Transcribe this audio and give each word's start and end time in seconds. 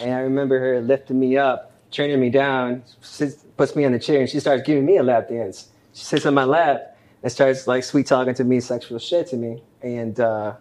And 0.00 0.14
I 0.14 0.20
remember 0.20 0.58
her 0.58 0.80
lifting 0.80 1.20
me 1.20 1.36
up, 1.36 1.72
turning 1.90 2.18
me 2.20 2.30
down, 2.30 2.82
sits, 3.00 3.44
puts 3.56 3.76
me 3.76 3.84
on 3.84 3.92
the 3.92 3.98
chair, 3.98 4.20
and 4.20 4.28
she 4.28 4.40
starts 4.40 4.62
giving 4.62 4.86
me 4.86 4.96
a 4.96 5.02
lap 5.02 5.28
dance. 5.28 5.68
She 5.92 6.04
sits 6.04 6.24
on 6.24 6.34
my 6.34 6.44
lap 6.44 6.96
and 7.22 7.30
starts 7.30 7.66
like 7.66 7.84
sweet 7.84 8.06
talking 8.06 8.34
to 8.34 8.44
me, 8.44 8.60
sexual 8.60 8.98
shit 8.98 9.26
to 9.28 9.36
me. 9.36 9.62
And 9.82 10.18
uh, 10.18 10.54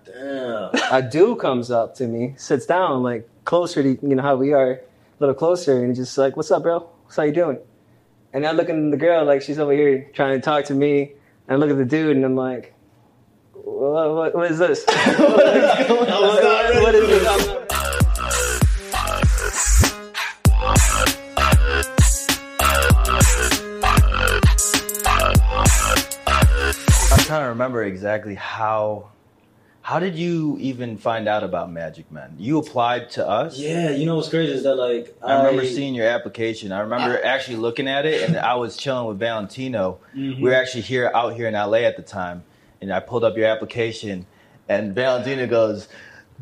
a 0.92 1.02
dude 1.02 1.40
comes 1.40 1.72
up 1.72 1.96
to 1.96 2.08
me, 2.08 2.34
sits 2.38 2.66
down 2.66 3.04
like 3.04 3.30
closer 3.46 3.82
to 3.82 3.90
you 4.08 4.16
know 4.16 4.22
how 4.22 4.36
we 4.36 4.54
are, 4.54 4.72
a 4.72 4.80
little 5.20 5.36
closer, 5.36 5.84
and 5.84 5.96
just 5.96 6.18
like, 6.18 6.38
"What's 6.38 6.52
up, 6.52 6.64
bro? 6.64 6.90
What's 7.04 7.16
how 7.16 7.24
you 7.24 7.34
doing?" 7.34 7.60
And 8.34 8.46
I 8.46 8.52
look 8.52 8.70
at 8.70 8.76
the 8.76 8.98
girl 8.98 9.26
like 9.26 9.42
she's 9.42 9.60
over 9.60 9.74
here 9.74 10.10
trying 10.14 10.40
to 10.40 10.42
talk 10.42 10.66
to 10.66 10.74
me, 10.74 11.14
and 11.48 11.56
I 11.56 11.56
look 11.56 11.70
at 11.70 11.78
the 11.78 11.86
dude, 11.86 12.16
and 12.16 12.26
I'm 12.26 12.36
like, 12.36 12.74
"What, 13.54 14.16
what, 14.16 14.36
what 14.36 14.52
is 14.52 14.58
this? 14.58 14.86
what, 14.88 14.98
is 15.00 15.88
going 15.88 16.10
I 16.10 16.20
was 16.20 16.38
on? 16.38 16.44
not 16.44 16.64
ready 16.64 16.80
what 16.80 16.96
is 16.96 17.08
this?" 17.10 17.59
To 27.50 27.54
remember 27.54 27.84
exactly 27.84 28.36
how. 28.36 29.10
How 29.82 29.98
did 29.98 30.16
you 30.16 30.58
even 30.60 30.98
find 30.98 31.28
out 31.28 31.44
about 31.44 31.72
Magic 31.72 32.12
Men? 32.12 32.36
You 32.38 32.60
applied 32.60 33.10
to 33.12 33.28
us. 33.28 33.58
Yeah, 33.58 33.90
you 33.90 34.06
know 34.06 34.18
what's 34.18 34.30
crazy 34.30 34.52
is 34.54 34.64
that 34.64 34.76
like 34.76 35.16
I 35.24 35.38
remember 35.38 35.66
seeing 35.66 35.96
your 35.96 36.06
application. 36.06 36.72
I 36.72 36.82
remember 36.82 37.20
actually 37.24 37.58
looking 37.58 37.88
at 37.88 38.06
it, 38.06 38.22
and 38.30 38.38
I 38.38 38.56
was 38.56 38.78
chilling 38.78 39.08
with 39.08 39.18
Valentino. 39.18 40.00
Mhm. 40.16 40.38
We 40.38 40.44
were 40.44 40.54
actually 40.54 40.82
here 40.82 41.10
out 41.16 41.34
here 41.34 41.48
in 41.48 41.56
LA 41.56 41.86
at 41.86 41.96
the 41.96 42.04
time, 42.04 42.44
and 42.82 42.94
I 42.94 43.00
pulled 43.00 43.24
up 43.24 43.36
your 43.36 43.48
application, 43.48 44.28
and 44.68 44.94
Valentino 44.94 45.48
goes, 45.48 45.88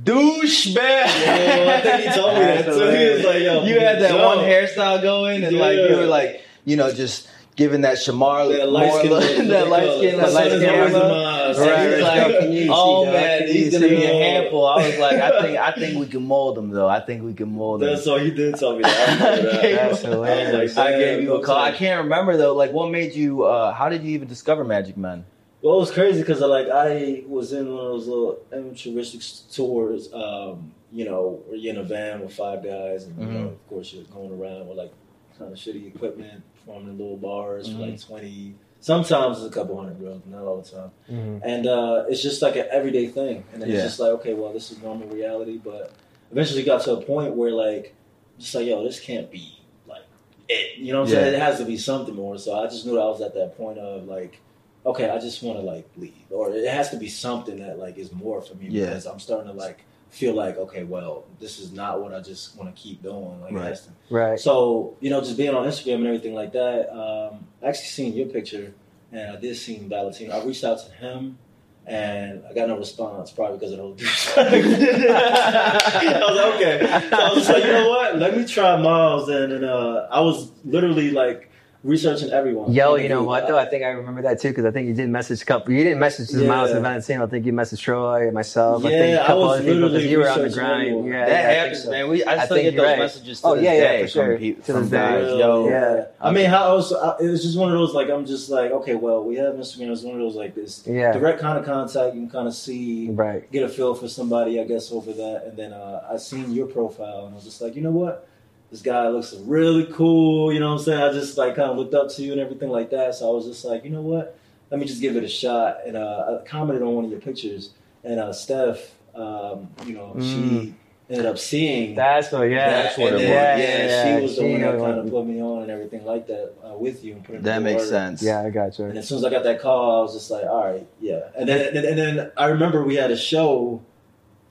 Douchebag. 0.04 0.76
man." 0.76 1.68
Yeah, 1.68 1.74
I 1.76 1.82
think 1.82 2.10
he 2.10 2.16
told 2.20 2.34
me 2.34 2.40
that 2.42 2.66
too. 2.66 2.72
He 2.72 3.10
was 3.14 3.24
like, 3.24 3.42
"Yo, 3.44 3.64
you 3.66 3.80
had 3.80 4.02
that 4.02 4.10
Joe." 4.10 4.26
one 4.26 4.40
hairstyle 4.40 5.02
going, 5.02 5.44
and 5.44 5.58
like 5.58 5.78
you 5.78 5.96
were 5.96 6.06
like, 6.06 6.42
you 6.66 6.76
know, 6.76 6.92
just 6.92 7.30
giving 7.58 7.82
that 7.82 7.98
Shamar 7.98 8.56
That 8.56 8.70
light 8.72 8.94
skin, 8.94 9.10
look- 9.12 9.24
look, 9.38 9.48
that 9.48 9.68
light 9.68 9.84
look, 9.88 9.98
skin, 9.98 10.18
that 10.18 10.32
light 10.32 10.52
skin. 10.52 10.80
was 10.80 10.94
look, 10.94 12.02
like, 12.08 12.40
Can 12.40 12.52
you 12.54 12.64
see, 12.64 12.70
"Oh 12.72 13.04
dog? 13.06 13.14
man, 13.14 13.40
Can 13.40 13.48
he's 13.48 13.72
gonna 13.74 13.90
see, 13.90 13.96
be 13.98 14.04
a 14.06 14.14
handful." 14.14 14.66
I 14.66 14.88
was 14.88 14.98
like, 15.00 15.14
"I 15.20 15.42
think, 15.42 15.58
I 15.58 15.72
think 15.74 16.00
we 16.00 16.06
can 16.08 16.26
mold 16.26 16.58
him, 16.58 16.70
though. 16.70 16.88
I 16.88 17.00
think 17.02 17.24
we 17.24 17.34
can 17.34 17.54
mold 17.54 17.84
him." 17.84 17.90
That's 17.90 18.08
all 18.08 18.20
he 18.20 18.32
did 18.32 18.56
tell 18.56 18.76
me 18.78 18.84
that. 18.84 19.10
I 19.22 19.36
that. 19.42 19.62
That's 19.90 20.02
hilarious. 20.02 20.78
I 20.78 20.84
like, 20.86 20.96
I 20.96 20.98
gave 21.00 21.24
you 21.24 21.34
a 21.36 21.44
call. 21.44 21.58
I 21.58 21.72
can't 21.74 22.04
remember 22.04 22.38
though. 22.38 22.54
Like, 22.56 22.72
what 22.72 22.90
made 22.92 23.14
you? 23.16 23.44
uh 23.44 23.74
How 23.74 23.90
did 23.90 24.04
you 24.04 24.12
even 24.12 24.28
discover 24.30 24.64
Magic 24.64 24.96
Men? 24.96 25.26
Well, 25.64 25.76
it 25.78 25.80
was 25.80 25.92
crazy 25.92 26.22
because 26.22 26.40
like 26.42 26.70
I 26.70 27.24
was 27.28 27.52
in 27.54 27.68
one 27.74 27.86
of 27.86 27.92
those 27.92 28.08
little 28.08 28.38
amateuristic 28.54 29.54
tours. 29.54 30.14
Um, 30.14 30.72
you 30.92 31.04
know, 31.06 31.42
where 31.48 31.58
you're 31.58 31.74
in 31.74 31.80
a 31.80 31.84
van 31.84 32.22
with 32.22 32.34
five 32.34 32.64
guys, 32.64 33.04
and 33.06 33.20
you 33.20 33.26
know, 33.26 33.40
Mhm. 33.48 33.52
of 33.54 33.68
course, 33.68 33.92
you're 33.94 34.04
going 34.06 34.32
around 34.40 34.68
with 34.70 34.78
like 34.78 34.92
kind 35.38 35.52
of 35.52 35.58
shitty 35.58 35.94
equipment, 35.94 36.44
performing 36.68 36.90
in 36.90 36.98
little 36.98 37.18
bars 37.18 37.68
for 37.70 37.78
like 37.80 38.00
twenty. 38.02 38.56
Sometimes 38.80 39.38
it's 39.42 39.48
a 39.48 39.50
couple 39.60 39.76
hundred 39.78 40.00
girls, 40.00 40.22
not 40.28 40.44
all 40.44 40.62
the 40.62 40.70
time. 40.70 40.92
Mhm. 41.10 41.42
And 41.44 41.68
uh, 41.68 42.06
it's 42.10 42.22
just 42.22 42.42
like 42.42 42.56
an 42.56 42.68
everyday 42.72 43.08
thing, 43.08 43.44
and 43.52 43.62
then 43.62 43.70
Yeah. 43.70 43.76
it's 43.78 43.86
just 43.86 44.00
like, 44.00 44.12
okay, 44.12 44.34
well, 44.34 44.54
this 44.54 44.72
is 44.72 44.82
normal 44.82 45.08
reality. 45.08 45.58
But 45.58 45.94
eventually, 46.32 46.62
it 46.62 46.66
got 46.66 46.84
to 46.84 46.94
a 46.98 47.02
point 47.02 47.36
where 47.36 47.52
like, 47.52 47.96
just 48.38 48.54
like, 48.54 48.68
yo, 48.68 48.84
this 48.84 49.00
can't 49.00 49.32
be 49.32 49.60
like 49.88 50.04
it. 50.48 50.78
You 50.78 50.94
know 50.94 51.00
what 51.02 51.10
I'm 51.10 51.16
saying? 51.16 51.34
It 51.34 51.40
has 51.40 51.58
to 51.60 51.66
be 51.66 51.78
something 51.78 52.16
more. 52.16 52.38
So 52.38 52.58
I 52.60 52.66
just 52.68 52.86
knew 52.86 53.00
I 53.00 53.06
was 53.06 53.22
at 53.22 53.34
that 53.34 53.58
point 53.58 53.80
of 53.80 54.06
like, 54.06 54.40
okay, 54.86 55.10
I 55.10 55.18
just 55.20 55.42
want 55.42 55.58
to 55.58 55.64
like 55.66 55.88
leave, 55.98 56.14
or 56.30 56.52
it 56.52 56.68
has 56.72 56.92
to 56.92 56.98
be 56.98 57.10
something 57.10 57.58
that 57.60 57.80
like 57.80 57.98
is 57.98 58.12
more 58.14 58.42
for 58.42 58.54
me 58.56 58.68
Yeah. 58.70 58.86
because 58.88 59.06
I'm 59.08 59.20
starting 59.20 59.48
to 59.52 59.58
like 59.58 59.80
feel 60.10 60.34
like, 60.34 60.58
okay, 60.58 60.84
well, 60.84 61.26
this 61.40 61.60
is 61.60 61.72
not 61.72 62.02
what 62.02 62.14
I 62.14 62.22
just 62.22 62.58
want 62.58 62.74
to 62.76 62.82
keep 62.82 63.04
doing. 63.04 63.42
Like, 63.42 63.54
Right. 63.54 63.68
has 63.70 63.90
Right. 64.10 64.40
so, 64.40 64.96
you 65.00 65.10
know, 65.10 65.20
just 65.22 65.38
being 65.38 65.54
on 65.54 65.66
Instagram 65.68 65.96
and 65.96 66.08
everything 66.08 66.34
like 66.34 66.54
that, 66.54 66.90
um, 66.92 67.46
I 67.62 67.68
actually 67.68 67.88
seen 67.88 68.14
your 68.14 68.28
picture 68.28 68.74
and 69.12 69.32
I 69.38 69.40
did 69.40 69.56
see 69.58 69.78
Valentino. 69.80 70.34
I 70.36 70.44
reached 70.44 70.64
out 70.64 70.80
to 70.86 70.92
him 70.94 71.38
and 71.86 72.44
I 72.50 72.54
got 72.54 72.68
no 72.68 72.78
response, 72.78 73.32
probably 73.32 73.58
because 73.58 73.72
of 73.72 73.78
the 73.78 73.84
whole 73.84 73.94
douche. 73.96 74.30
I 74.38 76.20
was 76.28 76.36
like, 76.36 76.56
okay. 76.56 77.08
So 77.10 77.16
I 77.18 77.30
was 77.30 77.36
just 77.38 77.50
like, 77.50 77.64
you 77.64 77.72
know 77.72 77.90
what? 77.90 78.18
Let 78.18 78.36
me 78.38 78.46
try 78.46 78.76
Miles. 78.82 79.30
And, 79.30 79.54
and 79.54 79.66
uh, 79.66 80.08
I 80.12 80.20
was 80.22 80.52
literally 80.66 81.12
like 81.12 81.50
researching 81.84 82.32
everyone. 82.32 82.72
Yo, 82.74 82.96
you 82.96 83.08
know 83.10 83.24
what 83.24 83.48
though? 83.48 83.58
I 83.58 83.66
think 83.66 83.84
I 83.84 83.88
remember 83.90 84.22
that 84.24 84.40
too 84.42 84.50
because 84.50 84.66
I 84.66 84.72
think 84.72 84.88
you 84.88 84.94
did 84.94 85.10
message 85.10 85.42
a 85.42 85.46
couple. 85.46 85.74
You 85.74 85.84
didn't 85.84 86.00
message 86.00 86.30
just 86.30 86.42
Yeah. 86.42 86.48
Miles 86.50 86.72
and 86.72 86.82
Valentino. 86.82 87.24
I 87.24 87.28
think 87.28 87.46
you 87.46 87.54
messaged 87.54 87.80
Troy 87.80 88.24
and 88.26 88.34
myself. 88.34 88.84
I 88.86 88.90
Yeah, 88.90 88.98
think 89.00 89.18
a 89.18 89.24
I 89.24 89.28
couple 89.28 89.42
was 89.44 89.52
other 89.60 89.60
people 89.62 89.76
because 89.76 89.92
literally 89.94 90.10
you 90.12 90.18
were 90.20 90.30
on 90.30 90.38
the 90.40 90.44
researching 90.46 90.66
grind. 90.68 90.82
everyone. 90.88 91.06
Yeah, 91.08 91.26
that 91.26 91.30
yeah, 91.30 91.52
happens, 91.64 91.84
so. 91.84 91.92
man. 91.92 92.10
We 92.10 92.24
I, 92.24 92.32
I 92.42 92.46
still 92.46 92.58
get 92.58 92.76
those 92.76 92.86
right. 92.86 93.00
messages 93.00 93.42
to 93.42 93.48
Oh, 93.48 93.54
yeah, 93.56 93.74
yeah, 93.74 94.02
for 94.02 94.08
sure. 94.08 94.38
from, 94.38 94.56
To 94.64 94.74
this 94.74 94.90
day. 94.90 94.98
guys. 94.98 95.40
Yo, 95.40 95.70
Yeah. 95.70 96.06
I 96.20 96.32
mean, 96.32 96.46
how 96.50 96.68
else? 96.70 96.92
I, 96.94 97.16
it 97.22 97.30
was 97.30 97.44
just 97.44 97.58
one 97.58 97.72
of 97.72 97.78
those 97.78 97.94
like 97.94 98.10
I'm 98.10 98.26
just 98.26 98.50
like, 98.50 98.72
okay, 98.72 98.96
well, 98.96 99.24
we 99.24 99.36
have 99.36 99.54
Instagram. 99.56 99.92
It's 99.92 100.04
one 100.04 100.16
of 100.16 100.20
those 100.22 100.36
like 100.36 100.56
this 100.56 100.84
Yeah. 100.88 101.14
direct 101.14 101.40
kind 101.40 101.58
of 101.60 101.66
contact. 101.66 102.16
You 102.16 102.22
can 102.22 102.30
kind 102.30 102.48
of 102.48 102.54
see 102.56 103.10
Right. 103.12 103.50
get 103.52 103.64
a 103.64 103.70
feel 103.70 103.94
for 103.96 104.08
somebody, 104.08 104.60
I 104.60 104.64
guess, 104.64 104.92
over 104.92 105.14
that. 105.14 105.44
And 105.48 105.58
then 105.58 105.74
uh, 105.74 106.08
I 106.12 106.18
seen 106.18 106.52
your 106.52 106.68
profile, 106.68 107.26
and 107.26 107.34
I 107.34 107.36
was 107.36 107.44
just 107.46 107.62
like, 107.62 107.76
you 107.76 107.82
know 107.82 107.92
what? 107.92 108.28
This 108.72 108.82
guy 108.82 109.08
looks 109.08 109.34
really 109.34 109.86
cool. 109.94 110.52
You 110.52 110.60
know 110.60 110.74
what 110.74 110.80
I'm 110.80 110.86
saying? 110.86 111.02
I 111.02 111.14
just 111.14 111.38
like 111.38 111.56
kind 111.56 111.72
of 111.72 111.78
looked 111.78 111.94
up 111.94 112.10
to 112.16 112.24
you 112.24 112.34
and 112.34 112.42
everything 112.42 112.70
like 112.70 112.90
that. 112.92 113.16
So 113.16 113.30
I 113.30 113.34
was 113.34 113.46
just 113.46 113.64
like, 113.64 113.84
you 113.84 113.90
know 113.90 114.02
what? 114.02 114.38
Let 114.70 114.80
me 114.80 114.86
just 114.86 115.00
give 115.00 115.16
it 115.16 115.24
a 115.24 115.30
shot. 115.30 115.80
And 115.86 115.96
uh, 115.96 116.40
I 116.42 116.48
commented 116.48 116.84
on 116.84 116.94
one 116.94 117.06
of 117.06 117.12
your 117.12 117.22
pictures, 117.22 117.72
and 118.04 118.20
uh, 118.20 118.34
Steph, 118.34 118.96
um, 119.16 119.70
you 119.86 119.94
know, 119.94 120.16
she 120.20 120.76
ended 121.10 121.26
up 121.26 121.38
seeing. 121.38 121.96
That's 121.96 122.32
what. 122.32 122.50
Yeah. 122.50 122.70
that, 122.70 122.98
what 122.98 123.14
it 123.14 123.18
then, 123.20 123.30
was. 123.30 123.30
Yeah, 123.30 123.86
Yeah, 123.86 124.18
she 124.18 124.22
was 124.22 124.36
the 124.36 124.42
one 124.44 124.62
that 124.62 124.74
knew 124.76 124.84
kind 124.84 125.00
of 125.00 125.10
put 125.10 125.26
me 125.26 125.42
on 125.42 125.62
and 125.64 125.72
everything 125.72 126.06
like 126.06 126.28
that 126.28 126.54
uh, 126.64 126.78
with 126.78 127.04
you 127.04 127.14
and 127.14 127.24
put 127.24 127.36
it 127.36 127.44
that 127.44 127.62
makes 127.62 127.80
words. 127.80 127.90
sense. 127.90 128.22
Yeah, 128.22 128.42
I 128.42 128.50
got 128.50 128.78
you. 128.78 128.86
And 128.86 128.98
as 128.98 129.08
soon 129.08 129.20
as 129.20 129.24
I 129.24 129.30
got 129.30 129.44
that 129.44 129.62
call, 129.62 130.00
I 130.00 130.02
was 130.02 130.14
just 130.14 130.30
like, 130.30 130.44
all 130.44 130.66
right, 130.66 130.86
yeah. 131.00 131.30
And 131.38 131.48
then 131.48 131.76
and, 131.76 131.86
and 131.86 131.98
then 131.98 132.32
I 132.36 132.48
remember 132.48 132.84
we 132.84 132.96
had 132.96 133.12
a 133.12 133.18
show, 133.18 133.82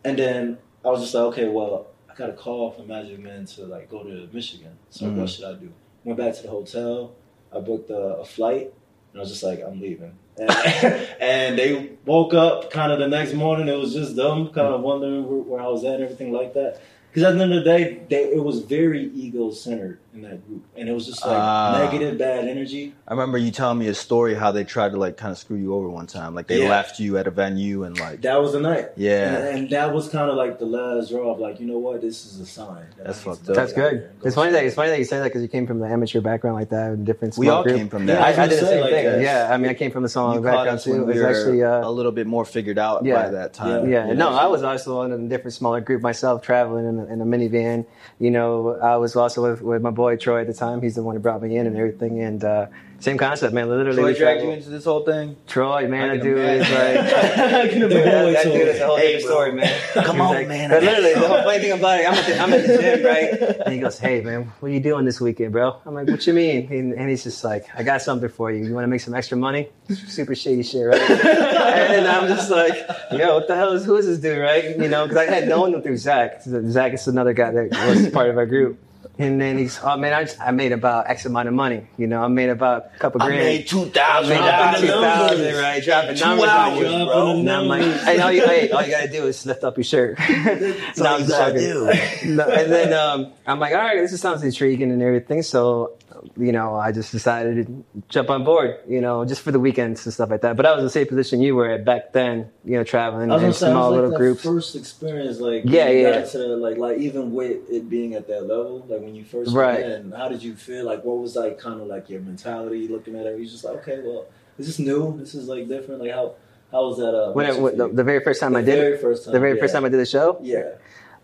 and 0.04 0.18
then 0.18 0.58
I 0.84 0.88
was 0.88 1.02
just 1.02 1.14
like, 1.14 1.24
okay, 1.24 1.48
well, 1.48 1.88
I 1.90 1.95
got 2.16 2.30
a 2.30 2.32
call 2.32 2.70
from 2.70 2.88
Magic 2.88 3.18
Men 3.18 3.44
to 3.46 3.64
like 3.66 3.90
go 3.90 4.02
to 4.02 4.28
Michigan. 4.32 4.72
So 4.90 5.06
Mhm. 5.06 5.16
what 5.16 5.28
should 5.30 5.44
I 5.44 5.54
do? 5.54 5.70
Went 6.04 6.18
back 6.18 6.34
to 6.34 6.42
the 6.42 6.48
hotel. 6.48 7.12
I 7.52 7.60
booked 7.60 7.90
a, 7.90 7.96
a 7.96 8.24
flight, 8.24 8.72
and 9.12 9.16
I 9.16 9.20
was 9.20 9.30
just 9.30 9.42
like, 9.42 9.62
I'm 9.66 9.80
leaving. 9.80 10.12
And, 10.38 10.50
and 11.20 11.58
they 11.58 11.90
woke 12.04 12.34
up 12.34 12.70
kind 12.70 12.92
of 12.92 12.98
the 12.98 13.08
next 13.08 13.32
morning. 13.34 13.68
It 13.68 13.78
was 13.78 13.92
just 13.94 14.16
them 14.16 14.48
kind 14.48 14.68
of 14.74 14.80
wondering 14.82 15.26
where, 15.28 15.38
where 15.40 15.60
I 15.60 15.68
was 15.68 15.84
at 15.84 15.94
and 15.94 16.04
everything 16.04 16.32
like 16.32 16.54
that. 16.54 16.80
Because 17.10 17.22
at 17.32 17.36
the 17.36 17.42
end 17.44 17.52
of 17.54 17.64
the 17.64 17.70
day, 17.70 18.00
they, 18.10 18.24
it 18.34 18.42
was 18.44 18.60
very 18.60 19.04
ego 19.14 19.50
centered 19.50 19.98
in 20.16 20.22
that 20.22 20.46
group, 20.46 20.64
and 20.76 20.88
it 20.88 20.92
was 20.92 21.06
just 21.06 21.24
like 21.24 21.36
Ah. 21.38 21.78
negative, 21.84 22.16
bad 22.18 22.48
energy. 22.48 22.94
I 23.06 23.12
remember 23.12 23.36
you 23.38 23.50
telling 23.50 23.78
me 23.78 23.88
a 23.88 23.94
story 23.94 24.34
how 24.34 24.50
they 24.50 24.64
tried 24.64 24.92
to 24.92 24.96
like 24.96 25.16
kind 25.18 25.30
of 25.30 25.36
screw 25.38 25.56
you 25.58 25.74
over 25.74 25.88
one 25.90 26.06
time. 26.06 26.34
Like 26.34 26.46
they 26.46 26.62
Yeah. 26.62 26.70
left 26.70 26.98
you 26.98 27.18
at 27.18 27.26
a 27.26 27.30
venue 27.30 27.84
and 27.84 27.98
like 28.00 28.22
That 28.22 28.40
was 28.40 28.52
the 28.52 28.60
night. 28.60 28.88
yeah. 28.96 29.36
And, 29.36 29.58
and 29.58 29.70
that 29.70 29.92
was 29.92 30.08
kind 30.08 30.30
of 30.30 30.36
like 30.36 30.58
the 30.58 30.64
last 30.66 31.10
draw 31.10 31.32
of 31.32 31.38
like, 31.38 31.60
you 31.60 31.66
know 31.66 31.78
what, 31.78 32.00
this 32.00 32.24
is 32.24 32.40
a 32.40 32.46
sign. 32.46 32.86
that 32.96 33.06
That's 33.06 33.20
fucked 33.20 33.48
up. 33.50 33.56
That's 33.56 33.72
good. 33.74 34.08
go 34.20 34.26
It's 34.26 34.34
funny 34.34 34.52
that 34.52 34.64
it's 34.64 34.74
funny 34.74 34.88
that 34.90 34.98
you 34.98 35.04
say 35.04 35.18
that 35.18 35.24
because 35.24 35.42
you 35.42 35.48
came 35.48 35.66
from 35.66 35.80
the 35.80 35.86
amateur 35.86 36.20
background 36.22 36.56
like 36.56 36.70
that, 36.70 36.92
and 36.92 37.04
different. 37.04 37.36
We 37.36 37.46
small 37.46 37.58
all 37.58 37.62
group. 37.64 37.76
came 37.76 37.88
from 37.90 38.08
Yeah, 38.08 38.14
that. 38.14 38.22
I, 38.24 38.28
was 38.30 38.38
I 38.38 38.40
gonna 38.42 38.48
did 38.50 38.62
the 38.62 38.66
same 38.66 38.80
like, 38.80 38.90
thing. 38.90 39.04
that. 39.04 39.20
Yeah, 39.20 39.48
I 39.52 39.56
mean, 39.58 39.70
I 39.70 39.74
came 39.74 39.90
from 39.90 40.02
the 40.02 40.08
small 40.08 40.34
you 40.34 40.40
background 40.40 40.80
too. 40.80 41.04
we 41.04 41.12
It's 41.12 41.20
were 41.20 41.28
actually 41.28 41.62
uh, 41.62 41.86
a 41.86 41.90
little 41.90 42.12
bit 42.12 42.26
more 42.26 42.44
figured 42.46 42.78
out 42.78 43.04
Yeah. 43.04 43.22
by 43.22 43.30
that 43.30 43.52
time. 43.52 43.90
Yeah, 43.90 44.06
Yeah. 44.08 44.14
no, 44.14 44.30
I 44.30 44.46
was 44.46 44.62
also 44.62 45.02
in 45.02 45.12
a 45.12 45.18
different 45.28 45.52
smaller 45.54 45.80
group 45.82 46.00
myself, 46.00 46.40
traveling 46.42 46.86
in 46.88 46.98
a, 47.00 47.04
in 47.06 47.20
a 47.20 47.24
minivan. 47.26 47.84
You 48.18 48.30
know, 48.30 48.78
I 48.82 48.96
was 48.96 49.14
also 49.16 49.42
with, 49.50 49.60
with 49.62 49.82
my 49.82 49.90
boy 49.90 50.05
Troy 50.14 50.42
at 50.42 50.46
the 50.46 50.54
time. 50.54 50.80
He's 50.80 50.94
the 50.94 51.02
one 51.02 51.16
who 51.16 51.20
brought 51.20 51.42
me 51.42 51.56
in 51.56 51.66
and 51.66 51.76
everything. 51.76 52.20
And 52.22 52.44
uh, 52.44 52.66
same 53.00 53.18
concept, 53.18 53.52
man. 53.52 53.68
Literally, 53.68 53.96
Troy 53.96 54.14
dragged 54.14 54.42
you 54.44 54.50
into 54.50 54.70
this 54.70 54.84
whole 54.84 55.00
thing. 55.04 55.36
Troy, 55.48 55.88
man, 55.88 56.10
I 56.10 56.16
that 56.16 56.22
can 56.22 56.26
dude 56.34 56.38
is 56.38 56.60
like. 56.60 56.96
I 57.56 57.68
can 57.68 57.80
Dude, 57.80 57.92
imagine. 57.92 58.04
that, 58.04 58.32
that 58.32 58.44
dude 58.44 58.68
is 58.68 58.80
a 58.80 58.86
whole 58.86 58.96
Hey, 58.96 59.12
different 59.16 59.24
story, 59.32 59.52
man. 59.52 59.80
Come 60.04 60.20
on, 60.20 60.34
like- 60.34 60.48
man. 60.48 60.70
But 60.70 60.82
literally, 60.84 61.14
the 61.14 61.26
whole 61.28 61.42
funny 61.42 61.58
thing 61.58 61.72
about 61.72 62.00
it, 62.00 62.06
I'm 62.08 62.14
at 62.14 62.26
the, 62.26 62.38
I'm 62.38 62.52
at 62.52 62.66
the 62.66 62.78
gym, 62.78 63.04
right? 63.04 63.56
And 63.66 63.74
he 63.74 63.80
goes, 63.80 63.98
"Hey, 63.98 64.20
man, 64.20 64.44
what 64.60 64.70
are 64.70 64.72
you 64.72 64.78
doing 64.80 65.04
this 65.04 65.20
weekend, 65.20 65.50
bro?" 65.52 65.80
I'm 65.84 65.94
like, 65.94 66.06
"What 66.06 66.24
you 66.26 66.32
mean?" 66.32 66.72
And, 66.72 66.92
and 66.92 67.10
he's 67.10 67.24
just 67.24 67.42
like, 67.42 67.66
"I 67.74 67.82
got 67.82 68.00
something 68.00 68.28
for 68.28 68.52
you. 68.52 68.64
You 68.64 68.72
want 68.74 68.84
to 68.84 68.88
make 68.88 69.00
some 69.00 69.12
extra 69.14 69.36
money? 69.36 69.68
Super 69.88 70.36
shady 70.36 70.62
shit, 70.62 70.86
right?" 70.86 71.00
and 71.00 71.18
then 71.18 72.06
I'm 72.06 72.28
just 72.28 72.48
like, 72.50 72.74
"Yo, 73.10 73.34
what 73.34 73.48
the 73.48 73.56
hell 73.56 73.72
is 73.72 73.84
who 73.84 73.96
is 73.96 74.06
this 74.06 74.18
dude, 74.18 74.38
right?" 74.38 74.78
You 74.78 74.88
know, 74.88 75.02
because 75.06 75.16
I 75.18 75.24
had 75.24 75.48
known 75.48 75.74
him 75.74 75.82
through 75.82 75.96
Zach. 75.98 76.42
Zach 76.42 76.92
is 76.94 77.08
another 77.08 77.32
guy 77.32 77.50
that 77.50 77.88
was 77.88 78.08
part 78.10 78.30
of 78.30 78.36
our 78.38 78.46
group. 78.46 78.78
And 79.18 79.40
then 79.40 79.56
he's, 79.56 79.80
oh 79.82 79.96
man, 79.96 80.12
I, 80.12 80.24
just, 80.24 80.38
I 80.40 80.50
made 80.50 80.72
about 80.72 81.08
X 81.08 81.24
amount 81.24 81.48
of 81.48 81.54
money. 81.54 81.86
You 81.96 82.06
know, 82.06 82.22
I 82.22 82.28
made 82.28 82.50
about 82.50 82.90
a 82.94 82.98
couple 82.98 83.22
I 83.22 83.26
grand. 83.28 83.44
made 83.44 83.66
two 83.66 83.78
I 83.80 83.82
made 83.84 84.36
about 84.36 84.72
Dropping 84.74 84.80
two 84.82 84.86
the 84.88 84.92
thousand, 84.92 85.38
numbers. 85.38 85.58
right? 85.62 85.82
Dropping 85.84 86.16
Two 86.16 86.24
numbers 86.26 86.48
on 86.48 86.50
hours, 86.50 86.78
you. 86.78 86.82
Bro. 87.06 87.24
the 87.26 87.30
And 87.40 87.50
I'm 87.50 87.66
like, 87.66 87.80
numbers. 87.80 88.02
hey, 88.04 88.18
all 88.20 88.32
you, 88.32 88.46
hey, 88.46 88.70
all 88.70 88.82
you 88.82 88.90
gotta 88.90 89.10
do 89.10 89.26
is 89.26 89.46
lift 89.46 89.64
up 89.64 89.76
your 89.78 89.84
shirt. 89.84 90.18
That's 90.18 90.98
No, 90.98 91.06
all 91.06 91.14
I'm 91.14 91.20
you 91.22 91.26
just 91.26 91.38
gotta 91.38 91.58
do. 91.58 92.28
No, 92.34 92.44
and 92.48 92.70
then 92.72 92.92
um, 92.92 93.32
I'm 93.46 93.58
like, 93.58 93.72
all 93.72 93.78
right, 93.80 93.96
this 94.00 94.20
sounds 94.20 94.42
intriguing 94.42 94.90
and 94.92 95.00
everything. 95.02 95.40
So, 95.42 95.96
you 96.36 96.50
know, 96.52 96.74
I 96.74 96.92
just 96.92 97.12
decided 97.12 97.66
to 97.66 97.84
jump 98.08 98.30
on 98.30 98.44
board, 98.44 98.78
you 98.88 99.00
know, 99.00 99.24
just 99.24 99.42
for 99.42 99.52
the 99.52 99.60
weekends 99.60 100.04
and 100.06 100.12
stuff 100.12 100.28
like 100.30 100.40
that. 100.42 100.56
But 100.56 100.66
I 100.66 100.72
was 100.72 100.80
in 100.80 100.84
the 100.84 100.90
same 100.90 101.06
position 101.06 101.40
you 101.40 101.54
were 101.54 101.70
at 101.70 101.84
back 101.84 102.12
then, 102.12 102.50
you 102.64 102.72
know, 102.76 102.84
traveling 102.84 103.30
in 103.30 103.52
say, 103.52 103.70
small 103.70 103.86
I 103.86 103.88
was 103.88 103.94
little 104.10 104.18
groups. 104.18 104.42
first 104.42 104.74
experience, 104.76 105.38
like 105.40 105.62
Yeah, 105.64 105.88
yeah. 105.88 106.20
got 106.22 106.30
to 106.32 106.38
like 106.56 106.78
like 106.78 106.98
even 106.98 107.32
with 107.32 107.70
it 107.70 107.88
being 107.88 108.14
at 108.14 108.26
that 108.28 108.42
level, 108.46 108.84
like 108.88 109.02
when 109.06 109.14
you 109.14 109.24
first 109.24 109.52
Right. 109.54 109.80
in, 109.80 110.10
how 110.12 110.28
did 110.28 110.42
you 110.42 110.54
feel? 110.54 110.84
Like 110.84 111.04
what 111.04 111.18
was 111.18 111.36
like 111.36 111.58
kind 111.58 111.80
of 111.80 111.86
like 111.86 112.10
your 112.10 112.20
mentality 112.20 112.88
looking 112.88 113.16
at 113.16 113.24
it? 113.26 113.38
You 113.38 113.46
just 113.46 113.64
like, 113.64 113.76
okay, 113.76 114.00
well, 114.04 114.26
this 114.58 114.68
is 114.68 114.78
new. 114.78 115.16
This 115.18 115.34
is 115.34 115.48
like 115.48 115.68
different. 115.68 116.00
Like 116.02 116.10
how 116.10 116.34
how 116.72 116.88
was 116.88 116.98
that? 116.98 117.14
Uh, 117.14 117.32
When, 117.32 117.54
for 117.54 117.70
the, 117.70 117.88
the 117.88 118.04
very 118.04 118.20
first 118.20 118.40
time 118.40 118.52
The 118.52 118.58
I 118.58 118.62
did 118.62 118.78
it, 118.78 119.00
time, 119.00 119.32
the 119.32 119.40
very 119.40 119.54
yeah. 119.54 119.60
first 119.62 119.72
time 119.74 119.84
I 119.84 119.88
did 119.88 120.00
the 120.00 120.06
show, 120.06 120.38
yeah. 120.42 120.72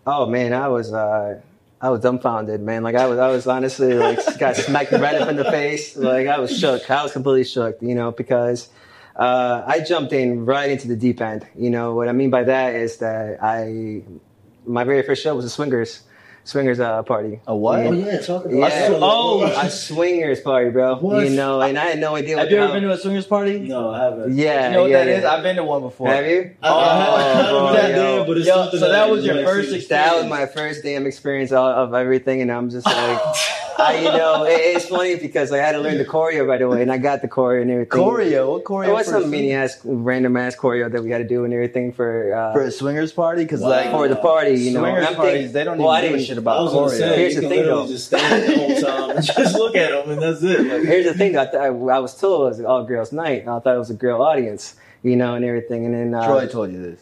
oh 0.07 0.25
man, 0.25 0.53
I 0.53 0.69
was, 0.69 0.93
uh, 0.93 1.41
I 1.81 1.89
was 1.89 1.99
dumbfounded, 1.99 2.61
man. 2.61 2.81
Like 2.83 2.95
I 2.95 3.05
was, 3.07 3.19
I 3.19 3.27
was 3.27 3.45
honestly 3.45 3.93
like 3.93 4.19
got 4.39 4.55
smacked 4.55 4.93
right 4.93 5.15
up 5.21 5.27
in 5.27 5.35
the 5.35 5.43
face. 5.51 5.97
Like 5.97 6.27
I 6.27 6.39
was 6.39 6.57
shook. 6.57 6.89
I 6.89 7.03
was 7.03 7.11
completely 7.11 7.43
shook, 7.43 7.81
you 7.81 7.95
know, 7.95 8.11
because 8.11 8.69
uh, 9.17 9.63
I 9.67 9.81
jumped 9.81 10.13
in 10.13 10.45
right 10.45 10.69
into 10.71 10.87
the 10.87 10.95
deep 10.95 11.19
end. 11.19 11.45
You 11.55 11.69
know 11.69 11.93
what 11.93 12.07
I 12.07 12.13
mean 12.13 12.29
by 12.29 12.43
that 12.45 12.75
is 12.75 12.97
that 12.97 13.43
I, 13.43 14.03
my 14.65 14.85
very 14.85 15.03
first 15.03 15.21
show 15.21 15.35
was 15.35 15.43
the 15.43 15.51
swingers, 15.51 16.03
swingers 16.45 16.79
uh, 16.79 17.01
party. 17.03 17.39
A 17.47 17.55
what? 17.55 17.79
Oh 17.87 17.91
Yeah. 17.93 18.05
yeah, 18.13 18.19
talk 18.19 18.45
about 18.45 18.53
Yeah. 18.55 18.89
that. 18.89 18.99
Oh, 19.01 19.43
a 19.43 19.69
swingers 19.69 20.41
party, 20.41 20.69
bro. 20.71 20.95
What? 20.97 21.23
You 21.27 21.35
know, 21.35 21.61
and 21.61 21.77
I 21.79 21.85
had 21.85 21.99
no 21.99 22.15
idea. 22.15 22.37
Have 22.37 22.45
what 22.45 22.51
you 22.51 22.57
ever 22.57 22.65
hell- 22.67 22.73
been 22.75 22.83
to 22.83 22.91
a 22.91 22.97
swingers 22.97 23.25
party? 23.25 23.59
No, 23.59 23.89
I 23.91 24.03
haven't. 24.03 24.35
Yeah, 24.35 24.67
You 24.67 24.73
know 24.73 24.81
what 24.83 24.91
yeah, 24.91 24.97
that 25.05 25.07
yeah. 25.09 25.17
is? 25.19 25.25
I've 25.25 25.43
been 25.43 25.55
to 25.57 25.63
one 25.63 25.81
before. 25.81 26.07
Have 26.09 26.25
you? 26.25 26.51
I, 26.61 26.69
I 26.69 26.95
had, 26.95 27.09
I 27.09 27.21
had 27.43 27.45
Oh, 27.53 27.67
an 27.67 27.75
idea, 27.77 27.95
yo. 28.17 28.25
but 28.25 28.37
it's 28.37 28.47
Yo, 28.47 28.55
something 28.55 28.79
so 28.79 28.87
that 28.89 29.03
I 29.07 29.09
was 29.09 29.25
your 29.25 29.35
didn't 29.35 29.47
first 29.47 29.73
experience? 29.73 29.87
That 29.89 30.15
was 30.15 30.25
my 30.29 30.45
first 30.45 30.83
damn 30.83 31.05
experience 31.05 31.51
of, 31.51 31.57
of 31.59 31.93
everything, 31.93 32.41
and 32.41 32.51
I'm 32.51 32.69
just 32.69 32.85
like, 32.85 33.19
I, 33.83 33.97
you 33.99 34.05
know, 34.17 34.43
it, 34.45 34.51
it's 34.75 34.87
funny 34.87 35.15
because 35.17 35.51
like, 35.51 35.61
I 35.61 35.65
had 35.65 35.73
to 35.73 35.79
learn 35.79 35.97
the 35.97 36.05
choreo 36.05 36.47
right 36.47 36.61
away, 36.61 36.81
and 36.81 36.91
I 36.91 36.97
got 36.97 37.21
the 37.21 37.27
choreo 37.27 37.61
and 37.61 37.69
everything. 37.71 37.99
Choreo? 37.99 38.51
What 38.53 38.63
choreo? 38.63 38.87
It 38.87 38.93
was 38.93 39.07
some 39.07 39.29
mini 39.29 39.51
ass, 39.53 39.79
random 39.83 40.37
ass 40.37 40.55
choreo 40.55 40.91
that 40.91 41.03
we 41.03 41.09
had 41.09 41.19
to 41.19 41.27
do 41.27 41.43
and 41.45 41.53
everything 41.53 41.91
for 41.93 42.33
uh, 42.33 42.53
for 42.53 42.61
a 42.63 42.71
swingers 42.71 43.11
party? 43.11 43.43
Because 43.43 43.61
Wow. 43.61 43.69
like 43.69 43.91
for 43.91 44.07
the 44.07 44.15
party. 44.15 44.51
You 44.55 44.71
know, 44.73 44.81
swingers 44.81 45.07
I'm 45.07 45.15
parties, 45.15 45.33
thinking- 45.33 45.53
they 45.53 45.63
don't 45.63 45.77
well, 45.77 45.97
even 45.97 46.11
give 46.11 46.19
a 46.19 46.23
shit 46.23 46.37
I 46.37 46.41
about 46.41 46.69
choreo. 46.71 46.89
say, 46.89 47.17
Here's 47.19 47.35
the 47.35 47.41
thing, 47.49 47.63
though. 47.63 47.87
just 47.87 48.07
stand 48.07 48.43
the 48.43 48.57
whole 48.57 48.81
time 48.81 49.17
and 49.17 49.25
just 49.25 49.55
look 49.63 49.75
at 49.75 49.89
them, 49.91 50.11
and 50.11 50.21
that's 50.21 50.41
it. 50.43 50.59
Like, 50.61 50.83
Here's 50.87 51.05
the 51.05 51.13
thing. 51.13 51.37
I, 51.37 51.45
th- 51.45 51.55
I, 51.55 51.67
I 51.67 51.99
was 51.99 52.15
told 52.19 52.41
it 52.41 52.49
was 52.49 52.61
all 52.61 52.83
girls 52.85 53.11
night. 53.11 53.41
And 53.41 53.49
I 53.49 53.59
thought 53.59 53.75
it 53.75 53.79
was 53.79 53.89
a 53.89 53.93
girl 53.95 54.21
audience, 54.21 54.75
you 55.03 55.15
know, 55.15 55.35
and 55.35 55.43
everything. 55.45 55.85
And 55.85 55.93
then 55.93 56.13
uh, 56.13 56.25
Troy 56.25 56.47
told 56.47 56.71
you 56.71 56.81
this. 56.81 56.99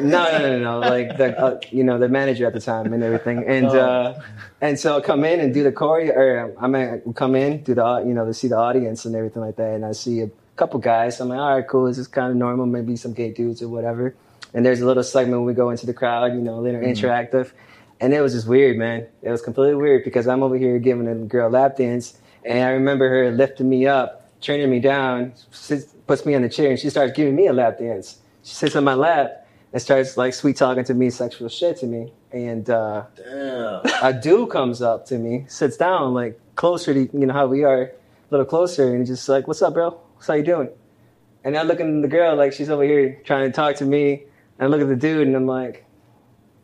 No, 0.00 0.24
no, 0.32 0.38
no, 0.38 0.58
no. 0.58 0.78
Like 0.80 1.16
the, 1.16 1.38
uh, 1.38 1.60
you 1.70 1.84
know, 1.84 1.98
the 1.98 2.08
manager 2.08 2.46
at 2.46 2.52
the 2.52 2.60
time 2.60 2.92
and 2.92 3.02
everything, 3.02 3.44
and 3.46 3.66
Oh. 3.66 3.78
uh, 3.78 4.22
and 4.60 4.78
so 4.78 4.96
I 4.96 5.00
come 5.00 5.24
in 5.24 5.38
and 5.40 5.54
do 5.54 5.62
the 5.62 5.70
choreo, 5.72 6.14
or 6.16 6.54
I 6.58 6.66
mean, 6.66 7.14
come 7.14 7.34
in 7.36 7.62
do 7.62 7.74
the, 7.74 8.02
you 8.06 8.14
know, 8.14 8.24
to 8.24 8.34
see 8.34 8.48
the 8.48 8.56
audience 8.56 9.04
and 9.04 9.14
everything 9.14 9.42
like 9.42 9.56
that, 9.56 9.74
and 9.74 9.84
I 9.84 9.92
see 9.92 10.20
a 10.22 10.30
couple 10.56 10.80
guys. 10.80 11.20
I'm 11.20 11.28
like, 11.28 11.38
all 11.38 11.54
right, 11.54 11.66
cool. 11.66 11.86
This 11.86 11.98
is 11.98 12.08
kind 12.08 12.30
of 12.30 12.36
normal. 12.36 12.66
Maybe 12.66 12.96
some 12.96 13.12
gay 13.12 13.30
dudes 13.32 13.62
or 13.62 13.68
whatever. 13.68 14.14
And 14.52 14.64
there's 14.64 14.80
a 14.80 14.86
little 14.86 15.02
segment 15.02 15.40
where 15.40 15.46
we 15.46 15.54
go 15.54 15.70
into 15.70 15.84
the 15.86 15.94
crowd, 15.94 16.32
you 16.32 16.40
know, 16.40 16.58
a 16.58 16.62
little 16.62 16.80
interactive, 16.80 17.52
and 18.00 18.12
it 18.14 18.20
was 18.20 18.32
just 18.32 18.46
weird, 18.48 18.76
man. 18.76 19.06
It 19.22 19.30
was 19.30 19.42
completely 19.42 19.74
weird 19.76 20.04
because 20.04 20.26
I'm 20.26 20.42
over 20.42 20.56
here 20.56 20.78
giving 20.78 21.06
a 21.08 21.14
girl 21.14 21.50
lap 21.50 21.76
dance, 21.76 22.16
and 22.44 22.62
I 22.64 22.70
remember 22.70 23.08
her 23.08 23.30
lifting 23.30 23.68
me 23.68 23.86
up, 23.86 24.28
turning 24.40 24.70
me 24.70 24.80
down, 24.80 25.34
sits, 25.50 25.86
puts 26.06 26.24
me 26.26 26.34
on 26.34 26.42
the 26.42 26.48
chair, 26.48 26.70
and 26.70 26.78
she 26.78 26.88
starts 26.90 27.12
giving 27.14 27.34
me 27.36 27.46
a 27.46 27.52
lap 27.52 27.78
dance. 27.78 28.18
She 28.44 28.54
sits 28.54 28.76
on 28.76 28.84
my 28.84 28.94
lap 28.94 29.46
and 29.72 29.80
starts 29.80 30.16
like 30.18 30.34
sweet 30.34 30.56
talking 30.56 30.84
to 30.84 30.94
me, 30.94 31.08
sexual 31.08 31.48
shit 31.48 31.78
to 31.78 31.86
me. 31.86 32.12
And 32.30 32.68
uh, 32.68 33.04
a 34.02 34.12
dude 34.12 34.50
comes 34.50 34.82
up 34.82 35.06
to 35.06 35.18
me, 35.18 35.46
sits 35.48 35.78
down 35.78 36.12
like 36.12 36.38
closer 36.54 36.92
to 36.92 37.00
you 37.00 37.26
know 37.26 37.32
how 37.32 37.46
we 37.46 37.64
are, 37.64 37.82
a 37.84 37.90
little 38.30 38.44
closer, 38.46 38.90
and 38.90 38.98
he's 39.00 39.08
just 39.08 39.28
like, 39.28 39.48
"What's 39.48 39.62
up, 39.62 39.72
bro? 39.72 39.90
What's 40.14 40.26
how 40.26 40.34
you 40.34 40.42
doing?" 40.44 40.68
And 41.42 41.56
I 41.56 41.62
look 41.62 41.80
at 41.80 41.86
the 42.02 42.08
girl 42.08 42.36
like 42.36 42.52
she's 42.52 42.68
over 42.68 42.84
here 42.84 43.20
trying 43.24 43.50
to 43.50 43.52
talk 43.52 43.76
to 43.76 43.84
me. 43.84 44.24
And 44.58 44.66
I 44.66 44.66
look 44.66 44.80
at 44.82 44.88
the 44.88 44.96
dude 44.96 45.26
and 45.26 45.34
I'm 45.34 45.46
like, 45.46 45.86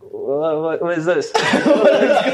"What, 0.00 0.60
what, 0.60 0.82
what 0.82 0.98
is 0.98 1.06
this? 1.06 1.30
what, 1.32 1.44
is 1.46 1.64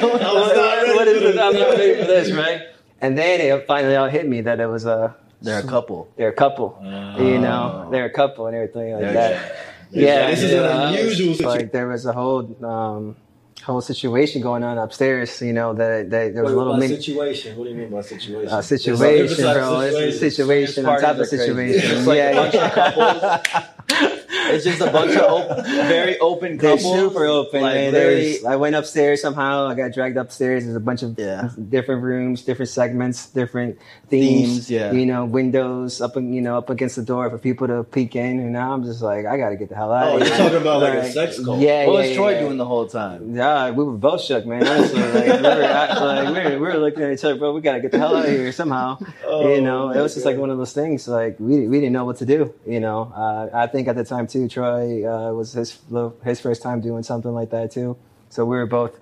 going- 0.01 0.23
I 0.23 0.33
was 0.33 0.57
not 0.57 0.77
ready 0.77 0.95
what 0.97 1.09
is 1.09 1.21
this? 1.23 1.35
this. 1.35 1.41
I'm 1.41 1.55
not 1.55 1.69
ready 1.69 2.01
for 2.01 2.07
this, 2.07 2.33
right?" 2.33 2.63
And 3.01 3.17
then 3.17 3.41
it 3.41 3.67
finally 3.67 3.95
all 3.95 4.09
hit 4.09 4.27
me 4.29 4.41
that 4.41 4.59
it 4.59 4.67
was 4.67 4.87
a 4.87 5.15
They're 5.47 5.61
a 5.61 5.63
couple. 5.75 6.09
they're 6.17 6.29
a 6.29 6.33
couple. 6.45 6.79
you 6.83 7.39
know, 7.39 7.85
Oh. 7.87 7.91
they're 7.91 8.05
a 8.05 8.11
couple 8.21 8.47
and 8.49 8.55
everything 8.57 8.93
like 8.93 9.03
They're- 9.03 9.13
that. 9.15 9.57
Yeah, 9.93 10.31
this 10.31 10.43
is 10.43 10.51
you 10.53 10.63
an 10.65 10.95
unusual 10.95 11.35
situation. 11.35 11.61
Like 11.61 11.73
there 11.73 11.87
was 11.89 12.05
a 12.07 12.13
whole 12.13 12.43
um, 12.65 13.17
whole 13.63 13.81
situation 13.81 14.43
going 14.43 14.65
on 14.65 14.79
upstairs. 14.79 15.41
You 15.41 15.53
know 15.53 15.75
that, 15.75 16.11
that 16.11 16.35
there 16.35 16.43
was 16.43 16.53
Wait, 16.53 16.57
a 16.57 16.59
little 16.59 16.77
mini 16.77 16.97
situation. 16.97 17.57
What 17.57 17.65
do 17.65 17.71
you 17.71 17.77
mean 17.77 17.91
by 17.91 18.01
situation? 18.03 18.49
uh, 18.53 18.63
situation, 18.63 19.29
different 19.29 19.41
type 19.47 19.57
of 19.63 19.69
bro. 19.69 19.81
It's 19.83 20.17
a 20.17 20.31
situation. 20.31 20.31
situation 20.31 20.87
on 20.87 21.01
top 21.01 21.11
of 21.11 21.17
Parties 21.19 21.33
are 21.49 21.55
crazy. 21.55 21.79
situation. 21.79 21.99
It's 21.99 22.07
like 22.07 22.17
yeah, 22.19 22.31
a 22.31 22.35
bunch 22.35 22.55
of 22.57 22.73
couples. 22.73 23.67
It's 24.49 24.63
just 24.65 24.81
a 24.81 24.91
bunch 24.93 25.17
of 25.17 25.23
op- 25.25 25.67
very 25.67 26.19
open 26.21 26.57
They're 26.57 26.77
couples. 26.77 26.95
super 26.95 27.27
open, 27.27 27.63
Like, 27.63 27.75
man. 27.75 27.93
very- 27.93 28.45
I 28.47 28.55
went 28.55 28.77
upstairs 28.77 29.21
somehow. 29.21 29.67
I 29.67 29.75
got 29.75 29.93
dragged 29.93 30.17
upstairs. 30.17 30.63
There's 30.65 30.77
a 30.77 30.81
bunch 30.81 31.03
of 31.03 31.19
Yeah. 31.19 31.49
different 31.69 32.03
rooms, 32.05 32.43
different 32.43 32.69
segments, 32.69 33.27
different 33.27 33.77
themes. 34.09 34.69
Themes, 34.69 34.71
yeah. 34.71 34.93
You 34.93 35.05
know, 35.05 35.25
windows 35.25 36.01
up, 36.01 36.15
you 36.15 36.41
know, 36.41 36.57
up 36.59 36.71
against 36.71 36.95
the 36.95 37.03
door 37.03 37.29
for 37.29 37.39
people 37.39 37.67
to 37.67 37.83
peek 37.83 38.15
in. 38.15 38.39
And 38.39 38.53
now 38.53 38.73
I'm 38.73 38.85
just 38.85 39.03
like, 39.03 39.27
I 39.27 39.37
got 39.37 39.49
to 39.51 39.57
get 39.57 39.69
the 39.69 39.75
hell 39.75 39.93
out 39.93 40.13
Oh, 40.13 40.15
of 40.15 40.21
you're 40.21 40.29
here. 40.29 40.39
talking 40.39 40.57
about 40.61 40.81
like 40.81 40.95
a 40.95 41.11
sex 41.11 41.45
cult. 41.45 41.59
Yeah, 41.59 41.87
What 41.89 41.95
yeah, 41.95 41.99
was 42.09 42.15
Troy 42.17 42.31
yeah. 42.35 42.41
doing 42.43 42.57
the 42.57 42.65
whole 42.67 42.87
time? 42.87 43.35
Yeah, 43.35 43.71
we 43.73 43.83
were 43.83 43.93
both 43.99 44.23
shook, 44.23 44.47
man. 44.47 44.65
Honestly, 44.67 45.01
like, 45.03 45.13
we, 45.27 45.31
were, 45.43 45.59
like, 45.59 46.29
we, 46.29 46.33
were, 46.45 46.51
we 46.51 46.57
were 46.59 46.79
looking 46.79 47.03
at 47.03 47.11
each 47.11 47.25
other, 47.25 47.35
bro. 47.35 47.53
We 47.53 47.63
gotta 47.63 47.81
get 47.81 47.91
the 47.91 47.99
hell 47.99 48.15
out 48.17 48.27
of 48.27 48.31
here 48.31 48.53
somehow. 48.53 48.99
Oh, 49.27 49.53
you 49.53 49.61
know, 49.61 49.91
it 49.91 50.01
was 50.01 50.15
just 50.15 50.25
like 50.25 50.37
one 50.39 50.51
of 50.51 50.59
those 50.59 50.73
things. 50.73 51.09
Like 51.09 51.37
we 51.41 51.67
we 51.67 51.81
didn't 51.81 51.95
know 51.95 52.05
what 52.05 52.19
to 52.19 52.27
do. 52.27 52.55
You 52.65 52.79
know, 52.79 53.13
uh, 53.15 53.49
I 53.53 53.67
think 53.67 53.76
at 53.89 53.97
the 53.97 54.05
time 54.05 54.27
too, 54.27 54.49
Troy 54.49 55.05
uh, 55.07 55.33
was 55.33 55.53
his 55.53 55.79
his 56.25 56.41
first 56.41 56.63
time 56.63 56.81
doing 56.81 57.03
something 57.03 57.33
like 57.33 57.51
that 57.51 57.71
too. 57.71 57.97
So 58.31 58.45
we 58.45 58.57
were 58.57 58.67
both 58.67 58.99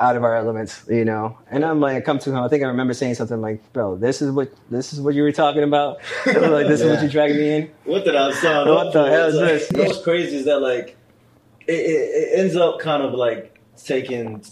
out 0.00 0.16
of 0.16 0.24
our 0.24 0.34
elements, 0.36 0.84
you 0.88 1.04
know. 1.04 1.38
And 1.50 1.64
I'm 1.64 1.80
like, 1.80 1.96
I 1.96 2.00
come 2.00 2.18
to 2.20 2.30
him. 2.30 2.36
I 2.42 2.48
think 2.48 2.62
I 2.64 2.66
remember 2.66 2.94
saying 2.94 3.14
something 3.14 3.40
like, 3.40 3.60
"Bro, 3.72 3.96
this 3.98 4.20
is 4.22 4.30
what 4.32 4.50
this 4.70 4.92
is 4.92 5.00
what 5.00 5.14
you 5.14 5.22
were 5.22 5.32
talking 5.32 5.62
about. 5.62 5.98
like 6.26 6.66
this 6.66 6.80
is 6.80 6.86
what 6.86 6.94
Yeah. 6.98 7.02
you 7.02 7.08
dragging 7.08 7.36
me 7.36 7.50
in." 7.56 7.70
What 7.84 8.04
did 8.04 8.16
I 8.16 8.32
sign 8.32 8.68
What 8.68 8.88
up 8.88 8.92
the 8.92 9.08
hell 9.10 9.28
is 9.28 9.34
It's 9.34 9.40
like- 9.40 9.48
this? 9.52 9.70
You 9.72 9.78
know 9.78 9.84
what's 9.88 10.02
crazy 10.02 10.36
is 10.36 10.44
that 10.46 10.60
like 10.60 10.96
it, 11.66 11.72
it, 11.72 11.74
it 11.74 12.38
ends 12.40 12.56
up 12.56 12.78
kind 12.80 13.02
of 13.02 13.14
like 13.14 13.58
taking 13.82 14.44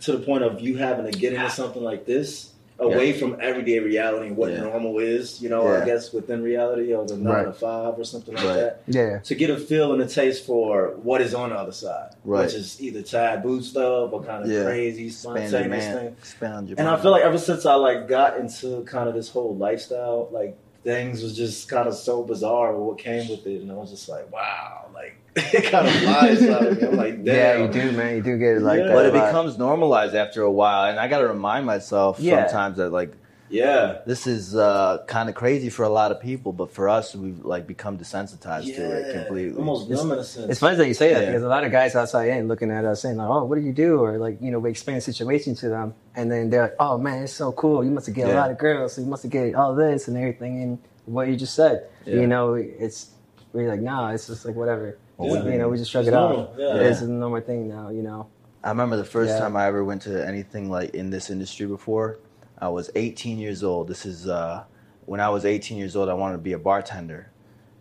to 0.00 0.12
the 0.12 0.18
point 0.24 0.44
of 0.44 0.60
you 0.60 0.76
having 0.76 1.10
to 1.10 1.18
get 1.18 1.32
into 1.32 1.50
something 1.50 1.82
like 1.82 2.04
this 2.06 2.52
away 2.78 3.12
from 3.12 3.36
everyday 3.40 3.78
reality 3.78 4.26
and 4.26 4.36
what 4.36 4.50
Yeah. 4.50 4.62
normal 4.62 4.98
is. 4.98 5.40
You 5.40 5.48
know, 5.48 5.66
I 5.68 5.84
guess 5.84 6.12
within 6.12 6.42
reality 6.42 6.92
or 6.92 7.06
the 7.06 7.16
nine 7.16 7.32
Right. 7.32 7.44
to 7.44 7.52
five 7.52 7.98
or 7.98 8.04
something 8.04 8.34
like 8.34 8.44
Right. 8.44 8.54
that. 8.56 8.80
Yeah, 8.88 9.18
To 9.20 9.34
get 9.36 9.50
a 9.50 9.56
feel 9.56 9.92
and 9.92 10.02
a 10.02 10.06
taste 10.06 10.44
for 10.44 10.94
what 11.02 11.20
is 11.20 11.34
on 11.34 11.50
the 11.50 11.56
other 11.56 11.72
side, 11.72 12.10
Right. 12.24 12.44
which 12.46 12.54
is 12.54 12.80
either 12.82 13.02
taboo 13.02 13.62
stuff 13.62 14.12
or 14.12 14.22
kind 14.22 14.44
of 14.44 14.50
Yeah. 14.50 14.64
crazy, 14.64 15.06
Expand 15.06 15.36
your 15.38 15.48
spontaneous 15.48 15.84
thing. 15.84 15.94
man. 15.94 16.16
Expand 16.18 16.68
your 16.68 16.78
And 16.80 16.88
I 16.88 16.96
feel 16.96 17.12
like 17.12 17.22
ever 17.22 17.38
since 17.38 17.64
I 17.64 17.74
like 17.74 18.08
got 18.08 18.38
into 18.38 18.82
kind 18.82 19.08
of 19.08 19.14
this 19.14 19.28
whole 19.30 19.54
lifestyle, 19.56 20.28
like 20.32 20.56
things 20.82 21.22
was 21.22 21.36
just 21.36 21.68
kind 21.68 21.88
of 21.88 21.94
so 21.94 22.22
bizarre 22.24 22.76
what 22.76 22.98
came 22.98 23.28
with 23.30 23.46
it, 23.46 23.62
and 23.62 23.70
I 23.70 23.74
was 23.74 23.90
just 23.90 24.08
like, 24.08 24.30
wow, 24.32 24.86
like 24.92 25.14
it 25.36 25.64
kind 25.70 25.86
of 25.86 25.92
flies 25.94 26.42
out 26.48 26.66
of 26.66 26.80
me. 26.80 26.86
I'm 26.88 26.96
like, 26.96 27.24
damn, 27.24 27.26
yeah, 27.34 27.56
you 27.66 27.68
do, 27.72 27.92
man. 27.92 28.16
You 28.16 28.22
do 28.22 28.38
get 28.38 28.56
it 28.56 28.62
like 28.62 28.78
Yeah. 28.80 28.86
that. 28.88 28.94
but 28.94 29.06
it 29.06 29.12
becomes 29.12 29.58
normalized 29.58 30.14
after 30.14 30.42
a 30.42 30.50
while, 30.50 30.90
and 30.90 30.98
I 31.00 31.08
got 31.08 31.18
to 31.18 31.28
remind 31.28 31.66
myself 31.66 32.20
Yeah. 32.20 32.46
sometimes 32.46 32.76
that 32.78 32.90
like 32.90 33.14
yeah, 33.50 33.98
this 34.06 34.26
is 34.26 34.56
uh, 34.56 35.04
kind 35.06 35.28
of 35.28 35.34
crazy 35.36 35.68
for 35.68 35.82
a 35.84 35.88
lot 35.88 36.10
of 36.10 36.20
people, 36.20 36.52
but 36.52 36.72
for 36.72 36.88
us, 36.88 37.14
we've 37.14 37.44
like 37.44 37.66
become 37.68 37.98
desensitized 37.98 38.66
yeah, 38.66 38.76
to 38.76 38.82
it 39.10 39.14
completely. 39.14 39.56
almost 39.56 39.88
numb 39.90 40.10
in 40.12 40.18
a 40.18 40.24
sense. 40.24 40.50
It's 40.50 40.60
funny 40.60 40.76
that 40.76 40.88
you 40.88 40.94
say 40.94 41.12
that 41.12 41.20
Yeah. 41.20 41.26
because 41.26 41.42
a 41.42 41.48
lot 41.48 41.62
of 41.62 41.70
guys 41.70 41.94
outside 41.94 42.30
in 42.30 42.48
looking 42.48 42.70
at 42.70 42.84
us 42.84 43.02
saying 43.02 43.16
like, 43.16 43.28
"Oh, 43.28 43.44
what 43.44 43.56
do 43.56 43.60
you 43.60 43.72
do?" 43.72 43.98
Or 44.02 44.18
like, 44.18 44.40
you 44.40 44.50
know, 44.50 44.58
we 44.58 44.70
explain 44.70 44.96
the 44.96 45.02
situation 45.02 45.54
to 45.56 45.68
them, 45.68 45.94
and 46.16 46.32
then 46.32 46.48
they're 46.50 46.62
like, 46.62 46.76
"Oh 46.80 46.96
man, 46.98 47.22
it's 47.24 47.32
so 47.34 47.52
cool. 47.52 47.84
You 47.84 47.90
must 47.90 48.06
have 48.06 48.14
get 48.16 48.28
a 48.30 48.34
lot 48.34 48.50
of 48.50 48.58
girls. 48.58 48.94
So 48.94 49.02
you 49.02 49.08
must 49.08 49.22
have 49.22 49.30
get 49.30 49.54
all 49.54 49.74
this 49.74 50.08
and 50.08 50.16
everything." 50.16 50.62
And 50.62 50.78
what 51.04 51.28
you 51.28 51.36
just 51.36 51.54
said, 51.54 51.84
Yeah. 52.06 52.20
you 52.22 52.26
know, 52.26 52.54
it's 52.54 53.10
we're 53.52 53.68
like, 53.70 53.82
"Nah, 53.82 54.10
it's 54.12 54.26
just 54.26 54.46
like 54.46 54.56
whatever." 54.56 54.96
Yeah. 55.20 55.44
You 55.44 55.58
know, 55.58 55.68
we 55.68 55.78
just 55.78 55.90
shrug 55.90 56.02
It's 56.04 56.08
it 56.08 56.12
normal, 56.12 56.40
off. 56.48 56.50
yeah. 56.58 56.74
It's 56.76 57.00
a 57.00 57.08
normal 57.08 57.40
thing 57.40 57.68
now. 57.68 57.90
You 57.90 58.02
know. 58.02 58.28
I 58.62 58.70
remember 58.70 58.96
the 58.96 59.04
first 59.04 59.30
Yeah. 59.34 59.40
time 59.40 59.56
I 59.56 59.66
ever 59.66 59.84
went 59.84 60.02
to 60.02 60.26
anything 60.26 60.70
like 60.70 60.94
in 60.94 61.10
this 61.10 61.30
industry 61.30 61.66
before. 61.66 62.18
I 62.58 62.68
was 62.68 62.90
18 62.94 63.38
years 63.38 63.62
old. 63.62 63.88
This 63.88 64.06
is 64.06 64.26
uh, 64.28 64.64
when 65.06 65.20
I 65.20 65.28
was 65.28 65.44
18 65.44 65.76
years 65.76 65.96
old. 65.96 66.08
I 66.08 66.14
wanted 66.14 66.34
to 66.36 66.42
be 66.42 66.52
a 66.54 66.58
bartender. 66.58 67.30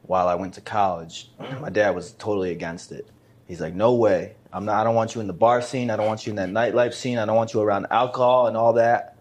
While 0.04 0.28
I 0.28 0.36
went 0.36 0.54
to 0.56 0.62
college, 0.62 1.32
my 1.62 1.70
dad 1.70 1.96
was 1.96 2.12
totally 2.13 2.52
against 2.52 2.92
it. 2.92 3.08
He's 3.48 3.62
like, 3.62 3.74
"No 3.74 3.94
way! 3.96 4.36
I'm 4.52 4.66
not. 4.66 4.82
I 4.82 4.84
don't 4.84 4.96
want 4.96 5.16
you 5.16 5.22
in 5.22 5.28
the 5.28 5.34
bar 5.34 5.62
scene. 5.62 5.90
I 5.90 5.96
don't 5.96 6.08
want 6.08 6.25
you 6.28 6.32
in 6.32 6.36
that 6.36 6.50
nightlife 6.50 6.94
scene. 6.94 7.18
I 7.18 7.25
don't 7.25 7.36
want 7.38 7.54
you 7.54 7.62
around 7.62 7.88
alcohol 7.90 8.48
and 8.48 8.58
all 8.58 8.74
that. 8.74 9.16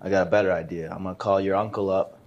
I 0.00 0.10
got 0.10 0.26
a 0.26 0.30
better 0.30 0.52
idea. 0.52 0.90
I'm 0.92 1.02
gonna 1.02 1.14
call 1.16 1.40
your 1.40 1.56
uncle 1.56 1.90
up, 1.90 2.18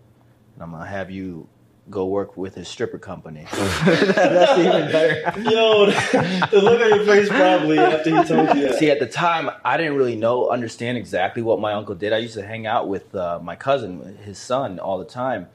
and 0.56 0.64
I'm 0.64 0.72
gonna 0.72 0.86
have 0.86 1.10
you 1.10 1.48
go 1.90 2.06
work 2.06 2.36
with 2.38 2.56
his 2.56 2.68
stripper 2.68 2.98
company. 2.98 3.46
That's 3.52 4.60
even 4.60 4.92
better. 4.92 5.40
Yo, 5.50 5.86
the 6.52 6.62
look 6.62 6.82
on 6.82 6.90
your 6.90 7.06
face 7.06 7.30
probably 7.30 7.80
after 7.80 8.10
he 8.10 8.28
told 8.28 8.56
you 8.56 8.68
that. 8.68 8.80
See, 8.80 8.90
at 8.90 9.00
the 9.00 9.08
time, 9.08 9.50
I 9.64 9.78
didn't 9.78 9.96
really 9.96 10.16
know, 10.16 10.50
understand 10.50 10.98
exactly 10.98 11.42
what 11.42 11.60
my 11.60 11.74
uncle 11.74 11.96
did. 11.96 12.14
I 12.14 12.18
used 12.18 12.36
to 12.36 12.46
hang 12.46 12.68
out 12.68 12.88
with 12.88 13.14
uh, 13.16 13.40
my 13.42 13.56
cousin, 13.56 14.18
his 14.24 14.38
son, 14.38 14.80
all 14.80 14.98
the 14.98 15.06
time, 15.06 15.48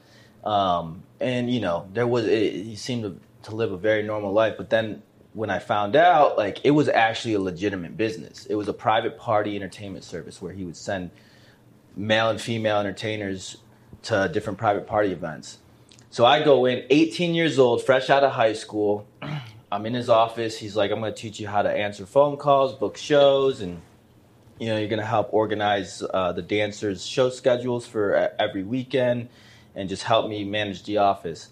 um, 0.44 1.02
and 1.20 1.50
you 1.50 1.60
know, 1.60 1.88
there 1.92 2.06
was 2.06 2.26
it, 2.26 2.52
he 2.52 2.76
seemed 2.76 3.02
to, 3.02 3.50
to 3.50 3.56
live 3.56 3.72
a 3.72 3.78
very 3.78 4.02
normal 4.02 4.32
life. 4.32 4.54
But 4.56 4.70
then, 4.70 5.02
when 5.34 5.50
I 5.50 5.58
found 5.58 5.96
out, 5.96 6.36
like, 6.36 6.60
it 6.64 6.72
was 6.72 6.88
actually 6.88 7.34
a 7.34 7.40
legitimate 7.40 7.96
business. 7.96 8.46
It 8.46 8.54
was 8.54 8.68
a 8.68 8.74
private 8.74 9.18
party 9.18 9.56
entertainment 9.56 10.04
service 10.04 10.42
where 10.42 10.52
he 10.52 10.64
would 10.64 10.76
send 10.76 11.10
male 11.96 12.30
and 12.30 12.40
female 12.40 12.78
entertainers 12.78 13.58
to 14.04 14.28
different 14.32 14.58
private 14.58 14.86
party 14.86 15.12
events. 15.12 15.58
So 16.12 16.26
I 16.26 16.42
go 16.42 16.66
in, 16.66 16.84
18 16.90 17.34
years 17.34 17.58
old, 17.58 17.82
fresh 17.82 18.10
out 18.10 18.22
of 18.22 18.32
high 18.32 18.52
school. 18.52 19.06
I'm 19.72 19.86
in 19.86 19.94
his 19.94 20.10
office. 20.10 20.58
He's 20.58 20.76
like, 20.76 20.90
I'm 20.90 21.00
going 21.00 21.14
to 21.14 21.18
teach 21.18 21.40
you 21.40 21.48
how 21.48 21.62
to 21.62 21.70
answer 21.70 22.04
phone 22.04 22.36
calls, 22.36 22.74
book 22.74 22.98
shows, 22.98 23.62
and 23.62 23.80
you 24.58 24.66
know, 24.66 24.76
you're 24.76 24.90
going 24.90 25.00
to 25.00 25.06
help 25.06 25.32
organize 25.32 26.02
uh, 26.12 26.32
the 26.32 26.42
dancers' 26.42 27.06
show 27.06 27.30
schedules 27.30 27.86
for 27.86 28.30
every 28.38 28.62
weekend, 28.62 29.30
and 29.74 29.88
just 29.88 30.02
help 30.02 30.28
me 30.28 30.44
manage 30.44 30.84
the 30.84 30.98
office. 30.98 31.48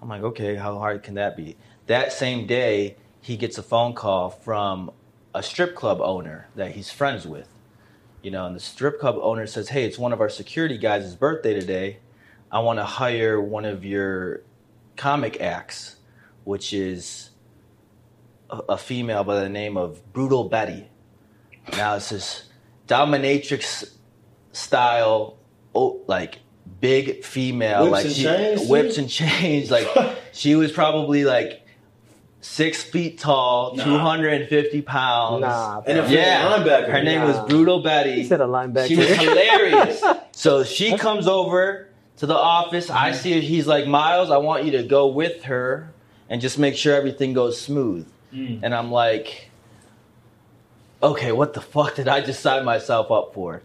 I'm 0.00 0.08
like, 0.08 0.22
okay, 0.22 0.54
how 0.54 0.78
hard 0.78 1.02
can 1.02 1.14
that 1.14 1.36
be? 1.36 1.56
That 1.88 2.12
same 2.12 2.46
day, 2.46 2.94
he 3.20 3.36
gets 3.36 3.58
a 3.58 3.62
phone 3.64 3.92
call 3.92 4.30
from 4.30 4.92
a 5.34 5.42
strip 5.42 5.74
club 5.74 6.00
owner 6.00 6.46
that 6.54 6.76
he's 6.76 6.92
friends 6.92 7.26
with. 7.26 7.48
You 8.22 8.30
know, 8.30 8.46
and 8.46 8.54
the 8.54 8.60
strip 8.60 9.00
club 9.00 9.16
owner 9.20 9.48
says, 9.48 9.70
"Hey, 9.70 9.84
it's 9.84 9.98
one 9.98 10.12
of 10.12 10.20
our 10.20 10.28
security 10.28 10.78
guys' 10.78 11.16
birthday 11.16 11.58
today. 11.58 11.98
I 12.50 12.60
want 12.60 12.78
to 12.78 12.84
hire 12.84 13.40
one 13.40 13.64
of 13.64 13.84
your 13.84 14.42
comic 14.96 15.40
acts, 15.40 15.96
which 16.44 16.72
is 16.72 17.30
a, 18.50 18.58
a 18.70 18.78
female 18.78 19.24
by 19.24 19.40
the 19.40 19.48
name 19.48 19.76
of 19.76 20.12
Brutal 20.12 20.44
Betty. 20.48 20.86
Now 21.76 21.96
it's 21.96 22.10
this 22.10 22.44
dominatrix 22.86 23.96
style, 24.52 25.38
oh, 25.74 26.02
like 26.06 26.38
big 26.80 27.24
female, 27.24 27.82
Whips 27.84 27.92
like 27.92 28.04
and 28.06 28.14
she 28.14 28.22
chains, 28.24 28.68
whips 28.68 28.94
too? 28.94 29.00
and 29.02 29.10
chains. 29.10 29.70
Like 29.70 29.88
she 30.32 30.54
was 30.54 30.70
probably 30.72 31.24
like 31.24 31.62
six 32.40 32.82
feet 32.82 33.18
tall, 33.18 33.74
Nah. 33.74 33.84
two 33.84 33.98
hundred 33.98 34.40
and 34.40 34.48
fifty 34.48 34.82
pounds. 34.82 35.40
Nah, 35.42 35.82
And 35.84 35.98
if 35.98 36.08
Yeah, 36.10 36.48
you're 36.48 36.56
a 36.56 36.60
linebacker, 36.60 36.90
her 36.92 37.02
name 37.02 37.20
Nah. 37.22 37.26
was 37.26 37.38
Brutal 37.50 37.82
Betty. 37.82 38.12
He 38.22 38.24
said 38.24 38.40
a 38.40 38.44
linebacker. 38.46 38.86
She 38.86 38.96
was 38.96 39.08
hilarious. 39.10 40.02
so 40.32 40.62
she 40.62 40.96
comes 40.96 41.26
over 41.26 41.85
to 42.16 42.26
the 42.26 42.36
office. 42.36 42.90
I 42.90 43.12
see 43.12 43.34
her. 43.34 43.40
He's 43.40 43.66
like, 43.66 43.86
Miles, 43.86 44.30
I 44.30 44.38
want 44.38 44.64
you 44.64 44.72
to 44.72 44.82
go 44.82 45.08
with 45.08 45.44
her 45.44 45.92
and 46.28 46.40
just 46.40 46.58
make 46.58 46.76
sure 46.76 46.94
everything 46.94 47.32
goes 47.32 47.60
smooth. 47.60 48.08
Mm. 48.32 48.60
And 48.62 48.74
I'm 48.74 48.90
like, 48.90 49.50
okay, 51.02 51.32
what 51.32 51.54
the 51.54 51.60
fuck 51.60 51.96
did 51.96 52.08
I 52.08 52.20
just 52.20 52.40
sign 52.40 52.64
myself 52.64 53.10
up 53.10 53.34
for? 53.34 53.62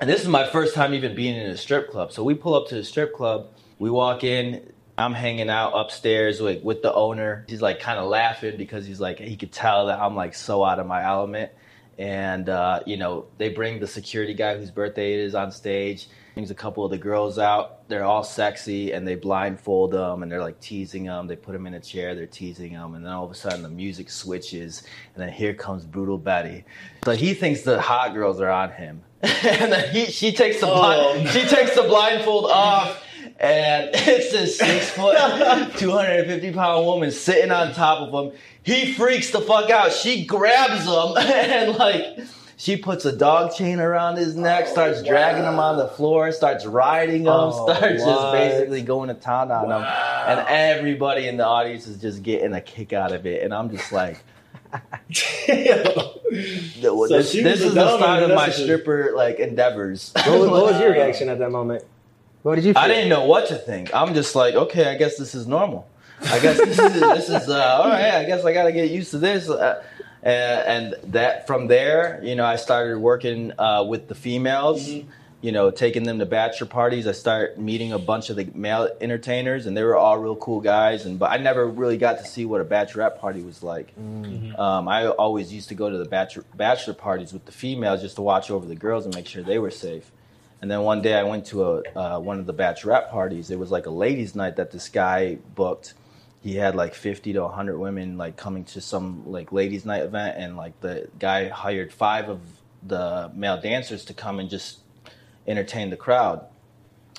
And 0.00 0.10
this 0.10 0.20
is 0.20 0.28
my 0.28 0.46
first 0.48 0.74
time 0.74 0.94
even 0.94 1.14
being 1.14 1.36
in 1.36 1.46
a 1.46 1.56
strip 1.56 1.90
club. 1.90 2.12
So 2.12 2.24
we 2.24 2.34
pull 2.34 2.54
up 2.54 2.68
to 2.68 2.74
the 2.74 2.84
strip 2.84 3.14
club. 3.14 3.48
We 3.78 3.90
walk 3.90 4.24
in. 4.24 4.72
I'm 4.98 5.14
hanging 5.14 5.48
out 5.48 5.72
upstairs 5.72 6.40
with, 6.40 6.62
with 6.62 6.82
the 6.82 6.92
owner. 6.92 7.46
He's 7.48 7.62
like 7.62 7.80
kind 7.80 7.98
of 7.98 8.08
laughing 8.08 8.56
because 8.56 8.86
he's 8.86 9.00
like, 9.00 9.18
he 9.18 9.36
could 9.36 9.52
tell 9.52 9.86
that 9.86 9.98
I'm 9.98 10.14
like 10.14 10.34
so 10.34 10.64
out 10.64 10.78
of 10.78 10.86
my 10.86 11.04
element. 11.04 11.52
And, 11.98 12.48
uh, 12.48 12.80
you 12.84 12.96
know, 12.96 13.26
they 13.38 13.48
bring 13.48 13.80
the 13.80 13.86
security 13.86 14.34
guy 14.34 14.56
whose 14.56 14.70
birthday 14.70 15.14
it 15.14 15.20
is 15.20 15.34
on 15.34 15.50
stage, 15.52 16.08
brings 16.34 16.50
a 16.50 16.54
couple 16.54 16.84
of 16.84 16.90
the 16.90 16.98
girls 16.98 17.38
out. 17.38 17.86
They're 17.88 18.04
all 18.04 18.24
sexy 18.24 18.92
and 18.92 19.06
they 19.06 19.14
blindfold 19.14 19.92
them 19.92 20.22
and 20.22 20.32
they're 20.32 20.40
like 20.40 20.60
teasing 20.60 21.04
them. 21.04 21.26
They 21.26 21.36
put 21.36 21.52
them 21.52 21.66
in 21.66 21.74
a 21.74 21.80
chair, 21.80 22.14
they're 22.14 22.26
teasing 22.26 22.72
them. 22.72 22.94
And 22.94 23.04
then 23.04 23.12
all 23.12 23.24
of 23.24 23.30
a 23.30 23.34
sudden 23.34 23.62
the 23.62 23.68
music 23.68 24.08
switches 24.10 24.82
and 25.14 25.22
then 25.22 25.32
here 25.32 25.54
comes 25.54 25.84
Brutal 25.84 26.18
Betty. 26.18 26.64
So 27.04 27.12
he 27.12 27.34
thinks 27.34 27.62
the 27.62 27.80
hot 27.80 28.14
girls 28.14 28.40
are 28.40 28.50
on 28.50 28.70
him. 28.70 29.02
and 29.22 29.72
then 29.72 29.94
he, 29.94 30.06
she 30.06 30.32
takes 30.32 30.60
the 30.60 30.66
blind, 30.66 31.00
Oh, 31.00 31.30
she 31.30 31.46
takes 31.46 31.76
the 31.76 31.82
blindfold 31.82 32.46
off, 32.46 33.04
and 33.38 33.90
it's 33.94 34.32
this 34.32 34.58
six 34.58 34.90
foot, 34.90 35.14
two 35.76 35.92
hundred 35.92 36.20
and 36.20 36.26
fifty 36.26 36.52
pound 36.52 36.84
woman 36.86 37.12
sitting 37.12 37.52
on 37.52 37.72
top 37.72 38.08
of 38.08 38.12
him. 38.12 38.38
He 38.64 38.92
freaks 38.94 39.30
the 39.30 39.40
fuck 39.40 39.70
out. 39.70 39.92
She 39.92 40.24
grabs 40.24 40.86
him 40.86 41.16
and 41.16 41.76
like. 41.76 42.04
She 42.62 42.76
puts 42.76 43.04
a 43.04 43.10
dog 43.10 43.56
chain 43.56 43.80
around 43.80 44.18
his 44.18 44.36
neck, 44.36 44.68
starts 44.68 45.02
dragging 45.02 45.42
him 45.42 45.58
on 45.58 45.78
the 45.78 45.88
floor, 45.88 46.30
starts 46.30 46.64
riding 46.64 47.22
him, 47.22 47.32
Oh, 47.32 47.66
starts 47.66 48.04
just 48.04 48.32
basically 48.32 48.82
going 48.82 49.08
to 49.08 49.14
town 49.14 49.50
on 49.50 49.64
him. 49.64 49.82
And 49.82 50.46
everybody 50.46 51.26
in 51.26 51.38
the 51.38 51.44
audience 51.44 51.88
is 51.88 52.00
just 52.00 52.22
getting 52.22 52.52
a 52.52 52.60
kick 52.60 52.92
out 52.92 53.10
of 53.10 53.26
it. 53.26 53.42
And 53.42 53.52
I'm 53.52 53.68
just 53.68 53.90
like, 53.90 54.22
so 55.12 56.20
this, 57.08 57.32
this 57.32 57.62
is 57.62 57.74
the 57.74 57.96
start 57.96 58.22
of 58.22 58.30
my 58.30 58.48
stripper 58.50 59.10
like 59.16 59.40
endeavors. 59.40 60.12
what, 60.14 60.38
was, 60.38 60.48
what 60.48 60.64
was 60.66 60.80
your 60.80 60.92
reaction 60.92 61.30
at 61.30 61.40
that 61.40 61.50
moment? 61.50 61.82
What 62.42 62.54
did 62.54 62.64
you? 62.64 62.74
Feel? 62.74 62.82
I 62.82 62.86
didn't 62.86 63.08
know 63.08 63.24
what 63.24 63.48
to 63.48 63.56
think. 63.56 63.92
I'm 63.92 64.14
just 64.14 64.36
like, 64.36 64.54
okay, 64.54 64.88
I 64.88 64.94
guess 64.94 65.16
this 65.16 65.34
is 65.34 65.48
normal. 65.48 65.88
I 66.26 66.38
guess 66.38 66.58
this 66.58 66.78
is 66.78 67.00
this 67.00 67.28
is 67.28 67.48
uh, 67.48 67.80
all 67.82 67.88
right. 67.88 68.14
I 68.14 68.24
guess 68.24 68.44
I 68.44 68.52
got 68.52 68.66
to 68.66 68.72
get 68.72 68.88
used 68.88 69.10
to 69.10 69.18
this. 69.18 69.50
Uh, 69.50 69.82
and, 70.22 70.94
and 70.94 71.12
that 71.12 71.46
from 71.46 71.66
there, 71.66 72.20
you 72.22 72.34
know, 72.34 72.44
I 72.44 72.56
started 72.56 72.98
working 72.98 73.52
uh, 73.58 73.84
with 73.84 74.08
the 74.08 74.14
females. 74.14 74.88
Mhm. 74.88 75.06
You 75.44 75.50
know, 75.50 75.72
taking 75.72 76.04
them 76.04 76.20
to 76.20 76.24
bachelor 76.24 76.68
parties. 76.68 77.08
I 77.08 77.10
started 77.10 77.58
meeting 77.58 77.92
a 77.92 77.98
bunch 77.98 78.30
of 78.30 78.36
the 78.36 78.48
male 78.54 78.88
entertainers, 79.00 79.66
and 79.66 79.76
they 79.76 79.82
were 79.82 79.96
all 79.96 80.16
real 80.16 80.36
cool 80.36 80.60
guys. 80.60 81.04
And 81.04 81.18
but 81.18 81.32
I 81.32 81.38
never 81.38 81.66
really 81.66 81.96
got 81.96 82.18
to 82.18 82.24
see 82.24 82.44
what 82.44 82.60
a 82.60 82.64
bachelorette 82.64 83.18
party 83.18 83.42
was 83.42 83.60
like. 83.60 83.92
Mm. 84.00 84.56
Um, 84.56 84.86
I 84.86 85.08
always 85.08 85.52
used 85.52 85.68
to 85.70 85.74
go 85.74 85.90
to 85.90 85.98
the 85.98 86.04
bachelor, 86.04 86.44
bachelor 86.54 86.94
parties 86.94 87.32
with 87.32 87.44
the 87.44 87.50
females 87.50 88.02
just 88.02 88.14
to 88.14 88.22
watch 88.22 88.52
over 88.52 88.66
the 88.66 88.76
girls 88.76 89.04
and 89.04 89.12
make 89.16 89.26
sure 89.26 89.42
they 89.42 89.58
were 89.58 89.72
safe. 89.72 90.12
And 90.60 90.70
then 90.70 90.82
one 90.82 91.02
day 91.02 91.14
I 91.14 91.24
went 91.24 91.46
to 91.46 91.64
a 91.64 91.82
uh, 91.98 92.18
one 92.20 92.38
of 92.38 92.46
the 92.46 92.54
bachelorette 92.54 93.10
parties. 93.10 93.50
It 93.50 93.58
was 93.58 93.72
like 93.72 93.86
a 93.86 93.90
ladies' 93.90 94.36
night 94.36 94.54
that 94.58 94.70
this 94.70 94.88
guy 94.88 95.38
booked. 95.56 95.94
He 96.42 96.56
had 96.56 96.74
like 96.74 96.94
50 96.94 97.32
to 97.34 97.42
100 97.42 97.78
women 97.78 98.18
like 98.18 98.36
coming 98.36 98.64
to 98.64 98.80
some 98.80 99.30
like 99.30 99.52
ladies' 99.52 99.84
night 99.86 100.02
event, 100.02 100.36
and 100.38 100.56
like 100.56 100.80
the 100.80 101.08
guy 101.18 101.48
hired 101.48 101.92
five 101.92 102.28
of 102.28 102.40
the 102.82 103.30
male 103.34 103.60
dancers 103.60 104.04
to 104.06 104.14
come 104.14 104.40
and 104.40 104.50
just 104.50 104.80
entertain 105.46 105.90
the 105.90 105.96
crowd. 105.96 106.44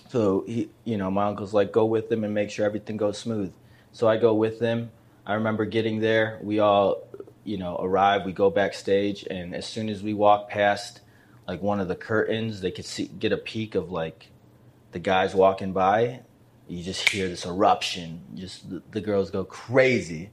So 0.10 0.44
he, 0.46 0.70
you 0.84 0.98
know, 0.98 1.10
my 1.10 1.26
uncle's 1.26 1.54
like, 1.54 1.72
go 1.72 1.86
with 1.86 2.10
them 2.10 2.24
and 2.24 2.34
make 2.34 2.52
sure 2.52 2.66
everything 2.66 2.98
goes 2.98 3.18
smooth. 3.18 3.54
So 3.94 4.08
I 4.08 4.18
go 4.18 4.34
with 4.34 4.60
them. 4.60 4.92
I 5.26 5.36
remember 5.36 5.66
getting 5.66 6.00
there. 6.00 6.40
We 6.44 6.60
all, 6.60 7.08
you 7.46 7.58
know, 7.58 7.78
arrive. 7.80 8.26
We 8.26 8.34
go 8.34 8.50
backstage, 8.50 9.26
and 9.30 9.56
as 9.56 9.66
soon 9.66 9.90
as 9.90 10.04
we 10.04 10.14
walk 10.14 10.50
past, 10.50 11.00
like 11.48 11.62
one 11.62 11.80
of 11.80 11.88
the 11.88 11.96
curtains, 11.96 12.60
they 12.60 12.72
could 12.72 12.86
see 12.86 13.06
get 13.06 13.32
a 13.32 13.38
peek 13.38 13.76
of 13.76 13.90
like 13.90 14.28
the 14.92 15.00
guys 15.00 15.34
walking 15.34 15.72
by. 15.72 16.22
You 16.74 16.84
just 16.84 17.08
hear 17.10 17.30
this 17.30 17.46
eruption. 17.46 18.22
Just 18.34 18.68
the, 18.68 18.82
the 18.92 19.02
girls 19.02 19.30
go 19.30 19.44
crazy, 19.44 20.32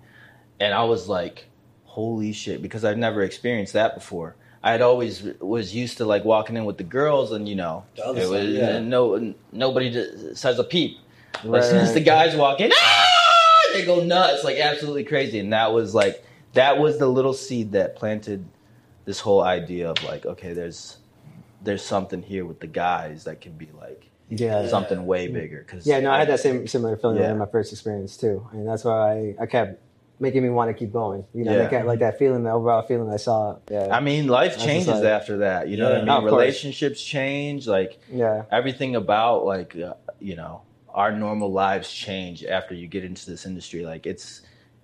and 0.58 0.72
I 0.72 0.84
was 0.84 1.06
like, 1.06 1.46
"Holy 1.84 2.32
shit!" 2.32 2.62
Because 2.62 2.82
I've 2.82 2.96
never 2.96 3.22
experienced 3.22 3.74
that 3.74 3.94
before. 3.94 4.36
I 4.62 4.72
had 4.72 4.80
always 4.80 5.22
was 5.38 5.74
used 5.74 5.98
to 5.98 6.06
like 6.06 6.24
walking 6.24 6.56
in 6.56 6.64
with 6.64 6.78
the 6.78 6.84
girls, 6.84 7.32
and 7.32 7.46
you 7.46 7.56
know, 7.56 7.84
The 7.94 8.12
it 8.12 8.22
side, 8.22 8.30
was 8.30 8.48
yeah. 8.48 8.78
no 8.78 9.34
nobody 9.52 10.34
says 10.34 10.58
a 10.58 10.64
peep. 10.64 10.98
Right, 11.44 11.60
as 11.60 11.68
soon 11.68 11.78
as 11.78 11.92
the 11.92 12.00
guys 12.00 12.34
walk 12.34 12.60
in, 12.60 12.72
ah! 12.74 13.06
they 13.74 13.84
go 13.84 14.02
nuts, 14.02 14.42
like 14.42 14.56
absolutely 14.58 15.04
crazy. 15.04 15.38
And 15.40 15.52
that 15.52 15.72
was 15.72 15.94
like 15.94 16.24
that 16.54 16.78
was 16.78 16.98
the 16.98 17.06
little 17.06 17.34
seed 17.34 17.72
that 17.72 17.96
planted 17.96 18.46
this 19.04 19.20
whole 19.20 19.42
idea 19.42 19.90
of 19.90 20.02
like, 20.04 20.24
okay, 20.24 20.54
there's 20.54 20.98
there's 21.62 21.84
something 21.84 22.22
here 22.22 22.46
with 22.46 22.60
the 22.60 22.66
guys 22.66 23.24
that 23.24 23.40
can 23.42 23.52
be 23.52 23.68
like 23.78 24.09
Yeah. 24.30 24.66
something 24.68 25.04
way 25.06 25.28
bigger. 25.28 25.64
Cause 25.68 25.86
Yeah, 25.86 26.00
no, 26.00 26.10
I 26.10 26.18
had 26.20 26.28
that 26.28 26.40
same 26.40 26.66
similar 26.66 26.96
feeling 26.96 27.18
Yeah. 27.18 27.32
in 27.32 27.38
my 27.38 27.46
first 27.46 27.72
experience 27.72 28.16
too, 28.16 28.46
and 28.52 28.66
that's 28.66 28.84
why 28.84 29.34
I, 29.38 29.42
I 29.42 29.46
kept 29.46 29.80
making 30.20 30.42
me 30.42 30.50
want 30.50 30.68
to 30.68 30.74
keep 30.74 30.92
going. 30.92 31.24
You 31.34 31.44
know, 31.44 31.52
Yeah. 31.52 31.62
like, 31.62 31.70
that- 31.70 31.86
like 31.86 31.98
that 32.00 32.18
feeling, 32.18 32.42
the 32.44 32.50
overall 32.52 32.82
feeling 32.82 33.10
I 33.12 33.16
saw. 33.16 33.56
Yeah, 33.70 33.88
I 33.90 34.00
mean, 34.00 34.28
life 34.28 34.58
changes 34.58 34.88
like- 34.88 35.04
after 35.04 35.38
that. 35.38 35.68
You 35.68 35.78
know 35.78 35.84
what 35.84 35.92
I 35.92 35.96
Yeah. 35.96 36.00
mean? 36.02 36.08
Of 36.10 36.20
course. 36.22 36.32
Relationships 36.32 37.02
change. 37.02 37.66
Like 37.66 37.98
yeah, 38.12 38.44
everything 38.52 38.96
about 38.96 39.44
like 39.46 39.76
uh, 39.76 39.94
you 40.20 40.36
know 40.36 40.62
our 40.92 41.12
normal 41.12 41.50
lives 41.52 41.90
change 41.90 42.44
after 42.44 42.74
you 42.74 42.86
get 42.88 43.04
into 43.04 43.24
this 43.30 43.46
industry. 43.46 43.84
Like 43.84 44.06
it's 44.06 44.42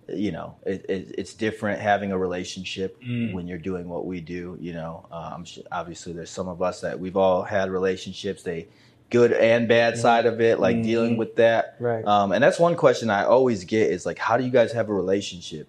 you 0.08 0.30
know 0.32 0.54
it, 0.64 0.86
it, 0.88 1.14
it's 1.18 1.34
different 1.34 1.80
having 1.80 2.12
a 2.12 2.18
relationship 2.18 2.96
Mm. 3.02 3.32
when 3.34 3.46
you're 3.48 3.58
doing 3.58 3.88
what 3.88 4.06
we 4.06 4.20
do. 4.20 4.56
You 4.60 4.72
know, 4.72 5.04
um, 5.12 5.44
obviously 5.72 6.12
there's 6.12 6.30
some 6.30 6.48
of 6.48 6.62
us 6.62 6.80
that 6.80 6.98
we've 6.98 7.16
all 7.16 7.42
had 7.42 7.70
relationships. 7.70 8.42
They 8.42 8.68
good 9.10 9.32
and 9.32 9.68
bad 9.68 9.96
side 9.98 10.26
of 10.26 10.40
it, 10.40 10.58
like 10.58 10.76
Mhm. 10.76 10.82
dealing 10.84 11.16
with 11.16 11.36
that. 11.36 11.76
right. 11.78 12.04
Um, 12.04 12.32
and 12.32 12.42
that's 12.42 12.58
one 12.58 12.74
question 12.74 13.08
I 13.10 13.24
always 13.24 13.64
get 13.64 13.90
is 13.90 14.04
like, 14.04 14.18
how 14.18 14.36
do 14.36 14.44
you 14.44 14.50
guys 14.50 14.72
have 14.72 14.88
a 14.88 14.94
relationship 14.94 15.68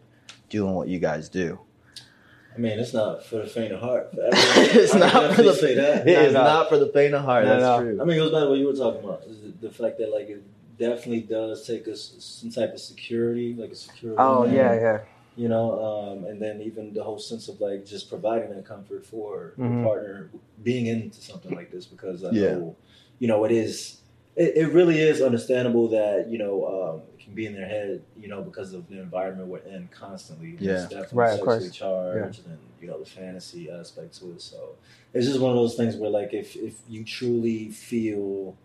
doing 0.49 0.73
what 0.73 0.87
you 0.87 0.99
guys 0.99 1.29
do? 1.29 1.59
I 2.55 2.59
mean, 2.59 2.79
it's 2.79 2.93
not 2.93 3.23
for 3.23 3.35
the 3.37 3.45
faint 3.45 3.71
of 3.71 3.79
heart. 3.81 4.09
it's 4.13 4.95
I 4.95 4.99
not 4.99 5.11
for 5.11 5.43
the 5.43 5.51
definitely 5.51 5.53
say 5.53 5.75
that. 5.75 6.07
It 6.07 6.13
No, 6.13 6.21
is 6.21 6.33
no. 6.33 6.43
not 6.43 6.69
for 6.69 6.79
the 6.79 6.87
faint 6.87 7.13
of 7.13 7.21
heart. 7.23 7.45
No, 7.45 7.51
That's 7.59 7.61
no. 7.79 7.83
true. 7.91 8.01
I 8.01 8.05
mean, 8.05 8.17
it 8.17 8.19
goes 8.19 8.31
back 8.31 8.41
to 8.41 8.49
what 8.49 8.57
you 8.57 8.65
were 8.65 8.73
talking 8.73 9.03
about. 9.03 9.21
The, 9.27 9.67
the 9.67 9.71
fact 9.71 9.99
that 9.99 10.11
like 10.11 10.27
it 10.29 10.43
definitely 10.79 11.21
does 11.21 11.67
take 11.67 11.87
us 11.87 12.15
some 12.17 12.49
type 12.49 12.73
of 12.73 12.79
security, 12.79 13.53
like 13.53 13.69
a 13.71 13.75
security. 13.75 14.17
Oh 14.19 14.43
net, 14.43 14.55
yeah, 14.55 14.73
yeah. 14.73 14.99
You 15.35 15.49
know, 15.49 15.83
um, 15.85 16.25
and 16.25 16.41
then 16.41 16.61
even 16.63 16.93
the 16.95 17.03
whole 17.03 17.19
sense 17.19 17.47
of 17.47 17.61
like 17.61 17.85
just 17.85 18.09
providing 18.09 18.49
that 18.55 18.65
comfort 18.65 19.05
for 19.05 19.53
the 19.57 19.83
partner 19.83 20.31
being 20.63 20.87
into 20.87 21.21
something 21.21 21.53
like 21.55 21.69
this 21.69 21.85
because 21.85 22.23
I 22.23 22.31
Yeah. 22.31 22.53
know, 22.53 22.75
you 23.19 23.27
know, 23.27 23.43
it 23.45 23.51
is. 23.51 24.01
It, 24.35 24.55
it 24.55 24.73
really 24.73 24.99
is 24.99 25.21
understandable 25.21 25.87
that 25.89 26.27
you 26.29 26.37
know 26.37 26.65
um, 26.93 27.01
it 27.17 27.23
can 27.23 27.33
be 27.33 27.47
in 27.47 27.53
their 27.53 27.67
head, 27.67 28.03
you 28.15 28.27
know, 28.27 28.41
because 28.43 28.73
of 28.73 28.87
the 28.87 28.99
environment 29.01 29.47
we're 29.47 29.59
in 29.59 29.89
constantly. 29.91 30.55
Yeah. 30.59 30.73
it's 30.73 30.83
definitely 30.83 31.17
Right, 31.17 31.29
of 31.31 31.39
sexually 31.39 31.59
course. 31.59 31.75
charged, 31.75 32.45
and 32.45 32.59
you 32.79 32.87
know 32.87 32.99
the 32.99 33.05
fantasy 33.05 33.71
aspect 33.71 34.19
to 34.19 34.31
it. 34.33 34.41
So 34.41 34.75
it's 35.13 35.25
just 35.25 35.39
one 35.39 35.49
of 35.51 35.57
those 35.57 35.75
things 35.75 35.95
where, 35.95 36.11
like, 36.11 36.33
if 36.33 36.55
if 36.55 36.75
you 36.87 37.03
truly 37.03 37.69
feel 37.69 38.55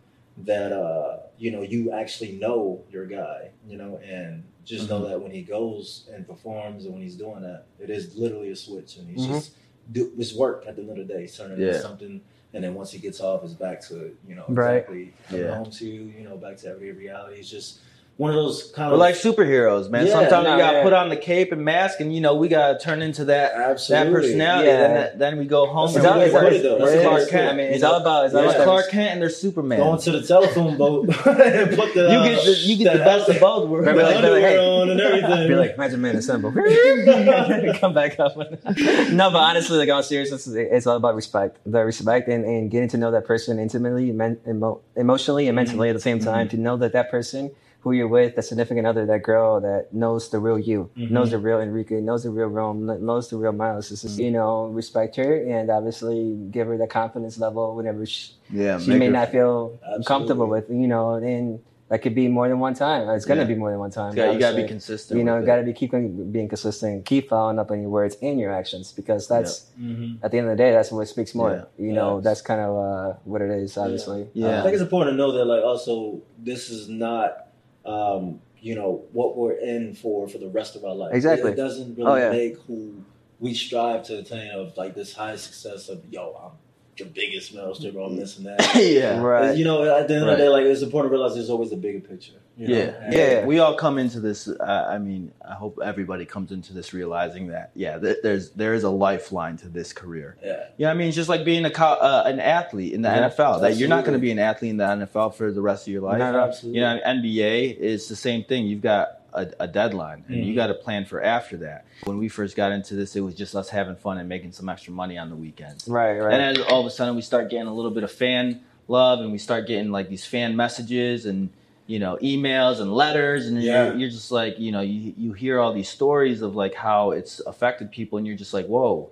that 0.44 0.73
uh 0.73 1.18
you 1.38 1.50
know 1.50 1.61
you 1.62 1.90
actually 1.92 2.32
know 2.32 2.82
your 2.90 3.06
guy, 3.06 3.50
you 3.66 3.78
know, 3.78 3.99
and 4.04 4.44
just 4.64 4.88
know 4.90 5.06
that 5.09 5.21
when 5.21 5.30
he 5.30 5.42
goes 5.42 6.06
and 6.12 6.26
performs 6.26 6.85
and 6.85 6.92
when 6.92 7.02
he's 7.02 7.16
doing 7.16 7.40
that, 7.42 7.64
it 7.80 7.88
is 7.88 8.14
literally 8.16 8.50
a 8.50 8.56
switch, 8.56 8.97
and 8.99 9.09
he's 9.09 9.26
Mhm. 9.26 9.32
just 9.35 9.52
do 9.90 10.12
it's 10.18 10.35
work 10.35 10.64
at 10.68 10.76
the 10.76 10.82
end 10.82 10.90
of 10.90 10.97
the 11.09 11.14
day. 11.14 11.26
Turning 11.26 11.59
Yeah. 11.61 11.68
into 11.68 11.80
something. 11.80 12.21
And 12.54 12.62
then 12.62 12.75
once 12.75 12.90
he 12.90 12.99
gets 12.99 13.21
off, 13.21 13.44
it's 13.44 13.54
back 13.54 13.80
to 13.88 14.14
you 14.28 14.35
know 14.35 14.44
Right. 14.49 14.76
exactly 14.76 15.14
Yeah. 15.30 15.54
home 15.54 15.71
to 15.71 15.87
you, 15.87 16.02
you 16.02 16.25
know, 16.25 16.37
back 16.37 16.56
to 16.59 16.68
everyday 16.68 16.92
reality. 16.92 17.37
It's 17.40 17.49
just 17.50 17.80
one 18.19 18.31
of 18.31 18.37
those 18.37 18.71
kind 18.73 18.90
We're 18.90 18.95
of 18.95 19.00
like 19.00 19.14
superheroes, 19.14 19.88
man. 19.88 20.07
Yeah, 20.07 20.12
Sometimes 20.12 20.45
no, 20.45 20.54
we 20.54 20.61
gotta 20.61 20.76
yeah. 20.78 20.83
put 20.83 20.92
on 20.92 21.09
the 21.09 21.16
cape 21.16 21.50
and 21.50 21.64
mask, 21.64 22.00
and 22.00 22.14
you 22.14 22.21
know 22.21 22.37
we 22.37 22.49
gotta 22.49 22.78
turn 22.78 23.00
into 23.00 23.25
that 23.26 23.54
that 23.54 24.12
personality. 24.12 24.37
Yeah. 24.37 24.76
Then, 24.76 24.95
that, 24.95 25.19
then 25.19 25.38
we 25.38 25.47
go 25.47 25.66
home. 25.66 25.87
That's 25.87 25.97
and 25.97 26.07
a 26.07 26.12
all- 26.12 26.19
we 26.19 26.25
good 26.26 26.35
way 26.35 26.40
to 26.40 26.47
put 26.47 26.52
it, 26.52 26.62
though. 26.62 26.78
That's 26.78 26.92
we're 26.92 27.00
a 27.00 27.04
Clark 27.04 27.31
Kent. 27.31 27.52
I 27.52 27.57
mean, 27.57 27.73
it's 27.73 27.83
all 27.83 28.00
about 28.00 28.26
it's 28.26 28.35
all 28.35 28.49
about 28.49 28.64
Clark 28.64 28.90
Kent 28.90 29.12
and 29.12 29.23
they're 29.23 29.31
Superman. 29.31 29.78
going 29.78 30.00
to 30.00 30.11
the 30.12 30.23
telephone 30.23 30.76
boat 30.76 31.09
and 31.26 31.76
put 31.76 31.95
the 31.95 32.02
you 32.02 32.23
get 32.23 32.45
the, 32.45 32.57
you 32.61 32.76
get 32.76 32.92
the 32.92 32.99
that 32.99 33.04
best 33.04 33.28
of 33.31 33.40
both 33.40 33.69
worlds. 33.69 33.88
Remember, 33.88 34.02
like, 34.02 34.16
underwear 34.16 34.40
hey. 34.40 34.59
on 34.59 34.90
and 34.90 35.00
everything. 35.00 35.49
Be 35.49 35.54
like 35.54 35.78
Magic 35.78 35.99
Men 35.99 36.16
assemble. 36.16 36.52
Come 37.81 37.95
back 37.95 38.21
up. 38.21 38.37
no, 38.37 39.31
but 39.31 39.37
honestly, 39.37 39.78
like 39.78 39.88
on 39.88 40.02
seriousness, 40.02 40.47
it's 40.47 40.87
all 40.87 40.97
about 40.97 41.14
respect. 41.14 41.59
The 41.64 41.83
respect 41.83 42.28
and, 42.28 42.45
and 42.45 42.71
getting 42.71 42.90
to 42.90 42.99
know 42.99 43.11
that 43.11 43.25
person 43.25 43.59
intimately, 43.59 44.12
men, 44.12 44.38
emo, 44.47 44.83
emotionally, 44.97 45.49
and 45.49 45.57
mentally 45.57 45.88
at 45.88 45.95
the 45.95 46.00
same 46.00 46.19
time. 46.19 46.50
To 46.50 46.59
know 46.59 46.76
that 46.76 46.92
that 46.92 47.11
person 47.11 47.52
who 47.83 47.93
you're 47.93 48.09
with, 48.09 48.37
that 48.37 48.43
significant 48.43 48.87
other, 48.87 49.05
that 49.07 49.23
girl 49.23 49.61
that 49.61 49.93
knows 49.93 50.31
the 50.31 50.39
real 50.39 50.59
you, 50.59 50.89
Mhm. 50.97 51.11
knows 51.11 51.31
the 51.33 51.39
real 51.39 51.61
Enrique, 51.61 52.01
knows 52.01 52.23
the 52.23 52.31
real 52.31 52.47
Rome, 52.47 52.87
knows 53.05 53.29
the 53.29 53.37
real 53.37 53.53
Miles. 53.53 53.89
This 53.91 54.05
is, 54.05 54.19
you 54.21 54.31
know, 54.31 54.67
respect 54.67 55.17
her 55.17 55.35
and 55.43 55.69
obviously 55.69 56.37
give 56.51 56.69
her 56.69 56.77
the 56.79 56.87
confidence 56.87 57.39
level 57.41 57.75
whenever 57.75 58.07
she, 58.07 58.33
Yeah, 58.53 58.79
she 58.79 58.91
may 58.95 59.07
her- 59.07 59.12
not 59.12 59.29
feel 59.31 59.79
Absolutely. 59.83 60.05
comfortable 60.05 60.47
with, 60.47 60.71
you 60.71 60.87
know, 60.87 61.15
and 61.15 61.59
that 61.89 62.01
could 62.03 62.15
be 62.15 62.27
more 62.29 62.49
than 62.49 62.59
one 62.61 62.73
time. 62.73 63.07
It's 63.11 63.25
gonna 63.27 63.41
Yeah. 63.43 63.49
be 63.49 63.55
more 63.57 63.71
than 63.71 63.81
one 63.81 63.91
time. 63.91 64.11
You 64.12 64.17
gotta, 64.17 64.33
you 64.35 64.39
gotta 64.39 64.57
be 64.57 64.69
consistent. 64.69 65.19
You 65.19 65.25
know, 65.25 65.37
with 65.39 65.47
gotta 65.47 65.62
be 65.65 65.73
keep 65.75 65.91
being 65.91 66.49
consistent, 66.49 67.05
keep 67.05 67.29
following 67.29 67.59
up 67.59 67.71
on 67.73 67.83
your 67.83 67.91
words 67.91 68.17
and 68.23 68.39
your 68.41 68.51
actions 68.53 68.93
because 68.93 69.27
that's 69.29 69.67
Mhm. 69.79 70.19
at 70.23 70.31
the 70.31 70.39
end 70.39 70.47
of 70.49 70.57
the 70.57 70.62
day, 70.62 70.71
that's 70.71 70.91
what 70.93 71.07
speaks 71.09 71.35
more. 71.35 71.51
Yeah. 71.79 71.85
You 71.87 71.93
know, 71.93 72.15
Yes. 72.17 72.25
that's 72.25 72.41
kind 72.43 72.61
of 72.61 72.77
uh, 72.77 73.12
what 73.25 73.43
it 73.43 73.51
is, 73.51 73.77
obviously. 73.77 74.29
Yeah. 74.35 74.61
I 74.61 74.62
think 74.62 74.75
it's 74.75 74.83
important 74.83 75.15
to 75.15 75.17
know 75.19 75.33
that, 75.33 75.45
like, 75.47 75.65
also, 75.65 76.21
this 76.39 76.71
is 76.71 76.89
not, 76.89 77.49
um, 77.85 78.41
you 78.61 78.75
know, 78.75 79.05
what 79.12 79.37
we're 79.37 79.59
in 79.59 79.95
for 79.95 80.29
for 80.29 80.39
the 80.39 80.49
rest 80.49 80.77
of 80.77 80.85
our 80.85 80.95
life. 80.95 81.15
Exactly. 81.15 81.51
It, 81.53 81.57
doesn't 81.57 81.97
really 81.97 82.11
Oh, 82.11 82.15
yeah. 82.17 82.31
make 82.31 82.57
who 82.67 83.05
we 83.41 83.55
strive 83.55 84.05
to 84.05 84.19
attain 84.19 84.51
of, 84.53 84.77
like, 84.77 84.95
this 84.95 85.15
high 85.15 85.37
success 85.37 85.89
of, 85.89 86.05
yo, 86.11 86.33
I'm 86.35 86.59
the 86.99 87.05
biggest 87.07 87.55
male 87.55 87.75
stripper 87.75 88.01
on 88.01 88.17
this 88.17 88.37
and 88.39 88.47
that. 88.47 88.75
yeah. 88.77 89.19
Right. 89.21 89.57
You 89.57 89.65
know, 89.65 89.83
at 89.83 90.09
the 90.09 90.15
end 90.15 90.25
of 90.25 90.31
the 90.31 90.37
day, 90.37 90.49
like, 90.49 90.65
it's 90.67 90.83
important 90.83 91.11
to 91.11 91.17
realize 91.17 91.35
there's 91.35 91.49
always 91.51 91.73
a 91.73 91.77
bigger 91.77 92.01
picture. 92.01 92.35
You 92.59 92.69
know? 92.69 92.75
Yeah, 92.77 92.83
And- 93.01 93.15
Yeah. 93.15 93.47
We 93.47 93.61
all 93.61 93.75
come 93.77 93.97
into 93.99 94.21
this. 94.21 94.47
Uh, 94.47 94.87
I 94.91 94.99
mean, 94.99 95.33
I 95.43 95.55
hope 95.55 95.79
everybody 95.83 96.27
comes 96.27 96.53
into 96.53 96.75
this 96.75 96.93
realizing 96.93 97.47
that, 97.49 97.71
yeah, 97.75 97.99
th- 97.99 98.19
there's 98.23 98.51
there 98.51 98.75
is 98.75 98.85
a 98.85 98.91
lifeline 98.91 99.57
to 99.59 99.69
this 99.69 99.95
career. 99.95 100.37
Yeah. 100.45 100.65
Yeah, 100.77 100.91
I 100.91 100.95
mean, 100.95 101.09
it's 101.09 101.17
just 101.17 101.31
like 101.31 101.47
being 101.47 101.65
a 101.65 101.71
co- 101.71 101.87
uh, 101.95 102.25
an 102.27 102.41
athlete 102.41 102.93
in 102.93 103.01
the 103.01 103.09
Yeah, 103.09 103.31
NFL. 103.31 103.63
That 103.63 103.77
you're 103.77 103.89
not 103.89 104.05
going 104.05 104.19
to 104.19 104.21
be 104.21 104.31
an 104.31 104.39
athlete 104.39 104.71
in 104.73 104.77
the 104.77 104.85
NFL 104.85 105.35
for 105.35 105.51
the 105.51 105.63
rest 105.63 105.87
of 105.87 105.93
your 105.95 106.03
life. 106.03 106.19
Not. 106.19 106.35
Absolutely. 106.35 106.79
You 106.81 106.85
know, 106.85 107.01
NBA 107.07 107.79
is 107.79 108.09
the 108.09 108.17
same 108.17 108.45
thing. 108.45 108.67
You've 108.67 108.83
got 108.83 109.22
a, 109.35 109.49
a 109.61 109.69
deadline, 109.69 110.25
and 110.29 110.45
you 110.45 110.53
Mhm. 110.53 110.57
got 110.57 110.67
to 110.69 110.75
plan 110.75 111.05
for 111.05 111.23
after 111.23 111.57
that. 111.59 111.87
When 112.05 112.19
we 112.19 112.29
first 112.29 112.57
got 112.57 112.73
into 112.73 112.95
this, 112.95 113.17
it 113.17 113.21
was 113.21 113.35
just 113.35 113.55
us 113.55 113.69
having 113.71 113.97
fun 113.97 114.19
and 114.19 114.29
making 114.29 114.53
some 114.53 114.69
extra 114.69 114.93
money 114.93 115.17
on 115.19 115.31
the 115.31 115.37
weekends. 115.37 115.89
Right, 115.89 116.19
right. 116.19 116.35
And 116.35 116.43
as 116.59 116.65
all 116.67 116.81
of 116.81 116.87
a 116.87 116.91
sudden 116.91 117.15
we 117.17 117.23
start 117.23 117.51
getting 117.51 117.67
a 117.69 117.75
little 117.75 117.91
bit 117.91 118.05
of 118.05 118.12
fan 118.12 118.61
love, 118.89 119.21
and 119.21 119.33
we 119.33 119.39
start 119.39 119.67
getting 119.67 119.91
like 119.91 120.09
these 120.09 120.25
fan 120.27 120.55
messages 120.57 121.25
and 121.26 121.50
you 121.87 121.99
know 121.99 122.19
emails 122.23 122.80
and 122.80 122.93
letters, 122.93 123.47
and 123.47 123.63
Yeah. 123.63 123.87
you're, 123.89 123.97
you're 123.97 124.11
just 124.11 124.30
like 124.30 124.59
you 124.59 124.71
know 124.73 124.80
you 124.80 125.15
you 125.17 125.33
hear 125.33 125.59
all 125.61 125.73
these 125.73 125.89
stories 125.89 126.43
of 126.43 126.54
like 126.54 126.75
how 126.75 127.11
it's 127.13 127.41
affected 127.41 127.91
people, 127.91 128.19
and 128.19 128.26
you're 128.26 128.37
just 128.37 128.52
like 128.54 128.67
whoa. 128.67 129.11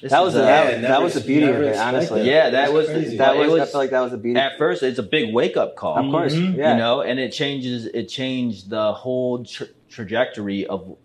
This 0.00 0.10
that 0.12 0.20
is 0.20 0.24
was 0.24 0.34
the, 0.34 0.42
a- 0.42 0.46
that, 0.46 0.64
Yeah, 0.66 0.80
that 0.82 0.88
never- 0.88 1.04
was 1.04 1.14
the 1.14 1.20
beauty 1.20 1.46
of 1.46 1.56
it, 1.62 1.76
honestly. 1.76 2.20
that. 2.20 2.26
Yeah, 2.26 2.42
that 2.44 2.50
That's 2.50 2.72
was 2.72 2.86
crazy. 2.86 3.16
That 3.16 3.36
it 3.36 3.48
was, 3.50 3.60
I 3.62 3.66
feel 3.66 3.80
like 3.80 3.90
that 3.90 4.00
was 4.00 4.10
the 4.12 4.18
beauty. 4.18 4.38
at 4.40 4.58
first 4.58 4.82
it's 4.82 4.98
a 4.98 5.02
big 5.02 5.32
wake 5.34 5.56
up 5.56 5.76
call. 5.76 5.96
of 5.98 6.10
course, 6.10 6.34
Mhm. 6.34 6.56
yeah. 6.56 6.72
you 6.72 6.78
know 6.78 7.00
and 7.00 7.18
it 7.18 7.30
changes 7.32 7.86
it 7.86 8.08
changed 8.08 8.68
the 8.70 8.92
whole 8.92 9.44
tra- 9.44 9.68
trajectory 9.88 10.66
of 10.66 10.96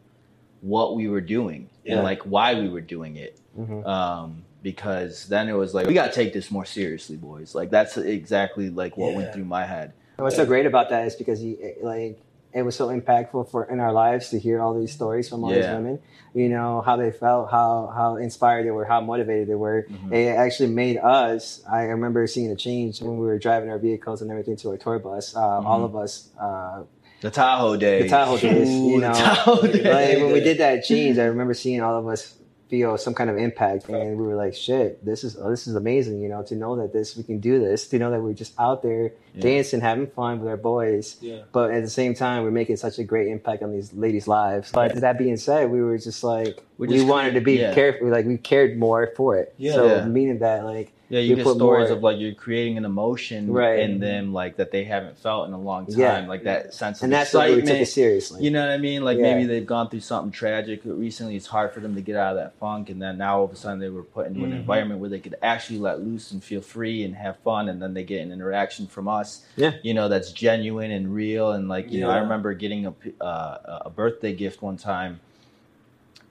what 0.62 0.96
we 0.96 1.08
were 1.08 1.22
doing 1.22 1.70
Yeah. 1.86 1.96
and 1.96 2.04
like 2.04 2.22
why 2.24 2.54
we 2.60 2.70
were 2.70 2.82
doing 2.82 3.16
it 3.16 3.40
Mhm. 3.58 3.86
um 3.88 4.44
because 4.64 5.28
then 5.28 5.50
it 5.50 5.54
was 5.54 5.74
like 5.74 5.88
we 5.88 5.94
got 5.96 6.08
to 6.08 6.14
take 6.14 6.34
this 6.34 6.52
more 6.52 6.66
seriously 6.66 7.18
boys 7.18 7.56
like 7.56 7.72
that's 7.72 7.98
exactly 7.98 8.70
like 8.70 8.96
what 8.98 9.16
went 9.16 9.34
through 9.34 9.46
my 9.46 9.66
head 9.66 9.94
And 10.18 10.24
what's 10.26 10.36
so 10.36 10.46
great 10.46 10.68
about 10.68 10.90
that 10.90 11.08
is 11.08 11.16
because 11.16 11.42
you 11.42 11.58
like 11.82 12.20
it 12.54 12.64
was 12.64 12.76
so 12.76 12.88
impactful 12.90 13.50
for 13.50 13.66
in 13.66 13.80
our 13.80 13.94
lives 13.94 14.30
to 14.30 14.40
hear 14.40 14.60
all 14.62 14.74
these 14.80 14.92
stories 14.92 15.30
from 15.30 15.44
all 15.44 15.52
these 15.52 15.66
women. 15.74 16.00
You 16.34 16.50
know 16.50 16.82
how 16.82 16.96
they 16.98 17.12
felt, 17.12 17.52
how 17.52 17.92
how 17.96 18.16
inspired 18.18 18.66
they 18.66 18.72
were, 18.72 18.86
how 18.86 19.02
motivated 19.02 19.48
they 19.50 19.56
were. 19.56 19.88
Mhm. 19.90 20.14
It 20.14 20.28
actually 20.36 20.70
made 20.70 20.98
us. 20.98 21.62
I 21.70 21.84
remember 21.84 22.26
seeing 22.28 22.52
a 22.52 22.56
change 22.56 23.02
when 23.02 23.18
we 23.18 23.26
were 23.26 23.38
driving 23.40 23.70
our 23.70 23.80
vehicles 23.80 24.22
and 24.22 24.30
everything 24.32 24.56
to 24.58 24.70
our 24.72 24.78
tour 24.78 25.00
bus. 25.00 25.36
Um, 25.36 25.66
All 25.66 25.82
Mhm. 25.82 25.86
of 25.86 25.96
us. 25.96 26.30
Uh, 26.40 26.84
the 27.22 27.30
tahoe 27.30 27.78
days 27.78 28.04
the 28.04 28.10
Tahoe 28.10 28.38
days, 28.38 28.68
Ooh, 28.70 28.90
you 28.94 28.98
know, 29.00 29.14
Tahoe 29.14 29.62
days. 29.68 29.84
like 29.86 30.18
when 30.24 30.32
we 30.34 30.40
did 30.40 30.58
that 30.58 30.84
change, 30.84 31.20
I 31.20 31.26
remember 31.26 31.54
seeing 31.54 31.82
all 31.82 31.96
of 31.98 32.08
us 32.08 32.36
feel 32.68 32.98
some 32.98 33.14
kind 33.14 33.30
of 33.30 33.38
impact, 33.38 33.90
and 33.90 34.18
we 34.18 34.26
were 34.26 34.36
like, 34.36 34.54
"Shit, 34.56 35.06
this 35.06 35.24
is 35.24 35.36
this 35.36 35.68
is 35.68 35.76
amazing!" 35.76 36.20
You 36.22 36.30
know, 36.30 36.42
to 36.44 36.56
know 36.56 36.78
that 36.78 36.94
this 36.94 37.16
we 37.18 37.24
can 37.24 37.40
do 37.40 37.60
this, 37.60 37.88
to 37.90 38.00
know 38.00 38.10
that 38.12 38.22
we're 38.22 38.34
just 38.34 38.54
out 38.58 38.82
there 38.82 39.12
Yeah. 39.34 39.42
dancing, 39.42 39.82
having 39.82 40.08
fun 40.08 40.40
with 40.40 40.50
our 40.50 40.58
boys, 40.58 41.18
Yeah. 41.22 41.40
but 41.52 41.72
at 41.72 41.84
the 41.84 41.90
same 41.90 42.14
time, 42.14 42.44
we're 42.44 42.52
making 42.52 42.76
such 42.78 43.00
a 43.00 43.04
great 43.04 43.28
impact 43.28 43.64
on 43.64 43.72
these 43.72 43.94
ladies' 43.94 44.28
lives. 44.28 44.72
But 44.74 44.96
that 44.96 45.18
being 45.18 45.38
said, 45.38 45.72
we 45.72 45.82
were 45.82 45.98
just 45.98 46.24
like 46.24 46.62
We 46.78 46.88
we, 46.88 46.96
just 46.96 47.08
wanted 47.08 47.36
to 47.36 47.42
be 47.42 47.54
yeah. 47.60 47.74
careful, 47.74 48.10
like 48.10 48.26
we 48.26 48.38
cared 48.38 48.78
more 48.78 49.12
for 49.16 49.38
it. 49.38 49.54
Yeah. 49.58 49.74
so 49.74 50.06
meaning 50.06 50.40
that 50.40 50.66
like 50.66 50.92
yeah 51.10 51.20
you 51.20 51.36
get 51.36 51.44
put 51.44 51.58
stories 51.58 51.90
more- 51.90 51.98
of 51.98 52.04
like 52.04 52.18
you're 52.20 52.34
creating 52.34 52.78
an 52.78 52.86
emotion 52.86 53.52
Right. 53.52 53.80
in 53.80 54.00
them 54.00 54.32
like 54.32 54.56
that 54.56 54.72
they 54.72 54.86
haven't 54.86 55.18
felt 55.18 55.46
in 55.46 55.54
a 55.54 55.60
long 55.60 55.86
time 55.86 56.00
Yeah. 56.00 56.26
like 56.26 56.44
that 56.46 56.74
sense 56.74 57.00
of 57.00 57.04
and 57.04 57.12
that's 57.14 57.34
why 57.34 57.48
we 57.50 57.56
excitement 57.60 57.68
took 57.80 57.82
it 57.82 57.92
seriously. 57.92 58.44
You 58.46 58.50
know 58.52 58.62
what 58.66 58.72
I 58.72 58.78
mean? 58.78 59.04
Like 59.04 59.18
Yeah. 59.18 59.34
maybe 59.36 59.46
they've 59.46 59.66
gone 59.66 59.90
through 59.90 60.00
something 60.00 60.32
tragic 60.32 60.80
recently. 60.86 61.36
It's 61.36 61.48
hard 61.48 61.74
for 61.74 61.82
them 61.82 61.96
to 61.96 62.02
get 62.02 62.16
out 62.16 62.32
of 62.32 62.38
that 62.38 62.54
funk, 62.62 62.90
and 62.90 63.02
then 63.02 63.18
now 63.18 63.40
all 63.40 63.44
of 63.46 63.52
a 63.52 63.58
sudden 63.58 63.80
they 63.80 63.90
were 63.90 64.04
put 64.04 64.26
into 64.28 64.44
an 64.46 64.52
Mhm. 64.54 64.62
environment 64.64 65.02
where 65.02 65.10
they 65.10 65.20
could 65.20 65.36
actually 65.44 65.80
let 65.80 66.02
loose 66.02 66.32
and 66.32 66.42
feel 66.42 66.62
free 66.62 67.04
and 67.04 67.14
have 67.16 67.36
fun, 67.40 67.68
and 67.68 67.82
then 67.82 67.94
they 67.94 68.04
get 68.06 68.22
an 68.22 68.32
interaction 68.32 68.88
from 68.88 69.10
us. 69.10 69.21
Yeah. 69.56 69.74
you 69.84 69.94
know 69.94 70.10
that's 70.10 70.32
genuine 70.32 70.92
and 70.92 71.14
real, 71.14 71.52
and 71.52 71.68
like 71.68 71.92
you 71.92 72.02
know, 72.02 72.10
I 72.10 72.20
remember 72.20 72.54
getting 72.54 72.88
a 72.88 72.94
uh, 73.24 73.82
a 73.86 73.90
birthday 73.90 74.34
gift 74.34 74.62
one 74.62 74.78
time, 74.78 75.20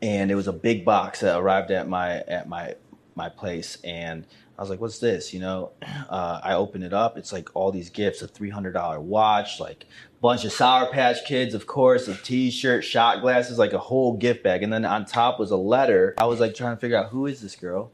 and 0.02 0.30
it 0.30 0.34
was 0.34 0.48
a 0.48 0.52
big 0.52 0.84
box 0.84 1.20
that 1.20 1.38
arrived 1.38 1.70
at 1.70 1.88
my 1.88 2.18
at 2.20 2.48
my 2.48 2.74
my 3.14 3.28
place, 3.28 3.78
and 3.84 4.26
I 4.58 4.62
was 4.62 4.70
like, 4.70 4.80
"What's 4.80 4.98
this?" 4.98 5.32
You 5.32 5.40
know, 5.40 5.72
uh, 6.08 6.40
I 6.42 6.54
open 6.54 6.82
it 6.82 6.92
up. 6.92 7.16
It's 7.16 7.32
like 7.32 7.48
all 7.54 7.72
these 7.72 7.90
gifts: 7.90 8.22
a 8.22 8.28
three 8.28 8.50
hundred 8.50 8.72
dollar 8.72 9.00
watch, 9.00 9.60
like 9.60 9.86
bunch 10.20 10.44
of 10.44 10.52
Sour 10.52 10.90
Patch 10.90 11.24
Kids, 11.24 11.54
of 11.54 11.66
course, 11.66 12.08
a 12.08 12.14
T-shirt, 12.14 12.84
shot 12.84 13.22
glasses, 13.22 13.58
like 13.58 13.72
a 13.72 13.78
whole 13.78 14.16
gift 14.16 14.42
bag, 14.42 14.62
and 14.62 14.72
then 14.72 14.84
on 14.84 15.04
top 15.06 15.38
was 15.38 15.50
a 15.50 15.56
letter. 15.56 16.14
I 16.18 16.26
was 16.26 16.40
like 16.40 16.54
trying 16.54 16.76
to 16.76 16.80
figure 16.80 16.96
out 16.96 17.10
who 17.10 17.26
is 17.26 17.40
this 17.40 17.56
girl, 17.56 17.90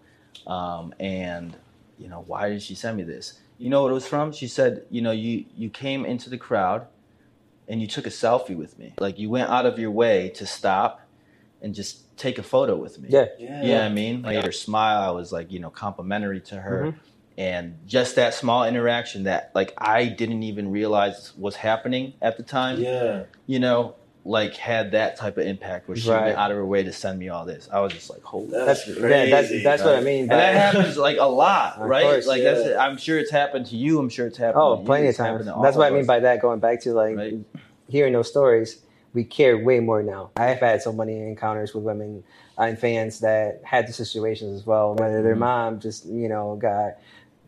um, 0.46 0.94
and 0.98 1.56
you 1.98 2.08
know 2.08 2.24
why 2.26 2.48
did 2.48 2.62
she 2.62 2.74
send 2.74 2.96
me 2.96 3.02
this? 3.02 3.40
You 3.58 3.70
know 3.70 3.82
what 3.82 3.90
it 3.90 3.94
was 3.94 4.06
from? 4.06 4.32
She 4.32 4.48
said, 4.48 4.84
you 4.90 5.02
know, 5.02 5.12
you 5.12 5.44
you 5.56 5.70
came 5.70 6.04
into 6.04 6.28
the 6.28 6.38
crowd, 6.38 6.86
and 7.68 7.80
you 7.80 7.86
took 7.86 8.06
a 8.06 8.10
selfie 8.10 8.56
with 8.56 8.78
me. 8.78 8.94
Like 8.98 9.18
you 9.18 9.30
went 9.30 9.50
out 9.50 9.66
of 9.66 9.78
your 9.78 9.90
way 9.90 10.30
to 10.30 10.46
stop 10.46 11.00
and 11.62 11.74
just 11.74 12.16
take 12.16 12.38
a 12.38 12.42
photo 12.42 12.76
with 12.76 12.98
me. 12.98 13.08
yeah, 13.10 13.26
Yeah. 13.38 13.62
You 13.62 13.68
know 13.68 13.78
what 13.78 13.84
I 13.84 13.88
mean? 13.92 14.22
Like 14.22 14.44
her 14.44 14.52
smile, 14.52 15.02
I 15.02 15.10
was 15.10 15.32
like, 15.32 15.50
you 15.50 15.58
know, 15.58 15.70
complimentary 15.70 16.40
to 16.42 16.56
her. 16.56 16.86
Mm-hmm. 16.86 16.98
And 17.38 17.78
just 17.86 18.16
that 18.16 18.32
small 18.32 18.64
interaction 18.64 19.24
that 19.24 19.50
like 19.54 19.74
I 19.76 20.06
didn't 20.06 20.42
even 20.42 20.70
realize 20.70 21.34
was 21.36 21.56
happening 21.56 22.14
at 22.22 22.38
the 22.38 22.42
time. 22.42 22.80
Yeah. 22.80 23.24
You 23.46 23.58
know, 23.58 23.96
like 24.26 24.54
had 24.56 24.90
that 24.90 25.16
type 25.16 25.36
of 25.38 25.46
impact 25.46 25.86
where 25.88 25.96
she 25.96 26.10
Right. 26.10 26.24
went 26.26 26.38
out 26.38 26.50
of 26.50 26.56
her 26.56 26.66
way 26.66 26.82
to 26.82 26.92
send 26.92 27.18
me 27.18 27.28
all 27.28 27.44
this. 27.46 27.68
I 27.72 27.80
was 27.80 27.92
just 27.92 28.10
like, 28.10 28.22
holy. 28.22 28.48
That's 28.48 28.84
That's 28.84 28.88
yeah, 28.98 29.26
that's 29.26 29.48
crazy, 29.48 29.62
that's 29.62 29.82
what 29.84 29.94
I 29.96 30.00
mean. 30.00 30.22
and 30.22 30.30
that 30.32 30.54
happens 30.54 30.96
like 30.96 31.18
a 31.18 31.24
lot, 31.26 31.78
right? 31.80 32.02
course, 32.02 32.26
like 32.26 32.42
that's 32.42 32.66
yeah. 32.68 32.84
I'm 32.84 32.96
sure 32.96 33.18
it's 33.18 33.30
happened 33.30 33.66
to 33.66 33.76
you. 33.76 33.98
I'm 34.00 34.08
sure 34.08 34.26
it's 34.26 34.36
happened. 34.38 34.62
Oh, 34.62 34.74
to 34.76 34.80
you. 34.82 34.86
plenty 34.86 35.04
of 35.06 35.10
It's 35.10 35.18
happened 35.18 35.46
times. 35.46 35.62
That's 35.62 35.76
what 35.76 35.86
I 35.86 35.90
mean 35.90 36.00
us. 36.00 36.06
by 36.06 36.20
that. 36.20 36.42
Going 36.42 36.58
back 36.58 36.80
to 36.82 36.92
like 36.92 37.16
Right. 37.16 37.34
hearing 37.88 38.12
those 38.14 38.28
stories, 38.28 38.80
we 39.14 39.22
care 39.24 39.56
way 39.58 39.78
more 39.80 40.02
now. 40.02 40.30
I've 40.36 40.58
had 40.58 40.82
so 40.82 40.92
many 40.92 41.20
encounters 41.20 41.72
with 41.72 41.84
women 41.84 42.24
and 42.58 42.78
fans 42.78 43.20
that 43.20 43.60
had 43.64 43.86
the 43.86 43.92
situations 43.92 44.60
as 44.60 44.66
well. 44.66 44.94
Whether 44.96 45.22
their 45.22 45.36
Mhm. 45.36 45.40
mom 45.40 45.80
just 45.80 46.04
you 46.06 46.28
know 46.28 46.56
got 46.60 46.94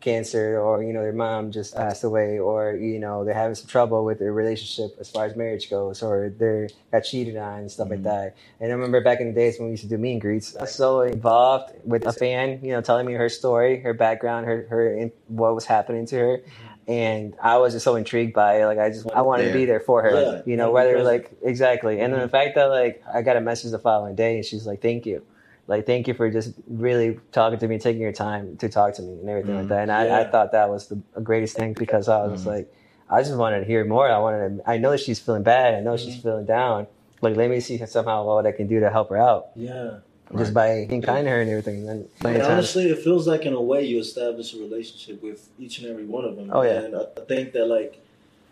cancer, 0.01 0.59
or 0.59 0.83
you 0.83 0.93
know 0.93 1.01
their 1.01 1.13
mom 1.13 1.51
just 1.51 1.75
passed 1.75 2.03
away, 2.03 2.39
or 2.39 2.73
you 2.75 2.99
know 2.99 3.25
they're 3.25 3.33
having 3.33 3.55
some 3.55 3.67
trouble 3.67 4.05
with 4.05 4.19
their 4.19 4.33
relationship 4.33 4.95
as 4.99 5.09
far 5.09 5.25
as 5.25 5.35
marriage 5.35 5.69
goes, 5.69 6.01
or 6.03 6.33
they're 6.37 6.69
got 6.91 7.01
cheated 7.01 7.37
on 7.37 7.59
and 7.59 7.71
stuff 7.71 7.89
like 7.89 7.99
Mhm. 7.99 8.03
that. 8.03 8.35
And 8.59 8.71
I 8.71 8.75
remember 8.75 9.01
back 9.01 9.21
in 9.21 9.27
the 9.27 9.33
days 9.33 9.59
when 9.59 9.67
we 9.67 9.71
used 9.71 9.83
to 9.83 9.89
do 9.89 9.97
meet 9.97 10.13
and 10.13 10.21
greets, 10.21 10.55
I 10.55 10.61
was 10.61 10.75
so 10.75 11.01
involved 11.01 11.73
with 11.85 12.05
a 12.05 12.13
fan, 12.13 12.59
you 12.63 12.71
know, 12.71 12.81
telling 12.81 13.05
me 13.05 13.13
her 13.13 13.29
story, 13.29 13.79
her 13.81 13.93
background, 13.93 14.45
her 14.47 14.65
her 14.69 15.11
what 15.27 15.55
was 15.55 15.65
happening 15.65 16.05
to 16.07 16.15
her 16.17 16.41
and 16.87 17.35
I 17.41 17.57
was 17.57 17.73
just 17.73 17.83
so 17.85 17.95
intrigued 17.95 18.33
by 18.33 18.61
it. 18.61 18.65
Like 18.65 18.79
I 18.79 18.89
just 18.89 19.09
I 19.13 19.21
wanted 19.21 19.45
to 19.47 19.53
be 19.53 19.65
there 19.65 19.79
for 19.79 20.01
her. 20.01 20.11
Yeah, 20.11 20.41
you 20.45 20.57
know, 20.57 20.67
yeah, 20.67 20.73
whether 20.73 21.03
like 21.03 21.31
exactly. 21.43 21.99
And 21.99 22.13
then 22.13 22.21
the 22.21 22.29
fact 22.29 22.55
that 22.55 22.65
like 22.65 23.03
I 23.13 23.21
got 23.21 23.37
a 23.37 23.41
message 23.41 23.71
the 23.71 23.79
following 23.79 24.15
day 24.15 24.37
and 24.37 24.45
she's 24.45 24.65
like, 24.65 24.81
Thank 24.81 25.05
you. 25.05 25.23
Like 25.69 25.85
thank 25.85 26.07
you 26.07 26.15
for 26.15 26.29
just 26.31 26.53
really 26.67 27.19
talking 27.31 27.59
to 27.59 27.67
me, 27.67 27.77
taking 27.77 28.01
your 28.01 28.11
time 28.11 28.57
to 28.57 28.67
talk 28.67 28.95
to 28.95 29.03
me 29.03 29.13
and 29.13 29.29
everything 29.29 29.55
like 29.55 29.65
Mhm. 29.65 29.69
that. 29.69 29.81
And 29.83 29.91
I, 29.91 30.21
I 30.21 30.23
thought 30.25 30.51
that 30.51 30.67
was 30.67 30.87
the 30.87 30.95
greatest 31.21 31.55
thing 31.55 31.73
because 31.73 32.09
I 32.09 32.25
was 32.25 32.43
Mhm. 32.43 32.47
like 32.47 32.73
I 33.11 33.21
just 33.21 33.35
wanted 33.35 33.59
to 33.59 33.65
hear 33.65 33.85
more. 33.85 34.09
I 34.09 34.17
wanted 34.17 34.57
to 34.57 34.69
I 34.69 34.77
know 34.77 34.91
that 34.91 34.99
she's 34.99 35.19
feeling 35.19 35.43
bad. 35.43 35.75
I 35.75 35.79
know 35.81 35.95
she's 35.95 36.17
Mhm. 36.17 36.23
feeling 36.23 36.45
down. 36.45 36.87
Like 37.21 37.35
let 37.35 37.49
me 37.51 37.59
see 37.59 37.77
somehow 37.85 38.25
what 38.25 38.47
I 38.47 38.51
can 38.51 38.65
do 38.67 38.79
to 38.79 38.89
help 38.89 39.09
her 39.11 39.17
out. 39.17 39.49
Yeah. 39.55 39.99
Just 40.37 40.53
by 40.53 40.85
being 40.89 41.01
kind 41.03 41.25
to 41.25 41.29
her 41.31 41.41
and 41.41 41.49
everything. 41.51 41.87
And 41.89 42.07
plenty 42.19 42.35
And 42.35 42.41
of 42.43 42.47
times- 42.47 42.57
honestly, 42.75 42.89
it 42.89 42.97
feels 42.99 43.27
like 43.27 43.45
in 43.45 43.53
a 43.53 43.61
way 43.61 43.83
you 43.85 43.99
establish 43.99 44.55
a 44.55 44.59
relationship 44.59 45.21
with 45.23 45.49
each 45.59 45.79
and 45.79 45.87
every 45.89 46.05
one 46.05 46.25
of 46.25 46.35
them. 46.35 46.49
Oh, 46.53 46.61
yeah. 46.63 46.81
And 46.81 46.95
I 46.95 47.05
think 47.27 47.53
that 47.53 47.65
like 47.67 47.99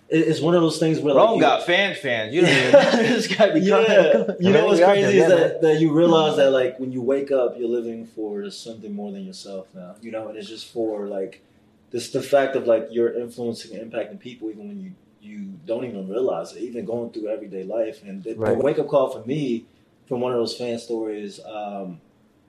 it's 0.09 0.39
one 0.39 0.55
of 0.55 0.61
those 0.61 0.79
things 0.79 0.99
where 0.99 1.13
like 1.13 1.25
Rome 1.27 1.35
you- 1.35 1.41
got 1.41 1.63
fan 1.65 1.95
fans. 1.95 2.33
You 2.33 2.41
don't 2.45 2.49
even. 2.51 2.71
this 2.71 3.27
guy 3.27 3.51
be 3.51 3.59
yeah, 3.61 3.85
crying. 3.85 4.25
you 4.39 4.51
know 4.53 4.65
what's 4.65 4.79
crazy 4.81 5.01
there, 5.01 5.09
is 5.09 5.15
yeah, 5.15 5.27
that, 5.27 5.61
that 5.61 5.79
you 5.81 5.91
realize 5.91 6.37
that 6.37 6.51
like 6.51 6.79
when 6.79 6.91
you 6.91 7.01
wake 7.01 7.31
up, 7.31 7.57
you're 7.57 7.67
living 7.69 8.05
for 8.07 8.49
something 8.49 8.93
more 8.93 9.11
than 9.11 9.25
yourself 9.25 9.67
now. 9.73 9.95
You 10.01 10.11
know, 10.11 10.29
and 10.29 10.37
it's 10.37 10.47
just 10.47 10.71
for 10.71 11.07
like 11.07 11.43
this 11.91 12.09
the 12.11 12.21
fact 12.21 12.55
of 12.55 12.67
like 12.67 12.87
you're 12.91 13.13
influencing 13.19 13.77
and 13.77 13.91
impacting 13.91 14.19
people 14.19 14.49
even 14.49 14.67
when 14.67 14.81
you 14.81 14.91
you 15.21 15.53
don't 15.65 15.83
even 15.83 16.07
realize 16.07 16.53
it, 16.53 16.61
even 16.61 16.85
going 16.85 17.09
through 17.11 17.27
everyday 17.27 17.63
life. 17.63 18.01
And 18.03 18.23
the, 18.23 18.35
Right. 18.35 18.57
the 18.57 18.63
wake 18.63 18.79
up 18.79 18.87
call 18.87 19.09
for 19.09 19.25
me 19.27 19.65
from 20.07 20.21
one 20.21 20.31
of 20.31 20.37
those 20.37 20.55
fan 20.55 20.79
stories 20.79 21.41
um, 21.45 21.99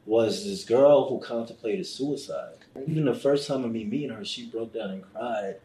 was 0.06 0.44
this 0.44 0.64
girl 0.64 1.08
who 1.08 1.18
contemplated 1.18 1.86
suicide. 1.86 2.54
Even 2.86 3.06
the 3.06 3.14
first 3.14 3.48
time 3.48 3.64
of 3.64 3.72
me 3.72 3.84
meeting 3.84 4.10
her, 4.10 4.24
she 4.24 4.46
broke 4.46 4.72
down 4.74 4.90
and 4.90 5.02
cried 5.12 5.56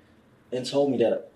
and 0.52 0.66
told 0.66 0.90
me 0.90 0.98
that 0.98 1.30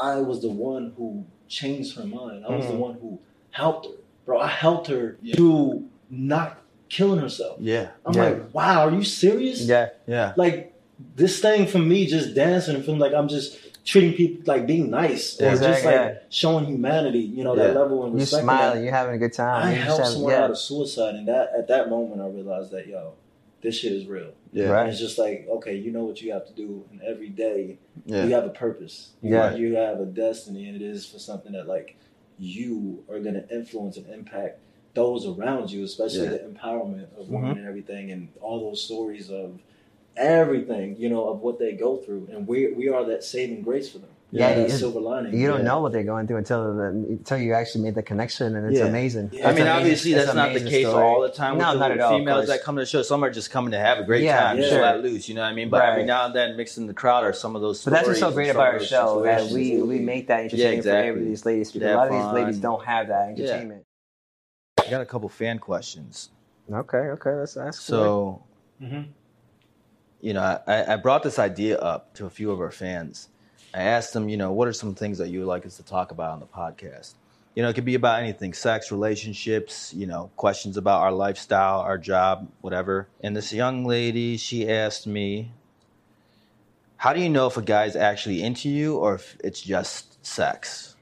I 0.00 0.16
was 0.20 0.42
the 0.42 0.48
one 0.50 0.92
who 0.96 1.24
changed 1.48 1.96
her 1.96 2.04
mind. 2.04 2.44
I 2.46 2.54
was 2.56 2.66
the 2.66 2.72
Mhm. 2.72 2.78
one 2.78 2.94
who 3.00 3.18
helped 3.50 3.86
her. 3.86 3.92
Bro, 4.24 4.40
I 4.40 4.48
helped 4.48 4.88
her 4.88 5.16
Yeah. 5.22 5.36
to 5.36 5.84
not 6.10 6.58
killing 6.88 7.18
herself. 7.20 7.58
Yeah, 7.60 7.88
I'm 8.04 8.14
Yeah. 8.14 8.22
like, 8.24 8.54
wow, 8.54 8.88
are 8.88 8.92
you 8.92 9.02
serious? 9.04 9.62
yeah. 9.62 9.90
yeah. 10.06 10.32
Like 10.36 10.72
this 11.14 11.40
thing 11.40 11.66
for 11.66 11.78
me, 11.78 12.06
just 12.06 12.34
dancing 12.34 12.74
and 12.76 12.84
feeling 12.84 13.00
like 13.00 13.12
I'm 13.12 13.28
just 13.28 13.58
treating 13.84 14.14
people 14.14 14.42
like 14.46 14.66
being 14.66 14.90
nice 14.90 15.40
or 15.40 15.50
just 15.50 15.84
like 15.84 15.94
yeah. 15.94 16.14
showing 16.28 16.64
humanity, 16.64 17.20
you 17.20 17.44
know, 17.44 17.54
that 17.54 17.74
level 17.76 18.04
and 18.04 18.14
You 18.14 18.20
respect. 18.20 18.42
smiling, 18.42 18.82
you're 18.84 18.92
having 18.92 19.14
a 19.14 19.18
good 19.18 19.32
time. 19.32 19.66
I 19.66 19.70
You 19.70 19.76
just 19.76 19.86
helped 19.86 20.06
someone 20.12 20.32
yeah. 20.32 20.44
out 20.44 20.50
of 20.50 20.58
suicide, 20.58 21.14
and 21.14 21.28
that 21.28 21.52
at 21.56 21.68
that 21.68 21.88
moment 21.88 22.20
I 22.20 22.26
realized 22.26 22.72
that 22.72 22.86
yo, 22.88 23.12
this 23.62 23.76
shit 23.76 23.92
is 23.92 24.06
real. 24.06 24.30
Yeah, 24.56 24.68
Right. 24.70 24.80
And 24.84 24.90
it's 24.90 24.98
just 24.98 25.18
like 25.18 25.46
okay, 25.56 25.76
you 25.76 25.90
know 25.92 26.04
what 26.04 26.22
you 26.22 26.32
have 26.32 26.46
to 26.46 26.52
do, 26.54 26.84
and 26.90 27.02
every 27.02 27.28
day 27.28 27.78
yeah. 28.06 28.24
you 28.24 28.32
have 28.34 28.44
a 28.44 28.50
purpose. 28.64 29.10
You, 29.20 29.34
Yeah. 29.34 29.54
you 29.54 29.74
have 29.76 30.00
a 30.00 30.06
destiny, 30.06 30.66
and 30.66 30.74
it 30.80 30.82
is 30.82 31.04
for 31.06 31.18
something 31.18 31.52
that 31.52 31.66
like 31.68 31.96
you 32.38 33.04
are 33.10 33.20
going 33.20 33.34
to 33.34 33.46
influence 33.54 33.98
and 33.98 34.06
impact 34.08 34.60
those 34.94 35.26
around 35.26 35.70
you, 35.70 35.84
especially 35.84 36.24
Yeah. 36.24 36.38
the 36.38 36.48
empowerment 36.52 37.08
of 37.20 37.26
Mm-hmm. 37.26 37.34
women 37.34 37.58
and 37.58 37.68
everything, 37.68 38.10
and 38.12 38.28
all 38.40 38.58
those 38.70 38.82
stories 38.82 39.30
of 39.30 39.60
everything 40.16 40.96
you 40.98 41.10
know 41.10 41.28
of 41.28 41.40
what 41.40 41.58
they 41.58 41.72
go 41.72 41.98
through, 41.98 42.28
and 42.32 42.46
we 42.48 42.72
we 42.72 42.88
are 42.88 43.04
that 43.04 43.22
saving 43.24 43.60
grace 43.62 43.90
for 43.90 43.98
them. 43.98 44.15
Yeah, 44.32 44.54
that 44.54 44.62
you- 44.70 44.76
silver 44.76 44.98
lining. 45.00 45.32
You 45.38 45.46
don't 45.46 45.58
Yeah. 45.60 45.64
know 45.66 45.80
what 45.80 45.92
they're 45.92 46.02
going 46.02 46.26
through 46.26 46.38
until 46.38 46.74
the, 46.74 46.82
until 46.86 47.38
you 47.38 47.54
actually 47.54 47.84
made 47.84 47.94
the 47.94 48.02
connection, 48.02 48.56
and 48.56 48.66
it's 48.66 48.78
Yeah. 48.80 48.86
amazing. 48.86 49.30
Yeah. 49.32 49.44
I 49.48 49.52
mean, 49.52 49.62
amazing- 49.62 49.68
obviously, 49.68 50.14
that's 50.14 50.34
not 50.34 50.52
the 50.52 50.60
case 50.60 50.86
story. 50.88 51.02
all 51.04 51.20
the 51.22 51.28
time. 51.28 51.58
No, 51.58 51.70
with 51.70 51.78
not 51.78 51.88
the 51.88 51.94
at 51.94 52.00
all, 52.00 52.18
Females 52.18 52.48
that 52.48 52.62
come 52.62 52.74
to 52.76 52.82
the 52.82 52.86
show, 52.86 53.02
some 53.02 53.22
are 53.24 53.30
just 53.30 53.50
coming 53.52 53.70
to 53.70 53.78
have 53.78 53.98
a 53.98 54.02
great 54.02 54.24
Yeah, 54.24 54.40
time, 54.40 54.56
just 54.56 54.70
sure. 54.70 54.82
let 54.82 55.00
loose. 55.00 55.28
You 55.28 55.36
know 55.36 55.42
what 55.42 55.48
I 55.48 55.54
mean? 55.54 55.70
But 55.70 55.84
every 55.84 56.04
now 56.04 56.26
and 56.26 56.34
then, 56.34 56.56
mixed 56.56 56.76
in 56.76 56.86
the 56.88 56.94
crowd 56.94 57.22
are 57.22 57.32
some 57.32 57.54
of 57.54 57.62
those. 57.62 57.84
But 57.84 57.92
that's 57.92 58.08
what's 58.08 58.18
so 58.20 58.32
great 58.32 58.50
about 58.50 58.64
some 58.66 58.74
our 58.74 58.80
show 58.80 59.22
that 59.22 59.44
we 59.52 59.80
we 59.80 60.00
make 60.00 60.26
that 60.26 60.40
entertaining 60.40 60.78
exactly. 60.78 61.02
for 61.12 61.16
every 61.18 61.24
these 61.24 61.46
ladies 61.46 61.70
because 61.72 61.86
Yeah, 61.86 61.94
a 61.94 61.98
lot 61.98 62.08
of 62.08 62.12
these 62.14 62.32
ladies 62.34 62.58
don't 62.58 62.84
have 62.84 63.06
that 63.08 63.28
entertainment. 63.28 63.84
I 64.84 64.90
got 64.90 65.00
a 65.02 65.06
couple 65.06 65.28
fan 65.28 65.58
questions. 65.60 66.30
Okay, 66.70 66.98
okay, 66.98 67.30
let's 67.30 67.56
ask. 67.56 67.80
So, 67.80 68.42
Mhm. 68.82 69.06
you 70.20 70.32
know, 70.34 70.58
I, 70.66 70.94
I 70.94 70.96
brought 70.96 71.22
this 71.22 71.38
idea 71.38 71.78
up 71.78 72.12
to 72.14 72.26
a 72.26 72.30
few 72.30 72.50
of 72.50 72.60
our 72.60 72.72
fans. 72.72 73.28
I 73.76 73.82
asked 73.82 74.14
them, 74.14 74.30
you 74.30 74.38
know, 74.38 74.52
what 74.52 74.68
are 74.68 74.72
some 74.72 74.94
things 74.94 75.18
that 75.18 75.28
you 75.28 75.40
would 75.40 75.48
like 75.48 75.66
us 75.66 75.76
to 75.76 75.82
talk 75.82 76.10
about 76.10 76.30
on 76.30 76.40
the 76.40 76.46
podcast? 76.46 77.12
You 77.54 77.62
know, 77.62 77.68
it 77.68 77.74
could 77.74 77.84
be 77.84 77.94
about 77.94 78.20
anything 78.20 78.54
sex, 78.54 78.90
relationships, 78.90 79.92
you 79.92 80.06
know, 80.06 80.30
questions 80.36 80.78
about 80.78 81.02
our 81.02 81.12
lifestyle, 81.12 81.80
our 81.80 81.98
job, 81.98 82.48
whatever. 82.62 83.06
And 83.20 83.36
this 83.36 83.52
young 83.52 83.84
lady, 83.84 84.38
she 84.38 84.66
asked 84.70 85.06
me, 85.06 85.52
How 86.96 87.12
do 87.12 87.20
you 87.20 87.28
know 87.28 87.48
if 87.48 87.58
a 87.58 87.62
guy's 87.62 87.96
actually 87.96 88.42
into 88.42 88.70
you 88.70 88.96
or 88.96 89.16
if 89.16 89.36
it's 89.44 89.60
just 89.60 90.24
sex? 90.24 90.96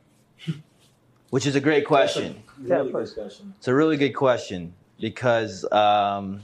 Which 1.30 1.46
is 1.46 1.54
a 1.54 1.60
great 1.60 1.86
question. 1.86 2.42
That's 2.58 2.70
a 2.70 2.74
really 2.74 3.06
good 3.06 3.14
question. 3.14 3.54
It's 3.56 3.68
a 3.68 3.74
really 3.74 3.96
good 3.96 4.12
question 4.12 4.74
because 4.98 5.64
um, 5.70 6.40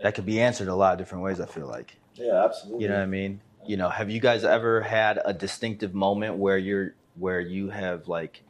that 0.00 0.16
could 0.16 0.26
be 0.26 0.40
answered 0.40 0.66
a 0.66 0.74
lot 0.74 0.92
of 0.92 0.98
different 0.98 1.22
ways. 1.22 1.40
I 1.40 1.46
feel 1.46 1.68
like 1.68 1.96
Yeah, 2.16 2.44
absolutely. 2.44 2.82
you 2.82 2.88
know 2.88 2.96
what 2.96 3.02
I 3.02 3.06
mean. 3.06 3.40
You 3.66 3.76
know, 3.76 3.88
have 3.88 4.10
you 4.10 4.20
guys 4.20 4.44
ever 4.44 4.80
had 4.80 5.20
a 5.24 5.32
distinctive 5.32 5.94
moment 5.94 6.36
where 6.36 6.58
you're 6.58 6.94
where 7.14 7.40
you 7.40 7.70
have 7.70 8.08
like 8.08 8.42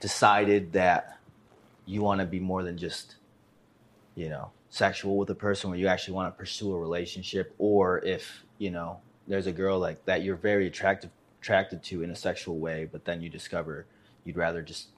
decided 0.00 0.72
that 0.72 1.18
you 1.86 2.02
want 2.02 2.20
to 2.20 2.26
be 2.26 2.40
more 2.40 2.62
than 2.62 2.78
just 2.78 3.16
you 4.14 4.28
know 4.28 4.50
sexual 4.70 5.16
with 5.16 5.30
a 5.30 5.34
person, 5.34 5.70
where 5.70 5.78
you 5.78 5.88
actually 5.88 6.14
want 6.14 6.34
to 6.34 6.38
pursue 6.38 6.72
a 6.72 6.78
relationship, 6.78 7.54
or 7.58 7.98
if 8.04 8.44
you 8.58 8.70
know 8.70 8.98
there's 9.28 9.46
a 9.46 9.52
girl 9.52 9.78
like 9.78 10.04
that 10.06 10.22
you're 10.22 10.36
very 10.36 10.66
attractive 10.66 11.10
attracted 11.40 11.82
to 11.82 12.02
in 12.02 12.10
a 12.10 12.16
sexual 12.16 12.58
way, 12.58 12.88
but 12.90 13.04
then 13.04 13.20
you 13.20 13.28
discover 13.28 13.84
you'd 14.24 14.36
rather 14.36 14.62
just 14.62 14.88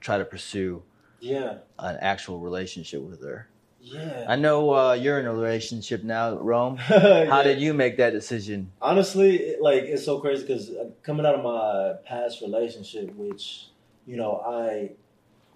try 0.00 0.16
to 0.16 0.24
pursue 0.24 0.82
Yeah, 1.20 1.58
an 1.78 1.98
actual 2.00 2.38
relationship 2.38 3.02
with 3.02 3.22
her. 3.22 3.48
Yeah. 3.84 4.24
I 4.28 4.36
know 4.36 4.70
uh, 4.74 4.92
you're 4.94 5.18
in 5.20 5.26
a 5.26 5.34
relationship 5.34 6.02
now, 6.02 6.36
Rome. 6.38 6.78
Yeah. 6.90 7.26
How 7.26 7.42
did 7.42 7.60
you 7.60 7.74
make 7.74 7.96
that 7.98 8.10
decision? 8.10 8.70
honestly 8.80 9.36
it, 9.36 9.62
like 9.62 9.82
it's 9.84 10.04
so 10.04 10.18
crazy 10.20 10.42
because 10.46 10.70
coming 11.02 11.24
out 11.26 11.34
of 11.34 11.42
my 11.44 11.94
past 12.06 12.40
relationship 12.40 13.14
which 13.14 13.66
you 14.06 14.16
know 14.16 14.42
i 14.46 14.90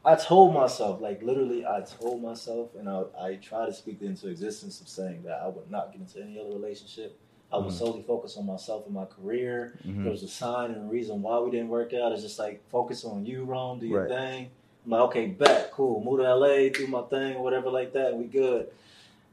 i 0.05 0.15
told 0.15 0.55
myself 0.55 1.01
like 1.01 1.23
literally 1.23 1.67
i 1.67 1.81
told 2.01 2.23
myself 2.23 2.71
and 2.79 2.89
i, 2.89 3.03
I 3.21 3.35
try 3.37 3.67
to 3.67 3.73
speak 3.73 4.01
into 4.03 4.29
existence 4.29 4.81
of 4.81 4.89
saying 4.89 5.23
that 5.25 5.41
i 5.45 5.49
would 5.49 5.71
not 5.71 5.93
get 5.93 6.01
into 6.01 6.23
any 6.23 6.39
other 6.41 6.51
relationship 6.51 7.19
i 7.53 7.59
would 7.59 7.67
Mhm. 7.67 7.73
solely 7.83 8.03
focus 8.03 8.37
on 8.39 8.47
myself 8.47 8.85
and 8.87 8.95
my 8.95 9.05
career 9.05 9.75
Mhm. 9.87 10.03
there 10.05 10.13
was 10.13 10.23
a 10.23 10.29
sign 10.29 10.71
and 10.71 10.83
a 10.89 10.93
reason 10.99 11.21
why 11.21 11.39
we 11.41 11.51
didn't 11.51 11.69
work 11.69 11.93
out 11.93 12.13
it's 12.13 12.23
just 12.23 12.39
like 12.39 12.63
focus 12.71 13.05
on 13.05 13.27
you 13.27 13.45
Rome, 13.45 13.79
do 13.81 13.87
your 13.87 14.01
Right. 14.07 14.09
thing 14.11 14.51
i'm 14.85 14.91
like 14.93 15.01
okay 15.03 15.27
bet 15.27 15.71
cool 15.73 16.03
move 16.05 16.19
to 16.21 16.35
la 16.35 16.47
do 16.69 16.87
my 16.89 17.03
thing 17.03 17.39
whatever 17.41 17.71
like 17.71 17.93
that 17.93 18.17
we 18.17 18.25
good 18.25 18.69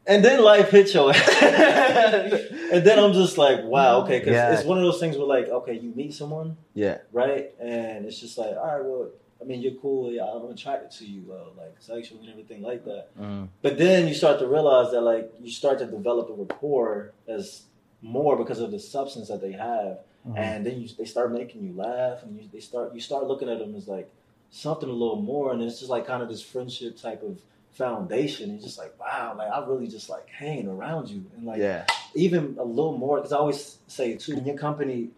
and 0.07 0.23
then 0.23 0.43
life 0.43 0.69
hits 0.69 0.93
your 0.93 1.11
and 1.13 2.85
then 2.85 2.99
I'm 2.99 3.13
just 3.13 3.39
like, 3.39 3.63
wow, 3.63 4.01
okay, 4.01 4.19
because 4.19 4.33
Yeah. 4.33 4.53
it's 4.53 4.63
one 4.63 4.77
of 4.77 4.83
those 4.83 4.99
things 4.99 5.17
where 5.17 5.25
like, 5.25 5.47
okay, 5.49 5.73
you 5.73 5.91
meet 5.95 6.13
someone, 6.13 6.57
Yeah, 6.75 6.99
right, 7.11 7.51
and 7.59 8.05
it's 8.05 8.19
just 8.19 8.37
like, 8.37 8.51
all 8.55 8.67
right, 8.67 8.85
well, 8.85 9.09
I 9.41 9.45
mean, 9.45 9.61
you're 9.63 9.73
cool, 9.81 10.11
yeah, 10.11 10.25
I'm 10.25 10.45
attracted 10.51 10.91
to 10.99 11.05
you, 11.05 11.33
uh, 11.33 11.49
like 11.57 11.75
sexually 11.79 12.21
and 12.21 12.29
everything 12.29 12.61
like 12.61 12.85
that. 12.85 13.07
mm. 13.19 13.47
But 13.63 13.79
then 13.79 14.07
you 14.07 14.13
start 14.13 14.37
to 14.39 14.47
realize 14.47 14.91
that 14.91 15.01
like 15.01 15.31
you 15.41 15.49
start 15.49 15.79
to 15.79 15.87
develop 15.87 16.29
a 16.29 16.33
rapport 16.33 17.11
as 17.27 17.63
more 18.01 18.35
because 18.37 18.59
of 18.59 18.69
the 18.69 18.79
substance 18.79 19.27
that 19.29 19.41
they 19.41 19.53
have, 19.53 19.99
Mhm. 20.27 20.37
and 20.37 20.65
then 20.65 20.79
you 20.81 20.87
they 20.99 21.05
start 21.05 21.31
making 21.31 21.63
you 21.63 21.73
laugh, 21.75 22.21
and 22.23 22.37
you 22.39 22.47
they 22.53 22.59
start 22.59 22.93
you 22.93 23.01
start 23.01 23.25
looking 23.27 23.49
at 23.49 23.57
them 23.59 23.75
as 23.75 23.87
like 23.87 24.07
something 24.51 24.89
a 24.89 24.93
little 24.93 25.21
more, 25.21 25.53
and 25.53 25.61
it's 25.61 25.79
just 25.79 25.89
like 25.89 26.07
kind 26.07 26.23
of 26.23 26.29
this 26.29 26.41
friendship 26.41 26.97
type 26.97 27.23
of 27.23 27.39
foundation. 27.71 28.49
And 28.51 28.61
just 28.61 28.77
like 28.77 28.97
wow, 28.99 29.35
like 29.37 29.51
I 29.51 29.65
really 29.65 29.87
just 29.87 30.09
like 30.09 30.29
hanging 30.29 30.67
around 30.67 31.09
you, 31.09 31.25
and 31.35 31.45
like 31.45 31.59
yeah, 31.59 31.85
even 32.13 32.55
a 32.59 32.63
little 32.63 32.97
more 32.97 33.17
because 33.17 33.33
I 33.33 33.37
always 33.37 33.79
say 33.87 34.15
too, 34.15 34.35
when 34.35 34.45
your 34.45 34.57
company 34.57 35.09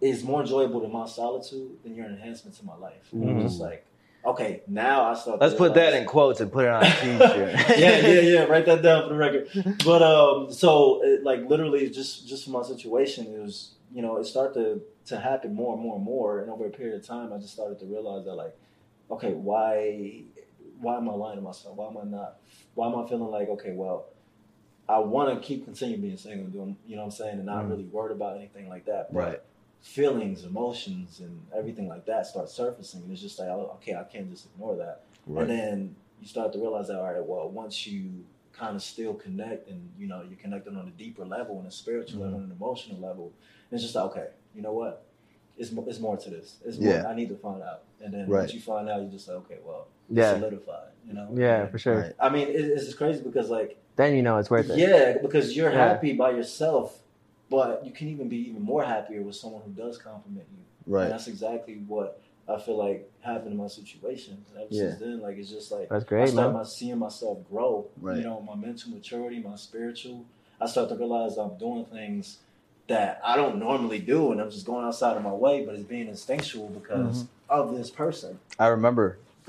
is 0.00 0.24
more 0.24 0.40
enjoyable 0.40 0.80
than 0.80 0.92
my 0.92 1.06
solitude, 1.06 1.70
than 1.82 1.94
your 1.94 2.06
enhancement 2.06 2.56
to 2.56 2.64
my 2.64 2.76
life. 2.76 3.12
And 3.12 3.22
I'm 3.22 3.36
mm-hmm. 3.36 3.42
just 3.42 3.60
like, 3.60 3.84
okay, 4.24 4.62
now 4.66 5.04
I 5.10 5.14
start. 5.14 5.40
Let's 5.40 5.54
put 5.54 5.74
that 5.74 5.94
in 5.94 6.04
quotes 6.06 6.40
and 6.40 6.50
put 6.52 6.64
it 6.64 6.70
on 6.70 6.82
a 6.82 6.86
t-shirt. 7.00 7.78
yeah, 7.78 7.98
yeah, 7.98 8.20
yeah. 8.20 8.44
Write 8.44 8.66
that 8.66 8.82
down 8.82 9.04
for 9.04 9.08
the 9.10 9.14
record. 9.16 9.48
But 9.84 10.02
um, 10.02 10.52
so 10.52 11.00
it, 11.04 11.22
like 11.24 11.48
literally, 11.48 11.88
just 11.90 12.28
just 12.28 12.44
for 12.44 12.50
my 12.50 12.62
situation, 12.62 13.26
it 13.34 13.40
was 13.40 13.74
you 13.92 14.02
know 14.02 14.16
it 14.18 14.24
started 14.26 14.54
to 14.54 14.80
to 15.14 15.20
happen 15.20 15.54
more 15.54 15.74
and 15.74 15.82
more 15.82 15.96
and 15.96 16.04
more, 16.04 16.40
and 16.40 16.50
over 16.50 16.66
a 16.66 16.70
period 16.70 16.94
of 17.00 17.06
time, 17.06 17.32
I 17.32 17.38
just 17.38 17.52
started 17.52 17.78
to 17.80 17.86
realize 17.86 18.24
that 18.26 18.34
like, 18.34 18.56
okay, 19.10 19.32
why 19.32 20.22
why 20.80 20.96
am 20.96 21.08
I 21.08 21.12
lying 21.12 21.36
to 21.36 21.42
myself? 21.42 21.76
Why 21.76 21.88
am 21.88 21.96
I 21.98 22.04
not? 22.04 22.36
Why 22.74 22.86
am 22.88 22.96
I 22.98 23.08
feeling 23.08 23.30
like 23.30 23.48
okay, 23.48 23.72
well, 23.72 24.06
I 24.88 24.98
want 24.98 25.34
to 25.40 25.46
keep 25.46 25.64
continuing 25.64 26.00
being 26.02 26.16
single, 26.16 26.46
doing 26.48 26.76
you 26.86 26.96
know 26.96 27.02
what 27.02 27.06
I'm 27.06 27.10
saying, 27.12 27.36
and 27.36 27.46
not 27.46 27.64
Mhm. 27.64 27.70
really 27.70 27.84
worried 27.84 28.12
about 28.12 28.36
anything 28.36 28.68
like 28.68 28.84
that. 28.86 29.12
But 29.12 29.18
Right. 29.18 29.40
Feelings, 29.82 30.44
emotions, 30.44 31.20
and 31.20 31.40
everything 31.56 31.88
like 31.88 32.04
that 32.06 32.26
start 32.26 32.48
surfacing, 32.50 33.02
and 33.02 33.10
it's 33.12 33.22
just 33.22 33.38
like, 33.38 33.48
oh, 33.48 33.72
okay, 33.76 33.94
I 33.94 34.04
can't 34.04 34.30
just 34.30 34.46
ignore 34.46 34.76
that. 34.76 35.02
Right. 35.26 35.42
And 35.42 35.50
then 35.50 35.96
you 36.20 36.26
start 36.28 36.52
to 36.52 36.58
realize 36.58 36.88
that, 36.88 36.98
all 36.98 37.10
right, 37.12 37.24
well, 37.24 37.48
once 37.48 37.86
you 37.86 38.24
kind 38.52 38.76
of 38.76 38.82
still 38.82 39.14
connect 39.14 39.68
and, 39.68 39.90
you 39.98 40.06
know, 40.06 40.22
you're 40.28 40.38
connecting 40.38 40.76
on 40.76 40.86
a 40.86 40.90
deeper 40.90 41.24
level, 41.24 41.58
on 41.58 41.66
a 41.66 41.70
spiritual 41.70 42.20
mm-hmm. 42.20 42.24
level, 42.24 42.38
on 42.40 42.44
an 42.44 42.52
emotional 42.52 43.00
level, 43.00 43.32
it's 43.72 43.82
just 43.82 43.94
like, 43.94 44.04
okay, 44.06 44.26
you 44.54 44.60
know 44.62 44.72
what? 44.72 45.06
It's, 45.56 45.72
mo- 45.72 45.86
it's 45.88 45.98
more 45.98 46.16
to 46.18 46.30
this. 46.30 46.56
It's 46.64 46.78
more, 46.78 46.92
Yeah. 46.92 47.06
I 47.08 47.14
need 47.14 47.28
to 47.30 47.36
find 47.36 47.62
out. 47.62 47.82
And 48.02 48.12
then 48.12 48.28
Right. 48.28 48.40
once 48.40 48.54
you 48.54 48.60
find 48.60 48.88
out, 48.88 49.00
you're 49.00 49.10
just 49.10 49.28
like, 49.28 49.38
okay, 49.38 49.58
well, 49.64 49.86
Yeah. 50.10 50.34
solidify, 50.34 50.84
you 51.06 51.14
know? 51.14 51.28
Yeah, 51.34 51.62
And, 51.62 51.70
for 51.70 51.78
sure. 51.78 52.00
Right. 52.02 52.12
I 52.20 52.28
mean, 52.28 52.48
it, 52.48 52.54
it's 52.56 52.84
just 52.84 52.98
crazy 52.98 53.22
because, 53.22 53.48
like, 53.48 53.78
Then 53.96 54.14
you 54.14 54.22
know 54.22 54.36
it's 54.38 54.50
worth 54.50 54.68
it. 54.70 54.78
yeah, 54.78 55.18
because 55.22 55.56
you're 55.56 55.70
Yeah. 55.72 55.88
happy 55.88 56.12
by 56.14 56.30
yourself, 56.30 56.98
but 57.50 57.84
you 57.84 57.90
can 57.92 58.08
even 58.08 58.28
be 58.28 58.36
even 58.48 58.62
more 58.62 58.84
happier 58.84 59.22
with 59.22 59.36
someone 59.36 59.62
who 59.62 59.72
does 59.72 59.98
compliment 59.98 60.46
you. 60.52 60.64
And 60.86 60.94
Right. 60.94 61.08
that's 61.10 61.26
exactly 61.28 61.74
what 61.86 62.20
I 62.48 62.58
feel 62.58 62.76
like 62.76 63.10
happened 63.20 63.52
in 63.52 63.56
my 63.58 63.66
situation. 63.66 64.44
And 64.50 64.56
ever 64.64 64.66
Yeah. 64.70 64.90
since 64.90 65.00
then, 65.00 65.20
like 65.20 65.36
it's 65.36 65.50
just 65.50 65.70
like 65.70 65.88
That's 65.88 66.04
I 66.04 66.08
great, 66.08 66.28
start 66.30 66.48
man. 66.48 66.54
my, 66.54 66.62
seeing 66.64 66.98
myself 66.98 67.38
grow. 67.50 67.86
Right. 68.00 68.18
You 68.18 68.22
know, 68.24 68.40
my 68.40 68.54
mental 68.54 68.90
maturity, 68.92 69.40
my 69.40 69.56
spiritual. 69.56 70.24
I 70.60 70.66
start 70.66 70.88
to 70.90 70.94
realize 70.96 71.36
I'm 71.38 71.56
doing 71.58 71.86
things 71.86 72.38
that 72.88 73.20
I 73.24 73.36
don't 73.36 73.58
normally 73.58 73.98
do, 74.00 74.32
and 74.32 74.40
I'm 74.40 74.50
just 74.50 74.66
going 74.66 74.84
outside 74.84 75.16
of 75.16 75.22
my 75.22 75.32
way, 75.32 75.64
but 75.64 75.74
it's 75.74 75.84
being 75.84 76.08
instinctual 76.08 76.68
because 76.68 77.24
Mm-hmm. 77.24 77.60
of 77.60 77.76
this 77.76 77.90
person. 77.90 78.38
I 78.58 78.68
remember. 78.68 79.18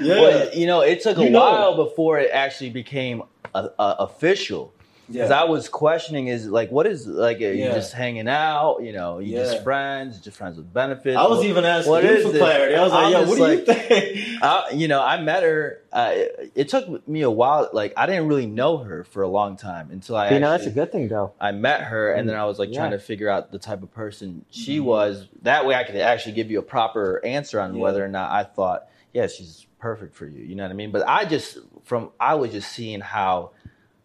Yeah. 0.00 0.20
Well, 0.20 0.54
you 0.54 0.66
know, 0.66 0.80
it 0.80 1.02
took 1.02 1.16
a 1.18 1.22
You 1.24 1.30
know. 1.30 1.40
while 1.40 1.76
before 1.76 2.18
it 2.18 2.30
actually 2.32 2.70
became 2.70 3.22
a, 3.54 3.70
a, 3.78 3.96
official. 4.00 4.73
Because 5.06 5.28
Yeah. 5.30 5.40
I 5.40 5.44
was 5.44 5.68
questioning, 5.68 6.28
is 6.28 6.46
like, 6.48 6.70
what 6.70 6.86
is 6.86 7.06
like? 7.06 7.36
Are 7.38 7.40
you 7.40 7.64
Yeah. 7.64 7.74
just 7.74 7.92
hanging 7.92 8.26
out? 8.28 8.78
You 8.82 8.92
know, 8.92 9.18
you 9.18 9.36
Yeah. 9.36 9.44
just 9.44 9.62
friends, 9.62 10.18
just 10.20 10.36
friends 10.36 10.56
with 10.56 10.72
benefits. 10.72 11.16
I 11.16 11.26
was 11.26 11.38
What- 11.38 11.46
even 11.46 11.64
asking 11.64 11.90
what 11.92 12.04
you 12.04 12.10
is 12.10 12.24
for 12.24 12.32
this? 12.32 12.40
clarity. 12.40 12.74
I 12.74 12.82
was 12.82 12.92
like, 12.92 13.04
I'm 13.06 13.12
"Yo, 13.12 13.20
just 13.26 13.38
what 13.38 13.46
do 13.46 13.52
you 13.52 13.64
think?" 13.64 14.42
I, 14.42 14.70
you 14.72 14.88
know, 14.88 15.02
I 15.02 15.20
met 15.20 15.42
her. 15.42 15.80
Uh, 15.92 16.10
it, 16.14 16.52
it 16.54 16.68
took 16.70 17.06
me 17.06 17.20
a 17.22 17.30
while. 17.30 17.68
Like, 17.72 17.92
I 17.96 18.06
didn't 18.06 18.28
really 18.28 18.46
know 18.46 18.78
her 18.78 19.04
for 19.04 19.22
a 19.22 19.28
long 19.28 19.56
time 19.56 19.90
until 19.92 20.16
I. 20.16 20.28
But 20.28 20.34
you 20.34 20.40
know, 20.40 20.50
that's 20.50 20.66
a 20.66 20.70
good 20.70 20.90
thing, 20.90 21.08
though. 21.08 21.32
I 21.40 21.52
met 21.52 21.82
her, 21.82 22.12
and 22.12 22.28
then 22.28 22.36
I 22.36 22.44
was 22.46 22.58
like 22.58 22.70
Yeah. 22.72 22.78
trying 22.80 22.90
to 22.92 22.98
figure 22.98 23.28
out 23.28 23.52
the 23.52 23.58
type 23.58 23.82
of 23.82 23.92
person 23.92 24.44
she 24.50 24.78
Mhm. 24.78 24.84
was. 24.84 25.26
That 25.42 25.66
way, 25.66 25.74
I 25.74 25.84
could 25.84 25.96
actually 25.96 26.32
give 26.32 26.50
you 26.50 26.58
a 26.58 26.62
proper 26.62 27.20
answer 27.24 27.60
on 27.60 27.74
Yeah. 27.74 27.82
whether 27.82 28.02
or 28.04 28.08
not 28.08 28.30
I 28.32 28.42
thought, 28.44 28.86
yeah, 29.12 29.26
she's 29.26 29.66
perfect 29.78 30.14
for 30.14 30.24
you. 30.26 30.42
You 30.42 30.54
know 30.56 30.62
what 30.64 30.70
I 30.72 30.74
mean? 30.74 30.90
But 30.90 31.06
I 31.06 31.26
just 31.26 31.58
from 31.84 32.08
I 32.18 32.34
was 32.36 32.52
just 32.52 32.72
seeing 32.72 33.00
how, 33.00 33.50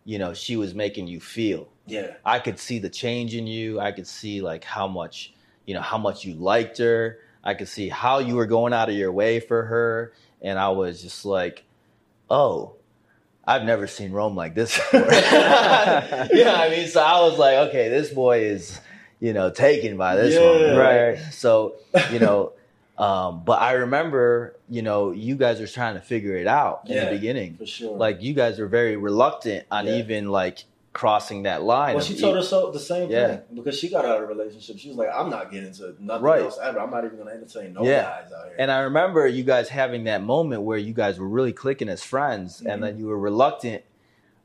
you 0.09 0.17
know, 0.17 0.33
she 0.33 0.55
was 0.57 0.73
making 0.73 1.05
you 1.07 1.19
feel. 1.19 1.67
yeah, 1.85 2.13
I 2.25 2.39
could 2.39 2.57
see 2.57 2.79
the 2.79 2.89
change 2.89 3.35
in 3.35 3.45
you. 3.45 3.79
I 3.79 3.91
could 3.91 4.07
see 4.07 4.41
like 4.41 4.63
how 4.63 4.87
much, 4.87 5.33
you 5.67 5.75
know, 5.75 5.81
how 5.81 5.99
much 5.99 6.25
you 6.25 6.33
liked 6.33 6.79
her. 6.79 7.19
I 7.43 7.53
could 7.53 7.67
see 7.67 7.89
how 7.89 8.17
you 8.19 8.35
were 8.35 8.47
going 8.47 8.73
out 8.73 8.89
of 8.89 8.95
your 8.95 9.11
way 9.11 9.39
for 9.39 9.63
her, 9.65 10.13
and 10.41 10.57
I 10.57 10.69
was 10.69 11.01
just 11.01 11.25
like, 11.25 11.63
oh. 12.29 12.73
I've 13.45 13.63
never 13.63 13.87
seen 13.87 14.11
Rome 14.11 14.35
like 14.35 14.53
this 14.53 14.77
before. 14.77 14.99
yeah, 15.11 16.53
I 16.55 16.69
mean, 16.69 16.87
so 16.87 17.01
I 17.01 17.19
was 17.21 17.39
like, 17.39 17.55
okay, 17.69 17.89
this 17.89 18.11
boy 18.11 18.41
is, 18.43 18.79
you 19.19 19.33
know, 19.33 19.49
taken 19.49 19.97
by 19.97 20.15
this 20.17 20.35
Yeah. 20.35 20.41
woman, 20.51 20.75
Right. 20.75 21.17
So, 21.31 21.73
you 22.11 22.19
know, 22.19 22.53
um, 22.99 23.43
but 23.45 23.61
I 23.61 23.73
remember, 23.73 24.55
you 24.69 24.81
know, 24.81 25.11
you 25.11 25.35
guys 25.35 25.59
were 25.59 25.67
trying 25.67 25.95
to 25.95 26.01
figure 26.01 26.35
it 26.35 26.47
out 26.47 26.81
in 26.85 26.95
Yeah. 26.95 27.05
the 27.05 27.11
beginning. 27.15 27.55
for 27.57 27.65
sure. 27.65 27.97
Like 27.97 28.21
you 28.21 28.33
guys 28.33 28.59
were 28.59 28.67
very 28.67 28.97
reluctant 28.97 29.65
on 29.71 29.87
Yeah. 29.87 29.93
even 29.95 30.29
like 30.29 30.65
crossing 30.91 31.43
that 31.43 31.61
line. 31.63 31.95
Well, 31.95 32.03
she 32.03 32.17
told 32.19 32.35
us 32.35 32.49
so 32.49 32.71
the 32.71 32.79
same 32.79 33.09
Yeah. 33.09 33.27
thing 33.27 33.41
because 33.55 33.77
she 33.79 33.89
got 33.89 34.03
out 34.05 34.17
of 34.17 34.23
a 34.23 34.25
relationship. 34.25 34.77
She 34.79 34.89
was 34.89 34.97
like, 34.97 35.09
"I'm 35.13 35.29
not 35.29 35.49
getting 35.51 35.67
into 35.67 35.95
nothing 35.99 36.23
Right. 36.25 36.41
else 36.41 36.59
ever. 36.61 36.79
I'm 36.79 36.89
not 36.91 37.05
even 37.05 37.15
going 37.17 37.29
to 37.29 37.35
entertain 37.35 37.73
no 37.73 37.83
Yeah. 37.83 38.03
guys 38.03 38.33
out 38.33 38.45
here." 38.47 38.55
And 38.59 38.69
I 38.71 38.79
remember 38.81 39.25
you 39.27 39.43
guys 39.43 39.69
having 39.69 40.03
that 40.05 40.21
moment 40.23 40.63
where 40.63 40.77
you 40.79 40.93
guys 40.93 41.17
were 41.19 41.27
really 41.27 41.53
clicking 41.53 41.87
as 41.89 42.03
friends, 42.03 42.61
Mhm. 42.61 42.73
and 42.73 42.83
then 42.83 42.97
you 42.97 43.05
were 43.07 43.19
reluctant 43.19 43.83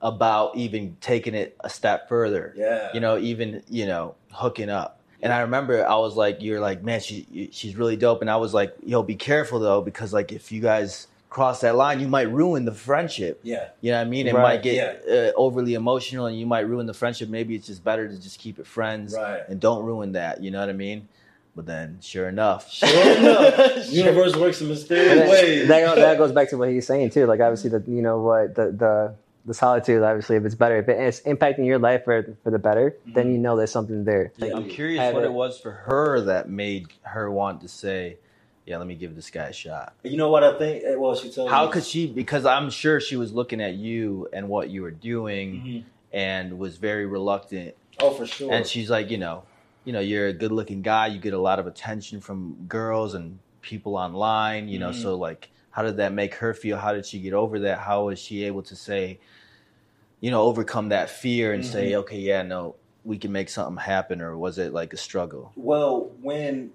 about 0.02 0.54
even 0.56 0.96
taking 1.00 1.34
it 1.34 1.56
a 1.60 1.70
step 1.70 2.08
further. 2.08 2.52
yeah, 2.56 2.90
You 2.92 3.00
know, 3.00 3.16
even 3.18 3.62
you 3.68 3.86
know 3.86 4.14
hooking 4.32 4.68
up. 4.70 5.00
And 5.24 5.32
I 5.32 5.40
remember 5.40 5.84
I 5.86 5.96
was 5.96 6.14
like, 6.16 6.42
"You're 6.42 6.60
like, 6.60 6.84
man, 6.84 7.00
she 7.00 7.48
she's 7.50 7.74
really 7.76 7.96
dope." 7.96 8.20
And 8.20 8.30
I 8.30 8.36
was 8.36 8.54
like, 8.54 8.76
"Yo, 8.84 9.02
be 9.02 9.16
careful 9.16 9.58
though, 9.58 9.80
because 9.80 10.12
like 10.12 10.30
if 10.32 10.52
you 10.52 10.60
guys 10.60 11.06
cross 11.30 11.62
that 11.62 11.74
line, 11.74 11.98
you 11.98 12.06
might 12.08 12.30
ruin 12.30 12.64
the 12.66 12.72
friendship." 12.72 13.40
yeah, 13.42 13.68
You 13.80 13.90
know 13.92 13.98
what 13.98 14.06
I 14.06 14.10
mean? 14.10 14.26
It 14.28 14.34
Right, 14.34 14.42
might 14.42 14.62
get 14.62 15.02
uh, 15.08 15.32
overly 15.36 15.74
emotional, 15.74 16.26
and 16.26 16.38
you 16.38 16.46
might 16.46 16.68
ruin 16.68 16.86
the 16.86 16.94
friendship. 16.94 17.28
Maybe 17.30 17.54
it's 17.56 17.66
just 17.66 17.82
better 17.82 18.06
to 18.06 18.20
just 18.22 18.38
keep 18.38 18.58
it 18.58 18.66
friends 18.66 19.14
right. 19.14 19.42
and 19.48 19.58
don't 19.58 19.82
ruin 19.84 20.12
that. 20.12 20.42
You 20.42 20.50
know 20.50 20.60
what 20.60 20.68
I 20.68 20.74
mean? 20.74 21.08
But 21.56 21.66
then, 21.66 21.98
sure 22.02 22.28
enough, 22.28 22.70
Sure 22.72 23.16
enough, 23.16 23.88
universe 23.90 24.36
works 24.36 24.60
in 24.60 24.66
And 24.66 24.74
mysterious 24.74 25.14
that, 25.20 25.28
ways. 25.30 25.68
that, 25.68 25.94
that 25.96 26.18
goes 26.18 26.32
back 26.32 26.50
to 26.50 26.58
what 26.58 26.68
he's 26.68 26.86
saying 26.86 27.10
too. 27.10 27.26
Like 27.26 27.40
obviously, 27.40 27.70
the 27.70 27.82
you 27.90 28.02
know 28.02 28.20
what 28.20 28.54
the 28.56 28.72
the 28.72 29.14
the 29.44 29.54
solitude. 29.54 30.02
Obviously, 30.02 30.36
if 30.36 30.44
it's 30.44 30.54
better, 30.54 30.78
if 30.78 30.88
it's 30.88 31.20
impacting 31.20 31.66
your 31.66 31.78
life 31.78 32.04
for 32.04 32.36
for 32.42 32.50
the 32.50 32.58
better, 32.58 32.96
then 33.06 33.32
you 33.32 33.38
know 33.38 33.56
there's 33.56 33.70
something 33.72 34.04
there. 34.04 34.32
Yeah. 34.36 34.56
I'm 34.56 34.68
curious 34.68 35.12
what 35.12 35.22
it. 35.22 35.26
it 35.26 35.32
was 35.32 35.58
for 35.58 35.72
her 35.72 36.20
that 36.22 36.48
made 36.48 36.88
her 37.02 37.30
want 37.30 37.60
to 37.62 37.68
say, 37.68 38.18
"Yeah, 38.66 38.78
let 38.78 38.86
me 38.86 38.94
give 38.94 39.14
this 39.14 39.30
guy 39.30 39.44
a 39.48 39.52
shot." 39.52 39.94
You 40.02 40.16
know 40.16 40.30
what 40.30 40.44
I 40.44 40.58
think? 40.58 40.84
Eh, 40.84 40.94
Well, 40.96 41.14
she 41.14 41.30
told 41.30 41.48
me. 41.48 41.52
How 41.54 41.66
me. 41.66 41.72
could 41.72 41.84
she? 41.84 42.06
Because 42.06 42.46
I'm 42.46 42.70
sure 42.70 43.00
she 43.00 43.16
was 43.16 43.32
looking 43.32 43.60
at 43.60 43.74
you 43.74 44.28
and 44.32 44.48
what 44.48 44.70
you 44.70 44.82
were 44.82 44.90
doing, 44.90 45.54
Mhm. 45.54 45.84
and 46.12 46.58
was 46.58 46.76
very 46.76 47.06
reluctant. 47.06 47.74
Oh, 48.00 48.10
for 48.10 48.26
sure. 48.26 48.52
And 48.52 48.66
she's 48.66 48.90
like, 48.90 49.10
you 49.10 49.18
know, 49.18 49.44
you 49.84 49.92
know, 49.92 50.00
you're 50.00 50.26
a 50.28 50.32
good-looking 50.32 50.82
guy. 50.82 51.08
You 51.08 51.18
get 51.20 51.34
a 51.34 51.38
lot 51.38 51.58
of 51.58 51.66
attention 51.66 52.20
from 52.20 52.56
girls 52.66 53.14
and 53.14 53.38
people 53.60 53.96
online. 53.96 54.68
You 54.68 54.78
know, 54.78 54.90
Mhm. 54.90 55.02
so 55.02 55.14
like, 55.16 55.50
how 55.74 55.82
did 55.82 55.96
that 55.96 56.12
make 56.12 56.36
her 56.36 56.54
feel? 56.54 56.76
How 56.76 56.92
did 56.92 57.04
she 57.04 57.18
get 57.18 57.32
over 57.32 57.58
that? 57.60 57.78
How 57.80 58.04
was 58.04 58.20
she 58.20 58.44
able 58.44 58.62
to 58.62 58.76
say, 58.76 59.18
you 60.20 60.30
know, 60.30 60.42
overcome 60.42 60.90
that 60.90 61.10
fear 61.10 61.52
and 61.52 61.66
say, 61.66 61.90
Mhm. 61.90 61.98
okay, 62.02 62.18
yeah, 62.20 62.42
no, 62.42 62.76
we 63.04 63.18
can 63.18 63.32
make 63.32 63.48
something 63.48 63.76
happen, 63.76 64.20
or 64.20 64.38
was 64.38 64.56
it 64.58 64.72
like 64.72 64.92
a 64.92 64.96
struggle? 64.96 65.50
Well, 65.56 66.12
when 66.22 66.70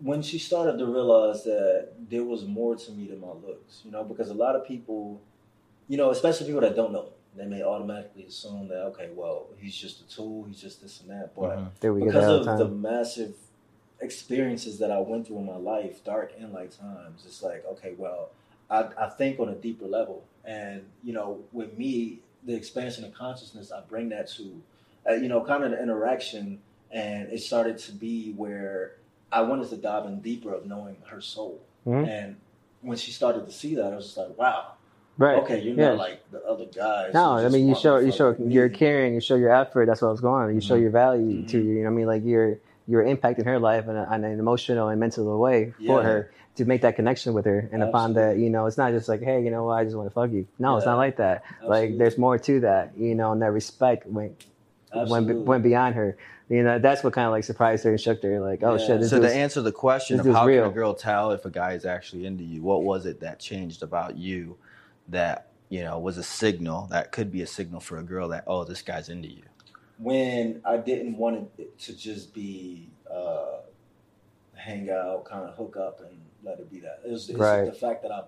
when 0.00 0.22
she 0.22 0.38
started 0.38 0.78
to 0.78 0.86
realize 0.86 1.44
that 1.44 1.90
there 2.10 2.24
was 2.24 2.44
more 2.46 2.74
to 2.76 2.92
me 2.92 3.06
than 3.08 3.20
my 3.20 3.32
looks, 3.46 3.82
you 3.84 3.90
know, 3.90 4.02
because 4.02 4.30
a 4.30 4.34
lot 4.34 4.56
of 4.56 4.66
people, 4.66 5.20
you 5.86 5.98
know, 5.98 6.10
especially 6.10 6.46
people 6.46 6.62
that 6.62 6.74
don't 6.74 6.92
know, 6.92 7.10
they 7.36 7.44
may 7.44 7.62
automatically 7.62 8.24
assume 8.24 8.68
that 8.68 8.84
okay, 8.86 9.10
well, 9.14 9.48
he's 9.58 9.76
just 9.76 10.00
a 10.00 10.04
tool, 10.08 10.44
he's 10.44 10.60
just 10.60 10.80
this 10.80 11.00
and 11.02 11.10
that, 11.10 11.34
but 11.36 11.56
Mhm. 11.58 11.70
There 11.80 11.92
we 11.92 12.00
get 12.00 12.14
that 12.14 12.24
all 12.24 12.38
because 12.38 12.60
of 12.62 12.68
the 12.70 12.74
massive 12.74 13.34
experiences 14.00 14.78
that 14.78 14.90
I 14.90 14.98
went 14.98 15.26
through 15.26 15.38
in 15.38 15.46
my 15.46 15.56
life, 15.56 16.04
dark 16.04 16.32
and 16.38 16.52
light 16.52 16.72
times, 16.72 17.24
it's 17.26 17.42
like, 17.42 17.64
okay, 17.72 17.94
well, 17.96 18.30
I, 18.70 18.88
I 18.98 19.08
think 19.08 19.40
on 19.40 19.48
a 19.48 19.54
deeper 19.54 19.86
level. 19.86 20.24
And, 20.44 20.84
you 21.02 21.12
know, 21.12 21.40
with 21.52 21.76
me, 21.78 22.20
the 22.44 22.54
expansion 22.54 23.04
of 23.04 23.14
consciousness, 23.14 23.72
I 23.72 23.80
bring 23.88 24.10
that 24.10 24.28
to, 24.32 24.60
uh, 25.08 25.12
you 25.14 25.28
know, 25.28 25.42
kind 25.42 25.64
of 25.64 25.70
the 25.70 25.82
interaction. 25.82 26.60
And 26.90 27.30
it 27.32 27.40
started 27.42 27.78
to 27.78 27.92
be 27.92 28.32
where 28.32 28.92
I 29.32 29.40
wanted 29.42 29.68
to 29.70 29.76
dive 29.76 30.06
in 30.06 30.20
deeper 30.20 30.52
of 30.52 30.66
knowing 30.66 30.96
her 31.06 31.20
soul. 31.20 31.60
Mhm. 31.86 32.06
And 32.06 32.36
when 32.82 32.96
she 32.98 33.10
started 33.10 33.46
to 33.46 33.52
see 33.52 33.74
that, 33.76 33.92
I 33.92 33.96
was 33.96 34.04
just 34.06 34.16
like, 34.18 34.36
wow, 34.38 34.72
Right. 35.16 35.38
okay, 35.38 35.60
you're 35.60 35.74
Yeah. 35.74 35.90
not 35.90 35.98
like 35.98 36.30
the 36.30 36.44
other 36.44 36.66
guys. 36.66 37.14
No, 37.14 37.32
I 37.32 37.48
mean 37.48 37.66
you 37.66 37.74
show 37.74 37.98
you 37.98 38.12
show 38.12 38.34
me. 38.38 38.52
you're 38.52 38.68
caring, 38.68 39.14
you 39.14 39.20
show 39.20 39.34
your 39.36 39.52
effort. 39.54 39.86
That's 39.86 40.02
what 40.02 40.08
I 40.08 40.12
was 40.12 40.20
going. 40.20 40.48
on. 40.48 40.54
You 40.54 40.60
show 40.60 40.76
Mhm. 40.76 40.82
your 40.82 40.90
value 40.90 41.42
to 41.46 41.56
Mhm. 41.60 41.64
you. 41.64 41.74
know 41.76 41.80
what 41.84 41.86
I 41.88 41.90
mean, 41.96 42.06
like 42.06 42.24
you're 42.24 42.58
you're 42.86 43.04
impacting 43.04 43.44
her 43.44 43.58
life 43.58 43.88
in, 43.88 43.96
a, 43.96 44.02
in 44.14 44.24
an 44.24 44.38
emotional 44.38 44.88
and 44.88 45.00
mental 45.00 45.38
way 45.38 45.72
for 45.78 46.00
Yeah. 46.00 46.02
her 46.02 46.30
to 46.56 46.64
make 46.64 46.82
that 46.82 46.94
connection 46.96 47.32
with 47.34 47.46
her. 47.46 47.68
And 47.72 47.82
upon 47.82 48.14
that, 48.14 48.36
you 48.38 48.48
know, 48.50 48.66
it's 48.66 48.76
not 48.78 48.92
just 48.92 49.08
like, 49.08 49.22
hey, 49.22 49.42
you 49.42 49.50
know 49.50 49.68
I 49.70 49.84
just 49.84 49.96
want 49.96 50.08
to 50.08 50.14
fuck 50.14 50.30
you. 50.30 50.46
No, 50.58 50.76
it's 50.76 50.86
not 50.86 50.96
like 50.98 51.16
that. 51.16 51.42
Like 51.64 51.98
there's 51.98 52.16
more 52.18 52.38
to 52.38 52.60
that. 52.60 52.92
You 52.96 53.14
know, 53.14 53.32
and 53.32 53.42
that 53.42 53.52
respect 53.52 54.06
went 54.06 54.44
went, 54.94 55.10
Absolutely. 55.10 55.34
went 55.42 55.62
beyond 55.64 55.94
her. 55.96 56.16
You 56.48 56.62
know, 56.62 56.78
that's 56.78 57.02
what 57.02 57.14
kind 57.14 57.26
of 57.26 57.32
like 57.32 57.42
surprised 57.42 57.82
her 57.84 57.90
and 57.90 58.00
shook 58.00 58.22
her. 58.22 58.38
Like, 58.38 58.62
oh 58.62 58.76
Yeah. 58.76 58.86
shit, 58.86 59.00
this 59.00 59.10
So 59.10 59.18
dude's- 59.18 59.32
to 59.32 59.38
answer 59.38 59.62
the 59.62 59.72
question 59.72 60.20
of 60.20 60.26
how 60.26 60.46
dude's 60.46 60.60
can 60.62 60.70
a 60.70 60.74
girl 60.74 60.94
tell 60.94 61.32
if 61.32 61.44
a 61.46 61.50
guy 61.50 61.72
is 61.72 61.84
actually 61.86 62.26
into 62.26 62.44
you, 62.44 62.62
what 62.62 62.82
was 62.84 63.06
it 63.06 63.18
that 63.20 63.40
changed 63.40 63.82
about 63.82 64.16
you 64.16 64.56
that 65.08 65.48
you 65.70 65.82
know 65.82 65.98
was 65.98 66.18
a 66.18 66.22
signal 66.22 66.86
that 66.90 67.10
could 67.10 67.32
be 67.32 67.42
a 67.42 67.46
signal 67.46 67.80
for 67.80 67.98
a 67.98 68.02
girl 68.02 68.28
that 68.28 68.44
oh 68.46 68.62
this 68.64 68.82
guy's 68.82 69.08
into 69.08 69.28
you? 69.28 69.42
When 69.98 70.60
I 70.64 70.76
didn't 70.76 71.16
want 71.16 71.48
it 71.58 71.78
to 71.80 71.96
just 71.96 72.34
be 72.34 72.88
uh, 73.10 73.58
hang 74.56 74.90
out, 74.90 75.24
kind 75.24 75.48
of 75.48 75.54
hook 75.56 75.76
up, 75.76 76.00
and 76.00 76.18
let 76.42 76.58
it 76.58 76.70
be 76.70 76.80
that. 76.80 77.00
It 77.06 77.10
was, 77.10 77.28
it's 77.28 77.38
Right. 77.38 77.64
the 77.64 77.72
fact 77.72 78.02
that 78.02 78.10
I 78.12 78.22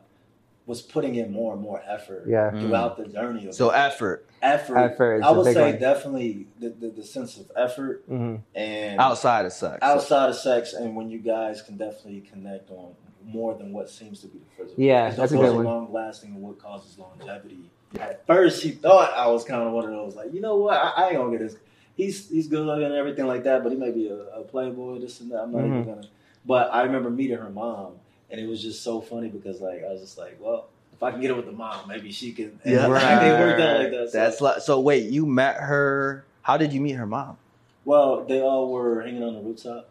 was 0.66 0.82
putting 0.82 1.14
in 1.14 1.32
more 1.32 1.52
and 1.52 1.62
more 1.62 1.80
effort 1.86 2.24
Yeah. 2.26 2.50
Mm. 2.52 2.60
throughout 2.60 2.96
the 2.96 3.06
journey 3.06 3.46
of 3.46 3.54
So 3.54 3.70
it. 3.70 3.74
effort 3.76 4.26
effort. 4.42 4.76
Effort 4.76 5.14
is 5.16 5.22
I 5.24 5.28
a 5.30 5.34
would 5.34 5.54
say 5.54 5.70
one. 5.72 5.80
definitely 5.80 6.46
the, 6.60 6.68
the, 6.70 6.88
the 6.90 7.02
sense 7.04 7.38
of 7.38 7.50
effort 7.56 8.02
hmm 8.06 8.36
and 8.54 9.00
outside 9.00 9.46
of 9.46 9.52
sex. 9.52 9.78
outside 9.82 10.28
of 10.28 10.36
sex, 10.36 10.72
and 10.72 10.94
when 10.96 11.08
you 11.08 11.18
guys 11.20 11.62
can 11.62 11.76
definitely 11.76 12.20
connect 12.20 12.70
on 12.70 12.94
more 13.24 13.54
than 13.54 13.72
what 13.72 13.88
seems 13.90 14.20
to 14.20 14.26
be 14.28 14.38
the 14.38 14.44
physical. 14.62 14.82
Yeah, 14.84 15.10
that's 15.10 15.32
a 15.32 15.36
those 15.36 15.44
good 15.46 15.54
one. 15.56 15.64
Long 15.64 15.92
lasting 15.92 16.30
and 16.30 16.42
what 16.42 16.58
causes 16.60 16.98
longevity. 16.98 17.70
At 18.00 18.26
first, 18.26 18.62
he 18.62 18.70
thought 18.72 19.12
I 19.14 19.26
was 19.28 19.44
kind 19.44 19.62
of 19.62 19.72
one 19.72 19.84
of 19.84 19.90
those 19.90 20.14
like, 20.16 20.32
you 20.34 20.40
know 20.40 20.56
what, 20.56 20.76
I, 20.76 20.88
I 20.90 21.08
ain't 21.08 21.16
gonna 21.16 21.30
get 21.30 21.40
this. 21.40 21.56
He's 21.96 22.28
he's 22.28 22.46
good 22.48 22.66
looking 22.66 22.84
and 22.84 22.94
everything 22.94 23.26
like 23.26 23.44
that, 23.44 23.62
but 23.62 23.72
he 23.72 23.78
may 23.78 23.90
be 23.90 24.08
a, 24.08 24.16
a 24.40 24.42
playboy, 24.42 24.98
this 24.98 25.20
and 25.20 25.30
that. 25.30 25.38
I'm 25.42 25.52
not 25.52 25.60
even 25.66 25.82
Mhm. 25.82 25.86
gonna. 25.86 26.06
But 26.44 26.72
I 26.74 26.82
remember 26.82 27.10
meeting 27.10 27.38
her 27.38 27.48
mom, 27.50 27.92
and 28.30 28.40
it 28.40 28.46
was 28.46 28.62
just 28.62 28.82
so 28.82 29.00
funny 29.00 29.28
because 29.28 29.60
like 29.60 29.82
I 29.82 29.92
was 29.92 30.00
just 30.02 30.18
like, 30.18 30.36
well, 30.40 30.66
if 30.92 31.02
I 31.02 31.10
can 31.10 31.20
get 31.20 31.30
it 31.30 31.36
with 31.36 31.46
the 31.46 31.52
mom, 31.52 31.88
maybe 31.88 32.12
she 32.12 32.32
can. 32.32 32.58
Yeah, 32.66 32.88
the 32.88 33.00
fact 33.00 33.20
they 33.20 33.30
worked 33.32 33.60
out 33.60 33.78
like 33.78 33.90
that. 33.92 34.10
So, 34.10 34.18
That's 34.18 34.40
like 34.40 34.60
so. 34.60 34.80
Wait, 34.80 35.10
you 35.10 35.24
met 35.24 35.56
her? 35.56 36.24
How 36.42 36.56
did 36.58 36.72
you 36.72 36.80
meet 36.80 36.92
her 36.92 37.06
mom? 37.06 37.38
well, 37.84 38.24
they 38.24 38.40
all 38.42 38.70
were 38.72 39.00
hanging 39.02 39.22
on 39.22 39.34
the 39.34 39.40
rooftop. 39.40 39.88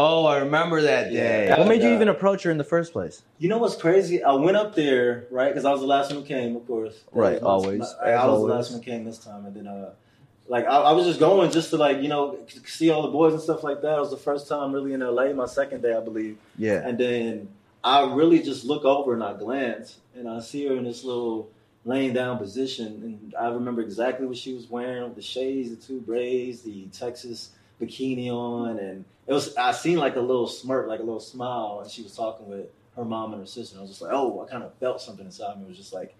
Oh, 0.00 0.26
I 0.26 0.38
remember 0.38 0.80
that 0.82 1.10
day. 1.12 1.48
Yeah. 1.48 1.58
what 1.58 1.66
made 1.66 1.82
you 1.82 1.92
even 1.92 2.06
approach 2.06 2.44
her 2.44 2.52
in 2.52 2.58
the 2.58 2.62
first 2.62 2.92
place? 2.92 3.24
You 3.38 3.48
know 3.48 3.58
what's 3.58 3.74
crazy? 3.74 4.22
I 4.22 4.32
went 4.32 4.56
up 4.56 4.76
there, 4.76 5.26
right? 5.28 5.48
Because 5.48 5.64
I 5.64 5.72
was 5.72 5.80
the 5.80 5.88
last 5.88 6.12
one 6.12 6.20
who 6.22 6.24
came, 6.24 6.54
of 6.54 6.64
course. 6.68 6.94
Right, 7.10 7.32
was 7.32 7.42
always, 7.42 7.80
my- 7.80 7.86
I, 8.04 8.10
I 8.12 8.26
was 8.26 8.34
always. 8.34 8.48
the 8.48 8.54
last 8.54 8.70
one 8.70 8.80
who 8.80 8.84
came 8.84 9.04
this 9.04 9.18
time, 9.18 9.44
and 9.44 9.56
then, 9.56 9.66
uh, 9.66 9.90
like, 10.46 10.66
I, 10.66 10.76
I 10.82 10.92
was 10.92 11.04
just 11.04 11.18
going 11.18 11.50
just 11.50 11.70
to 11.70 11.78
like, 11.78 12.00
you 12.00 12.06
know, 12.06 12.38
see 12.64 12.90
all 12.90 13.02
the 13.02 13.08
boys 13.08 13.32
and 13.32 13.42
stuff 13.42 13.64
like 13.64 13.82
that. 13.82 13.96
It 13.96 14.00
was 14.00 14.12
the 14.12 14.16
first 14.16 14.46
time 14.46 14.72
really 14.72 14.92
in 14.92 15.00
LA, 15.00 15.32
my 15.32 15.46
second 15.46 15.82
day, 15.82 15.92
I 15.92 16.00
believe. 16.00 16.38
Yeah. 16.56 16.86
And 16.86 16.96
then 16.96 17.48
I 17.82 18.14
really 18.14 18.40
just 18.40 18.64
look 18.64 18.84
over 18.84 19.14
and 19.14 19.24
I 19.24 19.32
glance, 19.36 19.96
and 20.14 20.28
I 20.28 20.38
see 20.38 20.68
her 20.68 20.76
in 20.76 20.84
this 20.84 21.02
little 21.02 21.50
laying 21.84 22.12
down 22.12 22.38
position, 22.38 22.86
and 23.02 23.34
I 23.34 23.48
remember 23.48 23.82
exactly 23.82 24.26
what 24.26 24.36
she 24.36 24.54
was 24.54 24.70
wearing 24.70 25.12
the 25.14 25.22
shades, 25.22 25.70
the 25.70 25.76
two 25.76 26.00
braids, 26.00 26.62
the 26.62 26.86
Texas 26.92 27.50
bikini 27.80 28.30
on, 28.30 28.78
and 28.78 29.04
it 29.26 29.32
was 29.32 29.56
I 29.56 29.72
seen 29.72 29.98
like 29.98 30.16
a 30.16 30.20
little 30.20 30.46
smirk, 30.48 30.88
like 30.88 31.00
a 31.00 31.04
little 31.04 31.20
smile, 31.20 31.80
and 31.82 31.90
she 31.90 32.02
was 32.02 32.14
talking 32.16 32.48
with 32.48 32.66
her 32.96 33.04
mom 33.04 33.32
and 33.32 33.42
her 33.42 33.46
sister. 33.46 33.74
And 33.74 33.80
I 33.80 33.82
was 33.82 33.90
just 33.90 34.02
like, 34.02 34.12
oh, 34.12 34.44
I 34.44 34.50
kind 34.50 34.62
of 34.64 34.74
felt 34.74 35.00
something 35.00 35.24
inside 35.26 35.56
me. 35.58 35.64
It 35.64 35.68
was 35.68 35.76
just 35.76 35.92
like, 35.92 36.16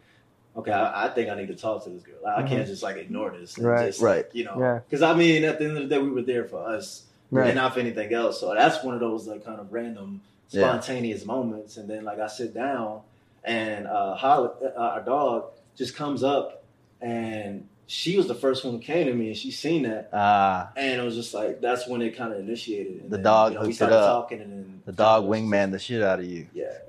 okay, 0.56 0.70
I, 0.72 1.06
I 1.06 1.08
think 1.10 1.28
I 1.30 1.34
need 1.34 1.48
to 1.48 1.56
talk 1.56 1.82
to 1.84 1.90
this 1.90 2.02
girl. 2.02 2.16
Like, 2.22 2.44
I 2.44 2.48
can't 2.48 2.66
just 2.66 2.82
like 2.82 2.96
ignore 2.96 3.30
this, 3.30 3.56
and 3.58 3.66
Right. 3.66 3.86
just, 3.86 4.00
Right. 4.00 4.26
you 4.32 4.44
know, 4.44 4.56
Yeah. 4.58 4.80
because 4.88 5.02
I 5.02 5.14
mean, 5.14 5.44
at 5.44 5.58
the 5.58 5.64
end 5.66 5.76
of 5.76 5.88
the 5.88 5.94
day, 5.94 6.00
we 6.00 6.10
were 6.10 6.22
there 6.22 6.44
for 6.44 6.62
us 6.66 7.04
Right. 7.30 7.48
and 7.48 7.56
not 7.56 7.74
for 7.74 7.80
anything 7.80 8.12
else. 8.12 8.40
So 8.40 8.54
that's 8.54 8.82
one 8.84 8.94
of 8.94 9.00
those 9.00 9.26
like 9.26 9.44
kind 9.44 9.60
of 9.60 9.72
random, 9.72 10.20
Yeah. 10.50 10.62
spontaneous 10.62 11.24
moments. 11.26 11.76
And 11.76 11.88
then 11.90 12.04
like 12.04 12.20
I 12.20 12.26
sit 12.28 12.54
down, 12.54 13.00
and 13.44 13.86
uh, 13.86 14.14
Holly, 14.14 14.50
uh, 14.64 14.78
our 14.78 15.02
dog 15.02 15.46
just 15.76 15.94
comes 15.96 16.22
up, 16.22 16.62
and 17.00 17.66
she 17.90 18.16
was 18.18 18.28
the 18.28 18.34
first 18.34 18.64
one 18.64 18.74
who 18.74 18.78
came 18.80 19.06
to 19.06 19.14
me, 19.14 19.28
and 19.28 19.36
she 19.36 19.50
seen 19.50 19.82
that, 19.84 20.10
Ah, 20.12 20.70
and 20.76 21.00
it 21.00 21.04
was 21.04 21.14
just 21.16 21.32
like 21.34 21.60
that's 21.60 21.88
when 21.88 22.02
it 22.02 22.16
kind 22.16 22.32
of 22.32 22.38
initiated. 22.38 23.00
And 23.00 23.10
The 23.10 23.16
then, 23.16 23.24
dog 23.24 23.52
you 23.52 23.54
know, 23.58 23.60
we 23.62 23.66
hooked 23.68 23.72
it 23.72 23.76
started 23.76 23.96
up. 23.96 24.22
talking, 24.22 24.40
and 24.42 24.52
then 24.52 24.82
the 24.84 24.92
dog 24.92 25.24
wingman 25.24 25.70
the 25.72 25.78
shit 25.78 26.02
out 26.02 26.20
of 26.20 26.26
you. 26.26 26.46
Yeah. 26.54 26.72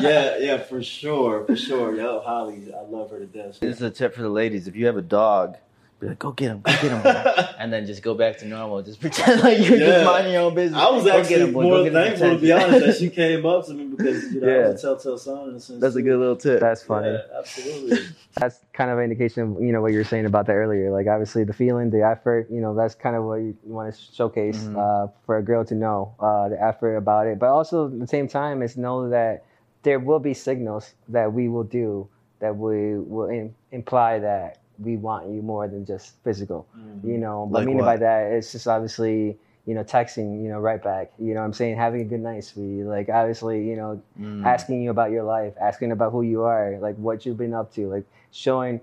yeah, 0.00 0.38
yeah, 0.38 0.58
for 0.58 0.82
sure, 0.82 1.44
for 1.44 1.56
sure. 1.56 1.94
Yo, 1.96 2.20
Holly, 2.20 2.72
I 2.74 2.82
love 2.88 3.10
her 3.10 3.18
to 3.18 3.26
death. 3.26 3.60
This 3.60 3.76
is 3.76 3.82
a 3.82 3.90
tip 3.90 4.14
for 4.14 4.22
the 4.22 4.28
ladies. 4.28 4.68
If 4.68 4.76
you 4.76 4.86
have 4.86 4.96
a 4.96 5.02
dog, 5.02 5.56
be 6.00 6.08
like, 6.08 6.18
go 6.18 6.30
get 6.32 6.48
him, 6.50 6.60
go 6.60 6.72
get 6.72 6.82
him, 6.92 7.46
and 7.58 7.72
then 7.72 7.86
just 7.86 8.02
go 8.02 8.14
back 8.14 8.36
to 8.38 8.46
normal. 8.46 8.82
Just 8.82 9.00
pretend 9.04 9.40
like 9.42 9.58
you're 9.58 9.78
Yeah. 9.78 9.86
just 9.86 10.04
minding 10.04 10.32
your 10.34 10.42
own 10.42 10.54
business. 10.54 10.78
I 10.80 10.90
was 10.90 11.04
Go 11.04 11.10
get 11.10 11.20
actually 11.20 11.40
him, 11.40 11.52
boy. 11.54 11.62
Go 11.62 11.68
more 11.68 11.78
get 11.78 11.86
him 11.86 11.92
thankful, 12.18 12.30
to 12.36 12.38
be 12.38 12.52
honest, 12.52 12.86
that 12.86 12.96
she 12.96 13.08
came 13.20 13.46
up 13.46 13.66
to 13.66 13.72
me 13.74 13.84
because 13.86 14.32
you 14.32 14.40
know 14.40 14.48
I 14.48 14.68
was 14.68 14.78
a 14.84 14.86
telltale 14.86 15.18
sign 15.18 15.48
in 15.48 15.54
a 15.54 15.60
sense. 15.60 15.80
That's 15.80 15.96
a 15.96 16.02
good 16.02 16.18
little 16.18 16.36
tip. 16.36 16.60
That's 16.60 16.82
funny. 16.82 17.08
Yeah, 17.12 17.38
absolutely. 17.38 17.98
That's 18.38 18.60
kind 18.74 18.90
of 18.90 18.98
an 18.98 19.04
indication 19.04 19.42
of 19.56 19.62
you 19.62 19.72
know 19.72 19.80
what 19.80 19.92
you 19.92 19.98
were 19.98 20.04
saying 20.04 20.26
about 20.26 20.46
that 20.46 20.52
earlier. 20.54 20.90
Like 20.90 21.06
obviously 21.06 21.44
the 21.44 21.54
feeling, 21.54 21.88
the 21.90 22.02
effort. 22.04 22.48
You 22.50 22.60
know 22.60 22.74
that's 22.74 22.94
kind 22.94 23.16
of 23.16 23.24
what 23.24 23.36
you 23.36 23.56
want 23.64 23.94
to 23.94 24.00
showcase 24.14 24.64
Mhm. 24.64 24.76
uh, 25.06 25.10
for 25.24 25.38
a 25.38 25.42
girl 25.42 25.64
to 25.64 25.74
know 25.74 26.14
uh, 26.20 26.48
the 26.50 26.62
effort 26.62 26.96
about 26.96 27.26
it. 27.26 27.38
But 27.38 27.48
also 27.48 27.86
at 27.86 27.98
the 27.98 28.06
same 28.06 28.28
time, 28.28 28.62
is 28.62 28.76
know 28.76 29.08
that 29.08 29.44
there 29.82 29.98
will 29.98 30.18
be 30.18 30.34
signals 30.34 30.94
that 31.08 31.32
we 31.32 31.48
will 31.48 31.62
do 31.64 32.08
that 32.40 32.54
we 32.54 32.98
will 32.98 33.28
im 33.30 33.54
imply 33.72 34.18
that 34.18 34.58
we 34.78 34.96
want 34.96 35.28
you 35.28 35.42
more 35.42 35.68
than 35.68 35.84
just 35.84 36.14
physical. 36.24 36.66
Mhm. 36.76 37.04
You 37.04 37.18
know, 37.18 37.46
but 37.50 37.60
Like 37.60 37.66
meaning 37.66 37.84
by 37.84 37.96
that, 37.96 38.32
it's 38.32 38.52
just 38.52 38.66
obviously 38.68 39.38
you 39.66 39.74
know 39.74 39.82
texting 39.84 40.42
you 40.42 40.48
know 40.48 40.60
right 40.60 40.82
back. 40.82 41.12
You 41.18 41.34
know, 41.34 41.40
what 41.40 41.46
I'm 41.46 41.52
saying 41.52 41.76
having 41.76 42.00
a 42.02 42.04
good 42.04 42.20
night, 42.20 42.44
sweetie. 42.44 42.84
Like 42.84 43.08
obviously 43.08 43.66
you 43.68 43.76
know 43.76 44.00
Mm. 44.20 44.44
asking 44.44 44.82
you 44.82 44.90
about 44.90 45.10
your 45.10 45.24
life, 45.24 45.54
asking 45.60 45.92
about 45.92 46.12
who 46.12 46.22
you 46.22 46.42
are, 46.42 46.78
like 46.80 46.96
what 46.96 47.24
you've 47.26 47.38
been 47.38 47.54
up 47.54 47.72
to, 47.74 47.88
like 47.88 48.04
showing 48.30 48.80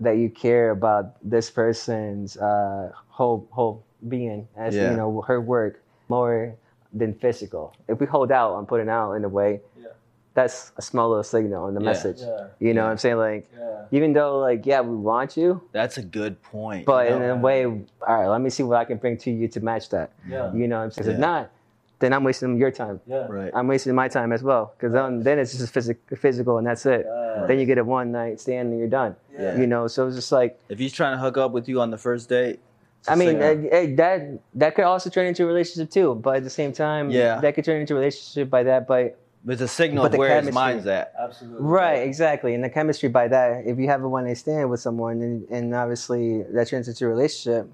that 0.00 0.16
you 0.16 0.30
care 0.30 0.70
about 0.70 1.14
this 1.22 1.50
person's 1.50 2.36
uh, 2.36 2.92
whole 3.08 3.46
whole 3.50 3.82
being, 4.08 4.46
as 4.56 4.74
Yeah. 4.76 4.90
you 4.90 4.96
know, 4.96 5.20
her 5.22 5.40
work 5.40 5.82
more 6.08 6.54
than 6.92 7.12
physical. 7.14 7.74
If 7.88 8.00
we 8.00 8.06
hold 8.06 8.30
out 8.32 8.52
on 8.54 8.64
putting 8.66 8.88
out 8.88 9.12
in 9.14 9.24
a 9.24 9.28
way, 9.28 9.60
Yeah. 9.76 9.88
That's 10.38 10.72
a 10.76 10.82
small 10.90 11.06
little 11.12 11.24
signal 11.36 11.62
in 11.68 11.74
the 11.74 11.80
Yeah. 11.80 11.90
message. 11.92 12.20
Yeah, 12.20 12.46
You 12.64 12.72
know 12.74 12.82
Yeah. 12.82 12.86
what 12.86 12.90
I'm 12.92 12.98
saying? 13.04 13.18
Like 13.28 13.44
yeah. 13.58 13.96
even 13.96 14.12
though 14.12 14.38
like 14.48 14.60
yeah, 14.70 14.80
we 14.90 14.94
want 15.10 15.30
you, 15.36 15.50
That's 15.72 15.96
a 15.98 16.02
good 16.18 16.34
point. 16.42 16.82
but 16.92 17.02
you 17.08 17.16
in 17.16 17.22
a 17.22 17.36
way, 17.48 17.64
all 17.66 18.16
right, 18.18 18.28
let 18.34 18.40
me 18.46 18.50
see 18.50 18.62
what 18.68 18.76
I 18.82 18.84
can 18.90 18.98
bring 18.98 19.16
to 19.24 19.30
you 19.30 19.46
to 19.54 19.60
match 19.70 19.86
that. 19.94 20.08
Yeah, 20.28 20.52
You 20.58 20.66
know 20.70 20.78
what 20.78 20.84
I'm 20.86 20.90
saying? 20.92 21.08
Yeah. 21.08 21.14
If 21.14 21.20
not, 21.30 21.50
then 22.00 22.10
I'm 22.14 22.22
wasting 22.22 22.56
your 22.64 22.70
time. 22.82 22.96
yeah. 23.06 23.26
right. 23.38 23.50
I'm 23.58 23.66
wasting 23.72 23.94
my 24.02 24.08
time 24.18 24.30
as 24.36 24.42
well 24.50 24.64
because 24.76 24.92
then, 24.92 25.10
then 25.26 25.36
it's 25.40 25.52
just 25.58 25.72
physic- 25.76 26.06
physical 26.24 26.54
and 26.58 26.66
that's 26.68 26.86
it. 26.86 27.02
Yeah. 27.04 27.44
Then 27.48 27.56
you 27.60 27.66
get 27.72 27.78
a 27.78 27.84
one 27.98 28.08
night 28.20 28.34
stand 28.44 28.64
and 28.70 28.78
you're 28.78 28.94
done. 29.02 29.12
Yeah. 29.36 29.56
You 29.60 29.66
know, 29.72 29.82
so 29.88 30.06
it's 30.06 30.14
just 30.20 30.30
like 30.40 30.50
If 30.68 30.78
he's 30.78 30.92
trying 30.92 31.14
to 31.16 31.20
hook 31.24 31.36
up 31.44 31.50
with 31.56 31.66
you 31.68 31.80
on 31.80 31.90
the 31.90 31.98
first 32.08 32.28
date, 32.28 32.60
I 33.08 33.14
mean 33.16 33.28
signal. 33.40 33.48
uh, 33.72 33.76
uh, 33.78 33.86
that 34.02 34.18
that 34.62 34.70
could 34.74 34.84
also 34.92 35.08
turn 35.10 35.26
into 35.30 35.42
a 35.44 35.46
relationship 35.46 35.88
too. 35.98 36.14
But 36.24 36.32
at 36.38 36.44
the 36.44 36.50
same 36.60 36.72
time, 36.72 37.04
Yeah. 37.10 37.40
that 37.40 37.54
could 37.54 37.64
turn 37.64 37.80
into 37.80 37.94
a 37.94 37.98
relationship 38.02 38.46
by 38.50 38.62
that. 38.70 38.86
But 38.86 39.16
it's 39.46 39.60
a 39.62 39.68
signal 39.68 40.02
but 40.04 40.06
of 40.06 40.12
the 40.12 40.18
where 40.18 40.28
his 40.30 40.36
chemistry- 40.46 40.54
mind's 40.54 40.86
at. 40.86 41.14
Absolutely. 41.18 41.66
right, 41.66 42.02
exactly, 42.02 42.54
and 42.54 42.62
the 42.64 42.70
chemistry 42.70 43.08
by 43.08 43.28
that. 43.28 43.66
If 43.66 43.78
you 43.78 43.86
have 43.88 44.02
a 44.02 44.08
one 44.08 44.24
night 44.26 44.38
stand 44.38 44.68
with 44.70 44.80
someone 44.80 45.20
and, 45.22 45.48
and 45.48 45.74
obviously 45.74 46.42
that 46.42 46.68
turns 46.68 46.88
into 46.88 47.04
a 47.06 47.08
relationship, 47.08 47.70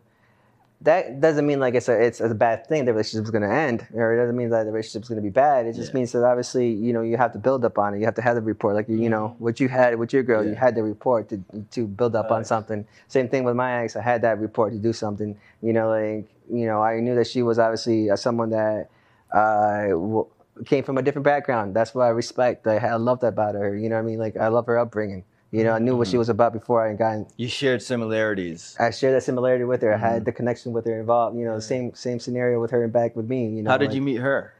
that 0.82 1.18
doesn't 1.20 1.46
mean 1.46 1.60
like 1.60 1.74
it's 1.74 1.88
a 1.88 1.98
it's 1.98 2.20
a 2.20 2.34
bad 2.34 2.66
thing. 2.66 2.84
The 2.84 2.92
relationship's 2.92 3.30
going 3.30 3.42
to 3.42 3.50
end, 3.50 3.86
or 3.94 4.12
it 4.12 4.18
doesn't 4.18 4.36
mean 4.36 4.50
that 4.50 4.64
the 4.64 4.72
relationship's 4.72 5.08
going 5.08 5.16
to 5.16 5.22
be 5.22 5.30
bad. 5.30 5.64
It 5.66 5.74
just 5.74 5.92
Yeah. 5.92 5.98
means 6.00 6.12
that 6.12 6.22
obviously 6.24 6.68
you 6.70 6.92
know 6.92 7.00
you 7.00 7.16
have 7.16 7.32
to 7.32 7.38
build 7.38 7.64
up 7.64 7.78
on 7.78 7.94
it. 7.94 8.00
You 8.00 8.04
have 8.04 8.16
to 8.16 8.22
have 8.22 8.34
the 8.34 8.42
report, 8.42 8.74
like 8.74 8.88
you 8.88 9.08
know 9.08 9.34
what 9.38 9.60
you 9.60 9.68
had 9.68 9.98
with 9.98 10.12
your 10.12 10.22
girl. 10.22 10.44
You 10.44 10.54
had 10.54 10.74
the 10.74 10.82
report 10.82 11.30
to 11.30 11.40
to 11.70 11.86
build 11.86 12.14
up 12.14 12.30
on 12.30 12.44
something. 12.44 12.86
Same 13.08 13.28
thing 13.30 13.44
with 13.44 13.56
my 13.56 13.82
ex. 13.84 13.96
I 13.96 14.02
had 14.02 14.20
that 14.22 14.38
report 14.38 14.72
to 14.72 14.78
do 14.78 14.92
something. 14.92 15.36
You 15.62 15.72
know, 15.72 15.88
like 15.88 16.26
you 16.52 16.66
know, 16.66 16.82
I 16.82 17.00
knew 17.00 17.14
that 17.14 17.28
she 17.28 17.42
was 17.42 17.58
obviously 17.58 18.10
uh, 18.10 18.16
someone 18.16 18.50
that 18.50 18.90
uh, 19.32 19.86
w- 19.88 20.26
came 20.64 20.84
from 20.84 20.98
a 20.98 21.02
different 21.02 21.24
background. 21.24 21.74
That's 21.74 21.94
what 21.94 22.02
I 22.04 22.08
respect. 22.08 22.66
I, 22.66 22.76
I 22.76 22.94
love 22.96 23.20
that 23.20 23.28
about 23.28 23.54
her. 23.54 23.76
You 23.76 23.88
know 23.88 23.96
what 23.96 24.02
I 24.02 24.04
mean? 24.04 24.18
Like 24.18 24.36
I 24.36 24.48
love 24.48 24.66
her 24.66 24.78
upbringing. 24.78 25.24
You 25.50 25.62
know, 25.62 25.72
I 25.72 25.78
knew 25.78 25.96
what 25.96 26.08
she 26.08 26.16
Mhm. 26.16 26.18
was 26.18 26.28
about 26.28 26.52
before 26.52 26.84
I 26.84 26.94
got. 26.94 27.26
You 27.36 27.46
shared 27.46 27.80
similarities. 27.80 28.74
I 28.80 28.90
shared 28.90 29.14
that 29.14 29.22
similarity 29.22 29.62
with 29.64 29.82
her. 29.82 29.94
I 29.94 29.96
Mhm. 29.96 30.00
had 30.00 30.24
the 30.24 30.32
connection 30.32 30.72
with 30.72 30.84
her 30.86 30.98
involved. 30.98 31.36
You 31.36 31.44
know, 31.44 31.54
Yeah. 31.54 31.58
same 31.60 31.94
same 31.94 32.18
scenario 32.18 32.60
with 32.60 32.70
her 32.72 32.82
and 32.82 32.92
back 32.92 33.14
with 33.14 33.28
me. 33.28 33.46
You 33.48 33.62
know, 33.62 33.70
How 33.70 33.76
did 33.78 33.88
like- 33.90 33.94
you 33.96 34.02
meet 34.02 34.16
her? 34.16 34.52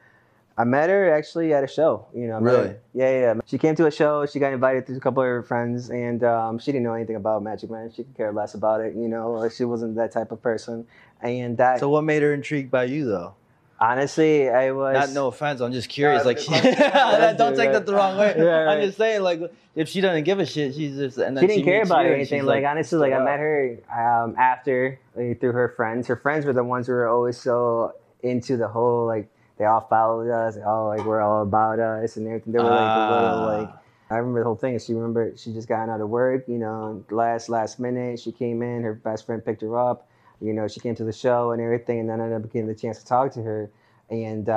I 0.57 0.63
met 0.63 0.89
her 0.91 1.11
actually 1.13 1.53
at 1.53 1.65
a 1.65 1.67
show. 1.67 2.07
You 2.15 2.29
know, 2.29 2.37
I 2.37 2.41
Really? 2.41 2.75
Yeah, 2.93 3.11
yeah. 3.11 3.35
She 3.45 3.59
came 3.59 3.75
to 3.75 3.87
a 3.87 3.91
show. 3.91 4.25
She 4.25 4.39
got 4.39 4.53
invited 4.53 4.87
to 4.87 4.97
a 4.97 5.01
couple 5.01 5.21
of 5.25 5.29
her 5.29 5.43
friends, 5.43 5.91
and 5.91 6.23
um, 6.23 6.61
she 6.61 6.71
didn't 6.71 6.85
know 6.85 6.95
anything 6.95 7.17
about 7.17 7.43
Magic 7.43 7.71
Men. 7.71 7.91
She 7.91 8.05
could 8.05 8.17
care 8.17 8.31
less 8.33 8.55
about 8.55 8.81
it. 8.81 8.95
You 8.95 9.09
know, 9.09 9.49
she 9.49 9.65
wasn't 9.65 9.97
that 9.97 10.13
type 10.13 10.31
of 10.31 10.41
person. 10.41 10.87
And 11.23 11.57
that, 11.57 11.81
So 11.81 11.89
what 11.89 12.05
made 12.05 12.23
her 12.23 12.33
intrigued 12.33 12.71
by 12.71 12.85
you 12.85 13.05
though? 13.05 13.35
Honestly, 13.81 14.49
I 14.49 14.73
was 14.73 14.95
Not 14.95 15.11
no 15.11 15.29
offense, 15.29 15.61
I'm 15.61 15.73
just 15.73 15.89
curious. 15.89 16.23
Yeah, 16.23 16.27
like, 16.27 16.39
don't 17.39 17.57
take 17.57 17.73
that 17.73 17.87
the 17.87 17.95
wrong 17.95 18.19
way. 18.19 18.35
Yeah, 18.39 18.69
I'm 18.71 18.81
just 18.83 18.99
saying, 18.99 19.23
like, 19.23 19.41
if 19.75 19.89
she 19.89 20.01
doesn't 20.01 20.25
give 20.25 20.39
a 20.39 20.47
shit, 20.47 20.75
she's 20.75 20.97
just 20.97 21.19
and 21.19 21.39
she 21.39 21.47
didn't 21.47 21.65
care 21.65 21.83
about 21.83 22.07
anything. 22.07 22.41
she's 22.41 22.47
Like, 22.47 22.65
honestly, 22.65 22.99
like 22.99 23.13
I 23.13 23.19
met 23.25 23.39
her 23.39 23.79
um, 23.93 24.37
after 24.39 24.99
like, 25.17 25.41
through 25.41 25.53
her 25.53 25.69
friends. 25.77 26.07
Her 26.07 26.17
friends 26.17 26.45
were 26.45 26.53
the 26.53 26.65
ones 26.65 26.87
who 26.87 26.93
were 26.93 27.09
always 27.09 27.37
so 27.41 27.95
into 28.23 28.57
the 28.57 28.69
whole 28.69 29.07
like 29.07 29.29
they 29.59 29.65
all 29.65 29.87
followed 29.89 30.31
us. 30.31 30.55
They 30.57 30.63
all 30.63 30.89
like 30.89 31.05
we're 31.05 31.21
all 31.21 31.43
about 31.43 31.79
us 31.79 32.17
and 32.17 32.27
everything. 32.27 32.53
They 32.53 32.59
were 32.59 32.65
like 32.65 33.09
the 33.11 33.15
little 33.15 33.39
Ah. 33.41 33.57
like. 33.59 33.71
I 34.11 34.17
remember 34.19 34.41
the 34.41 34.45
whole 34.45 34.55
thing. 34.55 34.79
She 34.79 34.93
remember 34.93 35.33
she 35.37 35.53
just 35.53 35.67
got 35.67 35.89
out 35.89 36.01
of 36.01 36.09
work. 36.09 36.45
You 36.47 36.59
know, 36.59 37.03
last 37.11 37.49
last 37.49 37.81
minute 37.81 38.21
she 38.21 38.33
came 38.33 38.63
in. 38.63 38.83
Her 38.83 38.95
best 38.95 39.27
friend 39.27 39.45
picked 39.45 39.63
her 39.63 39.77
up. 39.79 40.07
You 40.45 40.53
know, 40.53 40.69
she 40.69 40.81
came 40.81 40.95
to 40.97 41.05
the 41.05 41.13
show 41.13 41.53
and 41.53 41.61
everything, 41.63 42.01
and 42.01 42.09
then 42.09 42.21
I 42.21 42.25
ended 42.25 42.45
up 42.45 42.53
getting 42.53 42.67
the 42.69 42.75
chance 42.75 42.99
to 42.99 43.07
talk 43.07 43.33
to 43.33 43.43
her. 43.43 43.71
And 44.11 44.49
uh, 44.49 44.53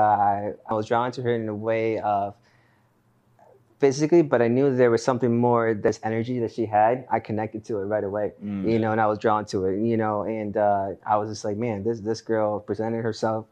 I, 0.70 0.74
was 0.74 0.86
drawn 0.86 1.12
to 1.14 1.22
her 1.22 1.34
in 1.34 1.48
a 1.48 1.56
way 1.56 2.00
of 2.00 2.36
physically, 3.80 4.22
but 4.22 4.42
I 4.42 4.48
knew 4.50 4.76
there 4.76 4.92
was 4.92 5.04
something 5.04 5.38
more. 5.38 5.74
This 5.74 6.00
energy 6.04 6.40
that 6.40 6.52
she 6.52 6.66
had, 6.66 7.06
I 7.10 7.20
connected 7.20 7.64
to 7.66 7.78
it 7.78 7.86
right 7.86 8.04
away. 8.04 8.34
Mm. 8.44 8.70
You 8.70 8.80
know, 8.80 8.92
and 8.92 9.00
I 9.00 9.08
was 9.08 9.20
drawn 9.20 9.46
to 9.46 9.66
it. 9.66 9.80
You 9.82 9.98
know, 9.98 10.24
and 10.24 10.58
uh, 10.58 10.90
I 11.06 11.18
was 11.18 11.30
just 11.30 11.46
like, 11.46 11.58
man, 11.58 11.84
this 11.84 12.02
this 12.02 12.22
girl 12.22 12.60
presented 12.60 13.04
herself 13.04 13.46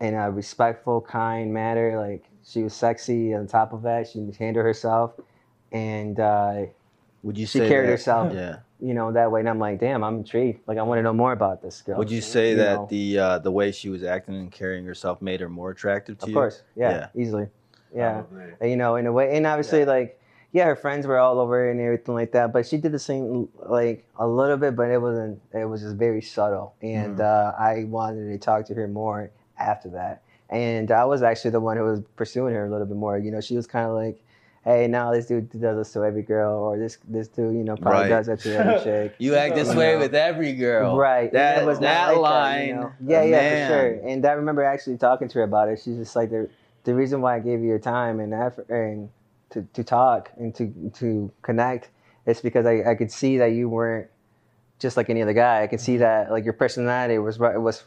in 0.00 0.14
a 0.14 0.30
respectful, 0.30 1.00
kind 1.00 1.52
manner. 1.52 2.00
Like 2.00 2.24
she 2.46 2.62
was 2.62 2.74
sexy. 2.74 3.34
On 3.34 3.46
top 3.46 3.72
of 3.72 3.82
that, 3.82 4.08
she 4.08 4.26
handled 4.38 4.64
herself, 4.64 5.12
and 5.70 6.18
uh, 6.18 6.62
Would 7.22 7.36
you 7.36 7.46
she 7.46 7.58
carried 7.58 7.86
that- 7.86 7.92
herself. 7.92 8.32
Yeah. 8.32 8.60
You 8.80 8.92
know 8.92 9.12
that 9.12 9.30
way, 9.30 9.40
and 9.40 9.48
I'm 9.48 9.58
like, 9.58 9.78
damn, 9.78 10.02
I'm 10.02 10.16
intrigued. 10.18 10.60
Like 10.66 10.78
I 10.78 10.82
want 10.82 10.98
to 10.98 11.02
know 11.02 11.12
more 11.12 11.32
about 11.32 11.62
this 11.62 11.80
girl. 11.80 11.96
Would 11.98 12.10
you 12.10 12.20
say 12.20 12.50
You 12.50 12.56
that 12.56 12.74
know. 12.74 12.86
the 12.90 13.18
uh, 13.18 13.38
the 13.38 13.50
way 13.52 13.70
she 13.72 13.88
was 13.88 14.02
acting 14.02 14.34
and 14.34 14.50
carrying 14.50 14.84
herself 14.84 15.22
made 15.22 15.40
her 15.40 15.48
more 15.48 15.70
attractive 15.70 16.18
to 16.18 16.24
Of 16.24 16.28
you? 16.30 16.34
Of 16.36 16.40
course, 16.42 16.62
yeah, 16.76 16.90
Yeah. 16.90 17.08
easily, 17.22 17.48
yeah. 17.94 18.22
Probably. 18.22 18.52
And, 18.60 18.70
you 18.70 18.76
know, 18.76 18.96
in 18.96 19.06
a 19.06 19.12
way, 19.12 19.36
and 19.36 19.46
obviously, 19.46 19.80
Yeah. 19.80 19.86
like, 19.86 20.20
yeah, 20.52 20.64
her 20.66 20.76
friends 20.76 21.06
were 21.06 21.18
all 21.18 21.38
over 21.38 21.70
and 21.70 21.80
everything 21.80 22.14
like 22.14 22.32
that. 22.32 22.52
But 22.52 22.66
she 22.66 22.76
did 22.76 22.92
the 22.92 22.98
same, 22.98 23.48
like, 23.64 24.04
a 24.18 24.26
little 24.26 24.56
bit, 24.56 24.74
but 24.76 24.90
it 24.90 25.00
wasn't. 25.00 25.40
It 25.52 25.64
was 25.66 25.80
just 25.82 25.96
very 25.96 26.20
subtle, 26.20 26.74
and 26.82 27.18
Mhm. 27.18 27.20
uh, 27.20 27.52
I 27.58 27.84
wanted 27.84 28.28
to 28.30 28.38
talk 28.38 28.66
to 28.66 28.74
her 28.74 28.88
more 28.88 29.30
after 29.58 29.88
that. 29.90 30.22
And 30.50 30.90
I 30.90 31.04
was 31.04 31.22
actually 31.22 31.52
the 31.52 31.60
one 31.60 31.76
who 31.76 31.84
was 31.84 32.00
pursuing 32.16 32.54
her 32.54 32.66
a 32.66 32.70
little 32.70 32.86
bit 32.86 32.96
more. 32.96 33.16
You 33.18 33.30
know, 33.30 33.40
she 33.40 33.56
was 33.56 33.66
kind 33.66 33.86
of 33.88 33.94
like, 33.94 34.20
"Hey, 34.64 34.86
now 34.88 35.12
this 35.12 35.26
dude 35.26 35.50
does 35.50 35.76
this 35.76 35.92
to 35.92 36.04
every 36.04 36.22
girl, 36.22 36.54
or 36.62 36.78
this 36.78 36.98
this 37.06 37.28
dude, 37.28 37.54
you 37.54 37.64
know, 37.64 37.76
probably 37.76 38.02
Right. 38.02 38.08
does 38.08 38.26
that 38.26 38.40
to 38.40 38.56
every 38.56 38.84
chick." 38.84 39.14
You 39.18 39.34
act 39.34 39.54
this 39.54 39.72
You 39.72 39.78
way 39.78 39.92
know. 39.94 39.98
with 40.00 40.14
every 40.14 40.52
girl. 40.54 40.96
Right. 40.96 41.24
and 41.24 41.32
That 41.34 41.62
it 41.62 41.66
was 41.66 41.78
that 41.80 42.08
like 42.08 42.18
line. 42.18 42.68
you 42.68 42.74
know? 42.74 42.92
Yeah, 43.06 43.22
yeah, 43.24 43.30
man. 43.36 43.68
for 43.68 43.74
sure. 43.74 44.08
And 44.08 44.26
I 44.26 44.32
remember 44.32 44.62
actually 44.64 44.96
talking 44.98 45.28
to 45.28 45.38
her 45.38 45.44
about 45.44 45.68
it. 45.68 45.80
She's 45.84 45.96
just 45.96 46.16
like 46.16 46.30
the 46.30 46.48
the 46.84 46.94
reason 46.94 47.20
why 47.20 47.36
I 47.36 47.40
gave 47.40 47.60
you 47.60 47.66
your 47.68 47.78
time 47.78 48.20
and 48.20 48.34
effort 48.34 48.68
and 48.68 49.08
to, 49.50 49.66
to 49.72 49.84
talk 49.84 50.30
and 50.36 50.54
to 50.56 50.72
to 50.94 51.30
connect 51.42 51.90
is 52.26 52.40
because 52.40 52.66
I, 52.66 52.82
I 52.90 52.94
could 52.94 53.10
see 53.12 53.38
that 53.38 53.52
you 53.52 53.68
weren't 53.68 54.08
just 54.78 54.96
like 54.96 55.08
any 55.08 55.22
other 55.22 55.32
guy. 55.32 55.62
I 55.62 55.66
could 55.66 55.80
see 55.80 55.92
mm-hmm. 55.94 56.00
that 56.00 56.30
like 56.30 56.44
your 56.44 56.52
personality 56.54 57.18
was 57.18 57.38
what 57.38 57.60
was 57.60 57.84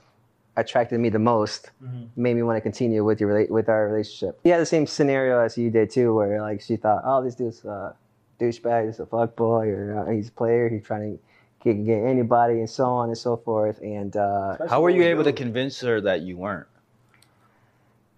attracted 0.57 0.99
me 0.99 1.07
the 1.09 1.19
most, 1.19 1.71
Mhm. 1.83 2.07
made 2.17 2.35
me 2.35 2.43
want 2.43 2.57
to 2.57 2.61
continue 2.61 3.03
with 3.05 3.21
your 3.21 3.29
rela- 3.31 3.49
with 3.49 3.69
our 3.69 3.87
relationship. 3.87 4.39
Yeah, 4.43 4.57
the 4.57 4.65
same 4.65 4.85
scenario 4.87 5.39
as 5.39 5.57
you 5.57 5.69
did 5.69 5.89
too, 5.91 6.13
where 6.15 6.41
like 6.41 6.59
she 6.61 6.75
thought, 6.75 7.03
oh, 7.05 7.23
this 7.23 7.35
dude's 7.35 7.63
a 7.63 7.95
douchebag, 8.39 8.87
he's 8.87 8.99
a 8.99 9.05
fuck 9.05 9.35
boy, 9.35 9.69
or 9.69 9.99
uh, 10.07 10.11
he's 10.11 10.29
a 10.29 10.31
player, 10.31 10.67
he's 10.67 10.83
trying 10.83 11.13
to 11.17 11.19
get, 11.63 11.85
get 11.85 12.03
anybody, 12.03 12.55
and 12.59 12.69
so 12.69 12.85
on 12.85 13.09
and 13.09 13.17
so 13.17 13.37
forth. 13.37 13.79
And 13.81 14.15
uh, 14.17 14.57
How 14.67 14.81
were 14.81 14.89
you 14.89 15.03
able 15.03 15.23
to 15.23 15.33
convince 15.33 15.79
her 15.81 16.01
that 16.01 16.21
you 16.21 16.37
weren't? 16.37 16.67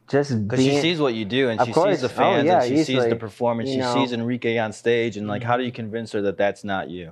just 0.07 0.31
Because 0.47 0.63
she 0.65 0.75
sees 0.79 0.99
what 0.99 1.13
you 1.13 1.23
do, 1.25 1.49
and 1.49 1.61
she 1.61 1.71
course. 1.71 1.91
sees 1.99 2.01
the 2.01 2.07
Oh, 2.07 2.17
fans, 2.17 2.45
yeah, 2.47 2.63
and 2.63 2.67
she 2.77 2.83
sees 2.83 3.03
the 3.07 3.15
performance. 3.15 3.69
You 3.69 3.75
She 3.75 3.79
know. 3.81 3.93
sees 3.93 4.11
Enrique 4.11 4.57
on 4.57 4.71
stage, 4.73 5.17
and 5.17 5.27
like, 5.27 5.43
how 5.43 5.55
do 5.55 5.63
you 5.63 5.71
convince 5.71 6.11
her 6.13 6.21
that 6.23 6.37
that's 6.37 6.63
not 6.63 6.89
you? 6.89 7.11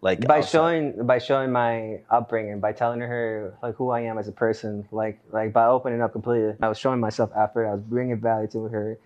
Like 0.00 0.26
by 0.26 0.38
outside- 0.38 0.50
showing 0.50 1.06
by 1.06 1.18
showing 1.18 1.50
my 1.52 2.00
upbringing, 2.10 2.60
by 2.60 2.72
telling 2.72 3.00
her 3.00 3.54
like 3.62 3.74
who 3.76 3.90
I 3.90 4.00
am 4.02 4.18
as 4.18 4.28
a 4.28 4.32
person, 4.32 4.86
like 4.92 5.20
like 5.32 5.52
by 5.52 5.66
opening 5.66 6.02
up 6.02 6.12
completely. 6.12 6.54
I 6.62 6.68
was 6.68 6.78
showing 6.78 7.00
myself 7.00 7.30
effort. 7.36 7.66
I 7.66 7.72
was 7.74 7.82
bringing 7.82 8.18
value 8.20 8.48
to 8.48 8.64
her. 8.64 8.98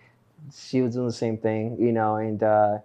She 0.54 0.82
was 0.82 0.94
doing 0.94 1.06
the 1.06 1.12
same 1.12 1.38
thing, 1.38 1.76
you 1.80 1.92
know, 1.92 2.16
and. 2.16 2.42
uh 2.42 2.78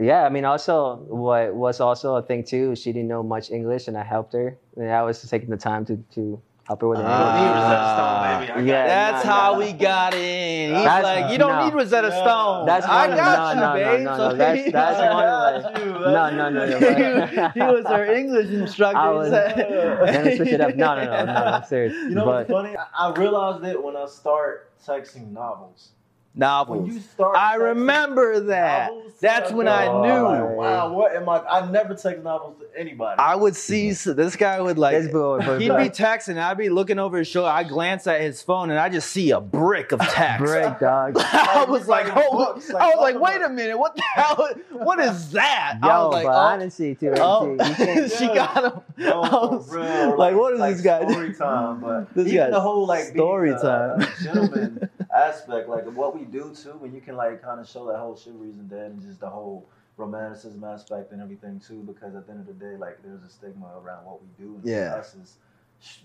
yeah, 0.00 0.24
I 0.24 0.28
mean, 0.28 0.44
also 0.44 0.96
what 1.08 1.54
was 1.54 1.80
also 1.80 2.14
a 2.16 2.22
thing 2.22 2.44
too. 2.44 2.76
She 2.76 2.92
didn't 2.92 3.08
know 3.08 3.24
much 3.24 3.50
English, 3.50 3.88
and 3.88 3.96
I 3.98 4.04
helped 4.04 4.32
her. 4.32 4.56
And 4.76 4.90
I 4.92 5.02
was 5.02 5.20
taking 5.28 5.50
the 5.50 5.56
time 5.56 5.84
to 5.86 5.96
to 6.14 6.40
help 6.68 6.82
her 6.82 6.88
with 6.88 6.98
her 6.98 7.04
Ah. 7.08 8.40
English. 8.42 8.46
Stone, 8.46 8.56
baby. 8.56 8.68
Yeah, 8.70 8.86
That's 8.86 9.24
no, 9.24 9.32
how 9.32 9.52
no. 9.54 9.58
we 9.58 9.72
got 9.72 10.12
in. 10.14 10.74
He's 10.74 10.84
That's- 10.84 11.02
like, 11.02 11.32
you 11.32 11.38
don't 11.38 11.56
no. 11.56 11.64
need 11.64 11.74
Rosetta 11.74 12.10
No. 12.10 12.20
Stone. 12.20 12.66
That's 12.66 12.86
I 12.86 13.08
got 13.08 13.16
no, 13.16 13.52
you, 13.52 13.60
no, 13.60 13.72
babe. 13.96 14.04
no, 14.04 14.16
So 14.18 14.28
no, 14.28 14.34
that's- 14.36 14.64
he- 14.66 14.70
that's 14.70 15.00
I 15.00 15.14
one 15.14 15.24
of 15.24 15.62
got 15.62 15.74
the- 15.74 15.80
you. 15.80 15.92
No, 15.92 16.30
no, 16.30 16.48
no, 16.50 16.66
no. 16.66 17.26
he, 17.26 17.60
he 17.60 17.66
was 17.66 17.84
our 17.86 18.04
English 18.04 18.48
instructor. 18.50 18.98
I 18.98 19.10
He 19.12 19.16
was- 19.18 19.30
said- 19.30 19.56
Let 20.02 20.24
me 20.26 20.36
switch 20.36 20.48
it 20.48 20.60
up. 20.60 20.74
No, 20.76 20.94
no, 20.94 21.04
no, 21.04 21.24
no, 21.24 21.32
I'm 21.32 21.64
serious. 21.64 21.94
You 21.94 22.10
know 22.10 22.26
but 22.26 22.34
what's 22.48 22.50
funny? 22.50 22.76
I 22.76 23.08
I 23.08 23.12
realized 23.14 23.64
it 23.64 23.82
when 23.82 23.96
I 23.96 24.04
start 24.06 24.70
texting 24.86 25.32
novels. 25.32 25.92
When 26.38 26.86
you 26.86 27.00
start, 27.00 27.36
I 27.36 27.56
remember 27.56 28.40
that. 28.40 28.90
novels, 28.92 29.12
That's 29.20 29.50
when 29.50 29.66
like, 29.66 29.88
I 29.88 29.92
oh, 29.92 30.02
knew. 30.02 30.56
Wow, 30.56 30.92
what 30.92 31.16
am 31.16 31.28
I? 31.28 31.40
I 31.40 31.68
never 31.68 31.94
text 31.94 32.22
novels 32.22 32.58
to 32.60 32.80
anybody. 32.80 33.18
I 33.18 33.34
would 33.34 33.56
see 33.56 33.92
so 33.92 34.14
this 34.14 34.36
guy 34.36 34.60
would 34.60 34.78
like. 34.78 34.96
This 34.96 35.12
boy, 35.12 35.40
boy, 35.40 35.58
He'd 35.58 35.68
be 35.68 35.90
texting. 35.90 36.38
I'd 36.40 36.56
be 36.56 36.68
looking 36.68 37.00
over 37.00 37.18
his 37.18 37.26
shoulder. 37.26 37.48
I 37.50 37.64
glance 37.64 38.06
at 38.06 38.20
his 38.20 38.40
phone 38.40 38.70
and 38.70 38.78
I 38.78 38.88
just 38.88 39.10
see 39.10 39.32
a 39.32 39.40
brick 39.40 39.90
of 39.90 39.98
text. 40.00 40.44
break, 40.44 40.78
dog. 40.78 41.16
I 41.18 41.64
was 41.68 41.88
like, 41.88 42.06
oh, 42.14 42.36
like 42.36 42.74
I 42.80 42.94
was 42.94 43.00
like, 43.00 43.20
wait 43.20 43.42
a 43.42 43.48
minute, 43.48 43.76
what 43.76 43.96
the 43.96 44.02
hell? 44.02 44.48
What 44.70 45.00
is 45.00 45.32
that? 45.32 45.78
Yo, 45.82 45.88
I 45.88 46.04
was 46.04 46.12
like, 46.14 46.26
but 46.26 46.32
oh, 46.32 46.36
honestly, 46.36 46.94
too, 46.94 47.14
oh. 47.16 47.50
you 47.50 47.74
can't, 47.74 48.12
she 48.18 48.26
got 48.26 48.64
him. 48.64 48.80
No, 48.96 49.22
I 49.22 49.28
for 49.30 49.48
was 49.56 49.74
real. 49.74 50.16
like, 50.16 50.36
what 50.36 50.54
is 50.54 50.60
this 50.60 50.80
guy? 50.82 51.10
Story 51.10 51.34
time, 51.34 51.80
but 51.80 52.14
This 52.14 52.28
even 52.28 52.38
guy- 52.38 52.50
the 52.50 52.60
whole 52.60 52.86
like 52.86 53.04
story 53.06 53.50
being 53.50 53.60
time. 53.60 54.00
a 54.02 54.22
gentleman 54.22 54.90
aspect, 55.14 55.68
like 55.68 55.84
what 55.86 56.14
we 56.16 56.24
do 56.30 56.54
too, 56.54 56.76
when 56.78 56.94
you 56.94 57.00
can 57.00 57.16
like 57.16 57.42
kind 57.42 57.60
of 57.60 57.68
show 57.68 57.86
that 57.86 57.98
whole 57.98 58.16
chivalry 58.16 58.50
and 58.50 58.68
dead 58.68 58.90
and 58.92 59.02
just 59.02 59.20
the 59.20 59.28
whole 59.28 59.68
romanticism 59.96 60.62
aspect 60.64 61.12
and 61.12 61.20
everything 61.20 61.60
too. 61.60 61.82
Because 61.82 62.14
at 62.14 62.26
the 62.26 62.32
end 62.32 62.40
of 62.40 62.46
the 62.46 62.64
day, 62.64 62.76
like 62.76 63.02
there's 63.02 63.22
a 63.22 63.28
stigma 63.28 63.66
around 63.82 64.04
what 64.04 64.20
we 64.22 64.28
do. 64.38 64.56
And 64.56 64.64
Yeah. 64.64 64.94
us 64.94 65.16
as 65.20 65.36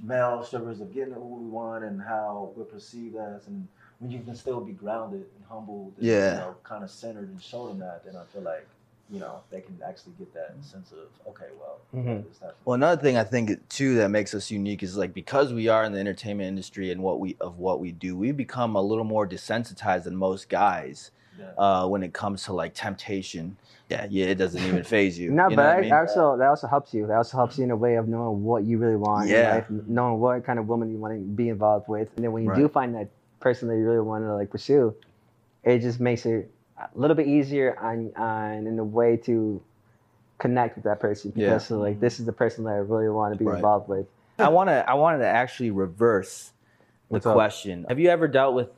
male 0.03 0.43
strippers 0.43 0.81
of 0.81 0.93
getting 0.93 1.13
who 1.13 1.21
we 1.21 1.49
want 1.49 1.83
and 1.83 2.01
how 2.01 2.51
we're 2.55 2.63
perceived 2.63 3.15
as, 3.15 3.47
and 3.47 3.67
when 3.99 4.11
you 4.11 4.21
can 4.21 4.35
still 4.35 4.61
be 4.61 4.73
grounded 4.73 5.25
and 5.35 5.45
humble, 5.49 5.91
and, 5.97 6.05
Yeah. 6.05 6.31
you 6.31 6.37
know, 6.39 6.55
kind 6.63 6.83
of 6.83 6.91
centered 6.91 7.29
and 7.29 7.41
show 7.41 7.67
them 7.67 7.79
that, 7.79 8.03
then 8.05 8.15
I 8.15 8.23
feel 8.25 8.43
like. 8.43 8.67
You 9.09 9.19
know, 9.19 9.41
they 9.51 9.61
can 9.61 9.79
actually 9.85 10.13
get 10.17 10.33
that 10.33 10.55
sense 10.61 10.91
of 10.91 11.09
okay, 11.29 11.47
well, 11.59 11.79
Mhm. 11.93 12.23
Well, 12.65 12.75
another 12.75 13.01
thing 13.01 13.17
I 13.17 13.23
think 13.23 13.67
too 13.69 13.95
that 13.95 14.09
makes 14.09 14.33
us 14.33 14.49
unique 14.49 14.83
is 14.83 14.97
like 14.97 15.13
because 15.13 15.53
we 15.53 15.67
are 15.67 15.83
in 15.83 15.91
the 15.91 15.99
entertainment 15.99 16.47
industry 16.47 16.91
and 16.91 17.03
what 17.03 17.19
we 17.19 17.35
of 17.41 17.59
what 17.59 17.79
we 17.79 17.91
do, 17.91 18.15
we 18.17 18.31
become 18.31 18.75
a 18.75 18.81
little 18.81 19.03
more 19.03 19.27
desensitized 19.27 20.05
than 20.05 20.15
most 20.15 20.49
guys 20.49 21.11
yeah. 21.37 21.45
uh, 21.57 21.87
when 21.87 22.03
it 22.03 22.13
comes 22.13 22.43
to 22.45 22.53
like 22.53 22.73
temptation. 22.73 23.57
Yeah, 23.89 24.07
yeah, 24.09 24.27
it 24.27 24.35
doesn't 24.35 24.63
even 24.63 24.83
faze 24.83 25.19
you. 25.19 25.31
No, 25.35 25.49
you 25.49 25.55
but 25.55 25.61
know 25.61 25.67
what 25.67 25.75
I, 25.75 25.77
I 25.77 25.81
mean? 25.81 25.93
also 25.93 26.37
that 26.37 26.47
also 26.47 26.67
helps 26.67 26.93
you. 26.93 27.05
That 27.07 27.17
also 27.17 27.37
helps 27.37 27.57
you 27.57 27.65
in 27.65 27.71
a 27.71 27.75
way 27.75 27.95
of 27.95 28.07
knowing 28.07 28.43
what 28.43 28.63
you 28.63 28.77
really 28.77 28.95
want 28.95 29.29
Yeah. 29.29 29.39
in 29.39 29.45
life, 29.45 29.65
knowing 29.69 30.19
what 30.19 30.45
kind 30.45 30.57
of 30.57 30.67
woman 30.67 30.89
you 30.89 30.97
want 30.97 31.13
to 31.13 31.19
be 31.19 31.49
involved 31.49 31.87
with, 31.89 32.09
and 32.15 32.23
then 32.23 32.31
when 32.31 32.43
you 32.43 32.53
do 32.53 32.67
find 32.67 32.95
that 32.95 33.09
person 33.39 33.67
that 33.67 33.75
you 33.75 33.83
really 33.83 33.99
want 33.99 34.23
to 34.23 34.33
like 34.33 34.49
pursue, 34.49 34.95
it 35.63 35.79
just 35.79 35.99
makes 35.99 36.25
it 36.25 36.49
a 36.77 36.89
little 36.95 37.15
bit 37.15 37.27
easier 37.27 37.77
on 37.79 38.11
on 38.15 38.67
in 38.67 38.79
a 38.79 38.83
way 38.83 39.17
to 39.17 39.61
connect 40.39 40.75
with 40.75 40.83
that 40.83 40.99
person 40.99 41.31
because 41.31 41.67
so, 41.67 41.79
like 41.79 41.99
this 41.99 42.19
is 42.19 42.25
the 42.25 42.33
person 42.33 42.63
that 42.65 42.71
I 42.71 42.77
really 42.77 43.09
want 43.09 43.33
to 43.33 43.39
be 43.39 43.45
Right. 43.45 43.55
involved 43.55 43.87
with. 43.87 44.07
I 44.39 44.49
want 44.49 44.69
to. 44.69 44.89
I 44.89 44.95
wanted 44.95 45.19
to 45.19 45.27
actually 45.27 45.71
reverse 45.71 46.51
the 47.09 47.13
What's 47.13 47.25
up? 47.25 47.33
question. 47.33 47.85
Have 47.87 47.99
you 47.99 48.09
ever 48.09 48.27
dealt 48.27 48.55
with 48.55 48.69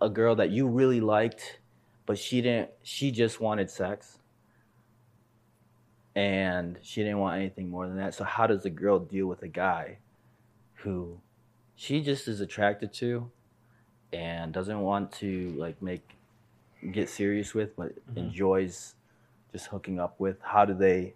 a 0.00 0.08
girl 0.10 0.36
that 0.36 0.50
you 0.50 0.68
really 0.68 1.00
liked, 1.00 1.58
but 2.06 2.18
she 2.18 2.42
didn't? 2.42 2.70
She 2.82 3.10
just 3.10 3.40
wanted 3.40 3.70
sex, 3.70 4.18
and 6.14 6.78
she 6.82 7.02
didn't 7.02 7.18
want 7.18 7.38
anything 7.40 7.68
more 7.70 7.86
than 7.88 7.96
that. 7.96 8.14
So 8.14 8.24
how 8.24 8.46
does 8.46 8.64
a 8.64 8.70
girl 8.70 8.98
deal 8.98 9.26
with 9.26 9.42
a 9.42 9.48
guy 9.48 9.98
who 10.74 11.20
she 11.74 12.02
just 12.02 12.28
is 12.28 12.40
attracted 12.40 12.92
to, 12.94 13.30
and 14.12 14.52
doesn't 14.52 14.80
want 14.80 15.12
to 15.12 15.54
like 15.56 15.80
make 15.80 16.16
get 16.92 17.08
serious 17.08 17.54
with, 17.54 17.76
but 17.76 17.92
Mhm. 18.10 18.16
enjoys 18.16 18.94
just 19.52 19.66
hooking 19.66 19.98
up 20.00 20.18
with? 20.18 20.40
How 20.42 20.64
do 20.64 20.74
they? 20.74 21.14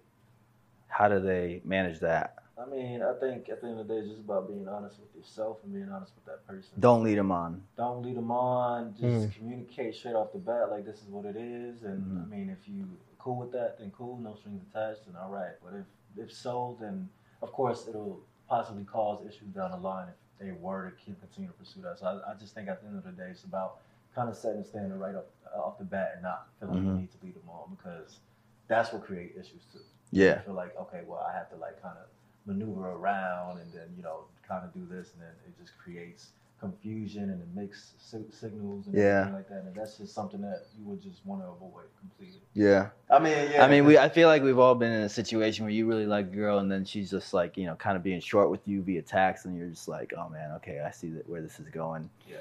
How 0.89 1.09
do 1.09 1.21
they 1.21 1.61
manage 1.65 2.01
that? 2.01 2.37
I 2.57 2.67
mean, 2.67 3.03
I 3.03 3.13
think 3.15 3.49
at 3.49 3.61
the 3.61 3.67
end 3.67 3.81
of 3.81 3.89
the 3.89 3.95
day, 3.95 4.01
it's 4.01 4.09
just 4.11 4.21
about 4.21 4.47
being 4.47 4.69
honest 4.69 5.01
with 5.01 5.13
yourself 5.17 5.59
and 5.65 5.73
being 5.73 5.89
honest 5.91 6.13
with 6.15 6.25
that 6.27 6.47
person. 6.47 6.71
Don't 6.79 7.03
lead 7.03 7.19
them 7.19 7.33
on. 7.33 7.63
don't 7.77 8.03
lead 8.03 8.17
them 8.17 8.31
on. 8.31 8.95
Just 8.95 9.31
Mm. 9.31 9.35
communicate 9.37 9.95
straight 9.97 10.15
off 10.15 10.33
the 10.33 10.39
bat, 10.39 10.71
like 10.71 10.85
this 10.85 11.03
is 11.03 11.09
what 11.09 11.25
it 11.25 11.35
is. 11.35 11.83
And 11.83 12.01
Mhm. 12.05 12.23
I 12.23 12.27
mean, 12.27 12.49
if 12.51 12.69
you 12.69 12.87
cool 13.19 13.37
with 13.37 13.51
that, 13.53 13.79
then 13.79 13.91
cool, 13.91 14.17
no 14.19 14.35
strings 14.37 14.63
attached, 14.71 15.07
and 15.09 15.17
all 15.17 15.31
right. 15.31 15.55
But 15.65 15.75
if 15.75 15.87
if 16.17 16.33
so, 16.33 16.77
then 16.81 17.09
of 17.43 17.51
course 17.53 17.89
it'll 17.89 18.21
possibly 18.47 18.85
cause 18.85 19.27
issues 19.27 19.49
down 19.49 19.73
the 19.73 19.77
line 19.79 20.09
if 20.09 20.15
they 20.39 20.53
were 20.53 20.91
to 20.91 20.97
keep, 20.97 21.19
continue 21.21 21.51
to 21.51 21.57
pursue 21.57 21.81
that. 21.83 21.99
So 21.99 22.07
I, 22.07 22.31
I 22.31 22.35
just 22.35 22.55
think 22.55 22.69
at 22.69 22.81
the 22.81 22.87
end 22.87 22.99
of 22.99 23.05
the 23.05 23.11
day, 23.11 23.31
it's 23.31 23.43
about 23.43 23.81
kind 24.15 24.29
of 24.29 24.37
setting 24.37 24.63
the 24.63 24.69
standard 24.69 24.97
right 24.99 25.15
up 25.15 25.31
off 25.57 25.79
the 25.79 25.85
bat 25.85 26.13
and 26.15 26.23
not 26.23 26.49
feeling 26.61 26.83
Mhm. 26.83 26.87
the 26.95 27.01
need 27.03 27.11
to 27.13 27.19
lead 27.25 27.35
them 27.35 27.49
on 27.49 27.75
because 27.77 28.21
that's 28.69 28.93
what 28.93 29.05
create 29.05 29.33
issues 29.39 29.65
too. 29.73 29.81
Yeah. 30.11 30.37
I 30.41 30.45
feel 30.45 30.55
like 30.55 30.77
okay, 30.81 31.03
well, 31.07 31.21
I 31.21 31.33
have 31.37 31.49
to 31.51 31.57
like 31.57 31.81
kind 31.83 31.97
of 31.99 32.07
maneuver 32.47 32.91
around 32.93 33.59
and 33.59 33.73
then 33.73 33.89
you 33.97 34.03
know 34.03 34.25
kind 34.47 34.65
of 34.65 34.73
do 34.75 34.85
this, 34.87 35.13
and 35.13 35.23
then 35.23 35.31
it 35.47 35.59
just 35.59 35.77
creates 35.79 36.31
confusion 36.61 37.25
and 37.31 37.43
it 37.43 37.49
makes 37.55 37.93
si- 37.99 38.25
signals 38.31 38.87
and 38.87 38.95
Yeah. 38.97 39.03
everything 39.03 39.35
like 39.35 39.49
that. 39.49 39.63
And 39.65 39.75
that's 39.75 39.99
just 39.99 40.15
something 40.15 40.41
that 40.43 40.63
you 40.79 40.85
would 40.87 41.03
just 41.03 41.25
want 41.27 41.43
to 41.43 41.49
avoid 41.49 41.87
completely. 42.01 42.41
Yeah. 42.55 42.91
I 43.11 43.19
mean, 43.19 43.51
yeah. 43.51 43.65
I 43.65 43.69
mean, 43.69 43.85
we. 43.85 43.99
I 43.99 44.09
feel 44.09 44.29
like 44.29 44.43
we've 44.43 44.59
all 44.59 44.75
been 44.75 44.93
in 44.93 45.03
a 45.03 45.09
situation 45.09 45.65
where 45.65 45.73
you 45.73 45.87
really 45.87 46.07
like 46.07 46.27
a 46.27 46.35
girl, 46.35 46.59
and 46.61 46.71
then 46.71 46.85
she's 46.85 47.11
just 47.11 47.35
like, 47.35 47.57
you 47.57 47.67
know, 47.67 47.75
kind 47.75 47.97
of 47.97 48.03
being 48.03 48.21
short 48.21 48.51
with 48.51 48.67
you 48.67 48.83
via 48.83 49.03
text, 49.03 49.45
and 49.45 49.57
you're 49.57 49.69
just 49.69 49.89
like, 49.89 50.15
oh 50.17 50.29
man, 50.31 50.53
okay, 50.53 50.81
I 50.81 50.91
see 50.91 51.11
that 51.11 51.29
where 51.29 51.43
this 51.43 51.61
is 51.61 51.69
going. 51.69 52.09
yeah. 52.29 52.37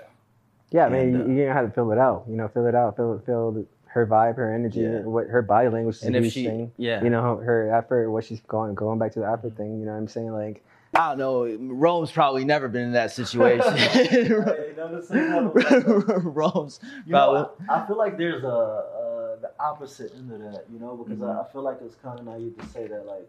Yeah, 0.73 0.87
I 0.87 0.89
mean, 0.89 1.15
And, 1.15 1.15
uh, 1.21 1.25
you, 1.27 1.33
you 1.39 1.45
know 1.45 1.53
how 1.53 1.61
to 1.61 1.69
fill 1.69 1.91
it 1.93 1.97
out. 1.97 2.25
You 2.27 2.35
know, 2.35 2.47
fill 2.49 2.65
it 2.67 2.75
out, 2.75 2.97
fill 2.97 3.21
fill 3.25 3.65
her 3.85 4.05
vibe, 4.07 4.35
her 4.37 4.51
energy, 4.53 4.81
Yeah. 4.81 5.01
what 5.01 5.27
her 5.27 5.41
body 5.43 5.69
language 5.69 5.97
is 5.97 6.03
And 6.03 6.15
if 6.15 6.33
she, 6.33 6.45
thing. 6.45 6.71
yeah, 6.77 7.03
You 7.03 7.09
know, 7.11 7.37
her 7.37 7.71
effort, 7.73 8.09
what 8.09 8.25
she's 8.25 8.41
going 8.41 8.73
going 8.75 8.97
back 8.99 9.11
to 9.13 9.19
the 9.19 9.29
effort 9.29 9.55
thing. 9.55 9.79
You 9.79 9.85
know 9.85 9.91
what 9.91 9.99
I'm 9.99 10.07
saying? 10.07 10.33
Like, 10.33 10.63
I 10.95 11.09
don't 11.15 11.17
know. 11.19 11.73
Rome's 11.75 12.11
probably 12.11 12.43
never 12.43 12.67
been 12.67 12.83
in 12.83 12.91
that 12.93 13.11
situation. 13.11 13.71
Hey, 13.77 14.23
you 14.23 14.75
know, 14.75 14.99
this 14.99 15.11
ain't 15.11 15.53
Rome's 16.25 16.79
You 17.05 17.13
know. 17.13 17.51
I, 17.69 17.81
I 17.83 17.87
feel 17.87 17.97
like 17.97 18.17
there's 18.17 18.43
a, 18.43 18.47
uh 18.47 19.35
the 19.41 19.51
opposite 19.59 20.13
end 20.15 20.31
of 20.31 20.39
that, 20.39 20.65
you 20.71 20.79
know, 20.79 20.95
because 20.95 21.19
Mm-hmm. 21.19 21.37
I, 21.37 21.41
I 21.41 21.51
feel 21.51 21.61
like 21.63 21.77
it's 21.85 21.95
kind 21.95 22.17
of 22.19 22.25
naive 22.25 22.57
to 22.59 22.65
say 22.67 22.87
that 22.87 23.05
like 23.05 23.27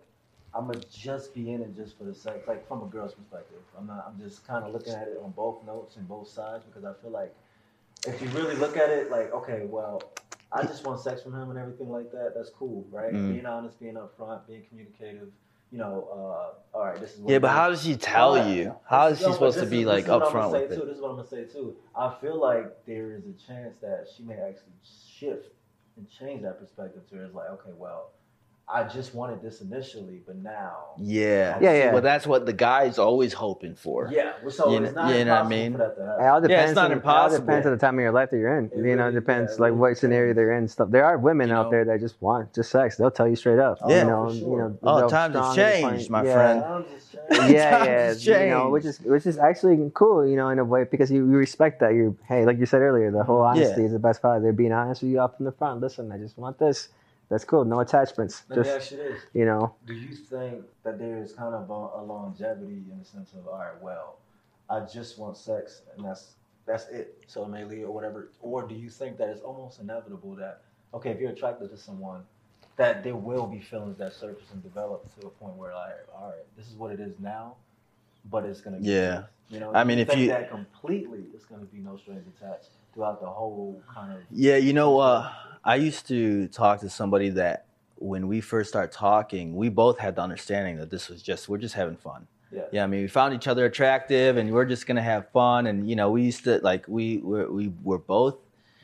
I'm 0.57 0.67
gonna 0.67 0.81
just 0.91 1.35
be 1.35 1.53
in 1.53 1.63
it 1.63 1.75
just 1.75 1.99
for 1.99 2.05
the 2.05 2.15
sex, 2.15 2.47
like 2.47 2.67
from 2.69 2.83
a 2.83 2.87
girl's 2.87 3.15
perspective. 3.15 3.59
I'm 3.77 3.87
not. 3.87 4.07
I'm 4.09 4.19
just 4.23 4.47
kind 4.47 4.65
of 4.65 4.73
looking 4.73 4.93
at 4.93 5.09
it 5.09 5.19
on 5.23 5.33
both 5.33 5.65
notes 5.67 5.97
and 5.97 6.07
both 6.09 6.29
sides 6.29 6.65
because 6.65 6.85
I 6.85 6.93
feel 7.03 7.11
like 7.11 7.35
if 8.07 8.21
you 8.23 8.29
really 8.29 8.55
look 8.57 8.77
at 8.77 8.91
it, 8.91 9.11
like 9.11 9.33
okay, 9.33 9.63
well, 9.67 10.03
I 10.53 10.63
just 10.63 10.85
want 10.87 11.01
sex 11.01 11.23
from 11.23 11.35
him 11.35 11.51
and 11.51 11.59
everything 11.59 11.91
like 11.91 12.13
that. 12.13 12.33
That's 12.37 12.51
cool, 12.51 12.87
right? 12.91 13.13
Mm. 13.13 13.33
Being 13.33 13.47
honest, 13.47 13.81
being 13.81 13.95
upfront, 13.95 14.47
being 14.47 14.63
communicative. 14.69 15.29
You 15.73 15.79
know, 15.79 16.07
uh, 16.13 16.77
all 16.77 16.85
right, 16.85 17.01
this 17.01 17.15
is 17.15 17.21
what 17.21 17.33
Yeah, 17.33 17.41
but 17.41 17.51
how 17.51 17.69
does 17.69 17.83
she 17.83 17.97
tell 17.97 18.37
Alright. 18.37 18.55
you? 18.55 18.77
How 18.89 19.09
is 19.09 19.19
she 19.19 19.27
no, 19.27 19.33
supposed 19.33 19.59
to 19.59 19.67
be 19.67 19.81
is- 19.81 19.87
like 19.87 20.05
this 20.05 20.05
is 20.05 20.11
what 20.11 20.23
I'm 20.23 20.29
upfront 20.29 20.53
gonna 20.53 20.59
say 20.69 20.75
it? 20.75 20.79
Too. 20.79 20.87
This 20.87 20.97
is 20.97 21.03
what 21.03 21.11
I'm 21.11 21.17
gonna 21.17 21.29
say 21.29 21.45
too. 21.47 21.77
I 21.97 22.15
feel 22.21 22.39
like 22.41 22.87
there 22.87 23.11
is 23.13 23.25
a 23.27 23.33
chance 23.45 23.75
that 23.81 24.07
she 24.15 24.23
may 24.23 24.35
actually 24.35 24.75
shift 24.85 25.49
and 25.97 26.09
change 26.09 26.43
that 26.43 26.61
perspective 26.61 27.09
to 27.11 27.17
her. 27.17 27.25
It's 27.25 27.35
like, 27.35 27.51
okay, 27.51 27.73
well, 27.77 28.11
I 28.67 28.85
just 28.85 29.15
wanted 29.15 29.43
this 29.43 29.61
initially, 29.61 30.23
but 30.27 30.37
now, 30.37 30.73
Yeah. 30.99 31.59
Yeah, 31.61 31.73
yeah. 31.77 31.93
Well, 31.93 32.01
that's 32.01 32.27
what 32.27 32.47
the 32.47 32.53
guy's 32.55 32.99
always 32.99 33.35
hoping 33.35 33.75
for. 33.75 34.09
yeah. 34.11 34.33
So 34.49 34.71
You 34.71 34.83
it's 34.85 34.95
not 34.95 35.15
you 35.15 35.27
know 35.27 35.35
what 35.35 35.45
I 35.45 35.49
mean? 35.49 35.73
for 35.73 35.79
that 35.79 35.97
to 35.97 36.03
it 36.25 36.29
all 36.29 36.41
depends. 36.41 36.51
Yeah, 36.51 36.67
it's 36.69 36.75
not 36.75 36.91
on, 36.91 36.97
It 36.99 37.05
all 37.05 37.29
depends 37.29 37.67
on 37.67 37.73
the 37.73 37.79
time 37.79 37.99
of 37.99 38.03
your 38.03 38.13
life 38.13 38.31
that 38.31 38.39
you're 38.39 38.59
in. 38.59 38.71
It 38.75 38.79
you 38.89 38.97
know, 38.97 39.09
it 39.09 39.13
depends 39.13 39.51
yeah, 39.53 39.57
it 39.57 39.61
like 39.61 39.69
really 39.73 39.81
what 39.81 39.99
scenario 39.99 40.33
depends. 40.33 40.37
they're 40.37 40.53
in. 40.59 40.69
Stuff. 40.69 40.91
There 40.91 41.05
are 41.05 41.19
women 41.19 41.49
You 41.51 41.55
out 41.57 41.65
know? 41.67 41.71
there 41.73 41.85
that 41.85 42.01
just 42.01 42.21
want 42.23 42.55
just 42.55 42.71
sex. 42.71 42.97
They'll 42.97 43.11
tell 43.11 43.29
you 43.29 43.37
straight 43.37 43.59
up. 43.59 43.79
Oh, 43.83 43.93
you 43.95 44.01
for 44.01 44.07
know, 44.07 44.29
sure. 44.33 44.39
you 44.51 44.57
know. 44.57 44.79
Oh, 44.83 44.99
they'll 44.99 45.11
times 45.11 45.35
have 45.37 45.55
changed, 45.55 46.09
my 46.09 46.25
yeah. 46.25 46.33
friend. 46.35 46.65
I'm 46.65 46.85
yeah, 47.31 47.39
Times 47.39 47.53
yeah, 47.53 47.85
has 47.85 48.27
you 48.27 48.33
know, 48.49 48.71
which 48.71 48.85
is 48.87 48.97
changed. 48.97 49.11
which 49.11 49.27
is 49.27 49.37
actually 49.39 49.91
cool, 49.95 50.27
you 50.27 50.37
know, 50.37 50.49
in 50.49 50.59
a 50.59 50.65
way 50.65 50.85
because 50.85 51.11
you, 51.11 51.19
you 51.31 51.37
respect 51.37 51.81
that. 51.81 51.93
You 51.93 52.17
hey, 52.29 52.47
like 52.47 52.59
you 52.59 52.67
said 52.67 52.81
earlier, 52.81 53.11
the 53.11 53.25
whole 53.25 53.43
honesty 53.43 53.81
Yeah. 53.83 53.87
is 53.89 53.93
the 53.93 53.99
best 53.99 54.23
part. 54.23 54.43
They're 54.43 54.53
being 54.55 54.73
honest 54.73 55.03
with 55.03 55.11
you 55.13 55.21
up 55.21 55.37
from 55.37 55.45
the 55.45 55.53
front. 55.53 55.81
Listen, 55.83 56.11
I 56.11 56.17
just 56.19 56.39
want 56.39 56.59
this. 56.59 56.89
That's 57.29 57.45
cool. 57.45 57.65
No 57.65 57.81
attachments. 57.81 58.43
Let 58.49 58.59
me 58.59 58.65
Just 58.65 58.77
ask 58.77 58.91
you 58.93 58.97
this: 58.99 59.23
you 59.33 59.45
know, 59.45 59.75
Do 59.87 59.95
you 59.95 60.15
think 60.15 60.65
that 60.85 60.99
there 60.99 61.19
is 61.19 61.33
kind 61.33 61.55
of 61.55 61.71
a, 61.71 62.01
a 62.01 62.03
longevity 62.03 62.85
in 62.91 62.99
the 62.99 63.05
sense 63.05 63.33
of, 63.33 63.47
all 63.49 63.59
right, 63.59 63.81
well, 63.83 64.19
I 64.69 64.81
just 64.81 65.19
want 65.19 65.37
sex 65.37 65.83
and 65.97 66.05
that's 66.07 66.35
that's 66.67 66.89
it, 66.89 67.23
so 67.27 67.45
mainly 67.45 67.83
or 67.83 67.93
whatever, 67.93 68.31
or 68.41 68.67
do 68.67 68.75
you 68.75 68.89
think 68.89 69.19
that 69.19 69.29
it's 69.29 69.43
almost 69.43 69.81
inevitable 69.81 70.35
that 70.37 70.63
okay, 70.95 71.11
if 71.11 71.21
you're 71.21 71.31
attracted 71.33 71.71
to 71.71 71.77
someone, 71.77 72.23
that 72.77 73.03
there 73.03 73.17
will 73.17 73.47
be 73.47 73.61
feelings 73.61 73.99
that 73.99 74.13
surface 74.15 74.51
and 74.53 74.63
develop 74.63 75.05
to 75.21 75.27
a 75.27 75.31
point 75.31 75.55
where 75.57 75.75
like, 75.75 75.93
all 76.15 76.29
right, 76.29 76.45
this 76.57 76.69
is 76.69 76.75
what 76.77 76.93
it 76.93 77.01
is 77.01 77.19
now, 77.21 77.57
but 78.31 78.45
it's 78.45 78.61
gonna 78.61 78.79
be 78.79 78.89
Yeah. 78.89 79.17
this. 79.21 79.25
You 79.51 79.61
know, 79.61 79.75
I 79.75 79.85
mean, 79.85 79.99
if 79.99 80.17
you- 80.17 80.29
that 80.29 80.51
completely, 80.51 81.27
it's 81.35 81.45
gonna 81.45 81.67
be 81.67 81.79
no 81.79 81.97
strings 81.97 82.27
attached 82.27 82.71
throughout 82.95 83.21
the 83.21 83.27
whole 83.29 83.83
kind 83.93 84.13
of 84.13 84.21
Yeah, 84.31 84.57
you 84.57 84.73
know, 84.73 84.99
uh, 84.99 85.31
I 85.65 85.77
used 85.77 86.07
to 86.09 86.49
talk 86.49 86.81
to 86.81 86.91
somebody 86.91 87.31
that 87.31 87.67
when 87.97 88.29
we 88.29 88.41
first 88.41 88.69
started 88.71 88.93
talking, 88.93 89.57
we 89.57 89.69
both 89.69 89.99
had 89.99 90.17
the 90.17 90.23
understanding 90.23 90.77
that 90.79 90.91
this 90.91 91.09
was 91.09 91.23
just 91.23 91.49
we're 91.49 91.59
just 91.59 91.75
having 91.75 91.97
fun. 91.97 92.27
yeah. 92.53 92.63
Yeah, 92.73 92.85
I 92.85 92.87
mean, 92.87 93.01
we 93.03 93.09
found 93.09 93.35
each 93.35 93.49
other 93.49 93.65
attractive, 93.65 94.37
and 94.37 94.53
we're 94.53 94.65
just 94.67 94.87
gonna 94.87 95.03
have 95.03 95.29
fun. 95.31 95.67
And 95.67 95.89
you 95.89 95.97
know, 95.97 96.11
we 96.11 96.23
used 96.23 96.45
to 96.45 96.59
like 96.63 96.87
we 96.89 97.19
were 97.19 97.51
we 97.51 97.73
were 97.83 97.99
both 97.99 98.37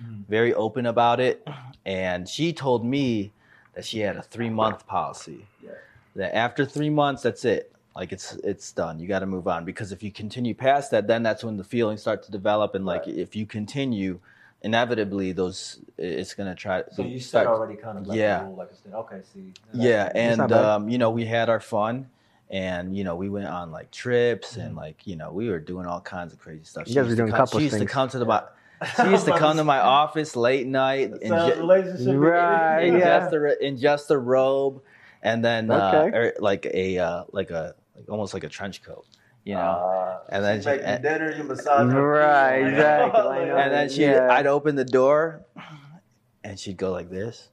Mhm. 0.02 0.24
very 0.28 0.54
open 0.54 0.86
about 0.86 1.20
it. 1.20 1.46
And 1.84 2.26
she 2.26 2.52
told 2.54 2.84
me 2.84 3.32
that 3.74 3.84
she 3.84 3.98
had 4.00 4.16
a 4.16 4.22
three 4.22 4.48
month 4.48 4.86
policy. 4.86 5.46
Yeah. 5.62 5.72
That 6.16 6.34
after 6.34 6.64
three 6.64 6.88
months, 6.90 7.22
that's 7.22 7.44
it. 7.44 7.70
Like 7.94 8.10
it's 8.12 8.32
it's 8.36 8.72
done. 8.72 8.98
You 8.98 9.06
got 9.06 9.18
to 9.18 9.26
move 9.26 9.46
on 9.46 9.64
because 9.66 9.92
if 9.92 10.02
you 10.02 10.10
continue 10.10 10.54
past 10.54 10.90
that, 10.92 11.06
then 11.06 11.22
that's 11.22 11.44
when 11.44 11.56
the 11.58 11.64
feelings 11.64 12.00
start 12.00 12.22
to 12.22 12.30
develop. 12.30 12.74
And 12.74 12.86
like 12.86 13.04
Right. 13.06 13.16
if 13.18 13.36
you 13.36 13.44
continue, 13.44 14.20
inevitably 14.62 15.32
those 15.32 15.80
it's 15.96 16.34
gonna 16.34 16.54
try. 16.54 16.82
So 16.92 17.02
you 17.02 17.18
start- 17.20 17.44
start 17.44 17.58
already 17.58 17.76
kind 17.80 17.98
of 17.98 18.06
like 18.06 18.18
Yeah. 18.18 18.42
a 18.42 18.44
rule, 18.46 18.56
like 18.56 18.70
a 18.70 18.74
thing. 18.74 18.94
Okay, 18.94 19.20
see. 19.32 19.52
yeah, 19.72 20.04
not 20.04 20.16
and 20.16 20.52
um, 20.52 20.88
you 20.88 20.98
know, 20.98 21.10
we 21.10 21.24
had 21.24 21.48
our 21.48 21.60
fun, 21.60 22.08
and 22.50 22.96
you 22.96 23.04
know, 23.04 23.16
we 23.16 23.28
went 23.28 23.46
on 23.48 23.70
like 23.70 23.90
trips, 23.90 24.56
and 24.56 24.76
like 24.76 25.06
you 25.06 25.16
know, 25.16 25.32
we 25.32 25.48
were 25.48 25.58
doing 25.60 25.86
all 25.86 26.00
kinds 26.00 26.32
of 26.32 26.38
crazy 26.38 26.64
stuff. 26.64 26.88
You 26.88 26.94
guys 26.94 27.06
used 27.06 27.10
were 27.10 27.16
to 27.16 27.16
doing 27.22 27.30
come, 27.32 27.38
couples 27.46 27.60
She 27.60 27.64
used 27.66 27.78
to 27.78 27.86
come 27.86 28.08
to 28.10 28.18
the 28.18 28.24
my, 28.26 28.42
she 28.96 29.10
used 29.10 29.26
to 29.26 29.36
come 29.38 29.56
to 29.56 29.64
my 29.64 29.78
office 30.00 30.36
late 30.36 30.66
night 30.66 31.10
and 31.10 31.28
Sounds 31.28 31.54
ju- 31.54 31.60
relationship. 31.60 32.14
Right, 32.18 32.80
in 32.84 32.94
yeah. 32.98 33.20
just 33.20 33.32
a 33.34 33.66
in 33.66 33.76
just 33.78 34.10
a 34.10 34.18
robe, 34.18 34.82
and 35.22 35.44
then 35.44 35.70
uh, 35.70 36.02
Okay. 36.06 36.16
or 36.16 36.32
like 36.38 36.66
a 36.66 36.98
uh, 36.98 37.24
like 37.32 37.50
a 37.50 37.74
like 37.96 38.08
almost 38.10 38.34
like 38.34 38.44
a 38.44 38.48
trench 38.48 38.82
coat, 38.82 39.04
you 39.44 39.54
know. 39.54 39.60
Uh, 39.60 40.18
And 40.28 40.44
then 40.44 40.62
she, 40.62 40.68
and, 40.68 41.02
dinner, 41.02 41.34
you 41.36 41.44
massage. 41.44 41.92
Right, 41.92 42.58
exactly. 42.66 43.22
like, 43.24 43.48
and 43.48 43.72
then 43.72 43.88
she, 43.88 44.02
yeah. 44.02 44.28
I'd 44.30 44.46
open 44.46 44.76
the 44.76 44.84
door, 44.84 45.42
and 46.44 46.58
she'd 46.58 46.76
go 46.76 46.90
like 46.92 47.10
this, 47.10 47.48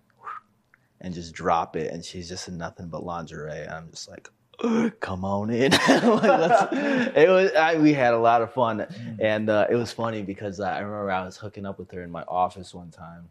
and 1.02 1.14
just 1.14 1.34
drop 1.34 1.76
it, 1.76 1.92
and 1.94 2.04
she's 2.04 2.28
just 2.30 2.48
in 2.48 2.58
nothing 2.58 2.88
but 2.88 3.04
lingerie. 3.04 3.62
And 3.64 3.72
I'm 3.72 3.90
just 3.90 4.10
like, 4.10 4.30
come 5.00 5.24
on 5.26 5.50
in. 5.50 5.72
Like, 5.88 6.24
let's- 6.24 6.68
it 7.18 7.30
was 7.30 7.52
I, 7.54 7.78
we 7.78 7.94
had 7.94 8.14
a 8.14 8.20
lot 8.20 8.42
of 8.42 8.54
fun, 8.54 8.86
and 9.20 9.50
uh, 9.50 9.68
it 9.70 9.76
was 9.76 9.92
funny 9.92 10.22
because 10.24 10.60
I 10.60 10.80
remember 10.80 11.12
I 11.12 11.26
was 11.26 11.38
hooking 11.38 11.66
up 11.66 11.80
with 11.80 11.92
her 11.92 12.04
in 12.04 12.12
my 12.12 12.24
office 12.24 12.74
one 12.74 12.90
time, 12.92 13.30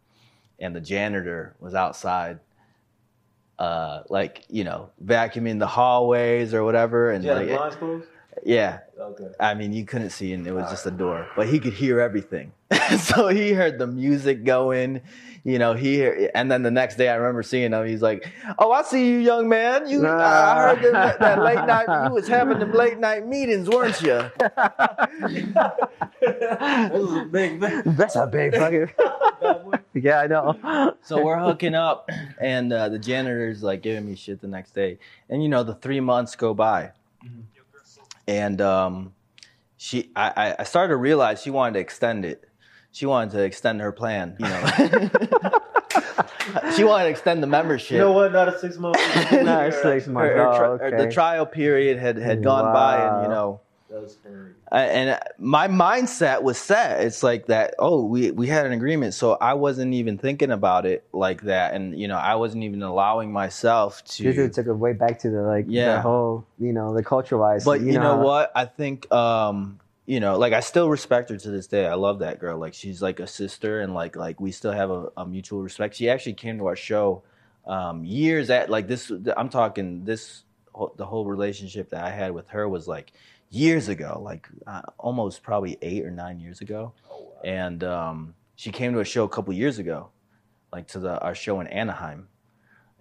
and 0.59 0.74
the 0.74 0.80
janitor 0.80 1.54
was 1.61 1.74
outside. 1.74 2.40
Uh, 3.59 4.02
like 4.11 4.44
you 4.50 4.64
know, 4.64 4.90
vacuuming 5.02 5.59
the 5.59 5.66
hallways 5.66 6.52
or 6.52 6.62
whatever, 6.62 7.11
and 7.12 7.24
You 7.24 7.30
had 7.30 7.38
like, 7.38 7.48
the 7.48 7.54
blinds 7.57 7.76
closed? 7.76 8.09
Yeah, 8.45 8.80
Okay. 8.99 9.28
I 9.39 9.53
mean, 9.53 9.74
you 9.74 9.84
couldn't 9.84 10.11
see, 10.11 10.32
and 10.32 10.47
it 10.47 10.53
was 10.53 10.70
just 10.70 10.87
a 10.87 10.91
ah. 10.91 10.93
door, 10.93 11.28
but 11.37 11.49
he 11.49 11.61
could 11.61 11.74
hear 11.74 12.01
everything. 12.01 12.53
so 12.99 13.28
he 13.28 13.53
heard 13.53 13.78
the 13.78 13.87
music 13.87 14.43
going, 14.43 15.03
you 15.45 15.59
know. 15.59 15.74
He 15.74 15.97
hear, 15.97 16.30
and 16.34 16.51
then 16.51 16.62
the 16.62 16.70
next 16.70 16.97
day, 16.97 17.11
I 17.11 17.16
remember 17.16 17.43
seeing 17.43 17.72
him. 17.72 17.87
He's 17.87 18.01
like, 18.01 18.26
"Oh, 18.59 18.72
I 18.72 18.82
see 18.82 19.07
you, 19.07 19.18
young 19.18 19.51
man. 19.51 19.87
You, 19.87 20.07
I 20.07 20.11
ah. 20.11 20.55
heard 20.55 20.95
that, 20.95 21.20
that 21.20 21.43
late 21.43 21.66
night. 21.66 21.87
You 22.09 22.14
was 22.14 22.26
having 22.26 22.59
them 22.59 22.72
late 22.72 22.99
night 22.99 23.26
meetings, 23.26 23.68
weren't 23.68 24.01
you?" 24.01 24.30
this 26.20 27.03
is 27.03 27.12
a 27.12 27.28
big. 27.30 27.61
That's 27.61 28.16
a 28.16 28.26
big 28.26 28.55
fucking. 28.57 28.89
yeah, 29.93 30.20
I 30.20 30.26
know. 30.26 30.97
So 31.03 31.22
we're 31.22 31.39
hooking 31.39 31.74
up, 31.74 32.09
and 32.41 32.72
uh, 32.72 32.89
the 32.89 32.99
janitor's 32.99 33.62
like 33.62 33.82
giving 33.82 34.07
me 34.07 34.16
shit 34.16 34.41
the 34.41 34.49
next 34.49 34.74
day, 34.74 34.99
and 35.28 35.43
you 35.43 35.51
know, 35.51 35.62
the 35.62 35.74
three 35.74 36.01
months 36.01 36.34
go 36.34 36.55
by, 36.55 36.93
mm-hmm. 37.22 37.43
And 38.29 38.61
um, 38.61 39.12
she, 39.77 40.11
I, 40.16 40.33
I- 40.37 40.57
I 40.61 40.64
started 40.64 40.89
to 40.89 40.97
realize 40.97 41.43
she 41.43 41.51
wanted 41.51 41.74
to 41.74 41.81
extend 41.81 42.24
it. 42.24 42.49
She 42.93 43.05
wanted 43.07 43.33
to 43.33 43.43
extend 43.43 43.81
her 43.83 43.93
plan, 43.93 44.37
you 44.39 44.47
know. 44.47 44.66
she 46.74 46.83
wanted 46.85 47.05
to 47.05 47.11
extend 47.11 47.43
the 47.43 47.47
membership. 47.47 47.93
You 47.93 47.99
know 47.99 48.12
what? 48.12 48.33
Not 48.33 48.49
a 48.49 48.59
six 48.59 48.79
month. 48.79 48.97
No, 49.33 49.61
it's 49.61 49.83
six 49.83 50.07
Her- 50.07 50.12
months. 50.12 50.35
her 50.35 50.47
Oh, 50.49 50.59
her- 50.79 50.87
okay. 50.87 50.97
the 51.05 51.11
trial 51.12 51.45
period 51.47 51.99
had, 51.99 52.16
had 52.16 52.43
gone 52.43 52.72
by, 52.72 52.97
and 53.07 53.22
you 53.24 53.29
know, 53.29 53.61
That's 54.01 54.16
and 54.72 55.18
my 55.38 55.68
mindset 55.68 56.42
was 56.42 56.59
set. 56.59 57.03
It's 57.03 57.22
like 57.22 57.47
that. 57.47 57.74
Oh, 57.78 58.05
we 58.05 58.30
we 58.30 58.47
had 58.47 58.66
an 58.66 58.72
agreement, 58.72 59.14
so 59.14 59.34
I 59.40 59.55
wasn't 59.55 59.94
even 59.94 60.18
thinking 60.18 60.51
about 60.51 60.86
it 60.86 61.05
like 61.12 61.42
that, 61.42 61.74
and 61.74 61.99
you 61.99 62.09
know, 62.09 62.16
I 62.16 62.34
wasn't 62.34 62.64
even 62.64 62.82
allowing 62.82 63.32
myself 63.32 64.05
to. 64.05 64.32
dude 64.32 64.53
took 64.53 64.66
it 64.66 64.72
way 64.74 64.92
back 64.92 65.18
to 65.20 65.30
the 65.30 65.42
like 65.42 65.66
Yeah. 65.68 65.97
the 65.97 66.01
whole 66.03 66.44
you 66.59 66.72
know 66.72 66.94
the 66.94 67.03
culture 67.03 67.38
wise. 67.38 67.64
But 67.64 67.80
you, 67.80 67.92
know, 67.92 68.16
how- 68.16 68.22
what? 68.22 68.53
I 68.55 68.64
think 68.66 69.11
um, 69.12 69.80
you 70.07 70.20
know, 70.20 70.36
like 70.38 70.53
I 70.53 70.61
still 70.61 70.88
respect 70.90 71.30
her 71.30 71.36
to 71.36 71.51
this 71.51 71.66
day. 71.66 71.86
I 71.86 71.94
love 71.94 72.18
that 72.20 72.38
girl. 72.38 72.59
Like 72.59 72.74
she's 72.74 73.01
like 73.01 73.20
a 73.20 73.26
sister, 73.26 73.80
and 73.80 73.94
like 73.94 74.16
like 74.16 74.40
we 74.40 74.53
still 74.53 74.72
have 74.72 74.90
a, 74.90 75.11
a 75.16 75.26
mutual 75.26 75.62
respect. 75.62 75.94
She 75.97 76.09
actually 76.11 76.34
came 76.34 76.59
to 76.59 76.66
our 76.66 76.76
show 76.76 77.22
um, 77.66 78.05
years 78.05 78.51
at 78.51 78.68
like 78.70 78.88
this. 78.88 79.11
I'm 79.36 79.49
talking 79.49 80.05
this 80.05 80.42
the 80.97 81.07
whole 81.07 81.24
relationship 81.24 81.88
that 81.88 82.05
I 82.05 82.11
had 82.11 82.32
with 82.32 82.49
her 82.49 82.68
was 82.68 82.86
like 82.86 83.12
years 83.51 83.88
ago, 83.88 84.20
like 84.22 84.49
uh, 84.66 84.82
almost 84.99 85.42
probably 85.42 85.78
eight 85.82 86.05
or 86.05 86.11
nine 86.11 86.40
years 86.40 86.61
ago. 86.61 86.92
And 87.44 87.84
um, 87.84 88.34
she 88.57 88.70
came 88.70 88.92
to 88.94 89.01
a 89.01 89.05
show 89.05 89.24
a 89.24 89.28
couple 89.28 89.53
years 89.55 89.78
ago, 89.78 90.11
like 90.72 90.88
to 90.88 90.99
the 90.99 91.20
our 91.20 91.34
show 91.34 91.61
in 91.61 91.66
Anaheim. 91.68 92.28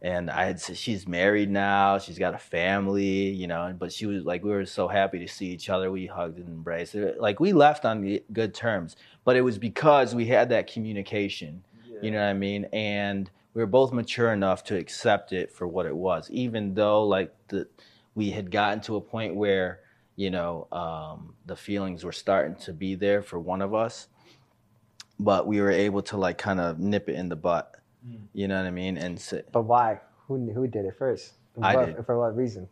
And 0.01 0.29
I 0.29 0.45
had 0.45 0.59
said 0.59 0.77
she's 0.77 1.07
married 1.07 1.49
now. 1.49 1.97
She's 1.97 2.19
got 2.19 2.35
a 2.35 2.37
family, 2.37 3.29
you 3.29 3.47
know. 3.47 3.73
But 3.77 3.91
she 3.91 4.05
was 4.05 4.23
like, 4.23 4.43
we 4.43 4.51
were 4.51 4.65
so 4.65 4.87
happy 4.87 5.17
to 5.19 5.27
see 5.27 5.47
each 5.47 5.69
other. 5.69 5.89
We 5.91 6.05
hugged 6.05 6.37
and 6.37 6.47
embraced. 6.47 6.93
It- 6.95 7.19
Like 7.19 7.39
we 7.39 7.53
left 7.53 7.85
on 7.85 8.19
good 8.31 8.53
terms, 8.53 8.97
but 9.23 9.35
it 9.35 9.41
was 9.41 9.57
because 9.57 10.13
we 10.13 10.27
had 10.27 10.49
that 10.49 10.67
communication. 10.71 11.63
You 12.03 12.11
know 12.11 12.19
what 12.19 12.27
I 12.29 12.33
mean? 12.33 12.65
And 12.73 13.31
we 13.55 13.61
were 13.61 13.67
both 13.67 13.93
mature 13.93 14.31
enough 14.33 14.63
to 14.65 14.77
accept 14.77 15.31
it 15.31 15.51
for 15.51 15.65
what 15.65 15.85
it 15.87 15.95
was, 15.95 16.29
even 16.29 16.73
though 16.75 17.03
like 17.07 17.33
the 17.47 17.67
we 18.13 18.29
had 18.29 18.51
gotten 18.51 18.81
to 18.81 18.97
a 18.97 19.01
point 19.01 19.33
where 19.33 19.79
you 20.15 20.29
know 20.31 20.67
um, 20.71 21.35
the 21.45 21.55
feelings 21.55 22.03
were 22.03 22.11
starting 22.11 22.55
to 22.65 22.73
be 22.73 22.95
there 22.95 23.21
for 23.21 23.39
one 23.39 23.61
of 23.61 23.73
us, 23.73 24.07
but 25.19 25.47
we 25.47 25.61
were 25.61 25.71
able 25.71 26.01
to 26.03 26.17
like 26.17 26.37
kind 26.37 26.59
of 26.59 26.79
nip 26.79 27.09
it 27.09 27.15
in 27.15 27.29
the 27.29 27.35
butt 27.35 27.75
Mm. 28.07 28.19
You 28.33 28.47
know 28.47 28.57
what 28.57 28.67
I 28.67 28.71
mean? 28.71 28.97
And 28.97 29.19
so, 29.19 29.41
But 29.51 29.63
why? 29.63 29.99
Who 30.27 30.51
who 30.51 30.67
did 30.67 30.85
it 30.85 30.95
first? 30.97 31.33
I 31.61 31.75
What- 31.75 31.85
did. 31.85 32.05
For 32.05 32.19
what 32.19 32.35
reason? 32.35 32.67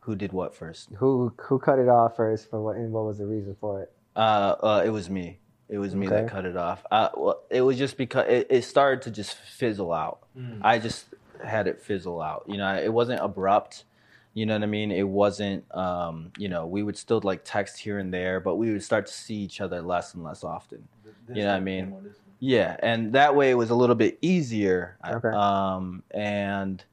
who 0.00 0.16
did 0.16 0.32
what 0.32 0.54
first? 0.54 0.88
Who 0.96 1.32
who 1.38 1.58
cut 1.58 1.78
it 1.78 1.88
off 1.88 2.16
first? 2.16 2.48
For 2.48 2.62
what? 2.62 2.76
And 2.76 2.92
what 2.92 3.04
was 3.04 3.18
the 3.18 3.26
reason 3.26 3.56
for 3.60 3.82
it? 3.82 3.92
Uh, 4.16 4.54
uh, 4.62 4.82
it 4.84 4.88
was 4.88 5.10
me. 5.10 5.38
It 5.68 5.78
was 5.78 5.94
me 5.94 6.06
that 6.06 6.28
cut 6.28 6.46
it 6.46 6.56
off. 6.56 6.84
Uh, 6.90 7.10
well, 7.14 7.42
it 7.50 7.60
was 7.60 7.76
just 7.76 7.98
because 7.98 8.26
it, 8.26 8.46
it 8.48 8.62
started 8.62 9.02
to 9.02 9.10
just 9.10 9.34
fizzle 9.36 9.92
out. 9.92 10.20
Mm. 10.36 10.60
I 10.62 10.78
just 10.78 11.06
had 11.44 11.66
it 11.66 11.78
fizzle 11.82 12.22
out. 12.22 12.44
You 12.46 12.56
know, 12.56 12.74
it 12.74 12.90
wasn't 12.92 13.20
abrupt. 13.20 13.84
You 14.38 14.46
know 14.46 14.54
what 14.54 14.62
I 14.62 14.66
mean? 14.66 14.92
It 14.92 15.08
wasn't. 15.08 15.64
Um, 15.74 16.30
you 16.38 16.48
know, 16.48 16.64
we 16.64 16.84
would 16.84 16.96
still 16.96 17.20
like 17.24 17.40
text 17.44 17.76
here 17.76 17.98
and 17.98 18.14
there, 18.14 18.38
but 18.38 18.54
we 18.54 18.70
would 18.70 18.84
start 18.84 19.06
to 19.06 19.12
see 19.12 19.34
each 19.34 19.60
other 19.60 19.82
less 19.82 20.14
and 20.14 20.22
less 20.22 20.44
often. 20.44 20.86
This 21.26 21.38
You 21.38 21.42
know 21.42 21.50
what 21.50 21.56
I 21.56 21.60
mean? 21.60 21.86
came 21.86 21.94
on 21.94 22.04
this 22.04 22.18
one. 22.24 22.34
Yeah, 22.38 22.76
and 22.78 23.12
that 23.14 23.34
way 23.34 23.50
it 23.50 23.54
was 23.54 23.70
a 23.70 23.74
little 23.74 23.96
bit 23.96 24.16
easier. 24.22 24.96
Okay. 25.04 25.30
Um, 25.30 26.04
and 26.12 26.84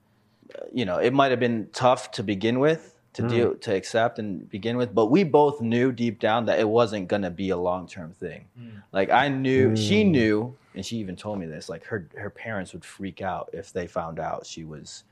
uh, 0.58 0.64
you 0.74 0.86
know, 0.86 0.98
it 0.98 1.14
might 1.14 1.30
have 1.30 1.40
been 1.40 1.68
tough 1.72 2.10
to 2.14 2.24
begin 2.24 2.58
with, 2.58 3.00
to 3.14 3.22
Mm. 3.22 3.30
deal, 3.30 3.56
to 3.58 3.76
accept 3.76 4.18
and 4.18 4.50
begin 4.50 4.76
with, 4.76 4.96
but 4.96 5.12
we 5.12 5.24
both 5.24 5.62
knew 5.62 5.92
deep 5.92 6.20
down 6.20 6.48
that 6.48 6.60
it 6.60 6.68
wasn't 6.68 7.08
gonna 7.08 7.30
be 7.30 7.50
a 7.52 7.58
long 7.58 7.88
term 7.88 8.12
thing. 8.12 8.48
Mm. 8.60 8.82
Like 8.92 9.12
I 9.12 9.30
knew, 9.30 9.76
she 9.76 10.04
Mm. 10.04 10.10
knew, 10.10 10.58
and 10.74 10.84
she 10.84 10.98
even 10.98 11.16
told 11.16 11.38
me 11.38 11.46
this. 11.46 11.70
Like 11.70 11.86
her 11.86 12.10
her 12.18 12.32
parents 12.32 12.74
would 12.74 12.84
freak 12.84 13.22
out 13.22 13.52
if 13.54 13.72
they 13.72 13.86
found 13.86 14.20
out 14.20 14.48
she 14.48 14.64
was 14.64 15.04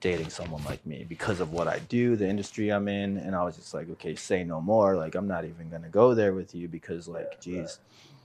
dating 0.00 0.30
someone 0.30 0.62
like 0.64 0.84
me 0.84 1.04
because 1.08 1.40
of 1.40 1.52
what 1.52 1.68
I 1.68 1.78
do, 1.88 2.16
the 2.16 2.28
industry 2.28 2.70
I'm 2.70 2.88
in, 2.88 3.16
and 3.18 3.34
I 3.34 3.44
was 3.44 3.56
just 3.56 3.72
like, 3.72 3.88
okay, 3.90 4.14
say 4.14 4.42
no 4.44 4.60
more. 4.60 4.96
Like 4.96 5.14
I'm 5.14 5.28
not 5.28 5.44
even 5.44 5.68
gonna 5.70 5.88
go 5.88 6.14
there 6.14 6.32
with 6.34 6.54
you 6.54 6.68
because, 6.68 7.06
like, 7.08 7.38
Yeah, 7.44 7.60
geez, 7.62 7.78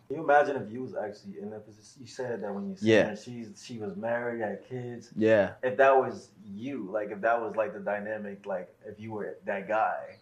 Can 0.07 0.17
you 0.17 0.23
imagine 0.23 0.55
if 0.55 0.71
you 0.71 0.81
was 0.83 0.95
actually 0.95 1.39
in 1.41 1.49
that 1.51 1.65
position? 1.67 2.01
You 2.01 2.07
said 2.07 2.41
that 2.41 2.53
when 2.53 2.69
you 2.69 2.75
seen 2.77 2.87
Yeah. 2.87 3.15
she's 3.15 3.61
she 3.63 3.77
was 3.77 3.95
married, 3.95 4.41
had 4.41 4.67
kids. 4.67 5.11
yeah. 5.15 5.53
If 5.61 5.77
that 5.77 5.95
was 5.97 6.29
you, 6.45 6.89
like 6.91 7.11
if 7.11 7.21
that 7.21 7.39
was 7.41 7.55
like 7.55 7.73
the 7.73 7.79
dynamic, 7.79 8.45
like 8.45 8.73
if 8.85 8.99
you 8.99 9.11
were 9.11 9.37
that 9.45 9.67
guy 9.67 10.15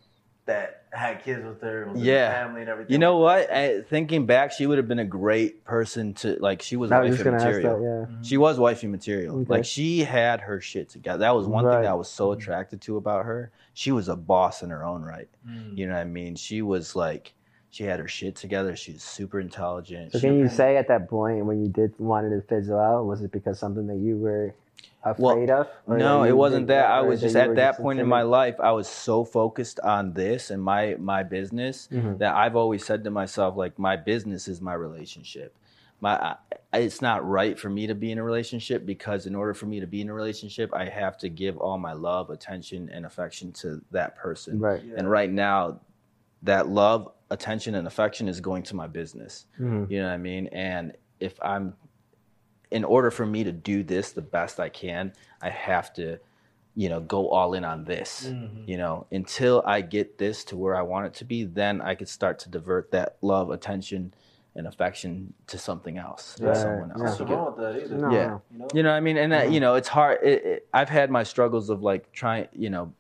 that 0.46 0.84
had 0.91 1.24
kids 1.24 1.43
with 1.43 1.60
her, 1.62 1.89
was 1.91 2.02
Yeah. 2.02 2.28
the 2.28 2.34
family 2.36 2.62
and 2.62 2.70
everything. 2.70 2.93
You 2.93 3.00
know 3.00 3.18
what? 3.18 3.52
I, 3.52 3.82
thinking 3.82 4.26
back, 4.26 4.52
she 4.52 4.66
would 4.68 4.78
have 4.78 4.88
been 4.88 5.00
a 5.00 5.06
great 5.06 5.64
person 5.66 6.14
to 6.16 6.38
like. 6.39 6.62
She 6.62 6.76
was 6.76 6.91
I 6.91 7.02
wifey 7.02 7.24
gonna 7.24 7.36
ask 7.38 7.46
material. 7.46 7.80
that. 8.06 8.18
that. 8.20 8.26
She 8.26 8.38
was 8.38 8.60
wifey 8.60 8.88
material. 8.88 9.39
Okay. 9.41 9.50
Like 9.50 9.66
she 9.66 10.04
had 10.04 10.41
her 10.41 10.62
shit 10.62 10.89
together. 10.89 11.20
That 11.20 11.36
was 11.36 11.48
one 11.48 11.66
Right. 11.66 11.74
thing 11.74 11.82
that 11.84 11.91
I 11.91 11.96
was 11.96 12.08
so 12.10 12.32
attracted 12.32 12.82
to 12.82 12.98
about 12.98 13.26
her. 13.26 13.52
She 13.74 13.91
was 13.91 14.08
a 14.08 14.16
boss 14.16 14.62
in 14.62 14.70
her 14.70 14.84
own 14.86 15.02
right. 15.04 15.28
Mm. 15.48 15.78
You 15.78 15.88
know 15.88 15.93
what 15.93 16.00
I 16.02 16.06
mean? 16.06 16.36
She 16.36 16.62
was 16.62 16.96
like, 16.96 17.34
she 17.76 17.84
had 17.84 17.99
her 17.99 18.07
shit 18.07 18.38
together. 18.38 18.73
She 18.73 18.93
was 18.93 19.03
super 19.03 19.38
intelligent. 19.41 20.13
So 20.13 20.19
She- 20.19 20.28
can 20.28 20.39
you 20.39 20.47
say 20.47 20.78
at 20.78 20.88
that 20.88 21.09
point 21.09 21.45
when 21.45 21.61
you 21.61 21.67
did 21.67 21.93
wanted 21.99 22.30
to 22.30 22.39
fizzle 22.47 22.80
out, 22.80 23.05
was 23.05 23.21
it 23.21 23.34
because 23.34 23.59
something 23.59 23.86
that 23.88 23.97
you 23.97 24.15
were 24.17 24.53
Well, 25.17 25.34
afraid 25.34 25.49
of? 25.49 25.67
No, 25.86 26.23
it 26.23 26.32
wasn't 26.32 26.67
that. 26.67 26.89
I 26.89 27.01
was 27.01 27.19
just 27.19 27.36
at 27.36 27.53
that 27.55 27.71
just 27.71 27.82
point 27.82 27.99
in 27.99 28.07
my 28.07 28.21
life, 28.21 28.55
I 28.61 28.71
was 28.71 28.88
so 28.88 29.26
focused 29.26 29.82
on 29.82 30.13
this 30.13 30.51
and 30.51 30.63
my 30.63 30.95
my 30.99 31.23
business 31.23 31.89
Mhm. 31.91 32.17
that 32.19 32.34
I've 32.34 32.55
always 32.55 32.86
said 32.86 33.03
to 33.03 33.11
myself, 33.11 33.57
like, 33.57 33.78
my 33.78 33.97
business 33.97 34.47
is 34.47 34.61
my 34.61 34.73
relationship. 34.73 35.53
My, 35.99 36.36
I, 36.71 36.78
it's 36.80 37.01
not 37.01 37.28
right 37.28 37.59
for 37.59 37.69
me 37.69 37.88
to 37.88 37.95
be 37.95 38.09
in 38.09 38.17
a 38.19 38.23
relationship 38.23 38.86
because 38.86 39.26
in 39.26 39.36
order 39.36 39.53
for 39.53 39.65
me 39.65 39.82
to 39.82 39.88
be 39.88 39.99
in 39.99 40.09
a 40.09 40.13
relationship, 40.13 40.73
I 40.73 40.86
have 40.86 41.17
to 41.19 41.30
give 41.30 41.57
all 41.57 41.78
my 41.78 41.93
love, 41.93 42.30
attention, 42.30 42.89
and 42.89 43.05
affection 43.05 43.51
to 43.53 43.82
that 43.91 44.15
person. 44.15 44.59
Right. 44.59 44.82
Yeah. 44.82 44.95
And 44.97 45.09
right 45.11 45.30
now, 45.32 45.82
that 46.46 46.70
love, 46.70 47.12
attention, 47.30 47.76
and 47.76 47.86
affection 47.88 48.28
is 48.28 48.39
going 48.39 48.64
to 48.64 48.76
my 48.76 48.88
business. 48.88 49.46
Mhm. 49.60 49.89
You 49.89 50.00
know 50.02 50.08
what 50.08 50.14
I 50.14 50.18
mean? 50.18 50.48
And 50.48 50.93
if 51.20 51.38
I'm, 51.41 51.74
in 52.72 52.84
order 52.84 53.12
for 53.12 53.26
me 53.26 53.43
to 53.43 53.52
do 53.52 53.84
this 53.84 54.12
the 54.12 54.22
best 54.22 54.60
I 54.60 54.70
can, 54.70 55.14
I 55.41 55.50
have 55.50 55.93
to, 55.96 56.18
you 56.76 56.89
know, 56.89 57.00
go 57.00 57.30
all 57.30 57.54
in 57.54 57.64
on 57.64 57.86
this. 57.86 58.28
Mhm. 58.28 58.68
You 58.68 58.78
know, 58.78 59.08
until 59.12 59.64
I 59.66 59.82
get 59.82 60.18
this 60.18 60.43
to 60.46 60.58
where 60.58 60.76
I 60.76 60.82
want 60.82 61.08
it 61.08 61.14
to 61.16 61.26
be, 61.26 61.43
then 61.46 61.82
I 61.82 61.96
could 61.96 62.10
start 62.10 62.39
to 62.39 62.50
divert 62.50 62.91
that 62.91 63.18
love, 63.22 63.50
attention, 63.50 64.14
and 64.58 64.68
affection 64.68 65.34
to 65.48 65.58
something 65.58 65.98
else, 65.98 66.36
to 66.36 66.46
Right, 66.48 66.58
someone 66.58 66.89
yeah. 66.96 67.04
else. 67.06 67.20
Nothing 67.20 67.36
wrong 67.36 67.46
with 67.48 67.58
that 67.58 67.84
either. 67.84 67.98
No, 67.98 68.12
Yeah. 68.12 68.39
You 68.52 68.58
know? 68.60 68.68
You 68.74 68.84
know 68.84 68.89
what 68.91 68.96
I 68.98 69.00
mean? 69.02 69.18
And 69.18 69.32
that, 69.32 69.52
you 69.52 69.60
know, 69.60 69.76
it's 69.76 69.88
hard. 69.89 70.20
It, 70.24 70.46
it, 70.46 70.68
I've 70.74 70.89
had 70.89 71.10
my 71.12 71.24
struggles 71.24 71.70
of 71.70 71.82
like 71.82 72.12
trying, 72.14 72.48
you 72.54 72.70
know, 72.70 72.93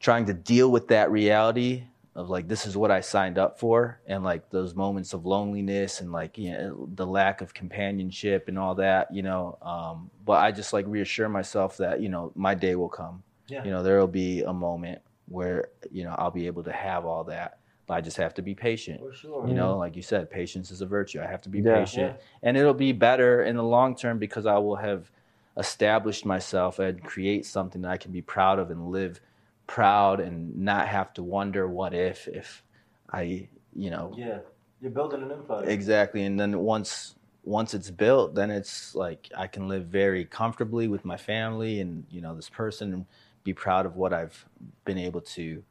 trying 0.00 0.26
to 0.26 0.34
deal 0.34 0.70
with 0.70 0.88
that 0.88 1.10
reality 1.10 1.84
of 2.18 2.28
like 2.28 2.48
this 2.48 2.66
is 2.66 2.76
what 2.76 2.90
I 2.90 3.00
signed 3.00 3.38
up 3.38 3.60
for, 3.60 4.00
and 4.08 4.24
like 4.24 4.50
those 4.50 4.74
moments 4.74 5.12
of 5.12 5.24
loneliness 5.24 6.00
and 6.00 6.10
like 6.10 6.36
you 6.36 6.50
know 6.50 6.88
the 6.96 7.06
lack 7.06 7.40
of 7.40 7.54
companionship 7.54 8.48
and 8.48 8.58
all 8.58 8.74
that. 8.74 9.14
You 9.14 9.22
know, 9.22 9.56
um, 9.62 10.10
but 10.26 10.42
I 10.42 10.50
just 10.50 10.72
like 10.72 10.84
reassure 10.88 11.28
myself 11.28 11.76
that 11.76 12.00
you 12.00 12.08
know 12.08 12.32
my 12.34 12.56
day 12.56 12.74
will 12.74 12.88
come. 12.88 13.22
Yeah. 13.46 13.64
You 13.64 13.70
know, 13.70 13.84
there 13.84 14.00
will 14.00 14.08
be 14.08 14.42
a 14.42 14.52
moment 14.52 15.00
where 15.28 15.68
you 15.92 16.02
know 16.02 16.14
I'll 16.18 16.32
be 16.32 16.48
able 16.48 16.64
to 16.64 16.72
have 16.72 17.06
all 17.06 17.22
that. 17.24 17.60
But 17.86 17.94
I 17.94 18.00
just 18.00 18.16
have 18.16 18.34
to 18.34 18.42
be 18.42 18.54
patient. 18.54 19.00
For 19.00 19.14
sure. 19.14 19.46
You 19.46 19.54
know, 19.54 19.78
like 19.78 19.94
you 19.94 20.02
said, 20.02 20.28
patience 20.28 20.72
is 20.72 20.82
a 20.82 20.86
virtue. 20.86 21.20
I 21.22 21.26
have 21.26 21.40
to 21.42 21.48
be 21.48 21.60
Yeah. 21.60 21.78
patient, 21.78 22.16
and 22.42 22.56
it'll 22.56 22.74
be 22.74 22.90
better 22.90 23.44
in 23.44 23.54
the 23.54 23.62
long 23.62 23.94
term 23.94 24.18
because 24.18 24.44
I 24.44 24.58
will 24.58 24.76
have 24.76 25.08
established 25.56 26.26
myself 26.26 26.80
and 26.80 27.00
create 27.02 27.46
something 27.46 27.82
that 27.82 27.92
I 27.92 27.96
can 27.96 28.10
be 28.10 28.22
proud 28.22 28.58
of 28.58 28.72
and 28.72 28.90
live 28.90 29.20
proud 29.68 30.18
and 30.18 30.56
not 30.58 30.88
have 30.88 31.14
to 31.14 31.22
wonder 31.22 31.68
what 31.68 31.94
if 31.94 32.26
if 32.26 32.64
I, 33.12 33.48
you 33.74 33.90
know, 33.90 34.12
Yeah. 34.16 34.38
You're 34.80 34.90
building 34.92 35.22
an 35.22 35.30
empire. 35.32 35.64
exactly. 35.68 36.24
And 36.24 36.38
then 36.40 36.58
once 36.58 37.14
once 37.44 37.72
it's 37.74 37.90
built, 37.90 38.34
then 38.34 38.50
it's 38.50 38.94
like 38.94 39.28
I 39.36 39.46
can 39.46 39.68
live 39.68 39.86
very 39.86 40.24
comfortably 40.24 40.86
with 40.88 41.04
my 41.04 41.16
family 41.16 41.80
and 41.80 42.04
you 42.10 42.20
know 42.20 42.34
this 42.34 42.48
person 42.48 42.92
and 42.92 43.06
be 43.44 43.54
proud 43.54 43.86
of 43.86 43.96
what 43.96 44.12
I've 44.12 44.44
been 44.84 44.98
able 44.98 45.20
to, 45.22 45.62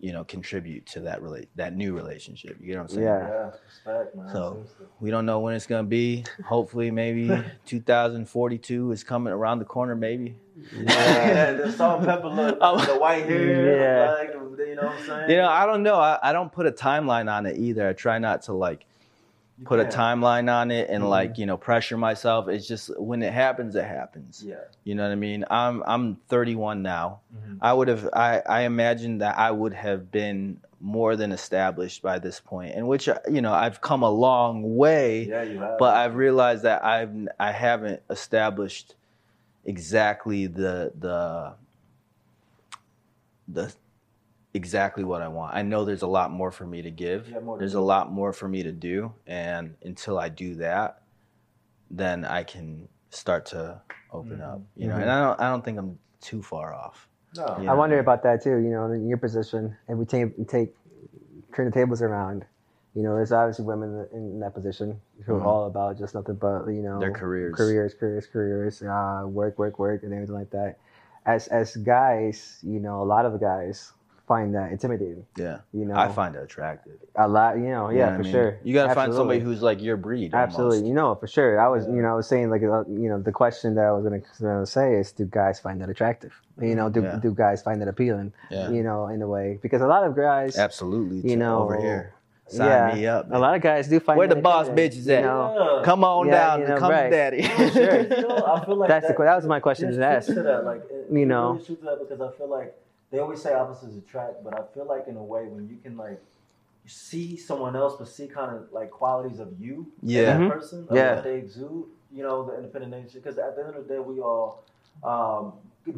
you 0.00 0.12
know, 0.12 0.24
contribute 0.24 0.86
to 0.86 1.00
that 1.00 1.20
relate 1.22 1.48
that 1.56 1.76
new 1.76 1.94
relationship. 1.94 2.56
You 2.60 2.66
get 2.68 2.76
what 2.76 2.82
I'm 2.82 2.88
saying? 2.88 3.02
Yeah. 3.04 3.28
Yeah. 3.28 3.50
Respect, 3.66 4.16
man. 4.16 4.28
So- 4.32 4.64
We 5.00 5.10
don't 5.10 5.26
know 5.26 5.40
when 5.40 5.54
it's 5.54 5.66
gonna 5.66 5.84
be. 5.84 6.24
Hopefully, 6.44 6.90
maybe 6.90 7.28
2042 7.66 8.92
is 8.92 9.04
coming 9.04 9.32
around 9.32 9.58
the 9.60 9.64
corner. 9.66 9.94
Maybe. 9.94 10.36
Yeah, 10.82 11.52
the 11.52 11.72
salt 11.72 11.98
and 12.00 12.08
pepper 12.08 12.28
look, 12.28 12.58
Um, 12.60 12.78
the 12.86 12.96
white 12.98 13.24
hair, 13.26 13.78
Yeah. 13.78 14.12
like, 14.14 14.32
you 14.68 14.74
know 14.74 14.82
what 14.88 14.98
I'm 15.00 15.06
saying? 15.06 15.30
You 15.30 15.36
know, 15.36 15.48
I 15.48 15.66
don't 15.66 15.82
know. 15.82 15.96
I, 15.96 16.18
I 16.22 16.32
don't 16.32 16.50
put 16.52 16.66
a 16.66 16.72
timeline 16.72 17.30
on 17.32 17.46
it 17.46 17.56
either. 17.58 17.88
I 17.88 17.92
try 17.92 18.18
not 18.18 18.42
to 18.42 18.52
like 18.52 18.84
You 19.58 19.66
put 19.66 19.80
a 19.80 19.84
can't. 19.84 19.94
timeline 19.94 20.52
on 20.52 20.70
it 20.70 20.88
and 20.90 21.04
Mhm. 21.04 21.08
like 21.10 21.38
you 21.38 21.46
know 21.46 21.56
pressure 21.56 21.96
myself. 21.96 22.48
It's 22.48 22.66
just 22.66 22.90
when 22.98 23.22
it 23.22 23.32
happens, 23.32 23.74
it 23.74 23.84
happens. 23.84 24.42
Yeah. 24.44 24.56
You 24.84 24.94
know 24.94 25.02
what 25.04 25.12
I 25.12 25.16
mean? 25.16 25.44
I'm 25.50 25.82
I'm 25.86 26.16
31 26.28 26.82
now. 26.82 27.20
Mhm. 27.34 27.58
I 27.60 27.72
would 27.72 27.88
have 27.88 28.08
I 28.12 28.42
I 28.46 28.60
imagine 28.62 29.18
that 29.18 29.38
I 29.38 29.50
would 29.50 29.74
have 29.74 30.10
been 30.10 30.58
more 30.80 31.16
than 31.16 31.32
established 31.32 32.02
by 32.02 32.18
this 32.18 32.38
point, 32.38 32.74
in 32.74 32.86
which 32.86 33.08
uh, 33.08 33.18
you 33.30 33.40
know 33.40 33.52
I've 33.52 33.80
come 33.80 34.02
a 34.02 34.10
long 34.10 34.76
way. 34.76 35.24
Yeah, 35.24 35.42
you 35.42 35.58
have. 35.60 35.78
but 35.78 35.96
I've 35.96 36.16
realized 36.16 36.62
that 36.64 36.84
I've 36.84 37.10
I 37.40 37.50
haven't 37.52 38.00
established 38.10 38.94
exactly 39.66 40.46
the 40.46 40.92
the 40.98 41.54
the 43.48 43.72
exactly 44.54 45.04
what 45.04 45.20
I 45.20 45.28
want. 45.28 45.54
I 45.54 45.62
know 45.62 45.84
there's 45.84 46.02
a 46.02 46.06
lot 46.06 46.30
more 46.30 46.50
for 46.50 46.66
me 46.66 46.80
to 46.82 46.90
give. 46.90 47.28
You 47.28 47.34
have 47.34 47.42
more 47.44 47.56
to 47.56 47.60
There's 47.60 47.72
do. 47.72 47.78
a 47.78 47.80
lot 47.80 48.10
more 48.10 48.32
for 48.32 48.48
me 48.48 48.62
to 48.62 48.72
do, 48.72 49.12
and 49.26 49.74
until 49.82 50.18
I 50.18 50.30
do 50.30 50.54
that, 50.56 51.02
then 51.90 52.24
I 52.24 52.42
can 52.42 52.88
start 53.10 53.46
to 53.46 53.80
open 54.12 54.38
Mhm. 54.38 54.52
up. 54.54 54.60
You 54.76 54.88
know, 54.88 54.94
Mhm. 54.94 55.02
and 55.02 55.10
I 55.10 55.20
don't 55.20 55.40
I 55.40 55.50
don't 55.50 55.64
think 55.64 55.78
I'm 55.78 55.98
too 56.20 56.42
far 56.42 56.72
off. 56.72 57.08
No. 57.36 57.58
Yeah. 57.60 57.70
I 57.72 57.74
wonder 57.74 57.98
about 57.98 58.22
that 58.22 58.42
too. 58.42 58.56
You 58.56 58.70
know, 58.70 58.90
in 58.90 59.06
your 59.08 59.18
position, 59.18 59.76
if 59.88 59.98
we 59.98 60.04
take 60.06 60.48
take 60.48 60.74
turn 61.52 61.66
the 61.66 61.72
tables 61.72 62.02
around, 62.02 62.44
you 62.94 63.02
know, 63.02 63.14
there's 63.14 63.32
obviously 63.32 63.64
women 63.64 64.06
in 64.12 64.40
that 64.40 64.54
position 64.54 65.00
who 65.24 65.34
are 65.36 65.44
all 65.44 65.66
about 65.66 65.98
just 65.98 66.14
nothing 66.14 66.34
but 66.36 66.66
you 66.66 66.82
know 66.82 67.00
Their 67.00 67.12
careers. 67.12 67.54
careers, 67.56 67.94
careers, 67.94 68.26
careers, 68.26 68.82
uh, 68.82 69.22
work, 69.26 69.58
work, 69.58 69.78
work, 69.78 70.02
and 70.02 70.12
everything 70.12 70.34
like 70.34 70.50
that. 70.50 70.76
As 71.24 71.48
as 71.48 71.76
guys, 71.76 72.58
you 72.62 72.78
know, 72.80 73.02
a 73.02 73.04
lot 73.04 73.24
of 73.26 73.40
guys 73.40 73.92
find 74.28 74.54
that 74.56 74.72
intimidating. 74.72 75.24
Yeah, 75.36 75.58
You 75.72 75.84
know, 75.84 75.96
I 75.96 76.08
find 76.08 76.34
it 76.34 76.42
attractive. 76.42 76.98
a 77.14 77.28
lot. 77.28 77.56
You 77.58 77.68
know, 77.70 77.90
You 77.90 77.98
yeah, 77.98 78.06
know 78.10 78.14
for 78.16 78.20
I 78.20 78.22
mean? 78.24 78.32
sure. 78.32 78.58
You 78.64 78.74
got 78.74 78.88
to 78.88 78.94
find 78.94 79.14
somebody 79.14 79.38
who's 79.38 79.62
like 79.62 79.80
your 79.80 79.96
breed. 79.96 80.34
Absolutely, 80.34 80.78
almost. 80.78 80.88
you 80.88 80.94
know, 80.94 81.14
for 81.14 81.28
sure. 81.28 81.60
I 81.60 81.68
was, 81.68 81.86
Yeah. 81.86 81.94
you 81.94 82.02
know, 82.02 82.08
I 82.10 82.14
was 82.14 82.26
saying 82.26 82.50
like, 82.50 82.62
uh, 82.64 82.82
you 82.88 83.08
know, 83.08 83.20
the 83.20 83.30
question 83.30 83.76
that 83.76 83.84
I 83.84 83.92
was 83.92 84.04
going 84.04 84.22
to 84.38 84.66
say 84.66 84.94
is, 84.96 85.12
do 85.12 85.26
guys 85.26 85.60
find 85.60 85.80
that 85.80 85.88
attractive? 85.90 86.32
You 86.60 86.74
know, 86.74 86.88
do 86.90 87.02
Yeah. 87.02 87.20
do 87.22 87.30
guys 87.34 87.62
find 87.62 87.80
that 87.82 87.86
appealing? 87.88 88.32
Yeah, 88.50 88.70
You 88.70 88.82
know, 88.82 89.06
in 89.06 89.22
a 89.22 89.28
way, 89.28 89.60
because 89.62 89.80
a 89.80 89.86
lot 89.86 90.02
of 90.02 90.16
guys, 90.16 90.58
absolutely. 90.58 91.28
you 91.30 91.36
know, 91.36 91.62
over 91.62 91.78
here, 91.80 92.12
sign 92.48 92.66
yeah, 92.68 92.94
me 92.94 93.06
up. 93.06 93.26
a 93.30 93.38
lot 93.38 93.54
of 93.56 93.62
guys 93.62 93.88
do 93.88 93.98
find 94.00 94.18
Where 94.18 94.28
the 94.28 94.36
boss 94.36 94.68
intimidating, 94.68 95.00
bitches 95.02 95.06
you 95.08 95.14
at? 95.14 95.24
know? 95.24 95.76
Yeah. 95.78 95.84
Come 95.84 96.04
on 96.04 96.26
Yeah, 96.26 96.32
down, 96.34 96.60
you 96.60 96.68
know, 96.68 96.76
come 96.78 96.90
right. 96.90 97.10
daddy. 97.10 97.42
Sure. 97.42 98.04
Still, 98.04 98.46
I 98.46 98.64
feel 98.64 98.76
like 98.76 98.88
That's 98.94 99.06
the 99.06 99.08
that, 99.12 99.16
que- 99.16 99.24
that 99.24 99.36
was 99.36 99.46
my 99.46 99.60
question 99.60 99.92
to 99.92 100.04
ask. 100.06 100.26
to 100.28 100.34
that. 100.42 100.64
Like, 100.64 100.82
it, 100.90 101.06
You 101.12 101.26
know. 101.26 101.52
really 101.52 101.64
to 101.64 101.76
that 101.76 101.98
because 102.00 102.20
I 102.20 102.30
feel 102.36 102.48
like 102.48 102.74
they 103.10 103.18
always 103.18 103.42
say 103.42 103.52
opposites 103.52 103.96
attract, 103.96 104.42
but 104.44 104.54
I 104.54 104.62
feel 104.74 104.86
like 104.86 105.06
in 105.08 105.16
a 105.16 105.22
way 105.22 105.44
when 105.46 105.68
you 105.68 105.76
can 105.82 105.96
like 105.96 106.20
see 106.86 107.36
someone 107.36 107.74
else, 107.74 107.96
but 107.98 108.06
see 108.08 108.26
kind 108.28 108.56
of 108.56 108.70
like 108.72 108.90
qualities 108.90 109.40
of 109.40 109.48
you, 109.60 109.90
in 110.02 110.08
Yeah. 110.08 110.24
that 110.24 110.40
Mhm. 110.40 110.50
person, 110.52 110.86
Yeah. 110.90 111.14
what 111.16 111.24
they 111.24 111.36
exude. 111.36 111.84
you 112.12 112.22
know, 112.22 112.44
the 112.46 112.54
independent 112.56 112.92
nature. 112.92 113.18
Because 113.18 113.36
at 113.36 113.56
the 113.56 113.66
end 113.66 113.74
of 113.76 113.86
the 113.88 113.94
day, 113.94 113.98
we 113.98 114.20
all 114.20 114.62
um, 115.04 115.52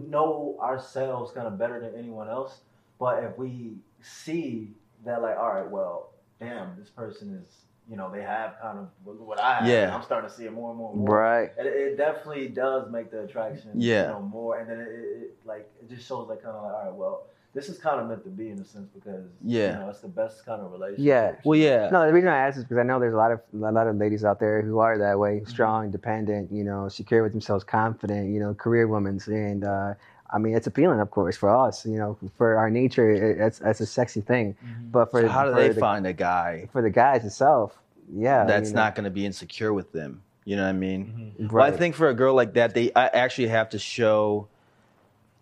know 0.09 0.57
ourselves 0.61 1.31
kind 1.33 1.47
of 1.47 1.57
better 1.59 1.79
than 1.79 1.95
anyone 1.95 2.29
else. 2.29 2.61
But 2.99 3.23
if 3.23 3.39
we 3.39 3.75
see 4.01 4.73
that, 5.05 5.23
like, 5.23 5.37
all 5.39 5.49
right, 5.51 5.71
well, 5.71 6.09
damn, 6.41 6.77
this 6.79 6.89
person 6.91 7.35
is, 7.45 7.55
you 7.91 7.97
know, 7.97 8.11
they 8.13 8.23
have 8.23 8.55
kind 8.61 8.79
of 8.79 8.89
what 9.05 9.41
I 9.41 9.61
have. 9.61 9.67
Yeah. 9.69 9.95
I'm 9.95 10.03
starting 10.03 10.29
to 10.31 10.37
see 10.37 10.45
it 10.45 10.53
more 10.53 10.71
and 10.71 10.79
more 10.79 10.91
and 10.93 11.01
more. 11.01 11.17
Right. 11.17 11.51
It, 11.59 11.67
it 11.67 11.97
definitely 11.97 12.49
does 12.49 12.91
make 12.91 13.11
the 13.11 13.23
attraction, 13.25 13.71
Yeah. 13.75 14.03
you 14.03 14.09
know, 14.09 14.21
more, 14.23 14.59
and 14.59 14.69
then 14.69 14.79
it, 14.81 14.89
it, 14.89 15.23
it 15.23 15.37
like 15.47 15.71
it 15.81 15.89
just 15.89 16.07
shows 16.07 16.29
like 16.29 16.43
kind 16.43 16.55
of 16.57 16.63
like, 16.63 16.73
all 16.75 16.85
right, 16.85 16.95
well, 16.95 17.23
this 17.55 17.71
is 17.71 17.79
kind 17.79 17.99
of 17.99 18.07
meant 18.09 18.23
to 18.25 18.29
be 18.31 18.51
in 18.51 18.59
a 18.59 18.65
sense 18.65 18.89
because 18.95 19.25
Yeah. 19.43 19.73
you 19.73 19.79
know, 19.81 19.89
it's 19.89 20.01
the 20.01 20.09
best 20.09 20.45
kind 20.45 20.61
of 20.61 20.71
relationship. 20.71 21.05
Yeah. 21.05 21.33
Well, 21.45 21.59
yeah. 21.59 21.89
No, 21.91 22.07
the 22.07 22.13
reason 22.13 22.29
I 22.29 22.37
ask 22.47 22.59
is 22.59 22.65
because 22.65 22.77
I 22.77 22.83
know 22.83 23.01
there's 23.01 23.15
a 23.15 23.17
lot 23.17 23.33
of 23.33 23.41
a 23.55 23.73
lot 23.73 23.87
of 23.87 23.97
ladies 23.97 24.23
out 24.23 24.39
there 24.39 24.61
who 24.61 24.79
are 24.81 24.99
that 24.99 25.19
way, 25.19 25.37
Mm-hmm. 25.41 25.49
strong, 25.51 25.87
independent, 25.87 26.53
you 26.53 26.63
know, 26.65 26.89
secure 26.89 27.23
with 27.23 27.33
themselves, 27.33 27.65
confident, 27.65 28.29
you 28.33 28.39
know, 28.39 28.53
career 28.55 28.87
women, 28.87 29.19
and 29.29 29.65
uh, 29.65 29.95
I 30.31 30.39
mean, 30.39 30.55
it's 30.55 30.67
appealing, 30.67 31.01
of 31.01 31.11
course, 31.11 31.37
for 31.37 31.49
us, 31.55 31.87
you 31.87 31.97
know, 31.97 32.19
for 32.37 32.57
our 32.57 32.71
nature, 32.71 33.11
it, 33.11 33.39
it's 33.41 33.61
it's 33.61 33.81
a 33.81 33.87
sexy 33.87 34.21
thing. 34.21 34.57
But 34.93 35.11
for 35.11 35.23
So 35.23 35.29
how 35.29 35.45
do 35.45 35.53
for 35.53 35.61
they 35.61 35.71
the, 35.71 35.81
find 35.81 36.07
a 36.07 36.13
guy 36.13 36.69
for 36.73 36.83
the 36.83 36.91
guys 36.91 37.25
itself? 37.25 37.79
Yeah, 38.13 38.45
that's 38.47 38.69
you 38.69 38.75
know, 38.75 38.81
not 38.81 38.95
going 38.95 39.05
to 39.05 39.11
be 39.11 39.25
insecure 39.27 39.73
with 39.73 39.93
them? 39.93 40.23
You 40.45 40.57
know 40.57 40.63
what 40.65 40.71
I 40.71 40.73
mean? 40.73 41.35
Mhm. 41.39 41.53
Well, 41.53 41.67
I 41.67 41.71
think 41.77 41.95
for 41.95 42.09
a 42.09 42.15
girl 42.15 42.35
like 42.35 42.55
that, 42.55 42.75
they 42.75 42.91
I 42.95 43.07
actually 43.09 43.49
have 43.49 43.71
to 43.71 43.79
show, 43.79 44.49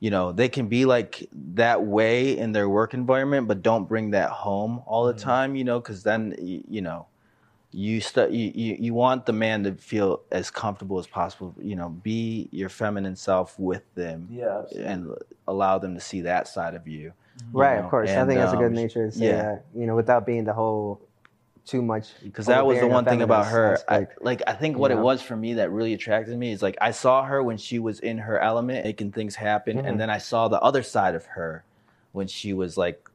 you 0.00 0.10
know, 0.10 0.32
they 0.32 0.48
can 0.48 0.68
be 0.68 0.84
like 0.84 1.28
that 1.54 1.84
way 1.84 2.36
in 2.36 2.52
their 2.52 2.68
work 2.68 2.94
environment, 2.94 3.48
but 3.48 3.62
don't 3.62 3.88
bring 3.88 4.10
that 4.10 4.30
home 4.30 4.82
all 4.86 5.06
the 5.06 5.14
Mhm. 5.14 5.18
time, 5.22 5.56
you 5.56 5.64
know, 5.64 5.80
because 5.80 6.02
then 6.02 6.34
you 6.38 6.80
know, 6.80 7.06
you 7.76 8.00
st- 8.00 8.30
you, 8.30 8.50
you 8.54 8.76
you 8.80 8.94
want 8.94 9.26
the 9.26 9.34
man 9.34 9.62
to 9.64 9.74
feel 9.74 10.22
as 10.32 10.50
comfortable 10.50 10.98
as 10.98 11.06
possible. 11.06 11.54
You 11.60 11.76
know, 11.76 11.90
be 11.90 12.48
your 12.50 12.70
feminine 12.70 13.16
self 13.16 13.58
with 13.58 13.82
them 13.94 14.28
Yeah, 14.30 14.60
absolutely. 14.60 14.90
and 14.92 15.14
allow 15.46 15.76
them 15.78 15.94
to 15.94 16.00
see 16.00 16.22
that 16.22 16.48
side 16.48 16.74
of 16.74 16.88
you. 16.88 17.12
right, 17.52 17.76
know, 17.78 17.84
of 17.84 17.90
course. 17.90 18.08
I 18.08 18.24
think 18.24 18.40
that's 18.40 18.54
a 18.54 18.56
good 18.56 18.68
um, 18.68 18.74
nature 18.74 19.10
to 19.10 19.12
say 19.12 19.26
yeah. 19.26 19.42
that, 19.42 19.64
you 19.74 19.86
know, 19.86 19.94
without 19.94 20.24
being 20.24 20.44
the 20.44 20.54
whole 20.54 21.02
too 21.66 21.82
much. 21.82 22.08
because 22.22 22.46
that 22.46 22.64
was 22.64 22.80
the 22.80 22.86
one 22.86 23.04
thing 23.04 23.20
about 23.20 23.46
her. 23.48 23.78
I, 23.90 24.06
like 24.22 24.42
I 24.46 24.54
think 24.54 24.76
you 24.76 24.80
what 24.80 24.90
it 24.90 24.98
was 24.98 25.20
for 25.20 25.36
me 25.36 25.54
that 25.54 25.70
really 25.70 25.92
attracted 25.92 26.34
me 26.38 26.52
is 26.52 26.62
like 26.62 26.78
I 26.80 26.92
saw 26.92 27.24
her 27.24 27.42
when 27.42 27.58
she 27.58 27.78
was 27.78 28.00
in 28.00 28.16
her 28.16 28.38
element, 28.38 28.86
making 28.86 29.12
things 29.12 29.34
happen, 29.34 29.76
Mhm. 29.76 29.86
and 29.86 30.00
then 30.00 30.08
I 30.08 30.16
saw 30.16 30.48
the 30.48 30.60
other 30.62 30.82
side 30.82 31.14
of 31.14 31.26
her 31.26 31.62
when 32.12 32.26
she 32.26 32.54
was 32.54 32.78
like 32.78 33.10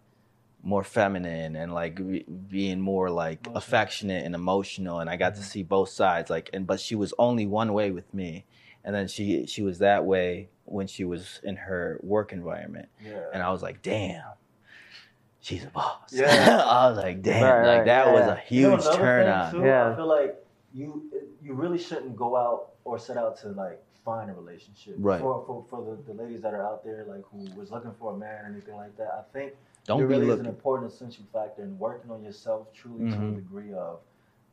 more 0.63 0.83
feminine 0.83 1.55
and 1.55 1.73
like 1.73 1.95
be- 1.95 2.23
being 2.47 2.79
more 2.79 3.09
like 3.09 3.39
Emotional. 3.47 3.57
affectionate 3.57 4.25
and 4.25 4.35
emotional, 4.35 4.99
and 4.99 5.09
I 5.09 5.15
got 5.17 5.35
to 5.35 5.41
Mhm. 5.41 5.45
see 5.45 5.63
both 5.63 5.89
sides. 5.89 6.29
Like, 6.29 6.49
and 6.53 6.67
but 6.67 6.79
she 6.79 6.95
was 6.95 7.13
only 7.17 7.45
one 7.47 7.73
way 7.73 7.91
with 7.91 8.13
me, 8.13 8.45
and 8.83 8.93
then 8.95 9.07
she 9.07 9.45
she 9.47 9.61
was 9.63 9.79
that 9.79 10.05
way 10.05 10.49
when 10.65 10.87
she 10.87 11.03
was 11.03 11.39
in 11.43 11.55
her 11.57 11.99
work 12.03 12.31
environment, 12.31 12.89
yeah. 13.03 13.23
and 13.33 13.41
I 13.43 13.51
was 13.51 13.61
like, 13.61 13.81
damn. 13.81 14.23
She's 15.43 15.63
a 15.65 15.69
boss. 15.71 16.13
Yeah. 16.13 16.61
I 16.65 16.87
was 16.89 16.97
like, 16.97 17.23
damn, 17.23 17.43
Right, 17.43 17.67
like 17.67 17.77
right, 17.79 17.85
that 17.85 18.05
yeah, 18.05 18.13
was 18.13 18.21
yeah. 18.27 18.33
a 18.33 18.53
You 18.55 18.61
know, 18.69 18.77
huge 18.77 18.95
turn 18.95 19.25
thing, 19.25 19.33
on. 19.33 19.51
Too, 19.53 19.61
Yeah. 19.65 19.89
I 19.91 19.95
feel 19.95 20.07
like 20.07 20.35
you 20.73 21.11
you 21.41 21.53
really 21.55 21.79
shouldn't 21.79 22.15
go 22.15 22.37
out 22.37 22.73
or 22.85 22.99
set 22.99 23.17
out 23.17 23.37
to 23.37 23.47
like 23.49 23.81
find 24.05 24.29
a 24.29 24.33
relationship. 24.35 24.93
Right. 24.99 25.19
For 25.19 25.43
for, 25.47 25.65
for 25.67 25.83
the, 25.83 26.13
the 26.13 26.23
ladies 26.23 26.41
that 26.43 26.53
are 26.53 26.63
out 26.63 26.83
there 26.83 27.05
like 27.07 27.23
who 27.31 27.39
was 27.59 27.71
looking 27.71 27.91
for 27.99 28.13
a 28.13 28.17
man 28.17 28.45
or 28.45 28.49
anything 28.49 28.75
like 28.75 28.95
that, 28.97 29.11
I 29.17 29.23
think 29.33 29.53
Don't 29.85 29.97
there 29.99 30.07
be 30.07 30.13
really 30.15 30.29
is 30.29 30.39
an 30.39 30.45
important 30.45 30.91
essential 30.91 31.25
factor 31.33 31.63
in 31.63 31.77
working 31.79 32.11
on 32.11 32.23
yourself 32.23 32.71
truly 32.73 33.09
to 33.11 33.15
a 33.15 33.19
Mhm. 33.19 33.35
degree 33.35 33.73
of 33.73 33.99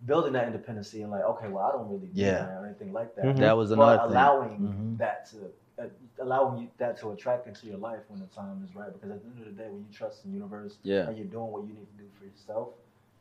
building 0.06 0.32
that 0.32 0.46
independency 0.46 1.02
and 1.02 1.10
like, 1.10 1.24
okay, 1.24 1.48
well 1.48 1.64
I 1.64 1.72
don't 1.72 1.88
really 1.88 2.06
need 2.06 2.16
Yeah. 2.16 2.56
a 2.56 2.60
or 2.62 2.66
anything 2.66 2.92
like 2.92 3.14
that. 3.16 3.24
Mhm. 3.24 3.38
That 3.38 3.56
was 3.56 3.70
But 3.70 3.74
another 3.74 3.98
thing. 3.98 4.10
allowing 4.10 4.58
Mhm. 4.60 4.98
that 4.98 5.26
to 5.26 5.52
uh, 5.80 5.86
allowing 6.18 6.58
you, 6.62 6.68
that 6.78 6.96
to 6.96 7.12
attract 7.12 7.46
into 7.46 7.68
your 7.68 7.78
life 7.78 8.00
when 8.08 8.18
the 8.18 8.26
time 8.26 8.64
is 8.64 8.74
right. 8.74 8.92
Because 8.92 9.12
at 9.12 9.22
the 9.22 9.28
end 9.28 9.38
of 9.38 9.44
the 9.44 9.62
day, 9.62 9.68
when 9.70 9.78
you 9.78 9.92
trust 9.92 10.24
the 10.24 10.28
universe 10.28 10.80
Yeah. 10.82 11.06
and 11.06 11.16
you're 11.16 11.28
doing 11.28 11.52
what 11.52 11.62
you 11.62 11.72
need 11.72 11.86
to 11.86 12.02
do 12.02 12.08
for 12.18 12.24
yourself, 12.24 12.70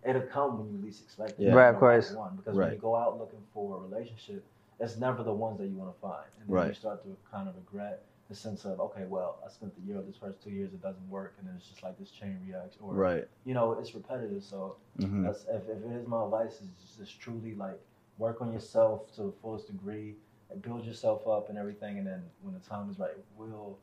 it'll 0.04 0.24
come 0.24 0.58
when 0.58 0.72
you 0.72 0.80
least 0.84 1.04
expect 1.04 1.34
it. 1.34 1.44
Yeah. 1.44 1.54
Right, 1.54 1.70
of 1.70 1.78
course. 1.78 2.16
One. 2.16 2.36
Because 2.36 2.56
Right. 2.58 2.66
when 2.66 2.74
you 2.74 2.80
go 2.82 2.96
out 2.96 3.20
looking 3.20 3.44
for 3.54 3.78
a 3.78 3.80
relationship, 3.82 4.44
it's 4.80 4.98
never 4.98 5.22
the 5.22 5.34
ones 5.34 5.60
that 5.60 5.68
you 5.68 5.76
want 5.78 5.94
to 5.94 6.00
find. 6.00 6.26
And 6.40 6.50
then 6.50 6.68
you 6.70 6.74
start 6.74 7.04
to 7.04 7.16
kind 7.32 7.48
of 7.48 7.56
regret 7.58 8.02
the 8.30 8.36
sense 8.36 8.66
of, 8.66 8.80
okay, 8.80 9.06
well, 9.08 9.40
I 9.46 9.50
spent 9.50 9.74
the 9.76 9.82
year 9.82 9.98
with 9.98 10.08
this 10.08 10.18
person, 10.18 10.36
two 10.44 10.50
years, 10.50 10.74
it 10.74 10.82
doesn't 10.82 11.10
work. 11.10 11.36
And 11.40 11.48
then 11.48 11.56
it's 11.58 11.68
just 11.70 11.84
like 11.84 11.98
this 11.98 12.10
chain 12.12 12.38
reaction. 12.46 12.82
Or, 12.84 12.94
Right. 12.94 13.28
you 13.46 13.54
know, 13.54 13.74
it's 13.74 13.94
repetitive. 13.96 14.44
So 14.44 14.76
hmm 15.00 15.24
that's, 15.24 15.46
if, 15.46 15.64
if 15.70 15.84
it 15.84 15.92
is 15.92 16.08
my 16.08 16.24
advice, 16.26 16.62
is 16.62 16.70
just, 16.82 16.98
just 17.00 17.20
truly 17.22 17.56
like 17.56 17.80
work 18.18 18.42
on 18.42 18.52
yourself 18.52 19.14
to 19.16 19.24
the 19.24 19.32
fullest 19.42 19.68
degree 19.68 20.16
and 20.50 20.62
build 20.62 20.86
yourself 20.86 21.28
up 21.28 21.50
and 21.50 21.58
everything. 21.58 21.98
And 22.00 22.08
then 22.08 22.24
when 22.42 22.54
the 22.54 22.60
time 22.60 22.90
is 22.90 23.00
right, 23.00 23.12
it 23.12 23.26
will 23.38 23.78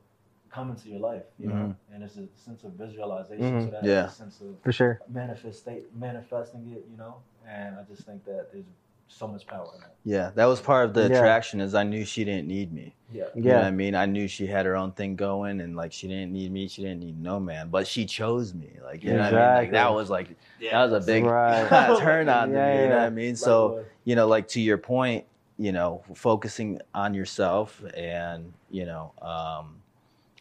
come 0.51 0.70
into 0.70 0.88
your 0.88 1.01
life, 1.01 1.24
you 1.38 1.49
know. 1.49 1.74
And 1.92 2.03
it's 2.03 2.16
a 2.16 2.28
sense 2.36 2.64
of 2.64 2.72
visualization. 2.72 3.45
Mhm. 3.61 3.64
So 3.64 3.70
that's 3.70 3.86
Yeah. 3.86 4.07
a 4.07 4.11
sense 4.11 4.40
of 4.40 4.61
for 4.62 4.72
sure. 4.72 5.01
manifest 5.09 5.68
manifesting 5.95 6.70
it, 6.72 6.84
you 6.90 6.97
know. 6.97 7.16
And 7.47 7.76
I 7.76 7.82
just 7.84 8.03
think 8.03 8.24
that 8.24 8.53
there's 8.53 8.64
so 9.09 9.26
much 9.28 9.46
power 9.46 9.70
in 9.74 9.80
that. 9.80 9.94
Yeah, 10.05 10.30
that 10.34 10.44
was 10.46 10.61
part 10.61 10.86
of 10.86 10.94
the 10.94 11.02
Yeah. 11.09 11.16
attraction. 11.16 11.61
Is 11.61 11.74
I 11.74 11.82
knew 11.82 12.05
she 12.05 12.24
didn't 12.24 12.46
need 12.46 12.72
me. 12.72 12.94
Yeah. 13.12 13.24
You 13.34 13.42
know 13.42 13.55
what 13.55 13.61
Yeah, 13.62 13.66
I 13.66 13.70
mean? 13.70 13.94
I 13.94 14.07
knew 14.07 14.28
she 14.28 14.46
had 14.46 14.66
her 14.66 14.76
own 14.76 14.92
thing 14.92 15.16
going, 15.16 15.61
and 15.61 15.76
like 15.76 15.92
she 15.92 16.09
didn't 16.09 16.32
need 16.32 16.52
me. 16.52 16.68
She 16.68 16.82
didn't 16.82 17.00
need 17.00 17.20
no 17.20 17.40
man, 17.40 17.68
but 17.70 17.86
she 17.86 18.05
chose 18.05 18.55
me. 18.55 18.78
Like 18.82 19.02
you 19.02 19.14
know 19.14 19.20
what 19.20 19.34
I 19.34 19.46
mean? 19.46 19.55
Like 19.55 19.72
that 19.72 19.92
was 19.92 20.11
like 20.11 20.36
that 20.70 20.90
was 20.90 20.92
a 20.92 21.00
big 21.07 21.24
Right. 21.24 21.96
turn 21.98 22.28
on 22.28 22.48
to 22.50 22.55
Yeah, 22.59 22.70
me. 22.76 22.82
You 22.82 22.88
know 22.88 22.96
what 22.96 23.05
I 23.05 23.11
mean? 23.11 23.36
So 23.36 23.84
you 24.05 24.14
know, 24.16 24.26
like 24.26 24.48
to 24.48 24.61
your 24.61 24.78
point, 24.78 25.24
you 25.59 25.72
know, 25.72 26.02
focusing 26.14 26.80
on 26.94 27.14
yourself 27.14 27.82
and 27.96 28.52
you 28.70 28.84
know, 28.84 29.12
um, 29.22 29.76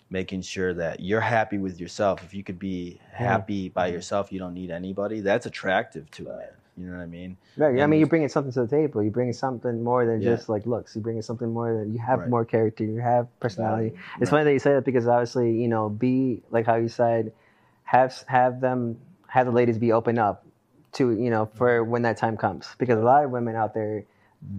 making 0.10 0.42
sure 0.42 0.74
that 0.74 1.00
you're 1.00 1.22
happy 1.22 1.58
with 1.58 1.80
yourself. 1.80 2.24
If 2.24 2.34
you 2.34 2.44
could 2.44 2.60
be 2.60 3.00
happy 3.12 3.70
by 3.70 3.88
yourself, 3.88 4.32
you 4.32 4.40
don't 4.40 4.54
need 4.54 4.72
anybody. 4.72 5.22
That's 5.22 5.46
attractive 5.46 6.10
to 6.12 6.30
a 6.30 6.38
man. 6.38 6.48
You 6.78 6.88
know 6.88 6.98
what 6.98 7.04
I 7.04 7.06
mean? 7.06 7.38
right. 7.58 7.80
I 7.82 7.86
mean, 7.86 8.00
you're 8.00 8.08
bringing 8.08 8.30
something 8.30 8.52
to 8.54 8.62
the 8.62 8.68
table. 8.68 9.04
You're 9.04 9.12
bringing 9.12 9.34
something 9.34 9.84
more 9.84 10.06
than 10.06 10.22
Yeah. 10.22 10.32
just 10.36 10.50
like 10.50 10.66
looks. 10.66 10.96
You're 10.96 11.04
bringing 11.04 11.22
something 11.22 11.50
more 11.52 11.74
than 11.74 11.94
you 11.94 12.00
have 12.00 12.20
Right. 12.22 12.30
more 12.30 12.46
character. 12.46 12.84
You 12.84 12.98
have 12.98 13.28
personality. 13.40 13.90
Value. 13.90 14.02
It's 14.20 14.32
Right. 14.32 14.38
funny 14.38 14.44
that 14.46 14.54
you 14.54 14.60
say 14.60 14.74
that 14.74 14.86
because 14.86 15.08
obviously, 15.08 15.52
you 15.52 15.68
know, 15.68 15.90
be 15.90 16.42
like 16.50 16.66
how 16.66 16.76
you 16.76 16.88
said, 16.88 17.32
have 17.84 18.24
have 18.28 18.60
them 18.60 18.98
have 19.28 19.46
the 19.46 19.52
ladies 19.52 19.78
be 19.78 19.92
open 19.92 20.18
up 20.18 20.46
to 20.94 21.12
you 21.12 21.30
know 21.30 21.46
for 21.46 21.84
when 21.84 22.04
that 22.04 22.18
time 22.18 22.38
comes 22.38 22.76
because 22.78 23.00
a 23.00 23.04
lot 23.04 23.24
of 23.24 23.32
women 23.32 23.56
out 23.56 23.74
there, 23.74 24.06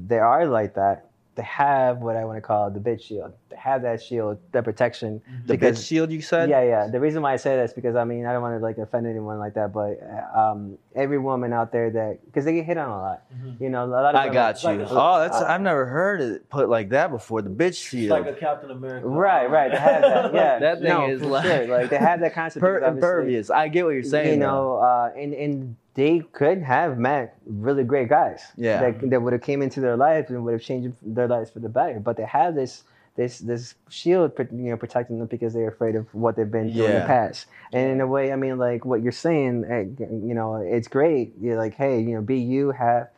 they 0.06 0.18
are 0.18 0.46
like 0.46 0.74
that. 0.74 1.06
They 1.36 1.42
have 1.42 1.98
what 1.98 2.14
I 2.16 2.24
want 2.24 2.36
to 2.36 2.40
call 2.40 2.70
the 2.70 2.78
bitch 2.78 3.02
shield. 3.02 3.32
to 3.50 3.56
have 3.56 3.82
that 3.82 4.00
shield, 4.00 4.38
that 4.52 4.62
protection. 4.62 5.20
The 5.46 5.54
because, 5.54 5.80
bitch 5.80 5.86
shield 5.88 6.12
you 6.12 6.22
said? 6.22 6.48
Yeah, 6.48 6.62
yeah. 6.62 6.86
The 6.86 7.00
reason 7.00 7.22
why 7.22 7.32
I 7.32 7.36
say 7.36 7.56
that 7.56 7.64
is 7.64 7.72
because 7.72 7.96
I 7.96 8.04
mean 8.04 8.24
I 8.24 8.32
don't 8.32 8.40
want 8.40 8.56
to 8.56 8.62
like 8.62 8.78
offend 8.78 9.08
anyone 9.08 9.40
like 9.40 9.54
that, 9.54 9.72
but 9.72 9.98
um, 10.32 10.78
every 10.94 11.18
woman 11.18 11.52
out 11.52 11.72
there 11.72 11.90
that 11.90 12.24
because 12.24 12.44
they 12.44 12.52
get 12.54 12.66
hit 12.66 12.78
on 12.78 12.88
a 12.88 12.96
lot. 13.00 13.22
Mhm. 13.34 13.60
You 13.60 13.68
know, 13.68 13.84
a 13.84 13.86
lot 13.86 14.14
of 14.14 14.20
I 14.20 14.26
women- 14.26 14.32
got 14.34 14.62
you. 14.62 14.68
like 14.70 14.86
oh, 14.90 15.18
that's 15.18 15.36
I've 15.38 15.60
never 15.60 15.86
heard 15.86 16.20
it 16.20 16.48
put 16.48 16.68
like 16.68 16.90
that 16.90 17.10
before. 17.10 17.42
The 17.42 17.50
bitch 17.50 17.68
It's 17.70 17.78
shield. 17.78 18.10
like 18.10 18.26
a 18.32 18.38
Captain 18.38 18.70
America. 18.70 19.08
Right, 19.08 19.50
right. 19.50 19.72
They 19.72 19.76
have 19.78 20.02
that. 20.02 20.34
Yeah, 20.34 20.58
That 20.60 20.78
thing 20.78 20.88
no, 20.88 21.08
is 21.08 21.20
like- 21.22 21.44
sure. 21.46 21.66
like 21.66 21.90
they 21.90 21.96
have 21.98 22.20
that 22.20 22.32
concept. 22.34 22.60
Per- 22.64 22.78
because 22.78 22.94
impervious. 22.94 23.50
I 23.50 23.66
get 23.66 23.84
what 23.84 23.90
you're 23.94 24.04
saying. 24.04 24.34
You 24.34 24.36
know, 24.46 24.76
uh, 24.76 25.10
and 25.16 25.34
and 25.34 25.76
they 25.94 26.20
could 26.32 26.62
have 26.62 26.98
met 26.98 27.38
really 27.46 27.84
great 27.84 28.08
guys. 28.08 28.42
Yeah. 28.56 28.80
that, 28.80 29.10
that 29.10 29.22
would 29.22 29.32
have 29.32 29.42
came 29.42 29.62
into 29.62 29.80
their 29.80 29.96
lives 29.96 30.30
and 30.30 30.44
would 30.44 30.52
have 30.52 30.62
changed 30.62 30.96
their 31.02 31.28
lives 31.28 31.50
for 31.50 31.60
the 31.60 31.68
better. 31.68 32.00
But 32.00 32.16
they 32.16 32.24
have 32.24 32.54
this 32.54 32.84
this 33.16 33.38
this 33.38 33.74
shield, 33.88 34.32
you 34.38 34.70
know, 34.70 34.76
protecting 34.76 35.18
them 35.18 35.28
because 35.28 35.54
they're 35.54 35.68
afraid 35.68 35.94
of 35.94 36.12
what 36.14 36.34
they've 36.34 36.50
been 36.50 36.72
through 36.72 36.86
in 36.86 37.00
the 37.00 37.06
past. 37.06 37.46
And 37.72 37.92
in 37.92 38.00
a 38.00 38.06
way, 38.06 38.32
I 38.32 38.36
mean, 38.36 38.58
like 38.58 38.84
what 38.84 39.02
you're 39.02 39.12
saying, 39.12 39.64
eh, 39.68 39.84
you 40.00 40.34
know, 40.34 40.56
it's 40.56 40.88
great. 40.88 41.34
You're 41.40 41.56
like, 41.56 41.74
hey, 41.74 42.00
you 42.00 42.16
know, 42.16 42.22
be 42.22 42.38
you, 42.38 42.72
have 42.72 43.08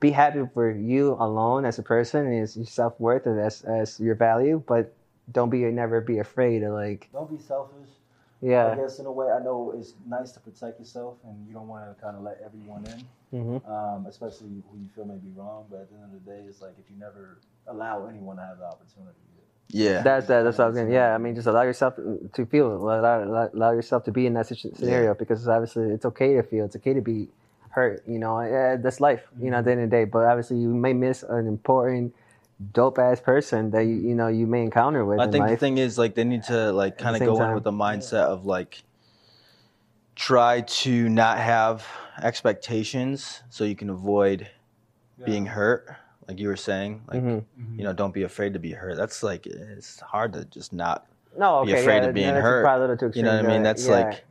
be 0.00 0.10
happy 0.10 0.42
for 0.54 0.70
you 0.70 1.16
alone 1.20 1.64
as 1.64 1.78
a 1.78 1.82
person 1.82 2.26
and 2.26 2.42
as 2.42 2.56
your 2.56 2.66
self 2.66 2.98
worth 2.98 3.26
and 3.26 3.38
as 3.38 3.62
as 3.62 4.00
your 4.00 4.14
value, 4.14 4.62
but 4.66 4.94
don't 5.30 5.50
be 5.50 5.58
never 5.64 6.00
be 6.00 6.18
afraid 6.18 6.62
of 6.62 6.72
like, 6.72 7.08
Don't 7.12 7.30
be 7.30 7.38
selfish. 7.38 7.88
I 8.72 8.76
guess 8.76 8.98
in 8.98 9.06
a 9.06 9.12
way, 9.12 9.28
I 9.30 9.42
know 9.42 9.74
it's 9.76 9.94
nice 10.06 10.32
to 10.32 10.40
protect 10.40 10.78
yourself, 10.78 11.16
and 11.24 11.46
you 11.46 11.54
don't 11.54 11.68
want 11.68 11.84
to 11.86 12.02
kind 12.02 12.16
of 12.16 12.22
let 12.22 12.40
everyone 12.44 12.84
in. 12.86 13.04
hmm 13.40 13.56
um, 13.70 14.06
especially 14.08 14.62
who 14.70 14.78
you 14.78 14.88
feel 14.94 15.04
may 15.04 15.16
be 15.16 15.30
wrong. 15.34 15.66
But 15.70 15.82
at 15.82 15.90
the 15.90 15.96
end 15.96 16.04
of 16.14 16.24
the 16.24 16.30
day, 16.30 16.42
it's 16.48 16.60
like 16.60 16.74
if 16.78 16.90
you 16.90 16.96
never 16.98 17.38
allow 17.66 18.06
anyone 18.06 18.36
to 18.36 18.42
have 18.42 18.58
the 18.58 18.66
opportunity. 18.66 19.18
Yeah. 19.68 20.02
That's 20.02 20.26
that. 20.28 20.42
That's 20.42 20.58
what 20.58 20.64
I 20.64 20.68
was 20.68 20.76
saying. 20.76 20.92
Yeah, 20.92 21.14
I 21.14 21.18
mean, 21.18 21.34
just 21.34 21.46
allow 21.48 21.62
yourself 21.62 21.94
to 21.96 22.46
feel, 22.46 22.72
allow, 22.72 23.24
allow, 23.24 23.50
allow 23.52 23.72
yourself 23.72 24.04
to 24.04 24.12
be 24.12 24.26
in 24.26 24.34
that 24.34 24.46
situ- 24.46 24.74
scenario 24.76 25.14
because 25.14 25.48
obviously 25.48 25.90
it's 25.90 26.04
okay 26.04 26.34
to 26.34 26.42
feel, 26.42 26.66
it's 26.66 26.76
okay 26.76 26.94
to 26.94 27.00
be 27.00 27.28
hurt. 27.70 28.04
You 28.06 28.18
know, 28.18 28.40
yeah, 28.40 28.76
that's 28.76 29.00
life. 29.00 29.22
You 29.40 29.50
know, 29.50 29.58
at 29.58 29.64
the 29.64 29.72
end 29.72 29.80
of 29.82 29.90
the 29.90 29.96
day. 29.96 30.04
But 30.04 30.26
obviously, 30.26 30.58
you 30.58 30.68
may 30.68 30.92
miss 30.92 31.22
an 31.24 31.46
important, 31.48 32.14
dope 32.72 32.98
ass 32.98 33.20
person 33.20 33.70
that 33.72 33.82
you 33.84 33.94
you 33.96 34.14
know 34.14 34.28
you 34.28 34.46
may 34.46 34.62
encounter 34.62 35.04
with 35.04 35.18
I 35.20 35.24
in 35.24 35.32
think 35.32 35.48
the 35.48 35.56
thing 35.56 35.78
is 35.78 35.98
like 35.98 36.14
they 36.14 36.24
need 36.24 36.44
to 36.44 36.72
like 36.72 36.98
kind 36.98 37.16
of 37.16 37.20
same 37.20 37.34
go 37.34 37.42
in 37.44 37.54
with 37.54 37.64
the 37.64 37.72
mindset 37.72 38.24
of 38.24 38.46
like 38.46 38.82
try 40.14 40.60
to 40.60 41.08
not 41.08 41.38
have 41.38 41.86
expectations 42.22 43.42
so 43.50 43.64
you 43.64 43.74
can 43.74 43.90
avoid 43.90 44.48
being 45.24 45.46
hurt. 45.46 45.88
like 46.28 46.38
you 46.38 46.48
were 46.48 46.56
saying, 46.56 47.02
like 47.12 47.22
Mhm. 47.22 47.44
you 47.76 47.84
know, 47.84 47.92
don't 47.92 48.14
be 48.14 48.22
afraid 48.22 48.54
to 48.54 48.58
be 48.58 48.72
hurt. 48.72 48.96
That's 48.96 49.22
like 49.22 49.46
it's 49.46 50.00
hard 50.00 50.32
to 50.32 50.44
just 50.46 50.72
not 50.72 51.06
No, 51.36 51.56
okay, 51.58 51.74
be 51.74 51.80
afraid 51.80 52.02
yeah, 52.02 52.08
of 52.08 52.14
being 52.14 52.32
that's 52.34 52.42
hurt. 52.42 52.62
Probably 52.62 52.84
a 52.84 52.88
little 52.88 53.10
too 53.10 53.18
You 53.18 53.24
know 53.24 53.36
what 53.36 53.44
I 53.44 53.48
mean? 53.48 53.62
That's 53.62 53.86
yeah. 53.86 53.92
like 53.96 54.24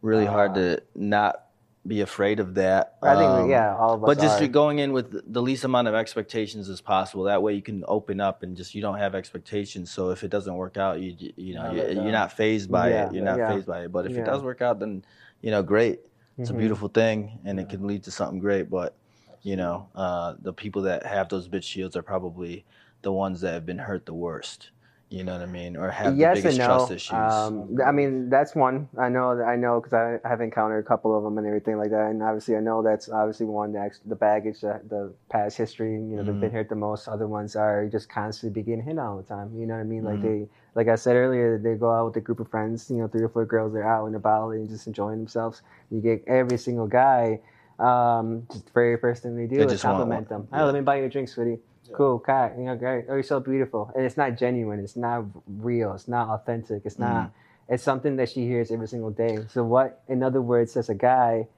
really 0.00 0.24
hard 0.24 0.52
Uh, 0.52 0.54
to 0.54 0.82
not 0.94 1.45
be 1.88 2.00
afraid 2.00 2.40
of 2.40 2.54
that. 2.54 2.96
I 3.02 3.14
think 3.16 3.30
Um, 3.30 3.50
yeah, 3.50 3.76
all 3.76 3.94
of 3.94 4.04
us. 4.04 4.06
But 4.06 4.20
just 4.20 4.40
are. 4.42 4.46
going 4.48 4.78
in 4.78 4.92
with 4.92 5.32
the 5.32 5.42
least 5.42 5.64
amount 5.64 5.88
of 5.88 5.94
expectations 5.94 6.68
as 6.68 6.80
possible. 6.80 7.24
That 7.24 7.42
way 7.42 7.54
you 7.54 7.62
can 7.62 7.84
open 7.86 8.20
up 8.20 8.42
and 8.42 8.56
just 8.56 8.74
you 8.74 8.82
don't 8.82 8.98
have 8.98 9.14
expectations. 9.14 9.90
So 9.90 10.10
if 10.10 10.24
it 10.24 10.28
doesn't 10.28 10.54
work 10.54 10.76
out, 10.76 11.00
you 11.00 11.16
you 11.36 11.54
know 11.54 11.62
Not 11.72 11.74
you, 11.74 12.02
you're 12.02 12.12
not 12.12 12.32
fazed 12.32 12.70
by 12.70 12.90
Yeah, 12.90 13.06
it. 13.06 13.14
You're 13.14 13.24
not 13.24 13.38
yeah. 13.38 13.48
fazed 13.54 13.66
by 13.66 13.84
it. 13.84 13.92
But 13.92 14.06
if 14.06 14.12
Yeah. 14.12 14.20
it 14.20 14.26
does 14.26 14.42
work 14.42 14.62
out, 14.62 14.80
then 14.80 15.04
you 15.42 15.50
know 15.50 15.62
great. 15.62 16.00
It's 16.38 16.50
a 16.50 16.52
Mhm. 16.52 16.58
beautiful 16.58 16.88
thing 16.88 17.38
and 17.44 17.58
it 17.58 17.68
can 17.68 17.86
lead 17.86 18.02
to 18.04 18.10
something 18.10 18.38
great. 18.38 18.68
But 18.70 18.94
you 19.42 19.56
know 19.56 19.88
uh, 19.94 20.34
the 20.40 20.52
people 20.52 20.82
that 20.82 21.06
have 21.06 21.28
those 21.28 21.48
bitch 21.48 21.64
shields 21.64 21.96
are 21.96 22.02
probably 22.02 22.64
the 23.02 23.12
ones 23.12 23.40
that 23.42 23.52
have 23.52 23.64
been 23.66 23.78
hurt 23.78 24.06
the 24.06 24.14
worst. 24.14 24.70
You 25.08 25.22
know 25.22 25.32
what 25.34 25.42
I 25.42 25.46
mean? 25.46 25.76
Or 25.76 25.88
have 25.88 26.16
yes 26.18 26.36
the 26.36 26.42
biggest 26.42 26.58
and 26.58 26.68
no. 26.68 26.74
trust 26.78 26.90
issues. 26.90 27.14
Um, 27.14 27.78
I 27.86 27.92
mean, 27.92 28.28
that's 28.28 28.56
one. 28.56 28.88
I 28.98 29.08
know. 29.08 29.36
that 29.36 29.44
I 29.44 29.54
know 29.54 29.80
because 29.80 29.92
I 29.92 30.28
have 30.28 30.40
encountered 30.40 30.80
a 30.84 30.88
couple 30.88 31.16
of 31.16 31.22
them 31.22 31.38
and 31.38 31.46
everything 31.46 31.78
like 31.78 31.90
that. 31.90 32.10
And 32.10 32.20
obviously, 32.24 32.56
I 32.56 32.60
know 32.60 32.82
that's 32.82 33.08
obviously 33.08 33.46
one 33.46 33.72
that's 33.72 34.00
the 34.00 34.16
baggage, 34.16 34.62
the, 34.62 34.80
the 34.88 35.14
past 35.30 35.56
history. 35.56 35.92
You 35.92 36.16
know, 36.16 36.24
they've 36.24 36.34
Mhm. 36.34 36.40
been 36.40 36.50
hurt 36.50 36.68
the 36.68 36.74
most. 36.74 37.06
Other 37.06 37.28
ones 37.28 37.54
are 37.54 37.86
just 37.86 38.08
constantly 38.08 38.60
be 38.60 38.66
getting 38.66 38.84
hit 38.84 38.98
all 38.98 39.16
the 39.16 39.22
time. 39.22 39.52
You 39.56 39.66
know 39.66 39.74
what 39.74 39.80
I 39.80 39.84
mean? 39.84 40.02
Like 40.02 40.18
Mhm. 40.18 40.22
they, 40.22 40.48
like 40.74 40.88
I 40.88 40.96
said 40.96 41.14
earlier, 41.14 41.56
they 41.56 41.76
go 41.76 41.92
out 41.92 42.06
with 42.06 42.16
a 42.16 42.20
group 42.20 42.40
of 42.40 42.48
friends. 42.48 42.90
You 42.90 42.96
know, 42.98 43.06
three 43.08 43.22
or 43.22 43.28
four 43.28 43.44
girls. 43.46 43.72
They're 43.74 43.86
out 43.88 44.06
and 44.06 44.16
about 44.16 44.50
and 44.50 44.68
just 44.68 44.88
enjoying 44.88 45.18
themselves. 45.18 45.62
You 45.92 46.00
get 46.00 46.24
every 46.26 46.58
single 46.58 46.88
guy. 46.88 47.40
Um, 47.78 48.46
just 48.50 48.66
the 48.66 48.72
very 48.72 48.96
first 48.96 49.22
thing 49.22 49.36
they 49.36 49.46
do 49.46 49.58
They 49.66 49.72
is 49.74 49.82
compliment 49.82 50.28
them. 50.28 50.48
yeah. 50.50 50.62
Oh, 50.62 50.64
let 50.66 50.74
me 50.74 50.80
buy 50.80 50.96
you 50.96 51.04
a 51.04 51.08
drink, 51.08 51.28
sweetie. 51.28 51.58
Yeah. 51.90 51.96
Cool, 51.96 52.18
cat. 52.18 52.54
You 52.58 52.64
know, 52.64 52.76
great. 52.76 53.06
Oh, 53.08 53.14
you're 53.14 53.22
so 53.22 53.40
beautiful. 53.40 53.90
And 53.94 54.04
it's 54.04 54.16
not 54.16 54.36
genuine. 54.38 54.80
It's 54.80 54.96
not 54.96 55.24
real. 55.46 55.94
It's 55.94 56.08
not 56.08 56.28
authentic. 56.28 56.82
It's 56.84 56.98
not. 56.98 57.28
Mm-hmm. 57.28 57.74
It's 57.74 57.82
something 57.82 58.16
that 58.16 58.28
she 58.30 58.42
hears 58.46 58.70
every 58.70 58.86
single 58.88 59.10
day. 59.10 59.38
So 59.48 59.64
what, 59.64 60.02
in 60.08 60.22
other 60.22 60.40
words, 60.40 60.74
does 60.74 60.88
a 60.88 60.94
guy 60.94 61.48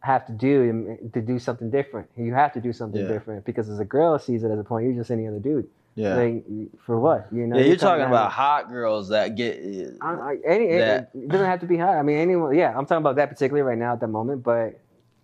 have 0.00 0.26
to 0.26 0.32
do 0.32 0.70
um, 0.70 1.10
to 1.12 1.20
do 1.20 1.38
something 1.38 1.70
different? 1.70 2.08
You 2.16 2.34
have 2.34 2.52
to 2.54 2.60
do 2.60 2.72
something 2.72 3.00
Yeah. 3.00 3.08
different 3.08 3.44
because 3.44 3.68
as 3.68 3.78
a 3.78 3.84
girl 3.84 4.18
sees 4.18 4.42
it 4.44 4.50
as 4.50 4.58
a 4.58 4.64
point, 4.64 4.86
you're 4.86 4.94
just 4.94 5.10
any 5.10 5.26
other 5.26 5.38
dude. 5.38 5.68
yeah. 5.94 6.14
Like, 6.16 6.44
for 6.84 6.98
what? 7.00 7.28
You 7.32 7.46
know. 7.46 7.56
yeah, 7.56 7.64
you're 7.64 7.76
talking 7.76 8.02
coming 8.04 8.08
about 8.18 8.32
hot 8.32 8.68
girls 8.68 9.08
that 9.10 9.34
get. 9.36 9.58
Uh, 10.00 10.04
I, 10.04 10.10
I, 10.32 10.36
any, 10.46 10.64
it- 10.66 10.78
that- 10.80 11.10
it 11.14 11.28
doesn't 11.28 11.46
have 11.46 11.60
to 11.60 11.66
be 11.66 11.76
hot. 11.78 11.96
I 11.96 12.02
mean, 12.02 12.18
anyone. 12.18 12.54
Yeah, 12.56 12.70
I'm 12.76 12.84
talking 12.86 13.02
about 13.02 13.16
that 13.16 13.28
particularly 13.30 13.62
right 13.66 13.78
now 13.78 13.92
at 13.94 14.00
the 14.00 14.06
moment, 14.08 14.42
but 14.42 14.78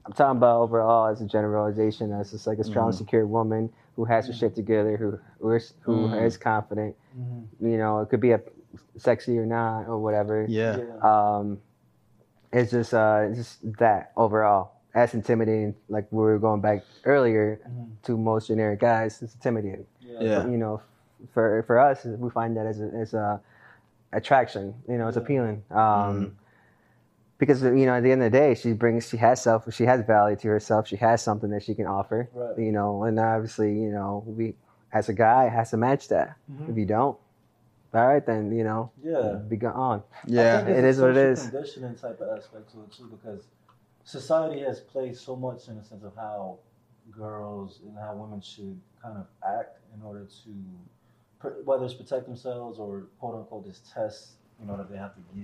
I'm 0.07 0.13
talking 0.15 0.39
about 0.39 0.61
overall 0.63 1.07
as 1.09 1.21
a 1.21 1.27
generalization. 1.27 2.13
As 2.13 2.31
just 2.31 2.47
like 2.47 2.59
a 2.59 2.65
strong, 2.65 2.91
Mhm. 2.91 2.95
secure 2.95 3.27
woman 3.27 3.71
who 3.97 4.05
has 4.05 4.27
her 4.27 4.33
shit 4.33 4.55
together, 4.55 4.97
who 4.97 5.19
who 5.41 5.53
is, 5.53 5.75
who 5.83 6.09
Mhm. 6.09 6.23
is 6.27 6.37
confident. 6.37 6.97
Mhm. 7.19 7.47
You 7.61 7.79
know, 7.79 8.01
it 8.01 8.09
could 8.09 8.21
be 8.21 8.33
a 8.33 8.41
sexy 8.97 9.39
or 9.39 9.47
not 9.47 9.87
or 9.87 9.99
whatever. 9.99 10.47
yeah. 10.49 10.79
Um, 11.03 11.61
it's 12.53 12.71
just 12.71 12.93
uh, 12.95 13.27
it's 13.29 13.39
just 13.39 13.79
that 13.79 14.13
overall. 14.17 14.73
As 14.95 15.15
intimidating, 15.15 15.75
like 15.89 16.07
we 16.11 16.19
were 16.23 16.39
going 16.39 16.61
back 16.61 16.85
earlier 17.05 17.61
Mhm. 17.67 17.87
to 18.03 18.17
most 18.19 18.49
generic 18.49 18.81
guys, 18.81 19.23
it's 19.23 19.35
intimidating 19.35 19.87
Yeah. 20.01 20.47
you 20.47 20.59
know, 20.59 20.81
for 21.33 21.63
for 21.67 21.79
us, 21.79 22.05
we 22.05 22.29
find 22.31 22.57
that 22.59 22.67
as 22.67 22.81
a, 22.81 22.89
as 22.95 23.15
a 23.15 23.41
attraction. 24.13 24.75
You 24.89 24.99
know, 24.99 25.09
it's 25.09 25.17
Yeah. 25.17 25.23
appealing. 25.23 25.63
Um, 25.71 25.81
Mhm. 25.81 26.31
Because 27.43 27.61
you 27.61 27.87
know, 27.87 27.95
at 27.95 28.05
the 28.05 28.13
end 28.13 28.23
of 28.23 28.31
the 28.31 28.39
day, 28.39 28.55
she 28.55 28.73
brings, 28.73 29.09
she 29.09 29.17
has 29.17 29.43
self, 29.43 29.65
she 29.75 29.83
has 29.83 30.07
value 30.07 30.37
to 30.37 30.47
herself. 30.47 30.87
She 30.87 30.95
has 30.95 31.21
something 31.23 31.51
that 31.51 31.65
she 31.65 31.75
can 31.75 31.89
offer. 31.89 32.31
Right. 32.33 32.57
You 32.57 32.71
know, 32.71 33.03
and 33.03 33.19
obviously, 33.19 33.73
you 33.73 33.91
know, 33.91 34.23
we 34.25 34.55
as 34.93 35.09
a 35.09 35.13
guy 35.13 35.49
has 35.49 35.71
to 35.71 35.77
match 35.77 36.07
that. 36.07 36.37
Mhm. 36.49 36.69
If 36.71 36.77
you 36.77 36.87
don't, 36.87 37.19
all 37.95 38.07
right, 38.07 38.25
then 38.25 38.53
you 38.53 38.63
know, 38.63 38.93
Yeah. 39.03 39.41
be 39.49 39.57
gone. 39.57 40.05
I 40.13 40.25
Yeah. 40.29 40.61
it's 40.69 40.99
a 40.99 41.03
what 41.03 41.17
it 41.17 41.17
social 41.17 41.17
is. 41.17 41.51
Conditioning 41.51 41.95
type 41.97 42.21
of 42.21 42.39
aspect 42.39 42.71
to 42.75 42.83
it 42.83 42.93
too, 42.93 43.09
because 43.11 43.49
society 44.05 44.61
has 44.61 44.79
placed 44.79 45.25
so 45.25 45.35
much 45.35 45.67
in 45.67 45.79
the 45.79 45.83
sense 45.83 46.05
of 46.05 46.15
how 46.15 46.59
girls 47.11 47.81
and 47.85 47.99
how 47.99 48.15
women 48.15 48.41
should 48.41 48.81
kind 49.03 49.19
of 49.19 49.27
act 49.45 49.81
in 49.97 50.01
order 50.03 50.27
to, 50.45 51.51
whether 51.65 51.85
it's 51.87 51.95
protect 51.95 52.27
themselves 52.27 52.79
or 52.79 53.09
quote 53.19 53.35
unquote 53.35 53.65
this 53.67 53.81
test, 53.93 54.35
you 54.61 54.67
know, 54.67 54.77
that 54.77 54.89
they 54.89 54.97
have 54.97 55.13
to 55.17 55.21
give 55.35 55.43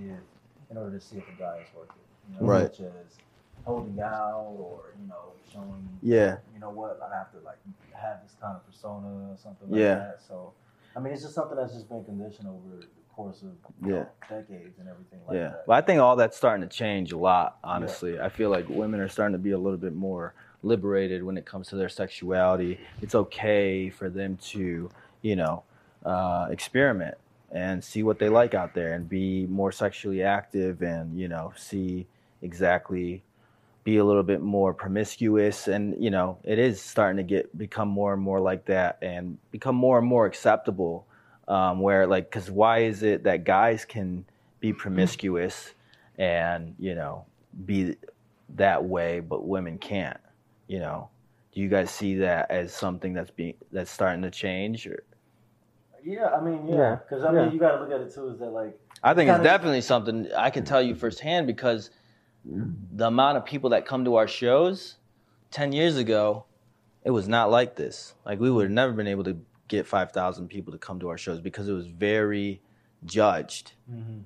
in 0.69 0.77
order 0.77 0.91
to 0.97 1.01
see 1.03 1.17
if 1.17 1.23
a 1.27 1.39
guy 1.39 1.57
is 1.57 1.67
worth 1.75 1.89
it. 1.89 1.95
You 2.33 2.39
know, 2.39 2.47
Right. 2.47 2.75
Such 2.75 2.85
as 2.85 3.17
holding 3.65 3.99
out 3.99 4.55
or 4.57 4.93
you 5.01 5.07
know 5.07 5.33
showing. 5.51 5.87
Yeah. 6.01 6.37
You 6.53 6.59
know 6.59 6.69
what? 6.69 6.99
I 7.01 7.15
have 7.15 7.31
to 7.31 7.39
like 7.45 7.57
have 7.93 8.21
this 8.23 8.35
kind 8.41 8.55
of 8.55 8.65
persona 8.65 9.31
or 9.31 9.37
something 9.37 9.69
like 9.69 9.79
Yeah. 9.79 9.95
that. 9.95 10.21
So. 10.27 10.53
I 10.95 10.99
mean, 10.99 11.13
it's 11.13 11.21
just 11.21 11.35
something 11.35 11.55
that's 11.55 11.73
just 11.73 11.87
been 11.87 12.03
conditioned 12.03 12.47
over 12.47 12.77
the 12.79 12.87
course 13.15 13.43
of 13.43 13.51
Yeah. 13.87 13.99
know, 13.99 14.07
decades 14.27 14.79
and 14.79 14.89
everything 14.89 15.19
like 15.27 15.35
Yeah, 15.37 15.49
that. 15.49 15.65
but 15.67 15.73
I 15.73 15.81
think 15.81 16.01
all 16.01 16.15
that's 16.15 16.35
starting 16.35 16.67
to 16.67 16.75
change 16.75 17.11
a 17.11 17.17
lot. 17.17 17.57
Honestly, 17.63 18.19
I 18.19 18.29
feel 18.29 18.49
like 18.49 18.67
women 18.69 18.99
are 18.99 19.07
starting 19.07 19.33
to 19.33 19.39
be 19.39 19.51
a 19.51 19.57
little 19.57 19.77
bit 19.77 19.93
more 19.93 20.33
liberated 20.63 21.23
when 21.23 21.37
it 21.37 21.45
comes 21.45 21.67
to 21.69 21.75
their 21.75 21.89
sexuality. 21.89 22.79
It's 23.01 23.13
okay 23.13 23.89
for 23.89 24.09
them 24.09 24.37
to, 24.37 24.89
you 25.21 25.35
know, 25.35 25.63
uh, 26.03 26.47
experiment 26.49 27.15
and 27.51 27.83
see 27.83 28.03
what 28.03 28.19
they 28.19 28.29
like 28.29 28.53
out 28.53 28.73
there 28.73 28.93
and 28.93 29.09
be 29.09 29.47
more 29.47 29.71
sexually 29.71 30.21
active 30.21 30.81
and 30.81 31.19
you 31.19 31.27
know 31.27 31.51
see 31.55 32.05
exactly 32.41 33.23
be 33.83 33.97
a 33.97 34.05
little 34.05 34.23
bit 34.23 34.41
more 34.41 34.73
promiscuous. 34.73 35.67
And 35.67 36.01
you 36.03 36.11
know 36.11 36.37
it 36.43 36.59
is 36.59 36.81
starting 36.81 37.17
to 37.17 37.23
get 37.23 37.57
become 37.57 37.87
more 37.87 38.13
and 38.13 38.21
more 38.21 38.39
like 38.39 38.65
that 38.65 38.99
and 39.01 39.37
become 39.51 39.75
more 39.75 39.97
and 39.97 40.07
more 40.07 40.25
acceptable 40.25 41.05
um, 41.47 41.79
where 41.79 42.05
like 42.05 42.29
because 42.29 42.51
why 42.51 42.79
is 42.79 43.03
it 43.03 43.23
that 43.23 43.43
guys 43.43 43.85
can 43.85 44.25
be 44.59 44.73
promiscuous 44.73 45.73
and 46.17 46.75
you 46.77 46.93
know 46.95 47.25
be 47.65 47.95
that 48.55 48.83
way 48.83 49.19
but 49.19 49.47
women 49.47 49.77
can't? 49.77 50.19
You 50.67 50.79
know 50.79 51.09
do 51.51 51.61
you 51.61 51.69
guys 51.69 51.89
see 51.89 52.15
that 52.15 52.51
as 52.51 52.73
something 52.73 53.13
that's 53.13 53.31
being 53.31 53.55
that's 53.71 53.91
starting 53.91 54.21
to 54.21 54.31
change 54.31 54.85
or 54.85 55.03
Yeah, 56.03 56.27
I 56.27 56.41
mean, 56.41 56.67
yeah, 56.67 56.75
Yeah, 56.75 56.95
because 56.97 57.23
I 57.23 57.33
yeah. 57.33 57.43
mean, 57.45 57.53
you 57.53 57.59
got 57.59 57.75
to 57.77 57.81
look 57.83 57.91
at 57.91 58.01
it 58.01 58.13
too. 58.13 58.29
Is 58.29 58.39
that 58.39 58.49
like, 58.51 58.79
I 59.03 59.13
think 59.13 59.29
it's 59.29 59.37
Kinda- 59.37 59.49
definitely 59.49 59.81
something 59.81 60.27
I 60.35 60.49
can 60.49 60.65
tell 60.65 60.81
you 60.81 60.95
firsthand 60.95 61.47
because 61.47 61.89
the 62.45 63.07
amount 63.07 63.37
of 63.37 63.45
people 63.45 63.69
that 63.71 63.85
come 63.85 64.05
to 64.05 64.15
our 64.15 64.27
shows 64.27 64.95
10 65.51 65.71
years 65.71 65.97
ago, 65.97 66.45
it 67.03 67.11
was 67.11 67.27
not 67.27 67.49
like 67.51 67.75
this. 67.75 68.13
Like, 68.25 68.39
we 68.39 68.49
would 68.51 68.63
have 68.63 68.71
never 68.71 68.93
been 68.93 69.07
able 69.07 69.23
to 69.25 69.37
get 69.67 69.85
5,000 69.87 70.47
people 70.47 70.71
to 70.73 70.79
come 70.79 70.99
to 70.99 71.09
our 71.09 71.17
shows 71.17 71.39
because 71.41 71.67
it 71.69 71.73
was 71.73 71.87
very 71.87 72.61
judged. 73.05 73.73
Mm-hmm. 73.91 74.19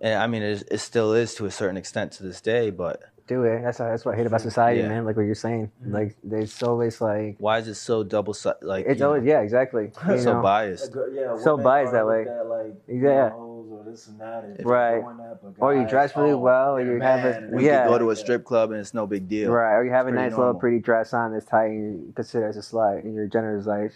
And 0.00 0.14
I 0.22 0.26
mean, 0.26 0.42
it, 0.42 0.62
it 0.70 0.78
still 0.78 1.12
is 1.14 1.34
to 1.36 1.46
a 1.46 1.50
certain 1.50 1.76
extent 1.76 2.12
to 2.12 2.22
this 2.22 2.40
day, 2.40 2.70
but 2.70 3.02
Do 3.26 3.44
it. 3.44 3.62
That's 3.62 3.78
that's 3.78 4.04
what 4.04 4.14
I 4.14 4.18
hate 4.18 4.26
about 4.26 4.42
society, 4.42 4.80
Yeah. 4.80 4.88
man. 4.88 5.04
Like 5.06 5.16
what 5.16 5.22
you're 5.22 5.34
saying. 5.34 5.70
Mhm. 5.82 5.92
Like 5.94 6.16
there's 6.22 6.62
always 6.62 7.00
like 7.00 7.36
why 7.38 7.58
is 7.58 7.68
it 7.68 7.74
so 7.76 8.02
double 8.04 8.34
sided? 8.34 8.58
like 8.62 8.84
it's 8.86 8.98
you 8.98 9.04
know, 9.04 9.08
always 9.14 9.24
yeah, 9.24 9.40
exactly. 9.40 9.92
You 10.08 10.18
so 10.18 10.34
know? 10.34 10.42
biased? 10.42 10.94
yeah, 11.12 11.36
So 11.38 11.56
biased 11.56 11.92
that 11.92 12.06
way. 12.06 12.26
At, 12.28 12.46
like, 12.46 12.74
Yeah. 12.86 13.30
or 13.30 13.82
this 13.86 14.08
and 14.08 14.20
that, 14.20 14.44
and 14.44 14.66
Right. 14.66 15.00
doing 15.02 15.16
that, 15.16 15.38
Or 15.58 15.74
you 15.74 15.86
dress 15.86 16.14
really 16.16 16.32
oh, 16.32 16.38
well, 16.38 16.76
or 16.76 16.84
they're 16.84 16.96
you 16.96 17.00
have 17.00 17.24
a- 17.24 17.48
We 17.50 17.64
Yeah. 17.66 17.84
could 17.84 17.92
go 17.92 17.98
to 17.98 18.10
a 18.10 18.16
strip 18.16 18.44
club 18.44 18.70
and 18.72 18.80
it's 18.80 18.92
no 18.92 19.06
big 19.06 19.26
deal. 19.28 19.50
Right, 19.52 19.74
or 19.74 19.84
you 19.84 19.90
have 19.90 20.06
a 20.06 20.08
It's 20.10 20.14
pretty 20.16 20.28
nice 20.30 20.38
little 20.38 20.54
pretty 20.54 20.78
dress 20.80 21.14
on 21.14 21.32
that's 21.32 21.46
tight 21.46 21.70
and 21.70 22.06
you 22.06 22.12
consider 22.14 22.46
as 22.46 22.56
a 22.58 22.60
slut 22.60 23.04
and 23.04 23.14
your 23.14 23.26
gender 23.26 23.56
is 23.56 23.66
like 23.66 23.92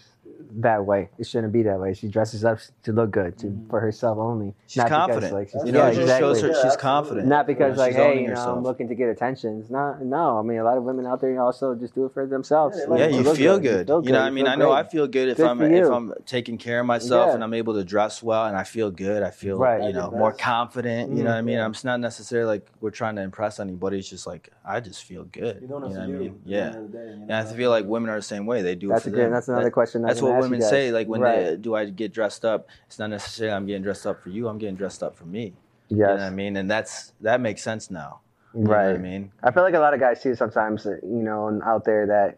that 0.51 0.85
way. 0.85 1.09
It 1.17 1.27
shouldn't 1.27 1.51
be 1.53 1.63
that 1.63 1.79
way. 1.79 1.93
She 1.93 2.07
dresses 2.07 2.45
up 2.45 2.59
to 2.83 2.91
look 2.93 3.11
good 3.11 3.37
to 3.39 3.47
Mhm. 3.47 3.69
for 3.69 3.79
herself 3.79 4.17
only. 4.17 4.55
She's 4.67 4.77
not 4.77 4.89
confident. 4.89 5.21
Because, 5.21 5.33
like, 5.33 5.49
she's, 5.49 5.65
You 5.65 5.71
know, 5.73 5.79
yeah, 5.79 5.87
it 5.87 5.89
just 5.91 6.01
exactly. 6.01 6.27
shows 6.27 6.41
her 6.41 6.47
Yeah, 6.47 6.53
she's 6.53 6.57
absolutely. 6.65 6.81
confident. 6.81 7.27
Not 7.27 7.47
because 7.47 7.77
Yeah, 7.77 7.83
like, 7.83 7.93
hey, 7.95 8.15
you 8.15 8.23
know, 8.23 8.29
herself. 8.31 8.57
I'm 8.57 8.63
looking 8.63 8.87
to 8.87 8.95
get 8.95 9.09
attention. 9.09 9.59
It's 9.59 9.69
not. 9.69 10.01
No, 10.01 10.37
I 10.39 10.41
mean, 10.41 10.59
a 10.59 10.63
lot 10.63 10.77
of 10.77 10.83
women 10.83 11.05
out 11.05 11.21
there 11.21 11.39
also 11.41 11.75
just 11.75 11.93
do 11.95 12.05
it 12.05 12.13
for 12.13 12.25
themselves. 12.25 12.77
Yeah, 12.77 12.83
you 12.85 12.89
like 12.89 12.99
yeah, 12.99 13.05
know, 13.07 13.11
to 13.23 13.29
you 13.29 13.35
feel 13.35 13.59
good. 13.59 13.89
You 13.89 14.11
know, 14.13 14.21
I 14.21 14.29
mean, 14.29 14.47
I 14.47 14.55
know 14.55 14.71
I 14.71 14.83
feel 14.83 15.07
good 15.07 15.29
if 15.29 15.37
Good 15.37 15.45
I'm 15.47 15.61
if. 15.61 15.89
I'm 15.89 16.13
taking 16.25 16.57
care 16.57 16.79
of 16.79 16.85
myself 16.85 17.27
Yeah. 17.29 17.35
and 17.35 17.43
I'm 17.43 17.53
able 17.53 17.73
to 17.75 17.83
dress 17.83 18.23
well 18.23 18.45
and 18.45 18.55
I 18.57 18.63
feel 18.63 18.91
good. 18.91 19.23
I 19.23 19.29
feel 19.31 19.57
Right. 19.57 19.83
you 19.83 19.93
know 19.93 20.11
more 20.11 20.31
confident. 20.31 21.11
You 21.11 21.23
know 21.23 21.29
what 21.31 21.37
I 21.37 21.41
mean? 21.41 21.59
I'm 21.59 21.71
it's 21.71 21.83
not 21.83 21.99
necessarily 21.99 22.47
like 22.47 22.67
we're 22.81 22.89
trying 22.91 23.15
to 23.17 23.21
impress 23.21 23.59
anybody. 23.59 23.99
It's 23.99 24.09
just 24.09 24.25
like 24.27 24.49
I 24.65 24.79
just 24.79 25.03
feel 25.03 25.23
good. 25.25 25.57
You're 25.61 25.79
doing 25.79 25.83
it 25.83 25.89
you 25.89 25.93
know 25.95 25.99
what. 25.99 26.03
I 26.03 26.07
mean? 26.07 26.39
Yeah. 26.45 26.65
end 26.67 26.75
of 26.75 26.91
the 26.91 26.97
day, 26.97 27.05
you 27.05 27.21
And 27.23 27.33
I 27.33 27.43
feel 27.43 27.69
like 27.71 27.85
women 27.85 28.09
are 28.09 28.15
the 28.15 28.21
same 28.21 28.45
way. 28.45 28.61
They 28.61 28.75
do 28.75 28.89
That's 28.89 29.05
it 29.05 29.09
a 29.09 29.11
for 29.11 29.15
good. 29.17 29.25
them. 29.25 29.31
That's 29.31 29.47
another 29.47 29.71
question. 29.71 30.01
That's 30.03 30.21
gonna 30.21 30.28
what 30.31 30.41
women 30.41 30.61
say. 30.61 30.91
Like 30.91 31.07
when 31.07 31.21
right. 31.21 31.43
they 31.43 31.55
do 31.55 31.75
I 31.75 31.85
get 31.85 32.13
dressed 32.13 32.45
up? 32.45 32.67
It's 32.87 32.99
not 32.99 33.09
necessarily 33.09 33.55
I'm 33.55 33.65
getting 33.65 33.83
dressed 33.83 34.05
up 34.05 34.21
for 34.21 34.29
you. 34.29 34.47
I'm 34.47 34.57
getting 34.57 34.75
dressed 34.75 35.03
up 35.03 35.15
for 35.15 35.25
me. 35.25 35.53
yes, 35.89 35.97
You 35.97 35.97
know 35.97 36.11
what 36.13 36.21
I 36.21 36.29
mean? 36.29 36.57
And 36.57 36.69
that's 36.69 37.13
that 37.21 37.41
makes 37.41 37.61
sense 37.61 37.91
now. 37.91 38.21
Right. 38.53 38.95
I 38.95 38.97
mean? 38.97 39.31
I 39.43 39.51
feel 39.51 39.63
like 39.63 39.75
a 39.75 39.79
lot 39.79 39.93
of 39.93 39.99
guys 39.99 40.23
too 40.23 40.35
sometimes, 40.35 40.85
uh, 40.85 40.97
you 41.03 41.23
know, 41.23 41.59
out 41.63 41.85
there 41.85 42.07
that 42.07 42.37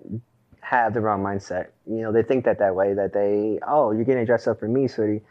have 0.62 0.94
the 0.94 1.02
wrong 1.02 1.24
mindset. 1.24 1.68
You 1.86 2.02
know, 2.02 2.12
they 2.12 2.24
think 2.24 2.46
that 2.46 2.60
that 2.60 2.76
way 2.76 2.94
that 2.94 3.14
they, 3.14 3.60
oh, 3.68 3.92
you're 3.92 4.06
getting 4.06 4.26
dressed 4.26 4.48
up 4.48 4.60
for 4.60 4.68
me, 4.68 4.88
sweetie. 4.88 5.22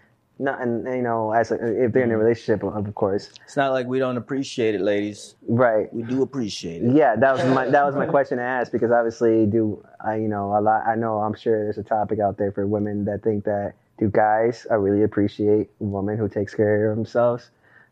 Not, 0.41 0.61
and 0.63 0.87
you 0.87 1.03
know, 1.03 1.33
as 1.33 1.51
a, 1.51 1.85
if 1.85 1.93
they're 1.93 2.03
in 2.05 2.11
a 2.11 2.15
mm. 2.15 2.23
relationship, 2.23 2.65
of 2.65 2.95
course, 2.95 3.31
It's 3.45 3.57
not 3.57 3.73
like 3.73 3.87
we 3.87 3.99
don't 3.99 4.17
appreciate 4.17 4.75
it, 4.75 4.81
ladies. 4.81 5.35
right? 5.47 5.93
We 5.93 6.03
do 6.03 6.23
appreciate 6.23 6.83
it. 6.83 6.95
Yeah, 6.95 7.15
that 7.17 7.33
was 7.33 7.45
my 7.45 7.69
that 7.69 7.85
was 7.85 7.95
my 7.95 8.07
question 8.17 8.39
to 8.39 8.45
ask 8.45 8.73
because 8.73 8.91
obviously, 8.91 9.47
do 9.47 9.85
I 10.05 10.17
you 10.17 10.29
know 10.29 10.57
a 10.57 10.61
lot? 10.61 10.87
I 10.87 10.95
know 10.97 11.19
I'm 11.19 11.35
sure 11.35 11.65
there's 11.65 11.79
a 11.79 11.83
topic 11.83 12.19
out 12.21 12.39
there 12.39 12.53
for 12.53 12.67
women 12.67 13.05
that 13.05 13.23
think 13.23 13.45
that 13.45 13.75
do 13.99 14.09
guys 14.09 14.67
I 14.71 14.75
really 14.75 15.03
appreciate 15.03 15.71
women 15.79 16.17
who 16.17 16.29
takes 16.29 16.55
care 16.55 16.91
of 16.91 16.97
themselves, 16.97 17.51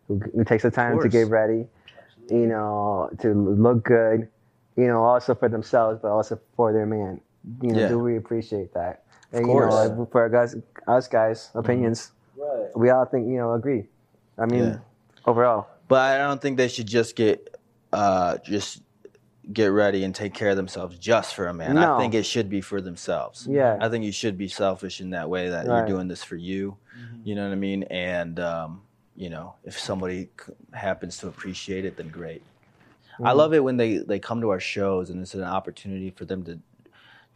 who, 0.09 0.18
who 0.34 0.42
takes 0.42 0.62
the 0.62 0.70
time 0.70 0.94
to 0.96 1.03
course. 1.03 1.12
get 1.12 1.28
ready, 1.28 1.66
you 2.30 2.46
know, 2.46 3.11
to 3.20 3.34
look 3.34 3.84
good, 3.84 4.26
you 4.76 4.86
know, 4.86 5.05
also 5.05 5.34
for 5.34 5.51
themselves, 5.51 6.01
but 6.01 6.09
also 6.09 6.40
for 6.57 6.72
their 6.72 6.86
man. 6.86 7.20
You 7.62 7.72
know, 7.72 7.78
Yeah. 7.80 7.88
do 7.88 7.99
we 7.99 8.16
appreciate 8.16 8.72
that? 8.74 9.05
And, 9.32 9.44
course. 9.44 9.74
You 9.74 9.90
know, 9.90 10.01
like, 10.01 10.11
for 10.11 10.34
us, 10.34 10.57
us 10.86 11.09
guys, 11.09 11.51
opinions, 11.55 12.12
Right. 12.39 12.76
we 12.76 12.91
all 12.91 13.05
think 13.05 13.26
you 13.28 13.36
know 13.36 13.53
agree. 13.55 13.84
I 14.39 14.47
mean, 14.47 14.64
Yeah. 14.64 14.78
overall, 15.26 15.66
But 15.89 16.14
I 16.14 16.18
don't 16.18 16.41
think 16.41 16.57
they 16.57 16.68
should 16.68 16.86
just 16.86 17.16
get 17.16 17.57
uh, 17.93 18.39
just 18.39 18.82
get 19.53 19.68
ready 19.68 20.05
and 20.05 20.14
take 20.14 20.34
care 20.34 20.51
of 20.51 20.57
themselves 20.57 20.99
just 20.99 21.34
for 21.34 21.47
a 21.47 21.55
man. 21.55 21.74
No. 21.76 21.95
I 21.95 21.99
think 21.99 22.12
it 22.14 22.24
should 22.26 22.51
be 22.51 22.61
for 22.61 22.80
themselves. 22.82 23.47
yeah, 23.51 23.78
I 23.80 23.89
think 23.89 24.05
you 24.05 24.12
should 24.12 24.36
be 24.36 24.47
selfish 24.49 25.01
in 25.01 25.11
that 25.11 25.30
way 25.30 25.49
that 25.49 25.66
Right. 25.66 25.78
you're 25.78 25.86
doing 25.86 26.07
this 26.07 26.22
for 26.22 26.36
you. 26.36 26.76
Mhm. 26.95 27.20
You 27.24 27.34
know 27.34 27.45
what 27.47 27.53
I 27.53 27.57
mean? 27.57 27.82
And 27.84 28.39
um, 28.39 28.82
you 29.16 29.30
know, 29.30 29.55
if 29.64 29.78
somebody 29.78 30.28
happens 30.72 31.16
to 31.18 31.28
appreciate 31.28 31.84
it, 31.86 31.97
then 31.97 32.09
great. 32.09 32.43
I 33.24 33.32
Mhm. 33.32 33.36
love 33.36 33.55
it 33.55 33.64
when 33.64 33.76
they 33.78 33.99
they 33.99 34.18
come 34.20 34.41
to 34.43 34.51
our 34.51 34.61
shows 34.61 35.11
and 35.11 35.20
it's 35.22 35.34
an 35.34 35.43
opportunity 35.43 36.11
for 36.11 36.24
them 36.26 36.43
to 36.45 36.59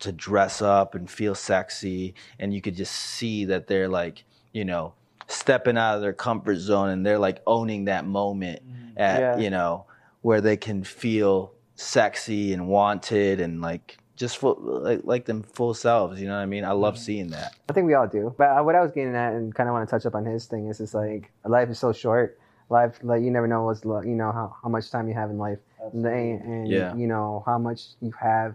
to 0.00 0.12
dress 0.12 0.60
up 0.60 0.94
and 0.96 1.08
feel 1.08 1.34
sexy, 1.34 2.14
and 2.38 2.52
you 2.52 2.60
could 2.60 2.74
just 2.76 2.92
see 2.92 3.44
that 3.46 3.68
they're 3.68 3.88
like, 3.88 4.24
you 4.52 4.64
know, 4.64 4.94
stepping 5.28 5.76
out 5.78 5.96
of 5.96 6.02
their 6.02 6.12
comfort 6.12 6.56
zone 6.56 6.90
and 6.90 7.04
they're 7.06 7.18
like 7.18 7.40
owning 7.46 7.86
that 7.86 8.04
moment 8.06 8.62
at 8.96 9.20
Yeah. 9.20 9.36
you 9.38 9.50
know 9.50 9.86
where 10.20 10.40
they 10.40 10.56
can 10.56 10.84
feel 10.84 11.52
sexy 11.74 12.52
and 12.52 12.68
wanted 12.68 13.40
and 13.40 13.60
like 13.60 13.98
just 14.16 14.36
full, 14.38 14.56
like 14.60 15.00
like 15.04 15.24
them 15.24 15.42
full 15.42 15.74
selves. 15.74 16.20
You 16.20 16.28
know 16.28 16.34
what 16.36 16.42
I 16.42 16.46
mean? 16.46 16.64
I 16.64 16.72
love 16.72 16.98
seeing 16.98 17.28
that. 17.30 17.54
I 17.68 17.72
think 17.72 17.86
we 17.86 17.94
all 17.94 18.06
do. 18.06 18.34
But 18.36 18.50
uh, 18.58 18.62
what 18.62 18.74
I 18.74 18.80
was 18.82 18.92
getting 18.92 19.16
at, 19.16 19.32
and 19.32 19.54
kind 19.54 19.68
of 19.68 19.72
want 19.72 19.88
to 19.88 19.90
touch 19.90 20.04
up 20.06 20.14
on 20.14 20.24
his 20.24 20.46
thing, 20.46 20.68
is 20.68 20.78
just 20.78 20.94
like 20.94 21.32
life 21.44 21.70
is 21.70 21.78
so 21.78 21.92
short. 21.92 22.38
Life, 22.68 22.98
like 23.02 23.22
you 23.22 23.30
never 23.30 23.46
know 23.48 23.64
what's, 23.64 23.84
lo- 23.84 24.00
you 24.02 24.14
know, 24.14 24.32
how, 24.32 24.54
how 24.62 24.68
much 24.70 24.90
time 24.90 25.06
you 25.08 25.12
have 25.14 25.28
in 25.28 25.36
life, 25.38 25.58
and, 25.92 26.06
and 26.06 26.68
Yeah. 26.68 26.94
you 26.94 27.06
know 27.06 27.42
how 27.44 27.58
much 27.58 27.88
you 28.00 28.12
have, 28.18 28.54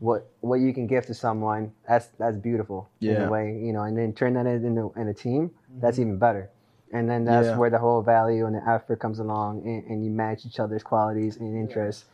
what 0.00 0.26
what 0.40 0.60
you 0.60 0.72
can 0.74 0.86
give 0.86 1.06
to 1.06 1.14
someone. 1.14 1.72
That's 1.88 2.06
that's 2.18 2.36
beautiful 2.36 2.88
in 3.00 3.22
a 3.22 3.30
way, 3.30 3.58
you 3.58 3.72
know. 3.72 3.82
And 3.82 3.96
then 3.96 4.12
turn 4.12 4.34
that 4.34 4.46
into 4.46 4.92
in 4.96 5.08
a 5.08 5.14
team. 5.14 5.50
That's 5.80 5.98
Mhm. 5.98 6.02
even 6.02 6.18
better. 6.18 6.50
And 6.92 7.08
then 7.10 7.24
that's 7.24 7.48
Yeah. 7.48 7.58
where 7.58 7.70
the 7.70 7.78
whole 7.78 8.02
value 8.02 8.46
and 8.46 8.54
the 8.54 8.68
effort 8.68 9.00
comes 9.00 9.18
along, 9.18 9.62
and, 9.64 9.84
and 9.86 10.04
you 10.04 10.10
match 10.10 10.46
each 10.46 10.60
other's 10.60 10.82
qualities 10.82 11.36
and 11.38 11.56
interests. 11.56 12.04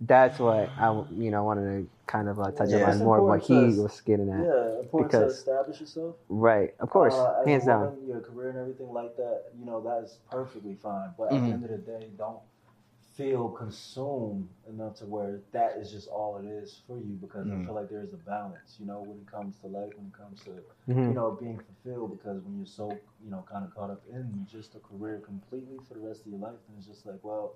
That's 0.00 0.38
what 0.38 0.68
I 0.78 1.04
you 1.12 1.30
know, 1.30 1.44
wanted 1.44 1.64
to 1.84 1.90
kind 2.06 2.28
of 2.28 2.38
uh, 2.40 2.50
touch 2.50 2.70
Yeah. 2.70 2.90
on 2.90 2.98
more 2.98 3.18
of 3.18 3.24
what 3.24 3.40
he 3.40 3.74
to- 3.74 3.82
was 3.82 4.00
getting 4.02 4.28
at. 4.30 4.44
Yeah, 4.44 4.80
important 4.80 5.10
Because- 5.12 5.32
to 5.34 5.38
establish 5.50 5.80
yourself. 5.80 6.16
Right, 6.28 6.74
of 6.80 6.90
course, 6.90 7.14
Uh, 7.14 7.44
hands 7.46 7.64
down. 7.64 7.96
Your 8.06 8.20
career 8.20 8.50
and 8.50 8.58
everything 8.58 8.92
like 8.92 9.16
that, 9.16 9.44
you 9.58 9.64
know, 9.64 9.80
that 9.80 10.02
is 10.04 10.18
perfectly 10.30 10.74
fine. 10.74 11.10
But 11.16 11.28
at 11.32 11.34
Mhm. 11.34 11.46
the 11.46 11.52
end 11.52 11.64
of 11.64 11.70
the 11.70 11.78
day, 11.78 12.10
don't 12.18 12.38
feel 13.16 13.48
consumed 13.48 14.48
enough 14.68 14.96
to 14.96 15.06
where 15.06 15.40
that 15.52 15.76
is 15.78 15.90
just 15.90 16.08
all 16.08 16.36
it 16.38 16.46
is 16.46 16.82
for 16.86 16.98
you 16.98 17.16
because 17.20 17.46
Mhm. 17.46 17.62
I 17.62 17.64
feel 17.64 17.74
like 17.74 17.88
there 17.88 18.02
is 18.02 18.12
a 18.12 18.18
balance, 18.18 18.76
you 18.78 18.86
know, 18.86 19.00
when 19.00 19.18
it 19.18 19.26
comes 19.26 19.56
to 19.60 19.66
life, 19.68 19.92
when 19.96 20.06
it 20.08 20.12
comes 20.12 20.42
to, 20.44 20.50
Mhm. 20.88 21.08
you 21.08 21.14
know, 21.14 21.30
being 21.32 21.58
fulfilled 21.58 22.10
because 22.10 22.42
when 22.42 22.56
you're 22.58 22.66
so, 22.66 22.90
you 23.24 23.30
know, 23.30 23.42
kind 23.50 23.64
of 23.64 23.74
caught 23.74 23.90
up 23.90 24.02
in 24.10 24.46
just 24.50 24.74
a 24.74 24.80
career 24.80 25.20
completely 25.24 25.78
for 25.88 25.94
the 25.94 26.00
rest 26.00 26.26
of 26.26 26.32
your 26.32 26.40
life, 26.40 26.56
then 26.68 26.76
it's 26.78 26.86
just 26.86 27.06
like, 27.06 27.22
well, 27.22 27.54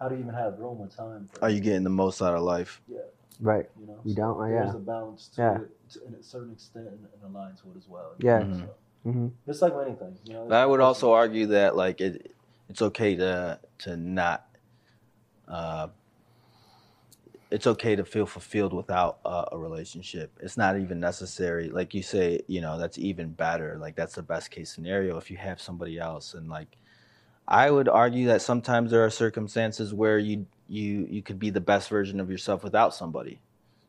how 0.00 0.08
do 0.08 0.14
you 0.14 0.22
even 0.22 0.34
have 0.34 0.58
room 0.58 0.80
or 0.80 0.88
time? 0.88 1.28
For 1.28 1.44
Are 1.44 1.50
you 1.50 1.60
getting 1.60 1.84
the 1.84 1.90
most 1.90 2.22
out 2.22 2.34
of 2.34 2.42
life? 2.42 2.80
Yeah, 2.88 3.00
Right. 3.40 3.68
you 3.78 3.86
know, 3.86 4.00
You 4.04 4.14
so 4.14 4.16
don't? 4.22 4.40
Oh, 4.40 4.48
There's 4.48 4.70
yeah. 4.70 4.76
a 4.76 4.80
balance 4.80 5.28
to 5.28 5.42
Yeah. 5.42 5.58
it, 5.60 5.90
to, 5.90 6.06
in 6.06 6.14
a 6.14 6.22
certain 6.22 6.52
extent, 6.52 6.86
and, 6.88 7.06
and 7.12 7.22
a 7.24 7.38
line 7.38 7.56
to 7.56 7.70
it 7.72 7.76
as 7.76 7.88
well. 7.88 8.14
Yeah. 8.18 8.40
Mhm. 8.44 8.60
So, 8.60 8.74
hmm 9.04 9.28
it's 9.46 9.62
like 9.62 9.74
with 9.74 9.86
anything, 9.86 10.16
you 10.24 10.32
know. 10.34 10.46
But 10.48 10.56
I 10.58 10.66
would 10.66 10.80
also 10.80 11.12
argue 11.12 11.46
that 11.48 11.76
like 11.76 12.00
it, 12.00 12.34
it's 12.68 12.80
okay 12.82 13.16
to 13.16 13.60
to 13.80 13.96
not. 13.96 14.47
Uh, 15.48 15.88
it's 17.50 17.66
okay 17.66 17.96
to 17.96 18.04
feel 18.04 18.26
fulfilled 18.26 18.74
without 18.74 19.18
a, 19.24 19.44
a 19.52 19.58
relationship. 19.58 20.30
It's 20.40 20.58
not 20.58 20.78
even 20.78 21.00
necessary. 21.00 21.70
Like 21.70 21.94
you 21.94 22.02
say, 22.02 22.40
you 22.46 22.60
know, 22.60 22.78
that's 22.78 22.98
even 22.98 23.30
better. 23.30 23.78
Like 23.80 23.96
that's 23.96 24.14
the 24.14 24.22
best 24.22 24.50
case 24.50 24.70
scenario 24.70 25.16
if 25.16 25.30
you 25.30 25.38
have 25.38 25.60
somebody 25.60 25.98
else. 25.98 26.34
And 26.34 26.48
like, 26.50 26.76
I 27.46 27.70
would 27.70 27.88
argue 27.88 28.26
that 28.26 28.42
sometimes 28.42 28.90
there 28.90 29.02
are 29.04 29.10
circumstances 29.10 29.94
where 29.94 30.18
you 30.18 30.46
you 30.68 31.06
you 31.08 31.22
could 31.22 31.38
be 31.38 31.48
the 31.48 31.62
best 31.62 31.88
version 31.88 32.20
of 32.20 32.30
yourself 32.30 32.62
without 32.62 32.94
somebody. 32.94 33.40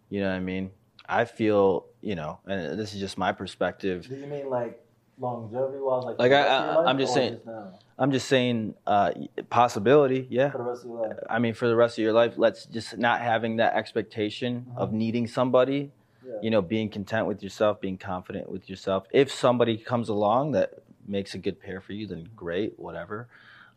You 0.10 0.22
know 0.22 0.30
what 0.30 0.38
I 0.38 0.39
mean? 0.39 0.72
I 1.10 1.26
feel, 1.26 1.86
you 2.01 2.16
know, 2.16 2.39
and 2.47 2.80
this 2.80 2.93
is 2.93 3.01
just 3.01 3.18
my 3.18 3.34
perspective. 3.34 4.07
Do 4.07 4.16
you 4.16 4.28
mean 4.28 4.49
like 4.49 4.82
longevity 5.20 5.80
wise, 5.80 6.05
like 6.05 6.18
Like, 6.20 6.32
I- 6.32 6.36
rest 6.36 6.49
of 6.51 6.66
your 6.76 6.88
I- 6.88 6.89
I'm 6.89 6.97
just 6.97 7.14
saying- 7.14 7.39
now? 7.45 7.80
I'm 8.00 8.12
just 8.12 8.30
saying, 8.30 8.76
uh, 8.88 9.12
possibility, 9.50 10.26
yeah. 10.30 10.52
for 10.52 10.58
the 10.58 10.64
rest 10.64 10.84
of 10.86 10.89
your 10.89 11.08
life. 11.08 11.18
I 11.30 11.39
mean, 11.39 11.54
for 11.54 11.68
the 11.68 11.76
rest 11.76 11.97
of 11.97 12.02
your 12.02 12.14
life, 12.14 12.34
let's 12.38 12.66
just 12.66 12.97
not 12.97 13.20
having 13.20 13.58
that 13.58 13.76
expectation 13.76 14.68
of 14.78 14.93
needing 14.93 15.28
somebody. 15.28 15.91
Yeah. 16.26 16.34
You 16.41 16.50
know, 16.50 16.62
being 16.62 16.89
content 16.89 17.28
with 17.28 17.43
yourself, 17.43 17.82
being 17.82 17.97
confident 17.97 18.50
with 18.50 18.70
yourself. 18.70 19.06
If 19.12 19.32
somebody 19.32 19.78
comes 19.78 20.08
along 20.08 20.54
that 20.54 20.76
makes 21.08 21.34
a 21.34 21.38
good 21.38 21.60
pair 21.60 21.82
for 21.82 21.91
you, 21.91 22.08
then 22.08 22.30
great, 22.36 22.80
whatever. 22.80 23.28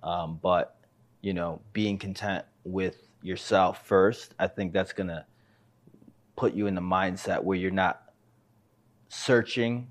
Um, 0.03 0.39
but 0.41 0.77
you 1.21 1.33
know, 1.33 1.61
being 1.73 1.99
content 1.99 2.45
with 2.65 2.97
yourself 3.23 3.87
first, 3.87 4.35
I 4.39 4.47
think 4.49 4.73
that's 4.73 4.93
gonna 4.93 5.27
put 6.37 6.55
you 6.55 6.67
in 6.67 6.75
the 6.75 6.81
mindset 6.81 7.43
where 7.43 7.57
you're 7.57 7.71
not 7.71 8.03
searching 9.09 9.89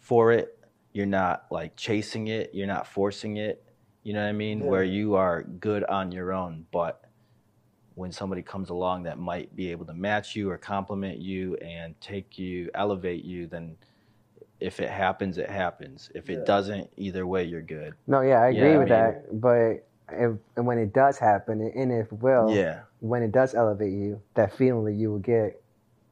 for 0.00 0.32
it. 0.32 0.58
You're 0.94 1.06
not 1.06 1.46
like 1.50 1.76
chasing 1.76 2.28
it. 2.28 2.50
You're 2.54 2.68
not 2.68 2.86
forcing 2.86 3.36
it. 3.36 3.62
You 4.04 4.14
know 4.14 4.22
what 4.22 4.28
I 4.28 4.32
mean? 4.32 4.60
Yeah. 4.60 4.66
Where 4.66 4.84
you 4.84 5.16
are 5.16 5.42
good 5.42 5.82
on 5.84 6.12
your 6.12 6.32
own, 6.32 6.64
but 6.72 7.02
when 7.96 8.12
somebody 8.12 8.42
comes 8.42 8.70
along 8.70 9.02
that 9.04 9.18
might 9.18 9.54
be 9.56 9.70
able 9.72 9.84
to 9.86 9.92
match 9.94 10.34
you 10.36 10.50
or 10.50 10.56
compliment 10.56 11.18
you 11.18 11.56
and 11.56 12.00
take 12.00 12.38
you, 12.38 12.70
elevate 12.74 13.24
you, 13.24 13.46
then 13.48 13.76
if 14.60 14.78
it 14.78 14.88
happens, 14.88 15.36
it 15.36 15.50
happens. 15.50 16.10
If 16.14 16.30
it 16.30 16.38
Yeah. 16.38 16.44
doesn't, 16.44 16.90
either 16.96 17.26
way, 17.26 17.42
you're 17.44 17.60
good. 17.62 17.94
No, 18.06 18.20
yeah, 18.20 18.40
I 18.40 18.48
agree 18.48 18.60
Yeah, 18.60 18.74
I 18.74 18.78
with 18.78 18.88
mean- 18.88 18.88
that. 18.98 19.40
But 19.40 19.86
if, 20.12 20.32
and 20.56 20.66
when 20.66 20.78
it 20.78 20.92
does 20.92 21.18
happen, 21.18 21.60
and 21.60 21.90
if 21.92 22.12
it 22.12 22.22
will, 22.22 22.50
Yeah. 22.54 22.80
when 23.00 23.22
it 23.24 23.32
does 23.32 23.54
elevate 23.54 23.92
you, 23.92 24.20
that 24.34 24.52
feeling 24.52 24.84
that 24.84 24.92
you 24.92 25.10
will 25.10 25.18
get, 25.18 25.60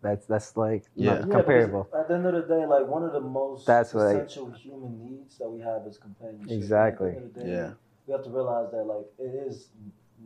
that's 0.03 0.27
that's 0.27 0.57
like 0.57 0.85
Yeah. 0.95 1.15
not 1.21 1.29
Yeah, 1.29 1.35
comparable. 1.35 1.85
because 1.85 2.01
At 2.03 2.09
the 2.09 2.15
end 2.15 2.27
of 2.27 2.35
the 2.35 2.55
day, 2.55 2.67
like 2.67 2.87
one 2.87 3.05
of 3.05 3.13
the 3.13 3.21
most 3.21 3.67
That's 3.67 3.95
what 3.95 4.07
I- 4.07 4.13
essential 4.15 4.51
human 4.51 4.99
needs 5.05 5.39
that 5.39 5.49
we 5.49 5.61
have 5.61 5.87
is 5.87 5.97
companionship. 5.99 6.51
Exactly. 6.51 7.11
At 7.11 7.15
the 7.15 7.21
end 7.21 7.27
of 7.29 7.35
the 7.35 7.41
day, 7.43 7.51
Yeah. 7.51 7.73
We 8.07 8.13
have 8.13 8.25
to 8.25 8.31
realize 8.31 8.71
that 8.73 8.83
like 8.85 9.07
it 9.19 9.33
is 9.47 9.71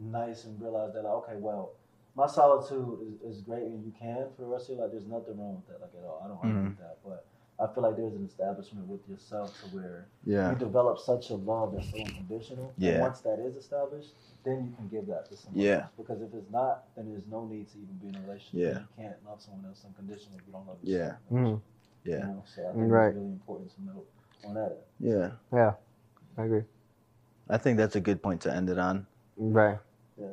nice 0.01 0.45
and 0.47 0.61
realize 0.61 0.95
that 0.95 1.03
like, 1.05 1.13
okay, 1.13 1.37
well, 1.37 1.73
my 2.15 2.27
solitude 2.27 2.99
is, 3.07 3.37
is 3.37 3.43
great 3.43 3.65
and 3.65 3.85
you 3.85 3.93
can 3.99 4.29
for 4.35 4.43
the 4.43 4.49
rest 4.49 4.71
of 4.71 4.77
your 4.77 4.85
life. 4.85 4.93
There's 4.93 5.07
nothing 5.07 5.37
wrong 5.39 5.57
with 5.57 5.67
that, 5.69 5.81
like 5.85 5.93
at 5.95 6.05
all. 6.09 6.23
I 6.25 6.29
don't 6.29 6.39
argue 6.39 6.55
Mhm. 6.55 6.69
with 6.71 6.79
that, 6.79 6.97
but 7.05 7.27
I 7.59 7.67
feel 7.73 7.83
like 7.85 7.97
there's 7.97 8.13
an 8.13 8.25
establishment 8.27 8.87
with 8.87 9.01
yourself 9.09 9.59
to 9.63 9.67
where 9.77 10.07
Yeah. 10.25 10.51
you 10.51 10.57
develop 10.59 10.99
such 10.99 11.31
a 11.31 11.35
love 11.37 11.73
that's 11.73 11.91
so 11.91 12.03
unconditional. 12.03 12.73
Yeah. 12.77 12.93
And 12.93 13.01
once 13.03 13.21
that 13.23 13.39
is 13.39 13.57
established, 13.57 14.15
then 14.45 14.65
you 14.67 14.77
can 14.77 14.89
give 14.89 15.07
that 15.07 15.25
to 15.31 15.37
someone 15.37 15.63
Yeah. 15.65 15.83
else. 15.85 15.91
Because 15.97 16.21
if 16.21 16.35
it's 16.35 16.51
not, 16.51 16.85
then 16.95 17.11
there's 17.11 17.27
no 17.27 17.47
need 17.47 17.69
to 17.69 17.79
even 17.79 17.95
be 17.97 18.09
in 18.09 18.17
a 18.17 18.21
relationship. 18.21 18.61
Yeah. 18.75 18.81
You 18.81 18.87
can't 19.05 19.25
love 19.25 19.41
someone 19.41 19.65
else 19.65 19.85
unconditionally 19.87 20.39
if 20.39 20.47
you 20.47 20.53
don't 20.53 20.67
love 20.67 20.79
Yeah. 20.83 20.97
yourself. 20.97 21.23
Mhm. 21.31 21.63
You 22.05 22.13
Yeah. 22.13 22.27
know? 22.27 22.43
So 22.45 22.69
I 22.69 22.73
think 22.73 22.93
Right. 22.93 23.07
it's 23.09 23.17
really 23.17 23.33
important 23.33 23.71
to 23.75 23.83
note 23.85 24.07
on 24.45 24.55
that. 24.55 24.77
Yeah. 25.01 25.33
Yeah, 25.53 25.75
I 26.37 26.45
agree. 26.45 26.65
I 27.49 27.59
think 27.59 27.79
that's 27.79 27.97
a 27.97 28.01
good 28.01 28.23
point 28.23 28.43
to 28.43 28.53
end 28.55 28.69
it 28.69 28.79
on. 28.79 29.07
Right. 29.37 29.79
Yeah. 30.19 30.27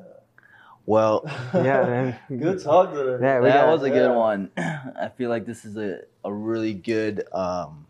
Well, 0.86 1.24
Yeah, 1.54 1.62
man. 1.86 2.20
Good 2.40 2.62
talk 2.62 2.94
today. 2.94 3.24
Yeah, 3.24 3.40
that 3.42 3.54
got- 3.66 3.68
was 3.72 3.84
a 3.84 3.90
good 3.90 4.14
one. 4.16 4.52
I 4.58 5.10
feel 5.16 5.30
like 5.30 5.46
this 5.46 5.66
is 5.66 5.78
a, 5.78 6.02
a 6.24 6.34
really 6.34 6.74
good. 6.74 7.24
Um, 7.32 7.88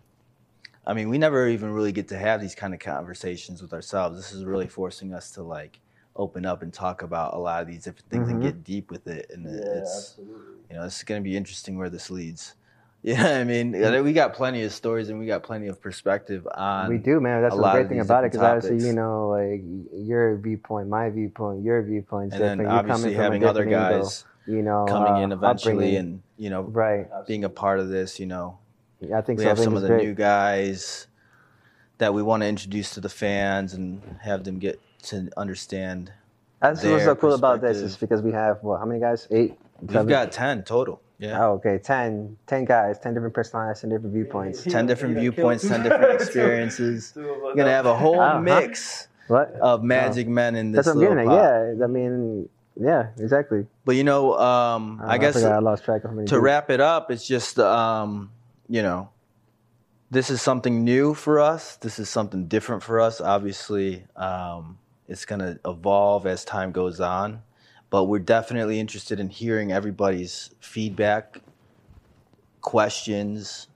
I 0.85 0.93
mean, 0.93 1.09
we 1.09 1.17
never 1.17 1.47
even 1.47 1.71
really 1.71 1.91
get 1.93 2.09
to 2.09 2.17
have 2.17 2.41
these 2.41 2.55
kind 2.55 2.73
of 2.73 2.79
conversations 2.79 3.61
with 3.61 3.73
ourselves. 3.73 4.17
This 4.17 4.31
is 4.31 4.43
really 4.45 4.67
forcing 4.67 5.13
us 5.13 5.31
to 5.31 5.43
like 5.43 5.79
open 6.15 6.45
up 6.45 6.61
and 6.61 6.71
talk 6.73 7.01
about 7.01 7.33
a 7.33 7.37
lot 7.37 7.61
of 7.61 7.67
these 7.67 7.85
different 7.85 8.09
things 8.09 8.27
and 8.29 8.39
Mhm. 8.39 8.43
get 8.43 8.63
deep 8.63 8.91
with 8.91 9.07
it. 9.07 9.27
And 9.33 9.45
Yeah, 9.45 9.79
it's 9.79 10.11
absolutely. 10.19 10.43
you 10.69 10.75
know, 10.75 10.83
it's 10.85 11.03
going 11.03 11.21
to 11.21 11.23
be 11.23 11.35
interesting 11.37 11.77
where 11.77 11.89
this 11.89 12.11
leads. 12.11 12.55
Yeah, 13.03 13.37
I 13.37 13.43
mean, 13.43 13.73
we 14.03 14.13
got 14.13 14.33
plenty 14.33 14.63
of 14.63 14.71
stories 14.71 15.09
and 15.09 15.19
we 15.19 15.25
got 15.25 15.43
plenty 15.43 15.67
of 15.67 15.81
perspective 15.81 16.47
on. 16.55 16.89
we 16.89 16.97
do, 16.97 17.19
man. 17.19 17.41
That's 17.41 17.53
a 17.53 17.57
the 17.57 17.71
great 17.71 17.89
thing 17.89 17.99
about 17.99 18.23
it, 18.23 18.31
because 18.31 18.45
obviously, 18.45 18.87
you 18.87 18.93
know, 18.93 19.27
like 19.27 19.61
your 19.93 20.37
viewpoint, 20.37 20.87
my 20.87 21.09
viewpoint, 21.09 21.63
your 21.63 21.83
viewpoint's 21.83 22.33
and 22.33 22.41
then 22.41 22.57
different. 22.59 22.71
You're 22.71 22.79
obviously 22.79 23.11
coming 23.11 23.21
having 23.21 23.43
other 23.45 23.65
different 23.65 23.83
angle, 23.83 24.03
guys 24.03 24.25
you 24.45 24.61
know, 24.61 24.85
coming 24.87 25.13
uh, 25.13 25.19
in 25.19 25.31
eventually 25.31 25.73
upbringing. 25.73 25.95
and 25.97 26.23
you 26.37 26.49
know 26.49 26.63
right. 26.63 27.07
being 27.27 27.43
a 27.43 27.49
part 27.49 27.79
of 27.79 27.89
this. 27.89 28.19
You 28.19 28.25
know, 28.25 28.57
Yeah, 28.99 29.17
I 29.17 29.21
think 29.21 29.39
we 29.39 29.43
so. 29.43 29.49
have 29.49 29.57
think 29.57 29.65
some 29.65 29.75
of 29.75 29.81
the 29.81 29.89
great. 29.89 30.05
new 30.05 30.13
guys 30.13 31.07
that 31.97 32.13
we 32.13 32.21
want 32.21 32.41
to 32.43 32.47
introduce 32.47 32.91
to 32.91 33.01
the 33.01 33.09
fans 33.09 33.73
and 33.73 34.01
have 34.21 34.43
them 34.43 34.59
get 34.59 34.79
to 35.03 35.29
understand. 35.37 36.11
That's 36.61 36.83
what's 36.83 37.03
so 37.03 37.15
cool 37.15 37.33
about 37.33 37.61
this 37.61 37.77
is 37.77 37.97
because 37.97 38.21
we 38.21 38.31
have 38.31 38.63
what? 38.63 38.79
How 38.79 38.85
many 38.85 38.99
guys? 38.99 39.27
Eight. 39.31 39.57
We've 39.81 40.07
got 40.07 40.31
ten 40.31 40.63
total. 40.63 41.01
Yeah. 41.23 41.41
Oh, 41.45 41.51
okay. 41.53 41.77
10, 41.77 42.35
10 42.47 42.65
guys, 42.65 42.99
ten 42.99 43.13
different 43.13 43.33
personalities, 43.33 43.79
ten 43.81 43.89
different 43.89 44.13
viewpoints. 44.13 44.63
10 44.63 44.85
different 44.85 45.17
viewpoints, 45.17 45.65
10 45.65 45.83
different 45.87 46.13
experiences. 46.19 47.11
two 47.13 47.21
of 47.21 47.37
us. 47.37 47.41
We're 47.43 47.55
gonna 47.55 47.69
have 47.71 47.85
a 47.85 47.95
whole 47.95 48.19
Uh-huh. 48.19 48.41
mix 48.41 49.07
What? 49.27 49.51
of 49.61 49.83
magic 49.83 50.27
men 50.27 50.55
in 50.55 50.71
this 50.73 50.85
That's 50.85 50.95
what 50.97 51.05
I'm 51.07 51.15
little 51.15 51.25
getting 51.25 51.39
at. 51.39 51.77
Yeah, 51.79 51.83
I 51.85 51.87
mean, 51.87 52.49
yeah, 52.75 53.07
exactly. 53.17 53.67
But 53.85 53.95
you 53.95 54.03
know, 54.03 54.37
um, 54.37 54.99
Uh, 55.01 55.07
I 55.07 55.17
guess 55.17 55.35
forgot 55.35 55.53
I 55.53 55.59
lost 55.59 55.85
track 55.85 56.03
of 56.03 56.09
how 56.09 56.15
many. 56.15 56.27
to 56.27 56.35
dudes. 56.35 56.43
wrap 56.43 56.69
it 56.69 56.81
up, 56.81 57.09
it's 57.09 57.25
just 57.25 57.57
um, 57.57 58.29
you 58.67 58.81
know, 58.81 59.07
this 60.11 60.29
is 60.29 60.41
something 60.41 60.83
new 60.83 61.13
for 61.13 61.39
us. 61.39 61.77
This 61.77 61.99
is 61.99 62.09
something 62.09 62.47
different 62.47 62.83
for 62.83 62.99
us. 62.99 63.21
Obviously, 63.21 64.05
um, 64.17 64.77
it's 65.07 65.23
gonna 65.25 65.57
evolve 65.65 66.25
as 66.27 66.43
time 66.43 66.71
goes 66.73 66.99
on, 66.99 67.43
but 67.93 68.05
we're 68.05 68.17
definitely 68.17 68.79
interested 68.79 69.19
in 69.19 69.29
hearing 69.29 69.71
everybody's 69.71 70.49
feedback, 70.59 71.37
questions, 72.59 73.67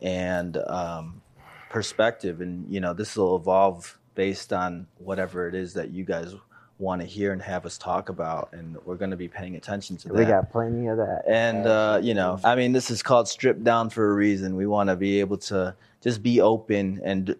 and 0.00 0.56
um, 0.56 1.20
perspective. 1.68 2.40
And 2.40 2.64
you 2.72 2.80
know, 2.80 2.94
this 2.94 3.14
will 3.14 3.36
evolve 3.36 3.98
based 4.14 4.54
on 4.54 4.86
whatever 4.96 5.48
it 5.48 5.54
is 5.54 5.74
that 5.74 5.90
you 5.90 6.02
guys 6.02 6.34
want 6.78 7.02
to 7.02 7.06
hear 7.06 7.34
and 7.34 7.42
have 7.42 7.66
us 7.66 7.76
talk 7.76 8.08
about, 8.08 8.48
and 8.52 8.78
we're 8.86 8.96
going 8.96 9.10
to 9.10 9.18
be 9.18 9.28
paying 9.28 9.56
attention 9.56 9.98
to 9.98 10.08
that. 10.08 10.14
We 10.14 10.24
got 10.24 10.50
plenty 10.50 10.86
of 10.86 10.96
that. 10.96 11.24
And 11.28 11.66
uh, 11.66 12.00
you 12.02 12.14
know, 12.14 12.40
I 12.42 12.54
mean, 12.54 12.72
this 12.72 12.90
is 12.90 13.02
called 13.02 13.28
stripped 13.28 13.62
down 13.62 13.90
for 13.90 14.12
a 14.12 14.14
reason. 14.14 14.56
We 14.56 14.66
want 14.66 14.88
to 14.88 14.96
be 14.96 15.20
able 15.20 15.36
to 15.36 15.76
just 16.00 16.22
be 16.22 16.40
open 16.40 17.02
and 17.04 17.36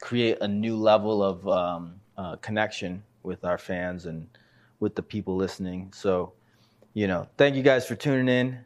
create 0.00 0.38
a 0.40 0.48
new 0.48 0.78
level 0.78 1.22
of 1.22 1.46
um, 1.46 1.96
uh, 2.16 2.36
connection 2.36 3.02
with 3.22 3.44
our 3.44 3.58
fans 3.58 4.06
and 4.06 4.26
with 4.82 4.96
the 4.96 5.02
people 5.02 5.36
listening. 5.36 5.92
So, 5.94 6.32
you 6.92 7.06
know, 7.06 7.28
thank 7.38 7.54
you 7.54 7.62
guys 7.62 7.86
for 7.86 7.94
tuning 7.94 8.28
in. 8.28 8.58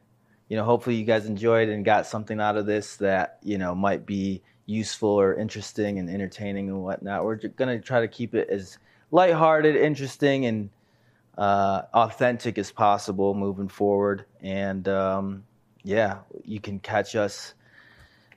You 0.48 0.56
know, 0.56 0.64
hopefully 0.64 0.96
you 0.96 1.04
guys 1.04 1.26
enjoyed 1.26 1.68
and 1.68 1.84
got 1.84 2.06
something 2.06 2.40
out 2.40 2.56
of 2.56 2.64
this 2.64 2.96
that 2.96 3.38
you 3.42 3.58
know 3.58 3.74
might 3.74 4.06
be 4.06 4.42
useful 4.64 5.10
or 5.10 5.34
interesting 5.34 5.98
and 5.98 6.08
entertaining 6.08 6.68
and 6.68 6.82
whatnot. 6.82 7.24
We're 7.24 7.36
gonna 7.36 7.80
try 7.80 8.00
to 8.00 8.08
keep 8.08 8.34
it 8.34 8.48
as 8.48 8.78
lighthearted, 9.10 9.76
interesting, 9.76 10.46
and 10.46 10.70
uh, 11.36 11.82
authentic 11.92 12.56
as 12.56 12.72
possible 12.72 13.34
moving 13.34 13.68
forward. 13.68 14.24
And 14.40 14.88
um, 14.88 15.44
yeah, 15.84 16.20
you 16.44 16.60
can 16.60 16.78
catch 16.78 17.14
us 17.14 17.52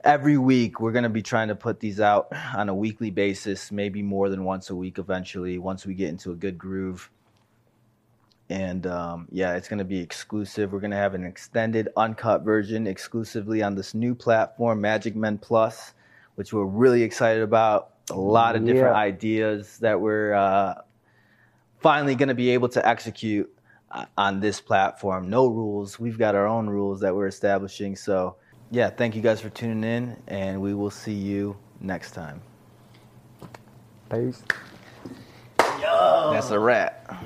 every 0.03 0.37
week. 0.37 0.81
We're 0.81 0.91
going 0.91 1.03
to 1.03 1.09
be 1.09 1.21
trying 1.21 1.47
to 1.47 1.55
put 1.55 1.79
these 1.79 2.01
out 2.01 2.27
on 2.55 2.67
a 2.67 2.75
weekly 2.75 3.09
basis, 3.09 3.71
maybe 3.71 4.01
more 4.01 4.27
than 4.27 4.43
once 4.43 4.69
a 4.69 4.75
week 4.75 4.97
eventually, 4.99 5.57
once 5.57 5.85
we 5.85 5.93
get 5.93 6.09
into 6.09 6.31
a 6.31 6.35
good 6.35 6.57
groove. 6.57 7.09
And 8.49 8.87
um, 8.87 9.27
yeah, 9.31 9.55
it's 9.55 9.67
going 9.67 9.77
to 9.79 9.85
be 9.85 9.99
exclusive. 9.99 10.73
We're 10.73 10.79
going 10.79 10.91
to 10.91 10.97
have 10.97 11.13
an 11.13 11.23
extended, 11.23 11.89
uncut 11.95 12.43
version 12.43 12.87
exclusively 12.87 13.61
on 13.61 13.75
this 13.75 13.93
new 13.93 14.15
platform, 14.15 14.81
Magic 14.81 15.15
Men 15.15 15.37
Plus, 15.37 15.93
which 16.35 16.51
we're 16.51 16.65
really 16.65 17.03
excited 17.03 17.43
about. 17.43 17.91
A 18.09 18.15
lot 18.15 18.55
of 18.55 18.65
different 18.65 18.95
Yeah. 18.95 19.01
ideas 19.01 19.77
that 19.79 20.01
we're 20.01 20.33
uh, 20.33 20.81
finally 21.79 22.15
going 22.15 22.29
to 22.29 22.33
be 22.35 22.49
able 22.49 22.69
to 22.69 22.87
execute 22.87 23.47
uh, 23.91 24.05
on 24.17 24.39
this 24.39 24.59
platform. 24.59 25.29
No 25.29 25.45
rules. 25.45 25.99
We've 25.99 26.17
got 26.17 26.33
our 26.33 26.47
own 26.47 26.67
rules 26.67 26.99
that 27.01 27.15
we're 27.15 27.27
establishing. 27.27 27.95
So, 27.95 28.35
yeah, 28.71 28.89
thank 28.89 29.15
you 29.15 29.21
guys 29.21 29.41
for 29.41 29.49
tuning 29.49 29.83
in, 29.83 30.17
and 30.27 30.59
we 30.59 30.73
will 30.73 30.89
see 30.89 31.13
you 31.13 31.55
next 31.81 32.11
time. 32.11 32.41
Peace. 34.09 34.41
That's 35.57 36.49
a 36.49 36.59
wrap. 36.59 37.23